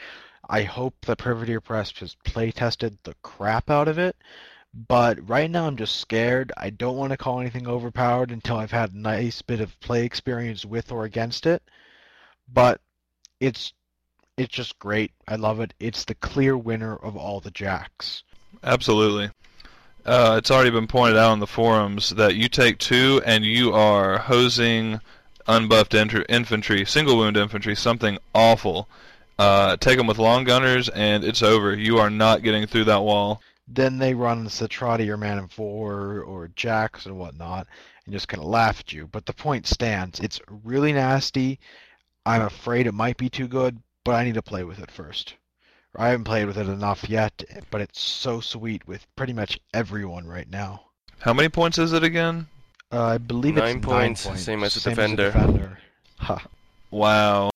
I 0.48 0.62
hope 0.64 0.96
that 1.02 1.18
Privateer 1.18 1.60
Press 1.60 1.92
has 2.00 2.16
play 2.24 2.50
tested 2.50 2.98
the 3.04 3.14
crap 3.22 3.70
out 3.70 3.86
of 3.86 3.96
it. 3.96 4.16
But 4.72 5.28
right 5.28 5.50
now 5.50 5.66
I'm 5.66 5.76
just 5.76 5.96
scared. 5.96 6.52
I 6.56 6.70
don't 6.70 6.96
want 6.96 7.10
to 7.10 7.16
call 7.16 7.40
anything 7.40 7.66
overpowered 7.66 8.30
until 8.30 8.56
I've 8.56 8.70
had 8.70 8.92
a 8.92 8.98
nice 8.98 9.42
bit 9.42 9.60
of 9.60 9.78
play 9.80 10.04
experience 10.04 10.64
with 10.64 10.92
or 10.92 11.04
against 11.04 11.46
it. 11.46 11.62
But 12.52 12.80
it's 13.40 13.72
it's 14.36 14.54
just 14.54 14.78
great. 14.78 15.12
I 15.28 15.36
love 15.36 15.60
it. 15.60 15.74
It's 15.80 16.04
the 16.04 16.14
clear 16.14 16.56
winner 16.56 16.96
of 16.96 17.16
all 17.16 17.40
the 17.40 17.50
jacks. 17.50 18.22
Absolutely. 18.62 19.30
Uh, 20.06 20.36
it's 20.38 20.50
already 20.50 20.70
been 20.70 20.86
pointed 20.86 21.18
out 21.18 21.32
on 21.32 21.40
the 21.40 21.46
forums 21.46 22.10
that 22.10 22.36
you 22.36 22.48
take 22.48 22.78
two 22.78 23.20
and 23.26 23.44
you 23.44 23.74
are 23.74 24.18
hosing 24.18 25.00
unbuffed 25.46 25.94
enter- 25.94 26.24
infantry, 26.28 26.84
single 26.86 27.18
wound 27.18 27.36
infantry, 27.36 27.74
something 27.74 28.18
awful. 28.34 28.88
Uh, 29.38 29.76
take 29.76 29.98
them 29.98 30.06
with 30.06 30.18
long 30.18 30.44
gunners 30.44 30.88
and 30.88 31.24
it's 31.24 31.42
over. 31.42 31.74
You 31.74 31.98
are 31.98 32.10
not 32.10 32.42
getting 32.42 32.66
through 32.66 32.84
that 32.84 33.02
wall. 33.02 33.42
Then 33.72 33.98
they 33.98 34.14
run 34.14 34.46
Cetrati 34.46 35.08
or 35.08 35.16
Man 35.16 35.38
of 35.38 35.52
Four 35.52 36.22
or 36.22 36.48
Jacks 36.56 37.06
and 37.06 37.18
whatnot 37.18 37.68
and 38.04 38.12
just 38.12 38.28
kind 38.28 38.42
of 38.42 38.48
laugh 38.48 38.80
at 38.80 38.92
you. 38.92 39.06
But 39.06 39.26
the 39.26 39.32
point 39.32 39.66
stands. 39.66 40.18
It's 40.18 40.40
really 40.64 40.92
nasty. 40.92 41.60
I'm 42.26 42.42
afraid 42.42 42.86
it 42.86 42.92
might 42.92 43.16
be 43.16 43.30
too 43.30 43.48
good, 43.48 43.80
but 44.04 44.14
I 44.14 44.24
need 44.24 44.34
to 44.34 44.42
play 44.42 44.64
with 44.64 44.80
it 44.80 44.90
first. 44.90 45.34
I 45.96 46.08
haven't 46.08 46.24
played 46.24 46.46
with 46.46 46.58
it 46.58 46.68
enough 46.68 47.08
yet, 47.08 47.42
but 47.70 47.80
it's 47.80 48.00
so 48.00 48.40
sweet 48.40 48.86
with 48.86 49.06
pretty 49.16 49.32
much 49.32 49.58
everyone 49.74 50.26
right 50.26 50.48
now. 50.48 50.82
How 51.20 51.32
many 51.32 51.48
points 51.48 51.78
is 51.78 51.92
it 51.92 52.04
again? 52.04 52.46
Uh, 52.92 53.04
I 53.04 53.18
believe 53.18 53.54
Nine 53.54 53.76
it's 53.76 53.86
points, 53.86 54.24
nine 54.24 54.32
points, 54.32 54.44
same 54.44 54.64
as 54.64 54.74
the 54.74 54.80
same 54.80 54.94
Defender. 54.94 55.26
As 55.26 55.32
the 55.32 55.38
defender. 55.40 55.78
Ha. 56.18 56.46
Wow. 56.90 57.50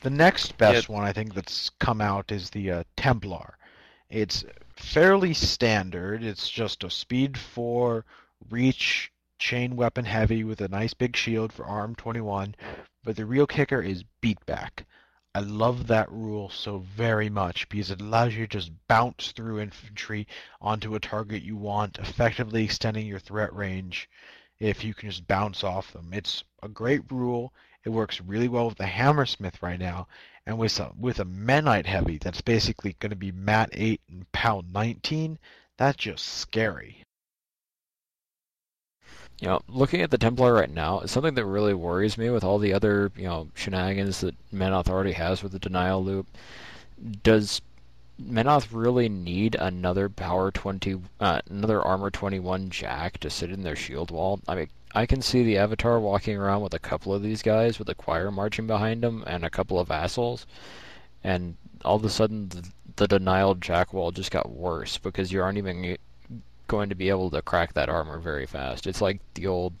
The 0.00 0.10
next 0.10 0.56
best 0.56 0.88
one 0.88 1.04
I 1.04 1.12
think 1.12 1.34
that's 1.34 1.70
come 1.80 2.00
out 2.00 2.32
is 2.32 2.48
the 2.50 2.70
uh, 2.70 2.84
Templar. 2.96 3.58
It's 4.08 4.44
fairly 4.76 5.34
standard. 5.34 6.22
It's 6.22 6.48
just 6.48 6.84
a 6.84 6.90
speed 6.90 7.36
4 7.36 8.04
reach 8.50 9.10
chain 9.38 9.76
weapon 9.76 10.04
heavy 10.04 10.44
with 10.44 10.60
a 10.60 10.68
nice 10.68 10.94
big 10.94 11.16
shield 11.16 11.52
for 11.52 11.64
arm 11.64 11.94
21, 11.94 12.54
but 13.04 13.16
the 13.16 13.26
real 13.26 13.46
kicker 13.46 13.82
is 13.82 14.04
beatback. 14.22 14.84
I 15.34 15.40
love 15.40 15.88
that 15.88 16.10
rule 16.10 16.48
so 16.48 16.78
very 16.78 17.28
much 17.28 17.68
because 17.68 17.90
it 17.90 18.00
allows 18.00 18.34
you 18.34 18.46
to 18.46 18.58
just 18.58 18.72
bounce 18.88 19.32
through 19.32 19.60
infantry 19.60 20.26
onto 20.62 20.94
a 20.94 21.00
target 21.00 21.42
you 21.42 21.56
want, 21.56 21.98
effectively 21.98 22.64
extending 22.64 23.06
your 23.06 23.18
threat 23.18 23.54
range 23.54 24.08
if 24.58 24.82
you 24.82 24.94
can 24.94 25.10
just 25.10 25.28
bounce 25.28 25.62
off 25.62 25.92
them. 25.92 26.10
It's 26.14 26.42
a 26.62 26.68
great 26.68 27.02
rule. 27.10 27.52
It 27.84 27.90
works 27.90 28.20
really 28.22 28.48
well 28.48 28.68
with 28.68 28.78
the 28.78 28.86
Hammersmith 28.86 29.62
right 29.62 29.78
now, 29.78 30.08
and 30.46 30.58
with 30.58 30.78
a, 30.78 30.92
with 30.98 31.18
a 31.18 31.24
Menite 31.24 31.86
heavy 31.86 32.18
that's 32.18 32.40
basically 32.40 32.94
going 33.00 33.10
to 33.10 33.16
be 33.16 33.32
Mat 33.32 33.68
8 33.72 34.00
and 34.08 34.30
pound 34.32 34.72
19, 34.72 35.38
that's 35.76 35.96
just 35.96 36.24
scary. 36.24 37.02
You 39.40 39.48
know, 39.48 39.60
looking 39.68 40.00
at 40.00 40.10
the 40.10 40.18
Templar 40.18 40.54
right 40.54 40.70
now, 40.70 41.00
it's 41.00 41.12
something 41.12 41.34
that 41.34 41.44
really 41.44 41.74
worries 41.74 42.16
me 42.16 42.30
with 42.30 42.44
all 42.44 42.58
the 42.58 42.72
other, 42.72 43.10
you 43.16 43.24
know, 43.24 43.48
shenanigans 43.54 44.20
that 44.20 44.34
Menoth 44.50 44.88
already 44.88 45.12
has 45.12 45.42
with 45.42 45.52
the 45.52 45.58
denial 45.58 46.02
loop. 46.02 46.26
Does 47.22 47.60
Menoth 48.22 48.68
really 48.70 49.10
need 49.10 49.54
another 49.56 50.08
power 50.08 50.50
20, 50.50 51.02
uh, 51.20 51.40
another 51.50 51.82
armor 51.82 52.08
21 52.08 52.70
jack 52.70 53.18
to 53.18 53.28
sit 53.28 53.50
in 53.50 53.62
their 53.62 53.76
shield 53.76 54.10
wall? 54.10 54.40
I 54.48 54.54
mean, 54.54 54.68
I 54.96 55.04
can 55.04 55.20
see 55.20 55.42
the 55.42 55.58
Avatar 55.58 56.00
walking 56.00 56.38
around 56.38 56.62
with 56.62 56.72
a 56.72 56.78
couple 56.78 57.12
of 57.12 57.22
these 57.22 57.42
guys 57.42 57.78
with 57.78 57.90
a 57.90 57.94
choir 57.94 58.30
marching 58.30 58.66
behind 58.66 59.04
him 59.04 59.22
and 59.26 59.44
a 59.44 59.50
couple 59.50 59.78
of 59.78 59.88
vassals, 59.88 60.46
and 61.22 61.54
all 61.84 61.96
of 61.96 62.04
a 62.04 62.08
sudden 62.08 62.48
the, 62.48 62.66
the 62.96 63.06
denial 63.06 63.54
jack 63.54 63.92
wall 63.92 64.10
just 64.10 64.30
got 64.30 64.50
worse 64.50 64.96
because 64.96 65.30
you 65.30 65.42
aren't 65.42 65.58
even 65.58 65.98
going 66.66 66.88
to 66.88 66.94
be 66.94 67.10
able 67.10 67.30
to 67.30 67.42
crack 67.42 67.74
that 67.74 67.90
armor 67.90 68.18
very 68.18 68.46
fast. 68.46 68.86
It's 68.86 69.02
like 69.02 69.20
the 69.34 69.46
old, 69.46 69.74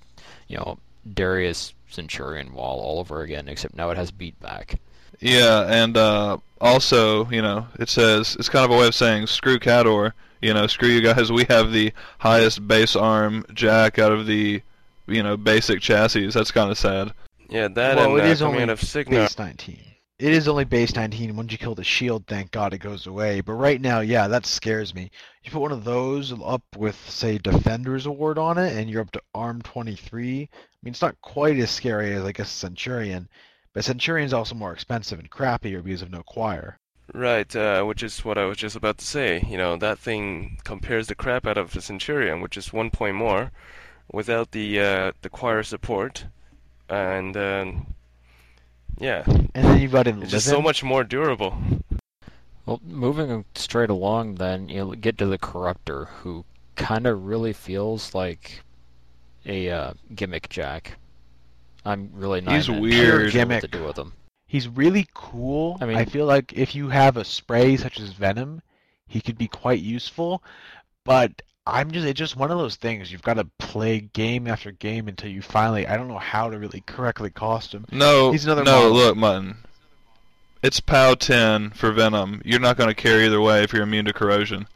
you 0.48 0.58
know, 0.58 0.78
Darius 1.14 1.72
Centurion 1.88 2.52
wall 2.52 2.78
all 2.80 3.00
over 3.00 3.22
again, 3.22 3.48
except 3.48 3.74
now 3.74 3.88
it 3.88 3.96
has 3.96 4.10
beat 4.10 4.38
back. 4.40 4.78
Yeah, 5.20 5.64
and 5.66 5.96
uh, 5.96 6.36
also, 6.60 7.26
you 7.30 7.40
know, 7.40 7.66
it 7.78 7.88
says 7.88 8.36
it's 8.38 8.50
kind 8.50 8.66
of 8.66 8.70
a 8.70 8.78
way 8.78 8.86
of 8.86 8.94
saying 8.94 9.28
screw 9.28 9.58
Khador. 9.58 10.12
You 10.42 10.52
know, 10.52 10.66
screw 10.66 10.90
you 10.90 11.00
guys. 11.00 11.32
We 11.32 11.44
have 11.44 11.72
the 11.72 11.94
highest 12.18 12.68
base 12.68 12.94
arm 12.94 13.46
jack 13.54 13.98
out 13.98 14.12
of 14.12 14.26
the, 14.26 14.60
you 15.06 15.22
know, 15.22 15.36
basic 15.36 15.80
chassis. 15.80 16.30
That's 16.30 16.50
kind 16.50 16.70
of 16.70 16.78
sad. 16.78 17.12
Yeah, 17.48 17.68
that 17.68 17.96
well, 17.96 18.16
and 18.16 18.24
it 18.24 18.28
uh, 18.28 18.32
is 18.32 18.42
only 18.42 18.62
out 18.62 18.70
of 18.70 18.80
Cygnar. 18.80 19.22
base 19.22 19.38
19. 19.38 19.78
It 20.18 20.32
is 20.32 20.48
only 20.48 20.64
base 20.64 20.94
19. 20.94 21.36
Once 21.36 21.52
you 21.52 21.58
kill 21.58 21.74
the 21.74 21.84
shield, 21.84 22.26
thank 22.26 22.50
God 22.50 22.72
it 22.72 22.78
goes 22.78 23.06
away. 23.06 23.42
But 23.42 23.52
right 23.52 23.80
now, 23.80 24.00
yeah, 24.00 24.28
that 24.28 24.46
scares 24.46 24.94
me. 24.94 25.10
You 25.44 25.50
put 25.50 25.60
one 25.60 25.72
of 25.72 25.84
those 25.84 26.32
up 26.42 26.62
with, 26.74 26.96
say, 27.08 27.36
Defender's 27.36 28.06
Award 28.06 28.38
on 28.38 28.56
it, 28.56 28.74
and 28.74 28.88
you're 28.88 29.02
up 29.02 29.10
to 29.12 29.22
Arm 29.34 29.60
23. 29.60 30.42
I 30.42 30.56
mean, 30.82 30.92
it's 30.92 31.02
not 31.02 31.20
quite 31.20 31.58
as 31.58 31.70
scary 31.70 32.14
as, 32.14 32.24
I 32.24 32.32
guess, 32.32 32.50
a 32.50 32.56
Centurion. 32.56 33.28
But 33.74 33.84
Centurion's 33.84 34.32
also 34.32 34.54
more 34.54 34.72
expensive 34.72 35.18
and 35.18 35.30
crappier 35.30 35.84
because 35.84 36.00
of 36.00 36.10
no 36.10 36.22
choir. 36.22 36.78
Right, 37.12 37.54
uh, 37.54 37.84
which 37.84 38.02
is 38.02 38.24
what 38.24 38.38
I 38.38 38.46
was 38.46 38.56
just 38.56 38.74
about 38.74 38.98
to 38.98 39.04
say. 39.04 39.44
You 39.46 39.58
know, 39.58 39.76
that 39.76 39.98
thing 39.98 40.58
compares 40.64 41.08
the 41.08 41.14
crap 41.14 41.46
out 41.46 41.58
of 41.58 41.72
the 41.72 41.82
Centurion, 41.82 42.40
which 42.40 42.56
is 42.56 42.72
one 42.72 42.90
point 42.90 43.16
more, 43.16 43.52
without 44.12 44.52
the 44.52 44.80
uh, 44.80 45.12
the 45.22 45.28
choir 45.28 45.62
support, 45.62 46.26
and 46.88 47.36
um, 47.36 47.86
yeah, 48.98 49.24
And 49.26 49.50
then 49.64 49.80
you've 49.80 49.92
got 49.92 50.06
it's 50.06 50.30
just 50.30 50.46
so 50.46 50.62
much 50.62 50.82
more 50.82 51.04
durable. 51.04 51.56
Well, 52.64 52.80
moving 52.84 53.44
straight 53.54 53.90
along, 53.90 54.36
then 54.36 54.68
you 54.68 54.96
get 54.96 55.18
to 55.18 55.26
the 55.26 55.38
Corruptor, 55.38 56.08
who 56.08 56.44
kind 56.74 57.06
of 57.06 57.24
really 57.24 57.52
feels 57.52 58.14
like 58.14 58.62
a 59.44 59.70
uh, 59.70 59.92
gimmick 60.14 60.48
jack. 60.48 60.98
I'm 61.84 62.10
really 62.12 62.40
not 62.40 62.56
He's 62.56 62.68
weird. 62.68 62.94
sure 62.94 63.30
Gimmick. 63.30 63.62
what 63.62 63.70
to 63.70 63.78
do 63.78 63.84
with 63.84 63.98
him. 63.98 64.12
He's 64.48 64.68
really 64.68 65.06
cool. 65.14 65.78
I 65.80 65.86
mean, 65.86 65.96
I, 65.96 66.04
feel 66.04 66.26
like 66.26 66.52
if 66.52 66.74
you 66.74 66.88
have 66.88 67.16
a 67.16 67.24
spray 67.24 67.76
such 67.76 68.00
as 68.00 68.12
Venom, 68.12 68.62
he 69.06 69.20
could 69.20 69.38
be 69.38 69.48
quite 69.48 69.80
useful. 69.80 70.42
But 71.04 71.42
I'm 71.66 71.90
just 71.90 72.06
it's 72.06 72.18
just 72.18 72.36
one 72.36 72.50
of 72.50 72.58
those 72.58 72.76
things. 72.76 73.10
You've 73.10 73.22
got 73.22 73.34
to 73.34 73.48
play 73.58 74.00
game 74.00 74.46
after 74.46 74.70
game 74.70 75.08
until 75.08 75.30
you 75.30 75.42
finally 75.42 75.86
I 75.86 75.96
don't 75.96 76.08
know 76.08 76.18
how 76.18 76.48
to 76.48 76.58
really 76.58 76.82
correctly 76.86 77.30
cost 77.30 77.74
him. 77.74 77.84
No, 77.90 78.30
He's 78.30 78.44
another 78.44 78.62
no, 78.64 78.82
model. 78.90 78.92
look, 78.92 79.16
Mutton. 79.16 79.56
It's 80.62 80.80
POW 80.80 81.14
10 81.14 81.70
for 81.70 81.92
Venom. 81.92 82.40
You're 82.44 82.60
not 82.60 82.76
going 82.76 82.88
to 82.88 82.94
care 82.94 83.20
either 83.20 83.40
way 83.40 83.62
if 83.62 83.72
you're 83.72 83.82
immune 83.82 84.06
to 84.06 84.12
corrosion. 84.12 84.66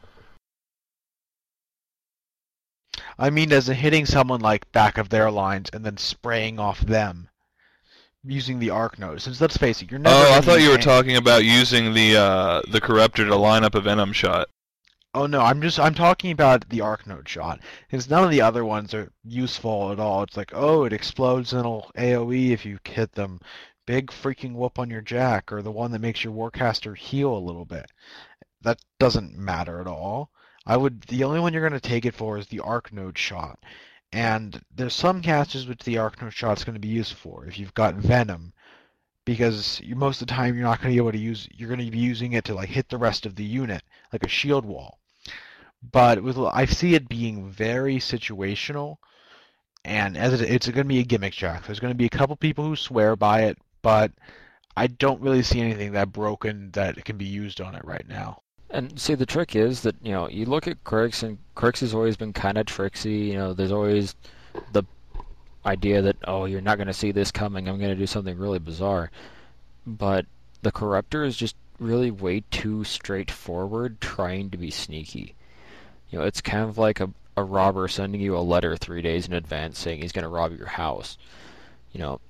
I 3.19 3.31
mean 3.31 3.53
as 3.53 3.69
in 3.69 3.77
hitting 3.77 4.07
someone 4.07 4.41
like 4.41 4.71
back 4.73 4.99
of 4.99 5.11
their 5.11 5.31
lines 5.31 5.71
and 5.73 5.85
then 5.85 5.97
spraying 5.97 6.59
off 6.59 6.81
them 6.81 7.29
using 8.25 8.59
the 8.59 8.71
arc 8.71 8.99
node. 8.99 9.23
Since 9.23 9.41
let's 9.41 9.57
face 9.57 9.81
it, 9.81 9.91
you're 9.91 10.01
never 10.01 10.15
Oh, 10.17 10.33
I 10.33 10.41
thought 10.41 10.61
you 10.61 10.71
were 10.71 10.79
talking 10.79 11.17
about 11.17 11.45
using 11.45 11.95
the 11.95 12.17
uh, 12.17 12.63
the 12.69 12.81
Corruptor 12.81 13.27
to 13.29 13.37
line 13.37 13.65
up 13.65 13.75
a 13.75 13.81
Venom 13.81 14.13
shot. 14.13 14.49
Oh 15.13 15.27
no, 15.27 15.41
I'm 15.41 15.61
just 15.61 15.81
I'm 15.81 15.95
talking 15.95 16.31
about 16.31 16.69
the 16.69 16.83
arc 16.83 17.05
node 17.05 17.29
shot. 17.29 17.61
Because 17.89 18.09
none 18.09 18.23
of 18.23 18.31
the 18.31 18.43
other 18.43 18.65
ones 18.65 18.95
are 18.95 19.13
useful 19.25 19.91
at 19.91 19.99
all. 19.99 20.23
It's 20.23 20.37
like, 20.37 20.53
oh, 20.55 20.85
it 20.85 20.93
explodes 20.93 21.53
and 21.53 21.61
it'll 21.61 21.91
AoE 21.97 22.51
if 22.51 22.65
you 22.65 22.79
hit 22.85 23.13
them. 23.13 23.41
Big 23.87 24.13
freaking 24.13 24.55
whoop 24.55 24.79
on 24.79 24.89
your 24.89 25.01
jack, 25.01 25.53
or 25.53 25.63
the 25.63 25.73
one 25.73 25.91
that 25.91 26.01
makes 26.01 26.23
your 26.23 26.33
warcaster 26.33 26.97
heal 26.97 27.37
a 27.37 27.39
little 27.39 27.65
bit. 27.65 27.91
That 28.63 28.79
doesn't 29.01 29.37
matter 29.37 29.81
at 29.81 29.89
all. 29.89 30.31
I 30.65 30.77
would 30.77 31.03
the 31.03 31.25
only 31.25 31.41
one 31.41 31.53
you're 31.53 31.69
gonna 31.69 31.81
take 31.81 32.05
it 32.05 32.15
for 32.15 32.39
is 32.39 32.47
the 32.47 32.61
arc 32.61 32.93
node 32.93 33.19
shot. 33.19 33.59
And 34.13 34.63
there's 34.73 34.95
some 34.95 35.23
casters 35.23 35.67
which 35.67 35.83
the 35.83 35.99
arc 35.99 36.23
node 36.23 36.35
shot's 36.35 36.63
gonna 36.63 36.79
be 36.79 36.87
used 36.87 37.15
for. 37.15 37.47
If 37.47 37.59
you've 37.59 37.75
got 37.75 37.97
venom, 37.97 38.53
because 39.31 39.81
most 39.95 40.21
of 40.21 40.27
the 40.27 40.35
time 40.35 40.57
you're 40.57 40.65
not 40.65 40.81
going 40.81 40.93
to 40.93 40.97
be 40.97 41.03
able 41.03 41.13
to 41.13 41.19
use 41.19 41.49
you're 41.57 41.69
going 41.69 41.85
to 41.85 41.89
be 41.89 41.99
using 41.99 42.33
it 42.33 42.45
to 42.45 42.53
like 42.53 42.69
hit 42.69 42.89
the 42.89 42.99
rest 42.99 43.27
of 43.27 43.37
the 43.37 43.45
unit 43.45 43.81
like 44.13 44.25
a 44.25 44.29
shield 44.29 44.65
wall 44.65 44.99
but 45.93 46.21
with 46.21 46.37
I 46.37 46.65
see 46.65 46.97
it 46.97 47.09
being 47.09 47.49
very 47.49 47.99
situational 47.99 48.97
and 49.85 50.17
as 50.17 50.41
it, 50.41 50.51
it's 50.51 50.67
going 50.67 50.79
to 50.79 50.85
be 50.85 50.99
a 50.99 51.05
gimmick 51.05 51.33
jack 51.33 51.65
there's 51.65 51.79
going 51.79 51.93
to 51.93 51.99
be 51.99 52.07
a 52.07 52.11
couple 52.19 52.35
people 52.35 52.65
who 52.65 52.75
swear 52.75 53.15
by 53.15 53.43
it 53.43 53.57
but 53.83 54.11
I 54.77 54.89
don't 54.89 55.21
really 55.21 55.45
see 55.45 55.61
anything 55.61 55.93
that 55.93 56.11
broken 56.11 56.73
that 56.73 57.05
can 57.05 57.17
be 57.17 57.25
used 57.25 57.61
on 57.61 57.77
it 57.77 57.85
right 57.85 58.09
now 58.09 58.43
And 58.73 58.99
see, 58.99 59.15
the 59.15 59.27
trick 59.27 59.55
is 59.55 59.83
that 59.83 59.95
you 60.03 60.13
know 60.13 60.29
you 60.29 60.45
look 60.45 60.67
at 60.67 60.83
Cryx, 60.85 61.23
and 61.23 61.39
Cryx 61.55 61.81
has 61.81 61.95
always 61.95 62.17
been 62.17 62.33
kind 62.33 62.59
of 62.59 62.67
tricksy. 62.67 63.19
You 63.31 63.35
know, 63.35 63.53
there's 63.53 63.73
always 63.73 64.15
the 64.73 64.85
idea 65.65 66.03
that 66.03 66.17
oh, 66.27 66.45
you're 66.45 66.61
not 66.61 66.77
going 66.77 66.87
to 66.87 66.93
see 66.95 67.13
this 67.13 67.31
coming. 67.31 67.69
I'm 67.69 67.79
going 67.79 67.91
to 67.91 67.97
do 67.97 68.07
something 68.07 68.39
really 68.39 68.59
bizarre. 68.59 69.11
But 69.87 70.27
the 70.63 70.73
Corruptor 70.73 71.27
is 71.27 71.37
just 71.37 71.57
really 71.79 72.11
way 72.11 72.45
too 72.51 72.85
straightforward, 72.85 74.01
trying 74.01 74.51
to 74.51 74.59
be 74.59 74.71
sneaky. 74.71 75.35
You 76.11 76.19
know, 76.19 76.25
it's 76.25 76.41
kind 76.41 76.69
of 76.69 76.79
like 76.79 77.01
a 77.01 77.11
a 77.37 77.45
robber 77.45 77.89
sending 77.89 78.21
you 78.21 78.37
a 78.37 78.41
letter 78.41 78.77
three 78.77 79.03
days 79.03 79.27
in 79.27 79.33
advance 79.33 79.79
saying 79.79 80.01
he's 80.01 80.13
going 80.13 80.25
to 80.25 80.29
rob 80.29 80.57
your 80.57 80.67
house. 80.67 81.19
You 81.93 82.01
know, 82.01 82.21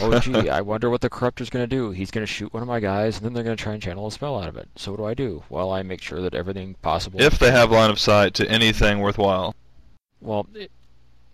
oh 0.00 0.18
gee, 0.20 0.48
I 0.50 0.60
wonder 0.60 0.90
what 0.90 1.00
the 1.00 1.10
corruptor's 1.10 1.50
going 1.50 1.68
to 1.68 1.76
do. 1.76 1.90
He's 1.90 2.10
going 2.10 2.24
to 2.24 2.32
shoot 2.32 2.52
one 2.52 2.62
of 2.62 2.68
my 2.68 2.80
guys, 2.80 3.16
and 3.16 3.24
then 3.24 3.32
they're 3.32 3.44
going 3.44 3.56
to 3.56 3.62
try 3.62 3.72
and 3.72 3.82
channel 3.82 4.06
a 4.06 4.12
spell 4.12 4.40
out 4.40 4.48
of 4.48 4.56
it. 4.56 4.68
So 4.76 4.92
what 4.92 4.98
do 4.98 5.04
I 5.06 5.14
do? 5.14 5.42
Well, 5.48 5.72
I 5.72 5.82
make 5.82 6.02
sure 6.02 6.20
that 6.20 6.34
everything 6.34 6.74
possible. 6.82 7.20
If 7.20 7.38
they 7.38 7.50
have 7.50 7.70
line 7.70 7.90
of 7.90 7.98
sight 7.98 8.34
to 8.34 8.48
anything 8.48 9.00
worthwhile. 9.00 9.54
well, 10.20 10.46
it, 10.54 10.70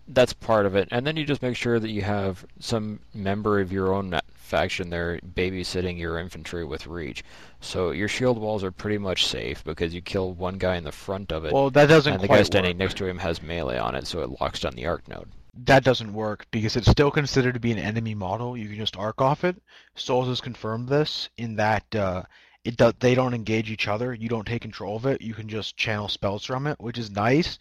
that's 0.07 0.33
part 0.33 0.65
of 0.65 0.75
it, 0.75 0.87
and 0.91 1.05
then 1.05 1.17
you 1.17 1.25
just 1.25 1.41
make 1.41 1.55
sure 1.55 1.79
that 1.79 1.89
you 1.89 2.01
have 2.01 2.45
some 2.59 2.99
member 3.13 3.59
of 3.59 3.71
your 3.71 3.93
own 3.93 4.17
faction 4.33 4.89
there 4.89 5.19
babysitting 5.35 5.97
your 5.99 6.17
infantry 6.19 6.63
with 6.63 6.87
reach. 6.87 7.23
So 7.59 7.91
your 7.91 8.07
shield 8.07 8.37
walls 8.37 8.63
are 8.63 8.71
pretty 8.71 8.97
much 8.97 9.25
safe 9.27 9.63
because 9.63 9.93
you 9.93 10.01
kill 10.01 10.31
one 10.33 10.57
guy 10.57 10.77
in 10.77 10.85
the 10.85 10.91
front 10.91 11.31
of 11.33 11.43
it, 11.43 11.51
well 11.53 11.69
that 11.71 11.87
doesn't 11.87 12.13
and 12.13 12.21
the 12.21 12.27
guy 12.27 12.43
standing 12.43 12.71
work. 12.71 12.79
next 12.79 12.97
to 12.97 13.05
him 13.07 13.17
has 13.17 13.41
melee 13.41 13.77
on 13.77 13.95
it, 13.95 14.07
so 14.07 14.21
it 14.21 14.39
locks 14.39 14.61
down 14.61 14.73
the 14.75 14.85
arc 14.85 15.07
node. 15.07 15.27
that 15.65 15.83
doesn't 15.83 16.13
work 16.13 16.45
because 16.51 16.75
it's 16.77 16.89
still 16.89 17.11
considered 17.11 17.55
to 17.55 17.59
be 17.59 17.71
an 17.71 17.79
enemy 17.79 18.13
model. 18.15 18.55
You 18.55 18.67
can 18.69 18.77
just 18.77 18.95
arc 18.95 19.21
off 19.21 19.43
it. 19.43 19.61
Souls 19.95 20.27
has 20.27 20.39
confirmed 20.39 20.87
this 20.87 21.29
in 21.37 21.55
that 21.55 21.95
uh, 21.95 22.23
it 22.63 22.77
do- 22.77 22.93
they 22.99 23.15
don't 23.15 23.33
engage 23.33 23.71
each 23.71 23.87
other. 23.87 24.13
You 24.13 24.29
don't 24.29 24.45
take 24.45 24.61
control 24.61 24.95
of 24.95 25.05
it. 25.07 25.21
You 25.21 25.33
can 25.33 25.49
just 25.49 25.75
channel 25.75 26.07
spells 26.07 26.45
from 26.45 26.67
it, 26.67 26.79
which 26.79 26.97
is 26.97 27.09
nice. 27.09 27.57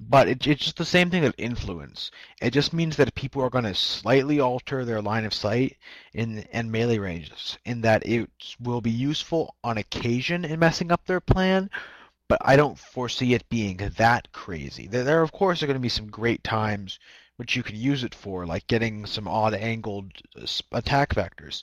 But 0.00 0.28
it, 0.28 0.46
it's 0.46 0.64
just 0.64 0.76
the 0.76 0.84
same 0.84 1.10
thing 1.10 1.24
of 1.24 1.34
influence. 1.38 2.10
It 2.40 2.52
just 2.52 2.72
means 2.72 2.96
that 2.96 3.14
people 3.14 3.42
are 3.42 3.50
going 3.50 3.64
to 3.64 3.74
slightly 3.74 4.38
alter 4.38 4.84
their 4.84 5.02
line 5.02 5.24
of 5.24 5.34
sight 5.34 5.76
in 6.14 6.46
and 6.52 6.70
melee 6.70 6.98
ranges, 6.98 7.58
in 7.64 7.80
that 7.80 8.06
it 8.06 8.30
will 8.60 8.80
be 8.80 8.90
useful 8.90 9.56
on 9.64 9.76
occasion 9.76 10.44
in 10.44 10.60
messing 10.60 10.92
up 10.92 11.04
their 11.04 11.20
plan, 11.20 11.68
but 12.28 12.38
I 12.42 12.56
don't 12.56 12.78
foresee 12.78 13.34
it 13.34 13.48
being 13.48 13.78
that 13.96 14.30
crazy. 14.32 14.86
There, 14.86 15.02
there 15.02 15.22
of 15.22 15.32
course, 15.32 15.62
are 15.62 15.66
going 15.66 15.74
to 15.74 15.80
be 15.80 15.88
some 15.88 16.10
great 16.10 16.44
times 16.44 16.98
which 17.36 17.56
you 17.56 17.62
can 17.62 17.76
use 17.76 18.04
it 18.04 18.14
for, 18.14 18.46
like 18.46 18.66
getting 18.66 19.06
some 19.06 19.26
odd 19.26 19.54
angled 19.54 20.12
uh, 20.36 20.46
attack 20.72 21.14
vectors. 21.14 21.62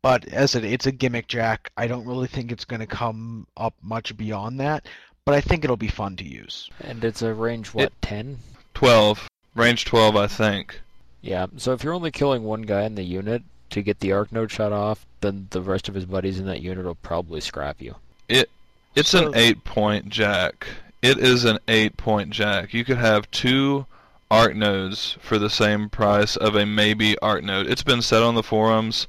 But 0.00 0.28
as 0.28 0.54
it, 0.54 0.64
it's 0.64 0.86
a 0.86 0.92
gimmick 0.92 1.26
jack, 1.26 1.72
I 1.76 1.88
don't 1.88 2.06
really 2.06 2.28
think 2.28 2.50
it's 2.50 2.64
going 2.64 2.80
to 2.80 2.86
come 2.86 3.46
up 3.56 3.74
much 3.82 4.16
beyond 4.16 4.60
that. 4.60 4.86
But 5.28 5.36
I 5.36 5.42
think 5.42 5.62
it'll 5.62 5.76
be 5.76 5.88
fun 5.88 6.16
to 6.16 6.24
use. 6.24 6.70
And 6.80 7.04
it's 7.04 7.20
a 7.20 7.34
range 7.34 7.74
what 7.74 7.92
ten? 8.00 8.38
12. 8.72 9.28
Range 9.54 9.84
12, 9.84 10.16
I 10.16 10.26
think. 10.26 10.80
Yeah. 11.20 11.48
So 11.58 11.74
if 11.74 11.84
you're 11.84 11.92
only 11.92 12.10
killing 12.10 12.44
one 12.44 12.62
guy 12.62 12.84
in 12.84 12.94
the 12.94 13.02
unit 13.02 13.42
to 13.68 13.82
get 13.82 14.00
the 14.00 14.12
arc 14.12 14.32
node 14.32 14.50
shot 14.50 14.72
off, 14.72 15.04
then 15.20 15.48
the 15.50 15.60
rest 15.60 15.86
of 15.86 15.94
his 15.94 16.06
buddies 16.06 16.38
in 16.38 16.46
that 16.46 16.62
unit 16.62 16.86
will 16.86 16.94
probably 16.94 17.42
scrap 17.42 17.82
you. 17.82 17.96
It 18.30 18.48
it's 18.94 19.10
So- 19.10 19.26
an 19.28 19.34
8 19.36 19.64
point 19.64 20.08
jack. 20.08 20.66
It 21.02 21.18
is 21.18 21.44
an 21.44 21.58
8 21.68 21.98
point 21.98 22.30
jack. 22.30 22.72
You 22.72 22.86
could 22.86 22.96
have 22.96 23.30
two 23.30 23.84
arc 24.30 24.56
nodes 24.56 25.18
for 25.20 25.38
the 25.38 25.50
same 25.50 25.90
price 25.90 26.36
of 26.36 26.54
a 26.56 26.64
maybe 26.64 27.18
arc 27.18 27.44
node. 27.44 27.66
It's 27.66 27.82
been 27.82 28.00
said 28.00 28.22
on 28.22 28.34
the 28.34 28.42
forums, 28.42 29.06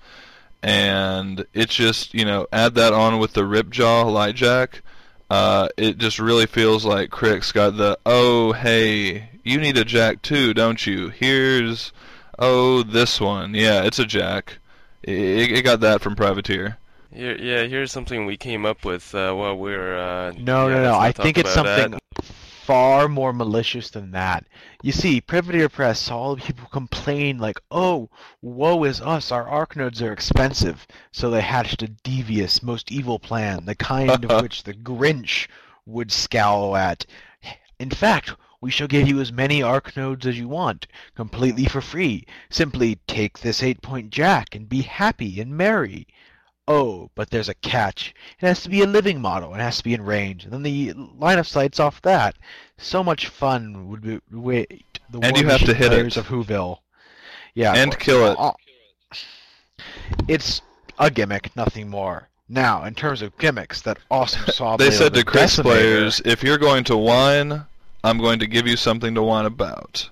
and 0.61 1.45
it's 1.53 1.73
just, 1.75 2.13
you 2.13 2.25
know, 2.25 2.45
add 2.51 2.75
that 2.75 2.91
on 2.91 3.19
with 3.19 3.31
the 3.35 3.43
Ripjaw 3.43 4.11
light 4.11 4.35
jack. 4.35 4.81
Uh, 5.29 5.67
it 5.77 5.97
just 5.99 6.19
really 6.19 6.47
feels 6.47 6.85
like 6.85 7.11
Cryx's 7.11 7.51
got 7.51 7.77
the, 7.77 7.97
oh, 8.05 8.51
hey, 8.53 9.29
you 9.43 9.59
need 9.59 9.77
a 9.77 9.85
jack 9.85 10.21
too, 10.21 10.53
don't 10.53 10.85
you? 10.87 11.09
Here's, 11.09 11.93
oh, 12.39 12.81
this 12.83 13.21
one. 13.21 13.53
Yeah, 13.53 13.83
it's 13.83 13.99
a 13.99 14.05
jack. 14.05 14.57
It, 15.03 15.51
it 15.51 15.61
got 15.63 15.81
that 15.81 16.01
from 16.01 16.15
Privateer. 16.15 16.77
Here, 17.13 17.37
yeah, 17.37 17.63
here's 17.63 17.91
something 17.91 18.25
we 18.25 18.37
came 18.37 18.65
up 18.65 18.85
with 18.85 19.13
uh, 19.15 19.33
while 19.33 19.57
we 19.57 19.71
were. 19.71 19.97
Uh, 19.97 20.31
No, 20.37 20.67
yeah, 20.67 20.75
no, 20.75 20.83
no. 20.83 20.99
let's 20.99 21.19
I 21.19 21.23
think 21.23 21.37
it's 21.37 21.53
something. 21.53 21.91
that. 21.91 22.01
Far 22.69 23.09
more 23.09 23.33
malicious 23.33 23.89
than 23.89 24.11
that. 24.11 24.45
You 24.83 24.91
see, 24.91 25.21
Privateer 25.21 25.69
Press 25.69 25.99
saw 25.99 26.19
all 26.19 26.35
the 26.35 26.43
people 26.43 26.67
complain 26.67 27.39
like, 27.39 27.59
"Oh, 27.71 28.11
woe 28.43 28.83
is 28.83 29.01
us! 29.01 29.31
Our 29.31 29.47
arc 29.47 29.75
nodes 29.75 30.03
are 30.03 30.13
expensive." 30.13 30.85
So 31.11 31.31
they 31.31 31.41
hatched 31.41 31.81
a 31.81 31.87
devious, 31.87 32.61
most 32.61 32.91
evil 32.91 33.17
plan, 33.17 33.65
the 33.65 33.73
kind 33.73 34.23
of 34.23 34.41
which 34.43 34.61
the 34.61 34.75
Grinch 34.75 35.47
would 35.87 36.11
scowl 36.11 36.77
at. 36.77 37.07
In 37.79 37.89
fact, 37.89 38.35
we 38.61 38.69
shall 38.69 38.87
give 38.87 39.07
you 39.07 39.19
as 39.19 39.31
many 39.31 39.63
arc 39.63 39.97
nodes 39.97 40.27
as 40.27 40.37
you 40.37 40.47
want, 40.47 40.85
completely 41.15 41.65
for 41.65 41.81
free. 41.81 42.23
Simply 42.51 42.99
take 43.07 43.39
this 43.39 43.63
eight-point 43.63 44.11
jack 44.11 44.53
and 44.53 44.69
be 44.69 44.83
happy 44.83 45.41
and 45.41 45.57
merry. 45.57 46.05
Oh, 46.71 47.09
but 47.15 47.31
there's 47.31 47.49
a 47.49 47.55
catch. 47.55 48.13
It 48.39 48.45
has 48.45 48.61
to 48.61 48.69
be 48.69 48.81
a 48.83 48.87
living 48.87 49.19
model. 49.19 49.55
It 49.55 49.59
has 49.59 49.79
to 49.79 49.83
be 49.83 49.95
in 49.95 50.03
range. 50.03 50.43
And 50.43 50.53
then 50.53 50.61
the 50.63 50.93
line 50.93 51.39
of 51.39 51.47
sight's 51.47 51.79
off 51.79 51.99
that. 52.03 52.35
So 52.77 53.03
much 53.03 53.27
fun 53.27 53.87
would 53.89 54.01
be 54.01 54.19
wait 54.31 54.99
the 55.09 55.19
And 55.19 55.35
you 55.35 55.47
have 55.47 55.65
to 55.65 55.73
hit 55.73 55.91
it. 55.91 56.15
of 56.15 56.27
Whoville. 56.27 56.77
Yeah, 57.55 57.73
And 57.73 57.97
kill 57.97 58.31
it. 58.31 58.37
uh, 58.39 58.51
It's 60.27 60.61
a 60.99 61.09
gimmick, 61.09 61.55
nothing 61.55 61.89
more. 61.89 62.29
Now, 62.47 62.83
in 62.83 62.93
terms 62.93 63.21
of 63.23 63.35
gimmicks, 63.39 63.81
that 63.81 63.97
awesome 64.11 64.45
saw 64.53 64.77
They 64.77 64.91
said 64.91 65.13
to 65.13 65.19
the 65.19 65.25
Chris 65.25 65.57
Decimator- 65.57 65.61
players, 65.63 66.21
if 66.23 66.43
you're 66.43 66.57
going 66.59 66.83
to 66.85 66.97
whine, 66.97 67.65
I'm 68.03 68.19
going 68.19 68.39
to 68.39 68.47
give 68.47 68.67
you 68.67 68.77
something 68.77 69.15
to 69.15 69.23
whine 69.23 69.45
about. 69.45 70.07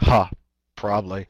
Huh, 0.00 0.28
probably. 0.76 1.26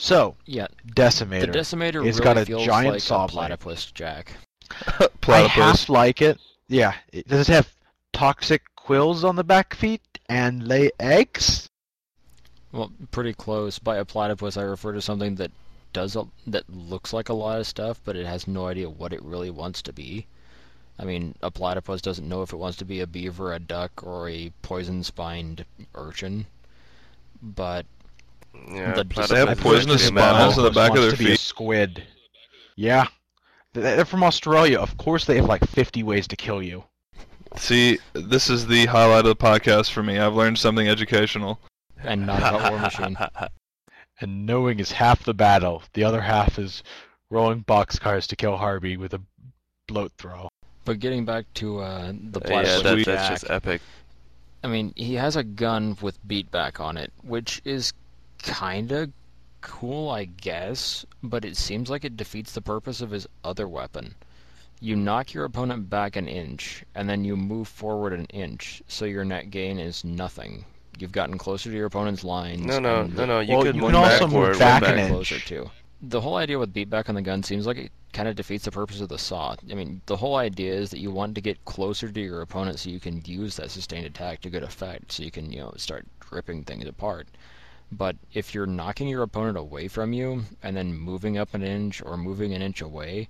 So, 0.00 0.36
Yeah, 0.46 0.68
Decimator. 0.94 1.40
the 1.52 1.58
decimator 1.58 2.06
It's 2.06 2.18
really 2.18 2.24
got 2.24 2.38
a 2.38 2.46
feels 2.46 2.64
giant 2.64 2.92
like 2.94 3.02
saw 3.02 3.24
a 3.24 3.26
blade. 3.26 3.32
platypus 3.32 3.90
jack. 3.90 4.32
I 5.28 5.40
half 5.40 5.88
like 5.88 6.22
it. 6.22 6.38
Yeah. 6.68 6.94
Does 7.26 7.48
it 7.48 7.52
have 7.52 7.68
toxic 8.12 8.62
quills 8.76 9.24
on 9.24 9.34
the 9.36 9.42
back 9.44 9.74
feet 9.74 10.00
and 10.28 10.66
lay 10.68 10.90
eggs? 11.00 11.68
Well, 12.70 12.92
pretty 13.10 13.32
close. 13.32 13.78
By 13.80 13.96
a 13.96 14.04
platypus, 14.04 14.56
I 14.56 14.62
refer 14.62 14.92
to 14.92 15.02
something 15.02 15.34
that 15.34 15.50
does 15.92 16.14
a, 16.14 16.26
that 16.46 16.70
looks 16.70 17.12
like 17.12 17.28
a 17.28 17.34
lot 17.34 17.58
of 17.58 17.66
stuff, 17.66 18.00
but 18.04 18.14
it 18.14 18.24
has 18.26 18.46
no 18.46 18.66
idea 18.68 18.88
what 18.88 19.12
it 19.12 19.22
really 19.22 19.50
wants 19.50 19.82
to 19.82 19.92
be. 19.92 20.26
I 20.96 21.04
mean, 21.04 21.34
a 21.42 21.50
platypus 21.50 22.02
doesn't 22.02 22.28
know 22.28 22.42
if 22.42 22.52
it 22.52 22.56
wants 22.56 22.76
to 22.78 22.84
be 22.84 23.00
a 23.00 23.06
beaver, 23.06 23.52
a 23.52 23.58
duck, 23.58 24.02
or 24.04 24.28
a 24.28 24.52
poison-spined 24.62 25.64
urchin. 25.94 26.46
But 27.42 27.86
Yeah, 28.70 28.92
The- 28.94 29.04
platypus 29.04 29.28
They 29.30 29.38
have 29.46 29.58
poisonous 29.60 30.02
actually 30.06 30.20
spines 30.20 30.58
on 30.58 30.64
the 30.64 30.70
back 30.70 30.90
of 30.94 31.02
their 31.02 31.10
to 31.12 31.16
be 31.16 31.24
a 31.26 31.28
feet. 31.30 31.40
squid. 31.40 32.02
Yeah. 32.76 33.06
They're 33.72 34.04
from 34.04 34.22
Australia. 34.24 34.78
Of 34.78 34.96
course 34.96 35.24
they 35.24 35.36
have 35.36 35.46
like 35.46 35.64
50 35.66 36.02
ways 36.02 36.26
to 36.28 36.36
kill 36.36 36.62
you. 36.62 36.84
See, 37.56 37.98
this 38.12 38.50
is 38.50 38.66
the 38.66 38.86
highlight 38.86 39.20
of 39.24 39.24
the 39.26 39.36
podcast 39.36 39.90
for 39.92 40.02
me. 40.02 40.18
I've 40.18 40.34
learned 40.34 40.58
something 40.58 40.86
educational. 40.88 41.60
and 42.02 42.26
not 42.26 42.38
about 42.38 42.70
War 42.72 42.80
Machine. 42.80 43.16
And 44.20 44.46
knowing 44.46 44.80
is 44.80 44.90
half 44.90 45.22
the 45.22 45.32
battle. 45.34 45.84
The 45.92 46.02
other 46.02 46.20
half 46.20 46.58
is 46.58 46.82
rolling 47.30 47.62
boxcars 47.62 48.26
to 48.26 48.34
kill 48.36 48.56
Harvey 48.56 48.96
with 48.96 49.14
a 49.14 49.20
bloat 49.86 50.10
throw. 50.18 50.48
But 50.84 50.98
getting 50.98 51.24
back 51.24 51.44
to 51.54 51.78
uh, 51.78 52.12
the 52.12 52.40
yeah, 52.40 52.46
platypus 52.48 52.82
that, 52.82 52.92
Sweet 52.94 53.06
that's 53.06 53.22
jack, 53.28 53.30
just 53.40 53.50
epic. 53.50 53.80
I 54.64 54.66
mean, 54.66 54.92
he 54.96 55.14
has 55.14 55.36
a 55.36 55.44
gun 55.44 55.96
with 56.02 56.18
beatback 56.26 56.80
on 56.80 56.96
it, 56.96 57.12
which 57.22 57.62
is 57.64 57.92
kinda 58.42 59.10
cool, 59.60 60.10
I 60.10 60.24
guess, 60.26 61.04
but 61.22 61.44
it 61.44 61.56
seems 61.56 61.90
like 61.90 62.04
it 62.04 62.16
defeats 62.16 62.52
the 62.52 62.60
purpose 62.62 63.00
of 63.00 63.10
his 63.10 63.26
other 63.44 63.68
weapon. 63.68 64.14
you 64.80 64.96
knock 64.96 65.32
your 65.34 65.44
opponent 65.44 65.88
back 65.90 66.16
an 66.16 66.28
inch, 66.28 66.84
and 66.94 67.08
then 67.08 67.24
you 67.24 67.36
move 67.36 67.68
forward 67.68 68.12
an 68.12 68.24
inch, 68.26 68.82
so 68.88 69.04
your 69.04 69.24
net 69.24 69.50
gain 69.50 69.78
is 69.78 70.04
nothing. 70.04 70.64
You've 70.98 71.12
gotten 71.12 71.38
closer 71.38 71.70
to 71.70 71.76
your 71.76 71.86
opponent's 71.86 72.24
lines. 72.24 72.64
No, 72.64 72.78
no, 72.78 73.02
and 73.02 73.14
no, 73.14 73.24
no. 73.24 73.40
You 73.40 73.56
Well, 73.56 73.62
could 73.62 73.76
you 73.76 73.82
move 73.82 73.92
can 73.92 73.94
also 73.94 74.26
move 74.26 74.52
backward, 74.52 74.58
back 74.58 74.82
back 74.82 74.86
an 74.86 74.98
inch. 74.98 75.10
closer 75.10 75.40
to. 75.40 75.70
The 76.00 76.20
whole 76.20 76.36
idea 76.36 76.58
with 76.58 76.74
beatback 76.74 77.08
on 77.08 77.14
the 77.14 77.22
gun 77.22 77.42
seems 77.42 77.66
like 77.66 77.76
it 77.76 77.92
kind 78.12 78.28
of 78.28 78.36
defeats 78.36 78.64
the 78.64 78.70
purpose 78.72 79.00
of 79.00 79.08
the 79.08 79.18
saw. 79.18 79.54
I 79.70 79.74
mean, 79.74 80.02
the 80.06 80.16
whole 80.16 80.36
idea 80.36 80.74
is 80.74 80.90
that 80.90 81.00
you 81.00 81.10
want 81.10 81.34
to 81.36 81.40
get 81.40 81.64
closer 81.64 82.10
to 82.10 82.20
your 82.20 82.40
opponent 82.42 82.78
so 82.78 82.90
you 82.90 83.00
can 83.00 83.22
use 83.24 83.56
that 83.56 83.70
sustained 83.70 84.06
attack 84.06 84.40
to 84.42 84.50
good 84.50 84.62
effect, 84.62 85.12
so 85.12 85.22
you 85.22 85.30
can, 85.30 85.52
you 85.52 85.60
know, 85.60 85.72
start 85.76 86.06
ripping 86.30 86.64
things 86.64 86.86
apart. 86.86 87.28
But 87.90 88.16
if 88.34 88.54
you're 88.54 88.66
knocking 88.66 89.08
your 89.08 89.22
opponent 89.22 89.56
away 89.56 89.88
from 89.88 90.12
you 90.12 90.44
and 90.62 90.76
then 90.76 90.94
moving 90.94 91.38
up 91.38 91.54
an 91.54 91.62
inch 91.62 92.02
or 92.02 92.16
moving 92.16 92.52
an 92.52 92.62
inch 92.62 92.82
away, 92.82 93.28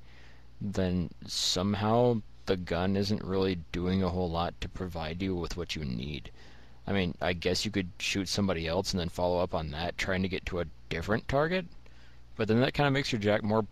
then 0.61 1.11
somehow 1.27 2.23
the 2.47 2.57
gun 2.57 2.97
isn't 2.97 3.23
really 3.23 3.61
doing 3.73 4.03
a 4.03 4.09
whole 4.09 4.31
lot 4.31 4.61
to 4.61 4.69
provide 4.69 5.23
you 5.23 5.37
with 5.37 5.57
what 5.57 5.77
you 5.77 5.85
need. 5.85 6.31
I 6.87 6.93
mean, 6.93 7.15
I 7.21 7.35
guess 7.35 7.65
you 7.65 7.71
could 7.71 7.91
shoot 7.99 8.29
somebody 8.29 8.67
else 8.67 8.93
and 8.93 8.99
then 8.99 9.11
follow 9.11 9.39
up 9.41 9.55
on 9.55 9.71
that, 9.71 9.99
trying 9.99 10.23
to 10.23 10.29
get 10.29 10.47
to 10.47 10.61
a 10.61 10.67
different 10.89 11.29
target. 11.29 11.67
But 12.37 12.49
then 12.49 12.61
that 12.61 12.75
kind 12.75 12.87
of 12.87 12.93
makes 12.93 13.13
your 13.13 13.21
jack 13.21 13.43
more, 13.43 13.65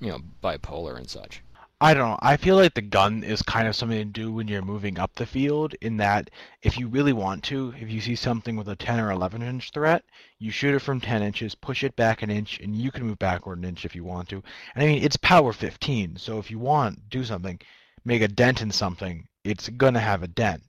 you 0.00 0.08
know, 0.08 0.20
bipolar 0.42 0.96
and 0.96 1.08
such. 1.08 1.42
I 1.78 1.92
don't 1.92 2.08
know. 2.08 2.18
I 2.22 2.38
feel 2.38 2.56
like 2.56 2.72
the 2.72 2.80
gun 2.80 3.22
is 3.22 3.42
kind 3.42 3.68
of 3.68 3.76
something 3.76 3.98
to 3.98 4.04
do 4.06 4.32
when 4.32 4.48
you're 4.48 4.62
moving 4.62 4.98
up 4.98 5.14
the 5.14 5.26
field. 5.26 5.74
In 5.82 5.98
that, 5.98 6.30
if 6.62 6.78
you 6.78 6.88
really 6.88 7.12
want 7.12 7.44
to, 7.44 7.74
if 7.78 7.90
you 7.90 8.00
see 8.00 8.16
something 8.16 8.56
with 8.56 8.68
a 8.68 8.76
10 8.76 8.98
or 8.98 9.10
11 9.10 9.42
inch 9.42 9.70
threat, 9.72 10.02
you 10.38 10.50
shoot 10.50 10.74
it 10.74 10.78
from 10.78 11.02
10 11.02 11.22
inches, 11.22 11.54
push 11.54 11.84
it 11.84 11.94
back 11.94 12.22
an 12.22 12.30
inch, 12.30 12.58
and 12.60 12.74
you 12.74 12.90
can 12.90 13.04
move 13.04 13.18
backward 13.18 13.58
an 13.58 13.66
inch 13.66 13.84
if 13.84 13.94
you 13.94 14.04
want 14.04 14.30
to. 14.30 14.42
And 14.74 14.84
I 14.84 14.86
mean, 14.86 15.02
it's 15.02 15.18
power 15.18 15.52
15, 15.52 16.16
so 16.16 16.38
if 16.38 16.50
you 16.50 16.58
want 16.58 17.10
do 17.10 17.24
something, 17.24 17.60
make 18.06 18.22
a 18.22 18.28
dent 18.28 18.62
in 18.62 18.70
something, 18.70 19.28
it's 19.44 19.68
gonna 19.68 20.00
have 20.00 20.22
a 20.22 20.28
dent. 20.28 20.62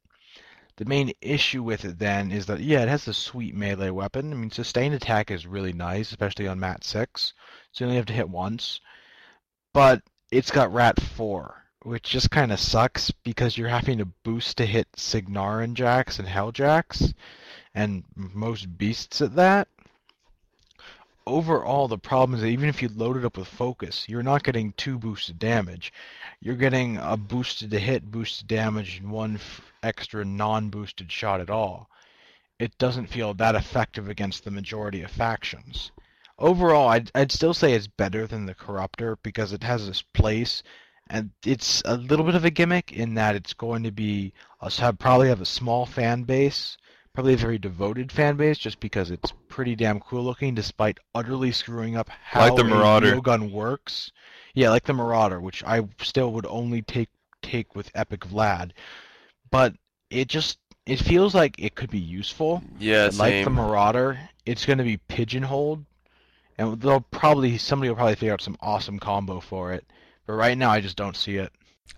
The 0.75 0.83
main 0.83 1.13
issue 1.21 1.63
with 1.63 1.85
it 1.85 1.99
then 1.99 2.33
is 2.33 2.47
that 2.47 2.59
yeah, 2.59 2.83
it 2.83 2.89
has 2.89 3.07
a 3.07 3.13
sweet 3.13 3.55
melee 3.55 3.91
weapon. 3.91 4.33
I 4.33 4.35
mean, 4.35 4.51
sustained 4.51 4.93
attack 4.93 5.31
is 5.31 5.47
really 5.47 5.73
nice, 5.73 6.11
especially 6.11 6.47
on 6.47 6.59
mat 6.59 6.83
six. 6.83 7.33
So 7.71 7.85
you 7.85 7.87
only 7.87 7.95
have 7.95 8.05
to 8.07 8.13
hit 8.13 8.29
once, 8.29 8.81
but 9.73 10.01
it's 10.31 10.51
got 10.51 10.73
rat 10.73 10.99
four, 10.99 11.63
which 11.83 12.03
just 12.03 12.31
kind 12.31 12.51
of 12.51 12.59
sucks 12.59 13.11
because 13.11 13.57
you're 13.57 13.69
having 13.69 13.99
to 13.99 14.05
boost 14.05 14.57
to 14.57 14.65
hit 14.65 14.91
Cygnaran 14.93 15.73
jacks 15.73 16.19
and 16.19 16.27
Hell 16.27 16.51
jacks, 16.51 17.13
and 17.73 18.03
most 18.15 18.77
beasts 18.77 19.21
at 19.21 19.35
that. 19.35 19.67
Overall, 21.25 21.87
the 21.87 21.97
problem 21.97 22.35
is 22.35 22.41
that 22.41 22.47
even 22.47 22.69
if 22.69 22.81
you 22.81 22.87
load 22.87 23.17
it 23.17 23.25
up 23.25 23.37
with 23.37 23.47
focus, 23.47 24.07
you're 24.07 24.23
not 24.23 24.43
getting 24.43 24.73
two 24.73 24.97
boosted 24.97 25.37
damage. 25.37 25.91
You're 26.39 26.55
getting 26.55 26.97
a 26.97 27.17
boosted 27.17 27.71
to 27.71 27.79
hit, 27.79 28.09
boosted 28.09 28.47
damage, 28.47 28.99
and 28.99 29.11
one 29.11 29.39
extra 29.83 30.23
non-boosted 30.23 31.11
shot 31.11 31.41
at 31.41 31.49
all. 31.49 31.89
It 32.59 32.77
doesn't 32.77 33.07
feel 33.07 33.33
that 33.35 33.55
effective 33.55 34.09
against 34.09 34.45
the 34.45 34.51
majority 34.51 35.01
of 35.01 35.11
factions. 35.11 35.91
Overall, 36.39 36.89
I'd, 36.89 37.11
I'd 37.15 37.31
still 37.31 37.53
say 37.53 37.73
it's 37.73 37.87
better 37.87 38.27
than 38.27 38.45
the 38.45 38.53
Corruptor 38.55 39.17
because 39.23 39.53
it 39.53 39.63
has 39.63 39.87
this 39.87 40.01
place, 40.01 40.61
and 41.09 41.31
it's 41.45 41.81
a 41.85 41.97
little 41.97 42.25
bit 42.25 42.35
of 42.35 42.45
a 42.45 42.51
gimmick 42.51 42.91
in 42.93 43.15
that 43.15 43.35
it's 43.35 43.53
going 43.53 43.83
to 43.83 43.91
be 43.91 44.33
have, 44.77 44.99
probably 44.99 45.29
have 45.29 45.41
a 45.41 45.45
small 45.45 45.85
fan 45.87 46.23
base, 46.23 46.77
probably 47.13 47.33
a 47.33 47.37
very 47.37 47.57
devoted 47.57 48.11
fan 48.11 48.35
base, 48.37 48.59
just 48.59 48.79
because 48.79 49.09
it's 49.09 49.33
pretty 49.49 49.75
damn 49.75 49.99
cool 49.99 50.23
looking, 50.23 50.53
despite 50.53 50.99
utterly 51.15 51.51
screwing 51.51 51.97
up 51.97 52.07
how 52.09 52.41
Like 52.41 52.55
the 52.55 52.61
a 52.61 52.65
Marauder. 52.65 53.19
gun 53.21 53.51
works. 53.51 54.11
Yeah, 54.53 54.69
like 54.69 54.83
the 54.83 54.93
Marauder, 54.93 55.39
which 55.41 55.63
I 55.63 55.87
still 56.01 56.31
would 56.33 56.45
only 56.45 56.81
take 56.83 57.09
take 57.41 57.75
with 57.75 57.89
Epic 57.95 58.21
Vlad, 58.21 58.71
but 59.49 59.73
it 60.09 60.27
just 60.27 60.59
it 60.85 60.97
feels 60.99 61.33
like 61.33 61.55
it 61.57 61.75
could 61.75 61.89
be 61.89 61.99
useful. 61.99 62.61
Yeah, 62.79 63.07
But 63.07 63.15
like 63.15 63.43
the. 63.43 63.49
Marauder, 63.49 64.19
it's 64.45 64.65
going 64.65 64.77
to 64.79 64.83
be 64.83 64.97
pigeonholed, 64.97 65.85
and 66.57 66.81
they'll 66.81 67.01
probably 67.11 67.57
somebody 67.57 67.89
will 67.89 67.95
probably 67.95 68.15
figure 68.15 68.33
out 68.33 68.41
some 68.41 68.57
awesome 68.61 68.99
combo 68.99 69.39
for 69.39 69.73
it. 69.73 69.85
But 70.25 70.33
right 70.33 70.57
now, 70.57 70.71
I 70.71 70.81
just 70.81 70.97
don't 70.97 71.15
see 71.15 71.37
it. 71.37 71.51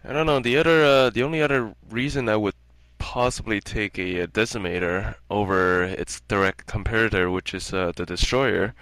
I 0.03 0.13
don't 0.13 0.25
know. 0.25 0.39
The 0.39 0.57
other, 0.57 0.83
uh, 0.83 1.09
the 1.09 1.23
only 1.23 1.41
other 1.41 1.73
reason 1.89 2.29
I 2.29 2.35
would 2.35 2.53
possibly 2.99 3.59
take 3.59 3.97
a, 3.97 4.21
uh 4.21 4.27
decimator 4.27 5.15
over 5.29 5.83
its 5.83 6.19
direct 6.27 6.67
competitor, 6.67 7.31
which 7.31 7.53
is 7.53 7.73
uh, 7.73 7.91
the 7.95 8.05
destroyer, 8.05 8.75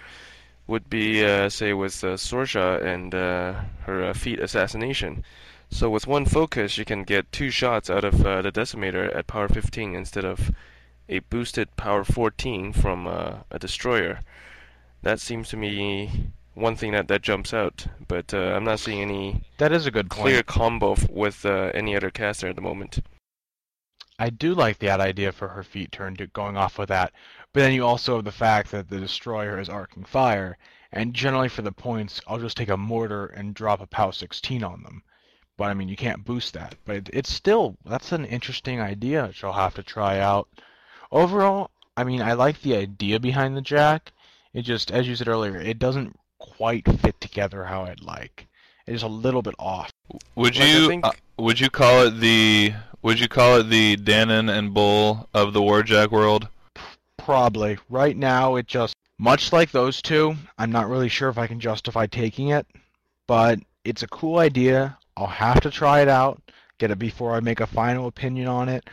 would 0.66 0.90
be 0.90 1.24
uh, 1.24 1.48
say 1.48 1.72
with 1.72 2.04
uh, 2.04 2.08
Sorscha 2.16 2.84
and 2.84 3.14
uh, 3.14 3.54
her 3.86 4.04
uh, 4.04 4.12
feat 4.12 4.38
assassination. 4.38 5.24
So 5.70 5.88
with 5.88 6.06
one 6.06 6.26
focus, 6.26 6.76
you 6.76 6.84
can 6.84 7.04
get 7.04 7.32
two 7.32 7.50
shots 7.50 7.88
out 7.88 8.04
of 8.04 8.18
the 8.18 8.52
decimator 8.52 9.14
at 9.14 9.26
power 9.26 9.48
15 9.48 9.94
instead 9.94 10.24
of 10.24 10.50
a 11.08 11.20
boosted 11.20 11.74
power 11.76 12.04
14 12.04 12.72
from 12.72 13.06
a 13.06 13.58
destroyer. 13.58 14.20
That 15.02 15.20
seems 15.20 15.48
to 15.50 15.56
me 15.56 16.30
one 16.54 16.76
thing 16.76 16.92
that, 16.92 17.08
that 17.08 17.22
jumps 17.22 17.54
out, 17.54 17.86
but 18.08 18.34
uh, 18.34 18.38
I'm 18.54 18.64
not 18.64 18.80
seeing 18.80 19.00
any 19.00 19.42
That 19.58 19.72
is 19.72 19.86
a 19.86 19.90
good 19.92 20.10
point. 20.10 20.22
clear 20.22 20.42
combo 20.42 20.92
f- 20.92 21.08
with 21.08 21.46
uh, 21.46 21.70
any 21.72 21.94
other 21.96 22.10
caster 22.10 22.48
at 22.48 22.56
the 22.56 22.62
moment. 22.62 22.98
I 24.18 24.30
do 24.30 24.54
like 24.54 24.78
that 24.80 25.00
idea 25.00 25.30
for 25.30 25.46
her 25.48 25.62
feet 25.62 25.92
turn 25.92 26.16
to 26.16 26.26
going 26.26 26.56
off 26.56 26.78
with 26.78 26.88
that. 26.88 27.12
But 27.52 27.60
then 27.60 27.72
you 27.72 27.86
also 27.86 28.16
have 28.16 28.24
the 28.24 28.32
fact 28.32 28.72
that 28.72 28.88
the 28.88 28.98
destroyer 28.98 29.60
is 29.60 29.68
arcing 29.68 30.04
fire, 30.04 30.58
and 30.90 31.14
generally 31.14 31.48
for 31.48 31.62
the 31.62 31.70
points, 31.70 32.20
I'll 32.26 32.40
just 32.40 32.56
take 32.56 32.68
a 32.68 32.76
mortar 32.76 33.26
and 33.26 33.54
drop 33.54 33.80
a 33.80 33.86
POW 33.86 34.10
16 34.10 34.64
on 34.64 34.82
them. 34.82 35.02
But 35.56 35.70
I 35.70 35.74
mean, 35.74 35.88
you 35.88 35.96
can't 35.96 36.24
boost 36.24 36.54
that. 36.54 36.74
But 36.84 36.96
it, 36.96 37.10
it's 37.12 37.32
still 37.32 37.76
that's 37.84 38.10
an 38.10 38.24
interesting 38.24 38.80
idea 38.80 39.32
I'll 39.44 39.52
have 39.52 39.74
to 39.74 39.82
try 39.84 40.18
out. 40.18 40.48
Overall, 41.12 41.70
I 41.96 42.02
mean, 42.04 42.20
I 42.20 42.32
like 42.32 42.60
the 42.62 42.76
idea 42.76 43.20
behind 43.20 43.56
the 43.56 43.62
jack. 43.62 44.12
It 44.58 44.62
just, 44.62 44.90
as 44.90 45.06
you 45.06 45.14
said 45.14 45.28
earlier, 45.28 45.56
it 45.56 45.78
doesn't 45.78 46.18
quite 46.40 46.84
fit 46.98 47.20
together 47.20 47.62
how 47.62 47.84
I'd 47.84 48.02
like. 48.02 48.48
It 48.88 48.94
is 48.96 49.04
a 49.04 49.06
little 49.06 49.40
bit 49.40 49.54
off. 49.56 49.88
Would 50.34 50.56
Like, 50.56 50.68
you 50.68 50.88
think- 50.88 51.06
uh, 51.06 51.12
would 51.38 51.60
you 51.60 51.70
call 51.70 52.02
it 52.06 52.18
the 52.18 52.74
would 53.00 53.20
you 53.20 53.28
call 53.28 53.58
it 53.58 53.68
the 53.68 53.96
Danon 53.96 54.50
and 54.50 54.74
Bull 54.74 55.28
of 55.32 55.52
the 55.52 55.60
Warjack 55.60 56.10
world? 56.10 56.48
Probably. 57.18 57.78
Right 57.88 58.16
now, 58.16 58.56
it 58.56 58.66
just, 58.66 58.94
much 59.16 59.52
like 59.52 59.70
those 59.70 60.02
two, 60.02 60.34
I'm 60.58 60.72
not 60.72 60.88
really 60.88 61.08
sure 61.08 61.28
if 61.28 61.38
I 61.38 61.46
can 61.46 61.60
justify 61.60 62.06
taking 62.06 62.48
it, 62.48 62.66
but 63.28 63.60
it's 63.84 64.02
a 64.02 64.08
cool 64.08 64.40
idea. 64.40 64.98
I'll 65.16 65.28
have 65.28 65.60
to 65.60 65.70
try 65.70 66.00
it 66.00 66.08
out, 66.08 66.42
get 66.78 66.90
it 66.90 66.98
before 66.98 67.32
I 67.36 67.38
make 67.38 67.60
a 67.60 67.66
final 67.68 68.08
opinion 68.08 68.48
on 68.48 68.68
it. 68.68 68.90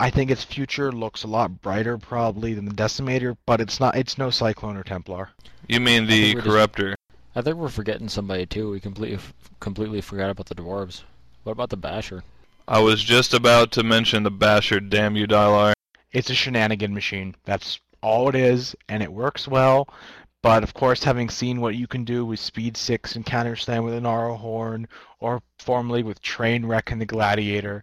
I 0.00 0.10
think 0.10 0.30
its 0.30 0.44
future 0.44 0.92
looks 0.92 1.24
a 1.24 1.28
lot 1.28 1.60
brighter 1.60 1.98
probably 1.98 2.54
than 2.54 2.66
the 2.66 2.74
Decimator, 2.74 3.36
but 3.46 3.60
it's 3.60 3.80
not. 3.80 3.96
It's 3.96 4.16
no 4.16 4.30
Cyclone 4.30 4.76
or 4.76 4.84
Templar. 4.84 5.30
You 5.66 5.80
mean 5.80 6.06
the 6.06 6.32
think 6.32 6.36
we're 6.36 6.42
just- 6.42 6.74
Corruptor? 6.76 6.94
I 7.34 7.42
think 7.42 7.56
we're 7.56 7.68
forgetting 7.68 8.08
somebody 8.08 8.46
too. 8.46 8.70
We 8.70 8.80
completely 8.80 9.18
completely 9.60 10.00
forgot 10.00 10.30
about 10.30 10.46
the 10.46 10.54
dwarves. 10.54 11.02
What 11.42 11.52
about 11.52 11.70
the 11.70 11.76
basher? 11.76 12.22
I 12.66 12.80
was 12.80 13.02
just 13.02 13.32
about 13.32 13.72
to 13.72 13.82
mention 13.82 14.24
the 14.24 14.30
Basher. 14.30 14.78
Damn 14.78 15.16
you, 15.16 15.26
Dylar. 15.26 15.72
It's 16.12 16.28
a 16.28 16.34
shenanigan 16.34 16.92
machine. 16.92 17.34
That's 17.44 17.80
all 18.02 18.28
it 18.28 18.34
is, 18.34 18.76
and 18.88 19.02
it 19.02 19.12
works 19.12 19.48
well. 19.48 19.88
But 20.42 20.62
of 20.62 20.74
course, 20.74 21.02
having 21.02 21.30
seen 21.30 21.60
what 21.60 21.74
you 21.76 21.86
can 21.86 22.04
do 22.04 22.24
with 22.26 22.40
Speed 22.40 22.76
6 22.76 23.16
and 23.16 23.24
Counter 23.24 23.56
Slam 23.56 23.84
with 23.84 23.94
an 23.94 24.06
Arrow 24.06 24.36
Horn, 24.36 24.86
or 25.18 25.42
formerly 25.58 26.02
with 26.02 26.22
Trainwreck 26.22 26.92
and 26.92 27.00
the 27.00 27.06
Gladiator, 27.06 27.82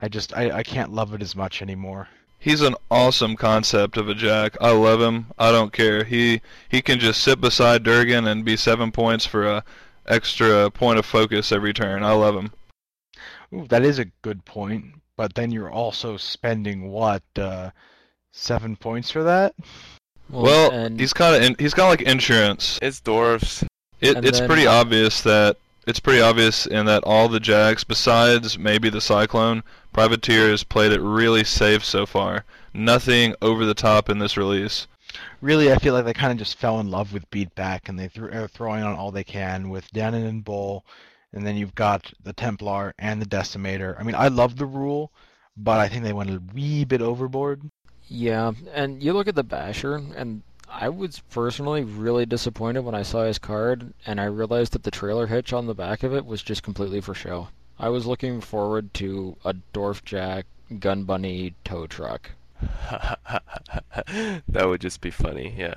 I 0.00 0.08
just 0.08 0.36
I, 0.36 0.50
I 0.50 0.62
can't 0.62 0.92
love 0.92 1.14
it 1.14 1.22
as 1.22 1.36
much 1.36 1.62
anymore. 1.62 2.08
He's 2.38 2.60
an 2.60 2.74
awesome 2.90 3.36
concept 3.36 3.96
of 3.96 4.08
a 4.08 4.14
Jack. 4.14 4.56
I 4.60 4.72
love 4.72 5.00
him. 5.00 5.26
I 5.38 5.50
don't 5.50 5.72
care. 5.72 6.04
He 6.04 6.40
he 6.68 6.82
can 6.82 6.98
just 6.98 7.22
sit 7.22 7.40
beside 7.40 7.84
Durgen 7.84 8.30
and 8.30 8.44
be 8.44 8.56
seven 8.56 8.92
points 8.92 9.24
for 9.24 9.46
a 9.46 9.64
extra 10.06 10.70
point 10.70 10.98
of 10.98 11.06
focus 11.06 11.52
every 11.52 11.72
turn. 11.72 12.02
I 12.02 12.12
love 12.12 12.36
him. 12.36 12.52
Ooh, 13.52 13.66
that 13.68 13.84
is 13.84 13.98
a 13.98 14.06
good 14.22 14.44
point, 14.44 14.86
but 15.16 15.34
then 15.34 15.50
you're 15.50 15.70
also 15.70 16.16
spending 16.16 16.90
what 16.90 17.22
uh, 17.36 17.70
seven 18.32 18.76
points 18.76 19.10
for 19.10 19.22
that? 19.22 19.54
Well, 20.28 20.70
and 20.72 20.98
he's 20.98 21.12
kind 21.12 21.36
of 21.36 21.42
in, 21.42 21.56
he's 21.58 21.74
kind 21.74 21.84
of 21.84 21.98
like 21.98 22.08
insurance. 22.08 22.78
It's 22.82 23.00
dwarfs. 23.00 23.62
It, 24.00 24.24
it's 24.24 24.40
then- 24.40 24.48
pretty 24.48 24.66
obvious 24.66 25.22
that 25.22 25.56
it's 25.86 26.00
pretty 26.00 26.20
obvious 26.20 26.66
in 26.66 26.86
that 26.86 27.04
all 27.04 27.28
the 27.28 27.40
jacks, 27.40 27.84
besides 27.84 28.58
maybe 28.58 28.88
the 28.88 29.00
Cyclone, 29.00 29.62
Privateer 29.94 30.50
has 30.50 30.64
played 30.64 30.90
it 30.90 31.00
really 31.00 31.44
safe 31.44 31.84
so 31.84 32.04
far. 32.04 32.44
Nothing 32.74 33.36
over 33.40 33.64
the 33.64 33.74
top 33.74 34.10
in 34.10 34.18
this 34.18 34.36
release. 34.36 34.88
Really, 35.40 35.72
I 35.72 35.76
feel 35.76 35.94
like 35.94 36.04
they 36.04 36.12
kind 36.12 36.32
of 36.32 36.38
just 36.38 36.58
fell 36.58 36.80
in 36.80 36.90
love 36.90 37.12
with 37.12 37.30
beatback, 37.30 37.88
and 37.88 37.96
they 37.96 38.08
th- 38.08 38.32
are 38.32 38.48
throwing 38.48 38.82
on 38.82 38.96
all 38.96 39.12
they 39.12 39.22
can 39.22 39.70
with 39.70 39.92
Danon 39.92 40.28
and 40.28 40.44
Bull, 40.44 40.84
and 41.32 41.46
then 41.46 41.54
you've 41.56 41.76
got 41.76 42.12
the 42.20 42.32
Templar 42.32 42.92
and 42.98 43.22
the 43.22 43.26
Decimator. 43.26 43.94
I 43.96 44.02
mean, 44.02 44.16
I 44.16 44.26
love 44.26 44.56
the 44.56 44.66
rule, 44.66 45.12
but 45.56 45.78
I 45.78 45.88
think 45.88 46.02
they 46.02 46.12
went 46.12 46.30
a 46.30 46.42
wee 46.52 46.84
bit 46.84 47.00
overboard. 47.00 47.62
yeah, 48.08 48.50
and 48.72 49.00
you 49.00 49.12
look 49.12 49.28
at 49.28 49.36
the 49.36 49.44
basher, 49.44 49.94
and 49.94 50.42
I 50.68 50.88
was 50.88 51.20
personally 51.30 51.84
really 51.84 52.26
disappointed 52.26 52.80
when 52.84 52.96
I 52.96 53.02
saw 53.02 53.22
his 53.22 53.38
card, 53.38 53.94
and 54.04 54.20
I 54.20 54.24
realized 54.24 54.72
that 54.72 54.82
the 54.82 54.90
trailer 54.90 55.28
hitch 55.28 55.52
on 55.52 55.66
the 55.66 55.74
back 55.74 56.02
of 56.02 56.12
it 56.12 56.26
was 56.26 56.42
just 56.42 56.64
completely 56.64 57.00
for 57.00 57.14
show. 57.14 57.46
I 57.78 57.88
was 57.88 58.06
looking 58.06 58.40
forward 58.40 58.94
to 58.94 59.36
a 59.44 59.54
Dwarf 59.72 60.04
Jack 60.04 60.46
Gun 60.78 61.04
Bunny 61.04 61.54
tow 61.64 61.86
truck. 61.86 62.30
that 64.48 64.66
would 64.66 64.80
just 64.80 65.00
be 65.00 65.10
funny, 65.10 65.54
yeah. 65.56 65.74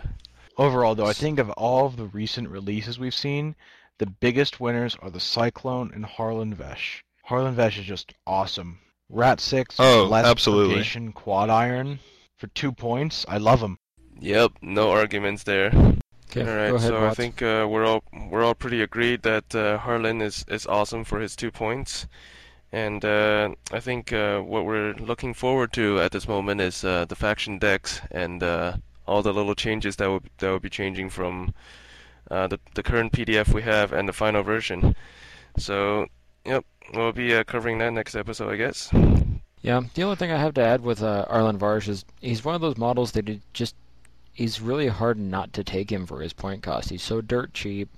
Overall, 0.58 0.96
though, 0.96 1.06
I 1.06 1.14
think 1.14 1.40
of 1.40 1.50
all 1.52 1.86
of 1.86 1.98
the 1.98 2.06
recent 2.06 2.50
releases 2.50 2.98
we've 3.00 3.14
seen, 3.14 3.56
the 3.98 4.06
biggest 4.06 4.60
winners 4.60 4.96
are 5.02 5.10
the 5.10 5.20
Cyclone 5.20 5.92
and 5.94 6.06
Harlan 6.06 6.56
Versh. 6.56 7.02
Harlan 7.24 7.56
Versh 7.56 7.80
is 7.80 7.86
just 7.86 8.14
awesome. 8.26 8.80
Rat 9.10 9.40
6, 9.40 9.76
Oh, 9.80 10.06
less 10.06 10.26
absolutely. 10.26 10.76
purgation, 10.76 11.12
quad 11.14 11.50
iron 11.50 12.00
for 12.38 12.48
two 12.48 12.72
points. 12.72 13.26
I 13.28 13.38
love 13.38 13.62
him. 13.62 13.78
Yep, 14.20 14.54
no 14.62 14.92
arguments 14.92 15.44
there. 15.44 15.72
Okay, 16.30 16.42
all 16.42 16.56
right, 16.56 16.70
go 16.70 16.76
ahead, 16.76 16.90
so 16.90 17.06
I 17.06 17.14
think 17.14 17.42
uh, 17.42 17.66
we're 17.70 17.86
all 17.86 18.04
we're 18.30 18.44
all 18.44 18.56
pretty 18.56 18.82
agreed 18.82 19.22
that 19.22 19.56
uh, 19.56 19.78
Harlan 19.78 20.22
is 20.22 20.44
is 20.50 20.68
awesome 20.68 21.04
for 21.06 21.20
his 21.20 21.36
two 21.36 21.52
points, 21.52 22.06
and 22.72 23.04
uh, 23.06 23.50
I 23.72 23.80
think 23.80 24.12
uh, 24.12 24.42
what 24.42 24.66
we're 24.66 24.94
looking 24.94 25.34
forward 25.34 25.72
to 25.74 26.00
at 26.02 26.12
this 26.12 26.28
moment 26.28 26.60
is 26.60 26.84
uh, 26.84 27.06
the 27.06 27.16
faction 27.16 27.60
decks 27.60 28.02
and 28.12 28.44
uh, 28.44 28.78
all 29.08 29.22
the 29.22 29.34
little 29.34 29.56
changes 29.56 29.96
that 29.96 30.08
will 30.08 30.22
that 30.40 30.50
will 30.50 30.60
be 30.60 30.70
changing 30.70 31.10
from 31.10 31.54
uh, 32.30 32.48
the 32.48 32.60
the 32.76 32.84
current 32.84 33.14
PDF 33.14 33.54
we 33.54 33.62
have 33.62 33.94
and 33.94 34.08
the 34.08 34.14
final 34.14 34.44
version. 34.44 34.96
So, 35.58 36.08
yep, 36.46 36.66
we'll 36.94 37.14
be 37.14 37.34
uh, 37.34 37.44
covering 37.46 37.78
that 37.80 37.94
next 37.94 38.16
episode, 38.16 38.52
I 38.52 38.58
guess. 38.58 38.92
Yeah, 39.62 39.82
the 39.96 40.04
only 40.04 40.16
thing 40.18 40.32
I 40.32 40.38
have 40.38 40.54
to 40.56 40.62
add 40.62 40.82
with 40.82 41.02
uh, 41.02 41.26
Harlan 41.26 41.58
Versh 41.58 41.88
is 41.88 42.06
he's 42.22 42.46
one 42.46 42.54
of 42.54 42.62
those 42.62 42.78
models 42.78 43.14
that 43.14 43.54
just 43.54 43.76
he's 44.38 44.62
really 44.62 44.88
hard 44.88 45.18
not 45.18 45.52
to 45.54 45.64
take 45.64 45.92
him 45.92 46.06
for 46.06 46.22
his 46.22 46.32
point 46.32 46.62
cost. 46.62 46.90
He's 46.90 47.02
so 47.02 47.22
dirt 47.22 47.54
cheap, 47.54 47.90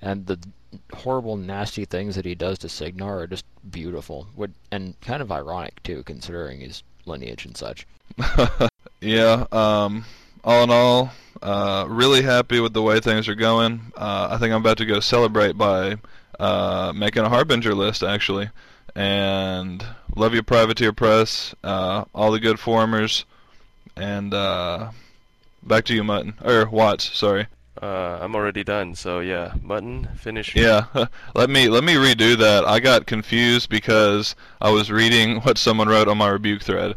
and 0.00 0.26
the 0.26 0.38
horrible, 0.92 1.36
nasty 1.36 1.84
things 1.84 2.16
that 2.16 2.24
he 2.24 2.34
does 2.34 2.58
to 2.60 2.68
Cygnar 2.68 3.20
are 3.20 3.26
just 3.26 3.44
beautiful, 3.70 4.26
Would 4.36 4.54
and 4.72 4.98
kind 5.02 5.22
of 5.22 5.30
ironic 5.30 5.82
too, 5.82 6.02
considering 6.04 6.60
his 6.60 6.82
lineage 7.04 7.44
and 7.44 7.56
such. 7.56 7.86
yeah. 9.00 9.44
Um, 9.52 10.06
all 10.42 10.64
in 10.64 10.70
all, 10.70 11.12
uh, 11.42 11.84
really 11.88 12.22
happy 12.22 12.58
with 12.58 12.72
the 12.72 12.82
way 12.82 12.98
things 12.98 13.28
are 13.28 13.34
going. 13.34 13.92
Uh, 13.96 14.28
I 14.30 14.38
think 14.38 14.52
I'm 14.52 14.62
about 14.62 14.78
to 14.78 14.86
go 14.86 15.00
celebrate 15.00 15.58
by 15.58 15.96
uh, 16.40 16.92
making 16.96 17.24
a 17.24 17.28
Harbinger 17.28 17.74
list, 17.74 18.02
actually. 18.02 18.48
And 18.94 19.84
love 20.14 20.34
you, 20.34 20.42
Privateer 20.42 20.92
Press, 20.92 21.54
uh, 21.62 22.04
all 22.14 22.32
the 22.32 22.40
good 22.40 22.58
formers, 22.58 23.26
and 23.94 24.32
uh, 24.32 24.90
back 25.66 25.84
to 25.86 25.94
you, 25.94 26.04
Mutton 26.04 26.34
or 26.44 26.66
Watts. 26.66 27.16
Sorry. 27.16 27.46
Uh, 27.80 28.18
I'm 28.22 28.34
already 28.34 28.64
done, 28.64 28.94
so 28.94 29.20
yeah, 29.20 29.52
Mutton, 29.60 30.08
finish. 30.16 30.56
Yeah, 30.56 30.86
let 31.34 31.50
me 31.50 31.68
let 31.68 31.84
me 31.84 31.94
redo 31.94 32.36
that. 32.38 32.64
I 32.64 32.80
got 32.80 33.06
confused 33.06 33.68
because 33.68 34.34
I 34.60 34.70
was 34.70 34.90
reading 34.90 35.40
what 35.42 35.58
someone 35.58 35.88
wrote 35.88 36.08
on 36.08 36.18
my 36.18 36.28
rebuke 36.28 36.62
thread. 36.62 36.96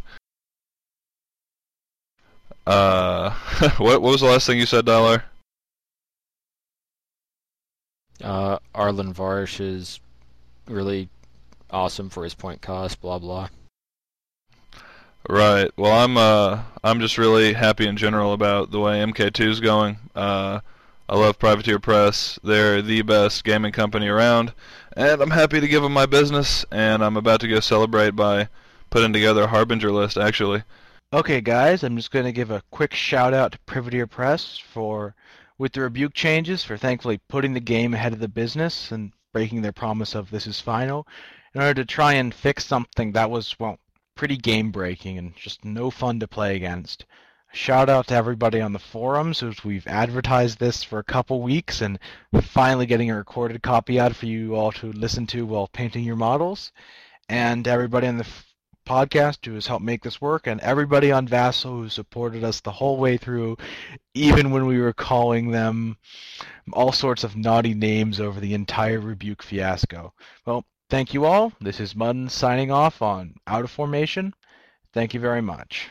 Uh, 2.66 3.32
what 3.78 4.02
what 4.02 4.12
was 4.12 4.22
the 4.22 4.28
last 4.28 4.48
thing 4.48 4.58
you 4.58 4.66
said, 4.66 4.86
Dollar? 4.86 5.24
Uh, 8.24 8.60
Harlan 8.74 9.14
Versh 9.14 9.60
is 9.60 10.00
really 10.68 11.10
awesome 11.70 12.10
for 12.10 12.24
his 12.24 12.36
point 12.36 12.62
cost. 12.62 13.02
Blah 13.02 13.20
blah. 13.20 13.50
Right. 15.28 15.72
Well, 15.78 15.92
I'm 15.92 16.18
uh 16.18 16.64
I'm 16.84 17.00
just 17.00 17.18
really 17.18 17.54
happy 17.54 17.88
in 17.88 17.98
general 17.98 18.34
about 18.34 18.72
the 18.72 18.80
way 18.80 19.04
MK2 19.04 19.50
is 19.50 19.60
going. 19.60 19.98
Uh, 20.16 20.62
I 21.10 21.18
love 21.18 21.40
Privateer 21.40 21.80
Press. 21.80 22.40
They're 22.44 22.82
the 22.82 23.02
best 23.02 23.44
gaming 23.44 23.72
company 23.72 24.08
around, 24.08 24.54
and 24.96 25.22
I'm 25.22 25.32
happy 25.32 25.60
to 25.60 25.68
give 25.68 25.84
them 25.84 25.92
my 25.92 26.06
business. 26.06 26.66
And 26.72 27.04
I'm 27.04 27.18
about 27.18 27.42
to 27.42 27.48
go 27.48 27.60
celebrate 27.60 28.12
by 28.12 28.48
putting 28.90 29.12
together 29.12 29.44
a 29.44 29.48
Harbinger 29.48 29.92
list, 29.92 30.18
actually. 30.18 30.64
Okay, 31.12 31.42
guys, 31.42 31.84
I'm 31.84 31.98
just 31.98 32.12
going 32.12 32.26
to 32.26 32.32
give 32.32 32.52
a 32.52 32.62
quick 32.70 32.94
shout 32.94 33.34
out 33.34 33.54
to 33.54 33.60
Privateer 33.66 34.06
Press 34.06 34.58
for, 34.58 35.16
with 35.58 35.74
the 35.74 35.82
rebuke 35.82 36.14
changes, 36.14 36.64
for 36.64 36.78
thankfully 36.78 37.20
putting 37.28 37.54
the 37.54 37.60
game 37.60 37.94
ahead 37.94 38.14
of 38.14 38.20
the 38.20 38.28
business 38.28 38.92
and 38.92 39.12
breaking 39.34 39.64
their 39.64 39.72
promise 39.72 40.14
of 40.16 40.30
this 40.30 40.46
is 40.46 40.60
final 40.60 41.08
in 41.54 41.62
order 41.62 41.74
to 41.74 41.86
try 41.86 42.14
and 42.14 42.34
fix 42.34 42.66
something 42.66 43.12
that 43.14 43.32
was, 43.32 43.56
well, 43.60 43.80
pretty 44.20 44.36
game 44.36 44.70
breaking 44.70 45.18
and 45.18 45.34
just 45.38 45.64
no 45.64 45.90
fun 45.90 46.20
to 46.20 46.28
play 46.28 46.58
against. 46.58 47.06
Shout 47.54 47.88
out 47.88 48.08
to 48.08 48.16
everybody 48.16 48.60
on 48.60 48.74
the 48.74 48.78
forums 48.78 49.42
as 49.42 49.64
we've 49.64 49.88
advertised 49.88 50.60
this 50.60 50.84
for 50.84 51.00
a 51.00 51.06
couple 51.06 51.42
weeks 51.42 51.80
and 51.80 51.98
finally 52.42 52.86
getting 52.86 53.10
a 53.10 53.16
recorded 53.16 53.64
copy 53.64 53.98
out 53.98 54.14
for 54.14 54.26
you 54.26 54.56
all 54.56 54.74
to 54.74 54.92
listen 54.92 55.26
to 55.28 55.46
while 55.46 55.70
painting 55.70 56.04
your 56.04 56.18
models. 56.18 56.74
And 57.30 57.66
everybody 57.66 58.08
on 58.08 58.18
the 58.18 58.28
podcast 58.86 59.46
who 59.46 59.54
has 59.54 59.68
helped 59.68 59.86
make 59.86 60.04
this 60.04 60.20
work, 60.20 60.48
and 60.48 60.60
everybody 60.60 61.14
on 61.14 61.26
Vassal 61.26 61.84
who 61.84 61.88
supported 61.88 62.44
us 62.44 62.60
the 62.60 62.74
whole 62.74 62.98
way 62.98 63.16
through, 63.16 63.56
even 64.16 64.52
when 64.52 64.66
we 64.66 64.82
were 64.82 64.92
calling 64.92 65.50
them 65.50 65.96
all 66.74 66.92
sorts 66.92 67.24
of 67.24 67.38
naughty 67.38 67.74
names 67.74 68.20
over 68.20 68.42
the 68.42 68.54
entire 68.54 69.00
rebuke 69.00 69.42
fiasco. 69.42 70.14
Well, 70.46 70.66
thank 70.90 71.14
you 71.14 71.26
all. 71.26 71.54
This 71.62 71.80
is 71.80 71.96
Mudden 71.96 72.30
signing 72.30 72.72
off 72.72 73.02
on 73.02 73.36
Out 73.48 73.64
of 73.64 73.72
Formation. 73.72 74.34
Thank 74.94 75.14
you 75.14 75.20
very 75.20 75.42
much. 75.42 75.90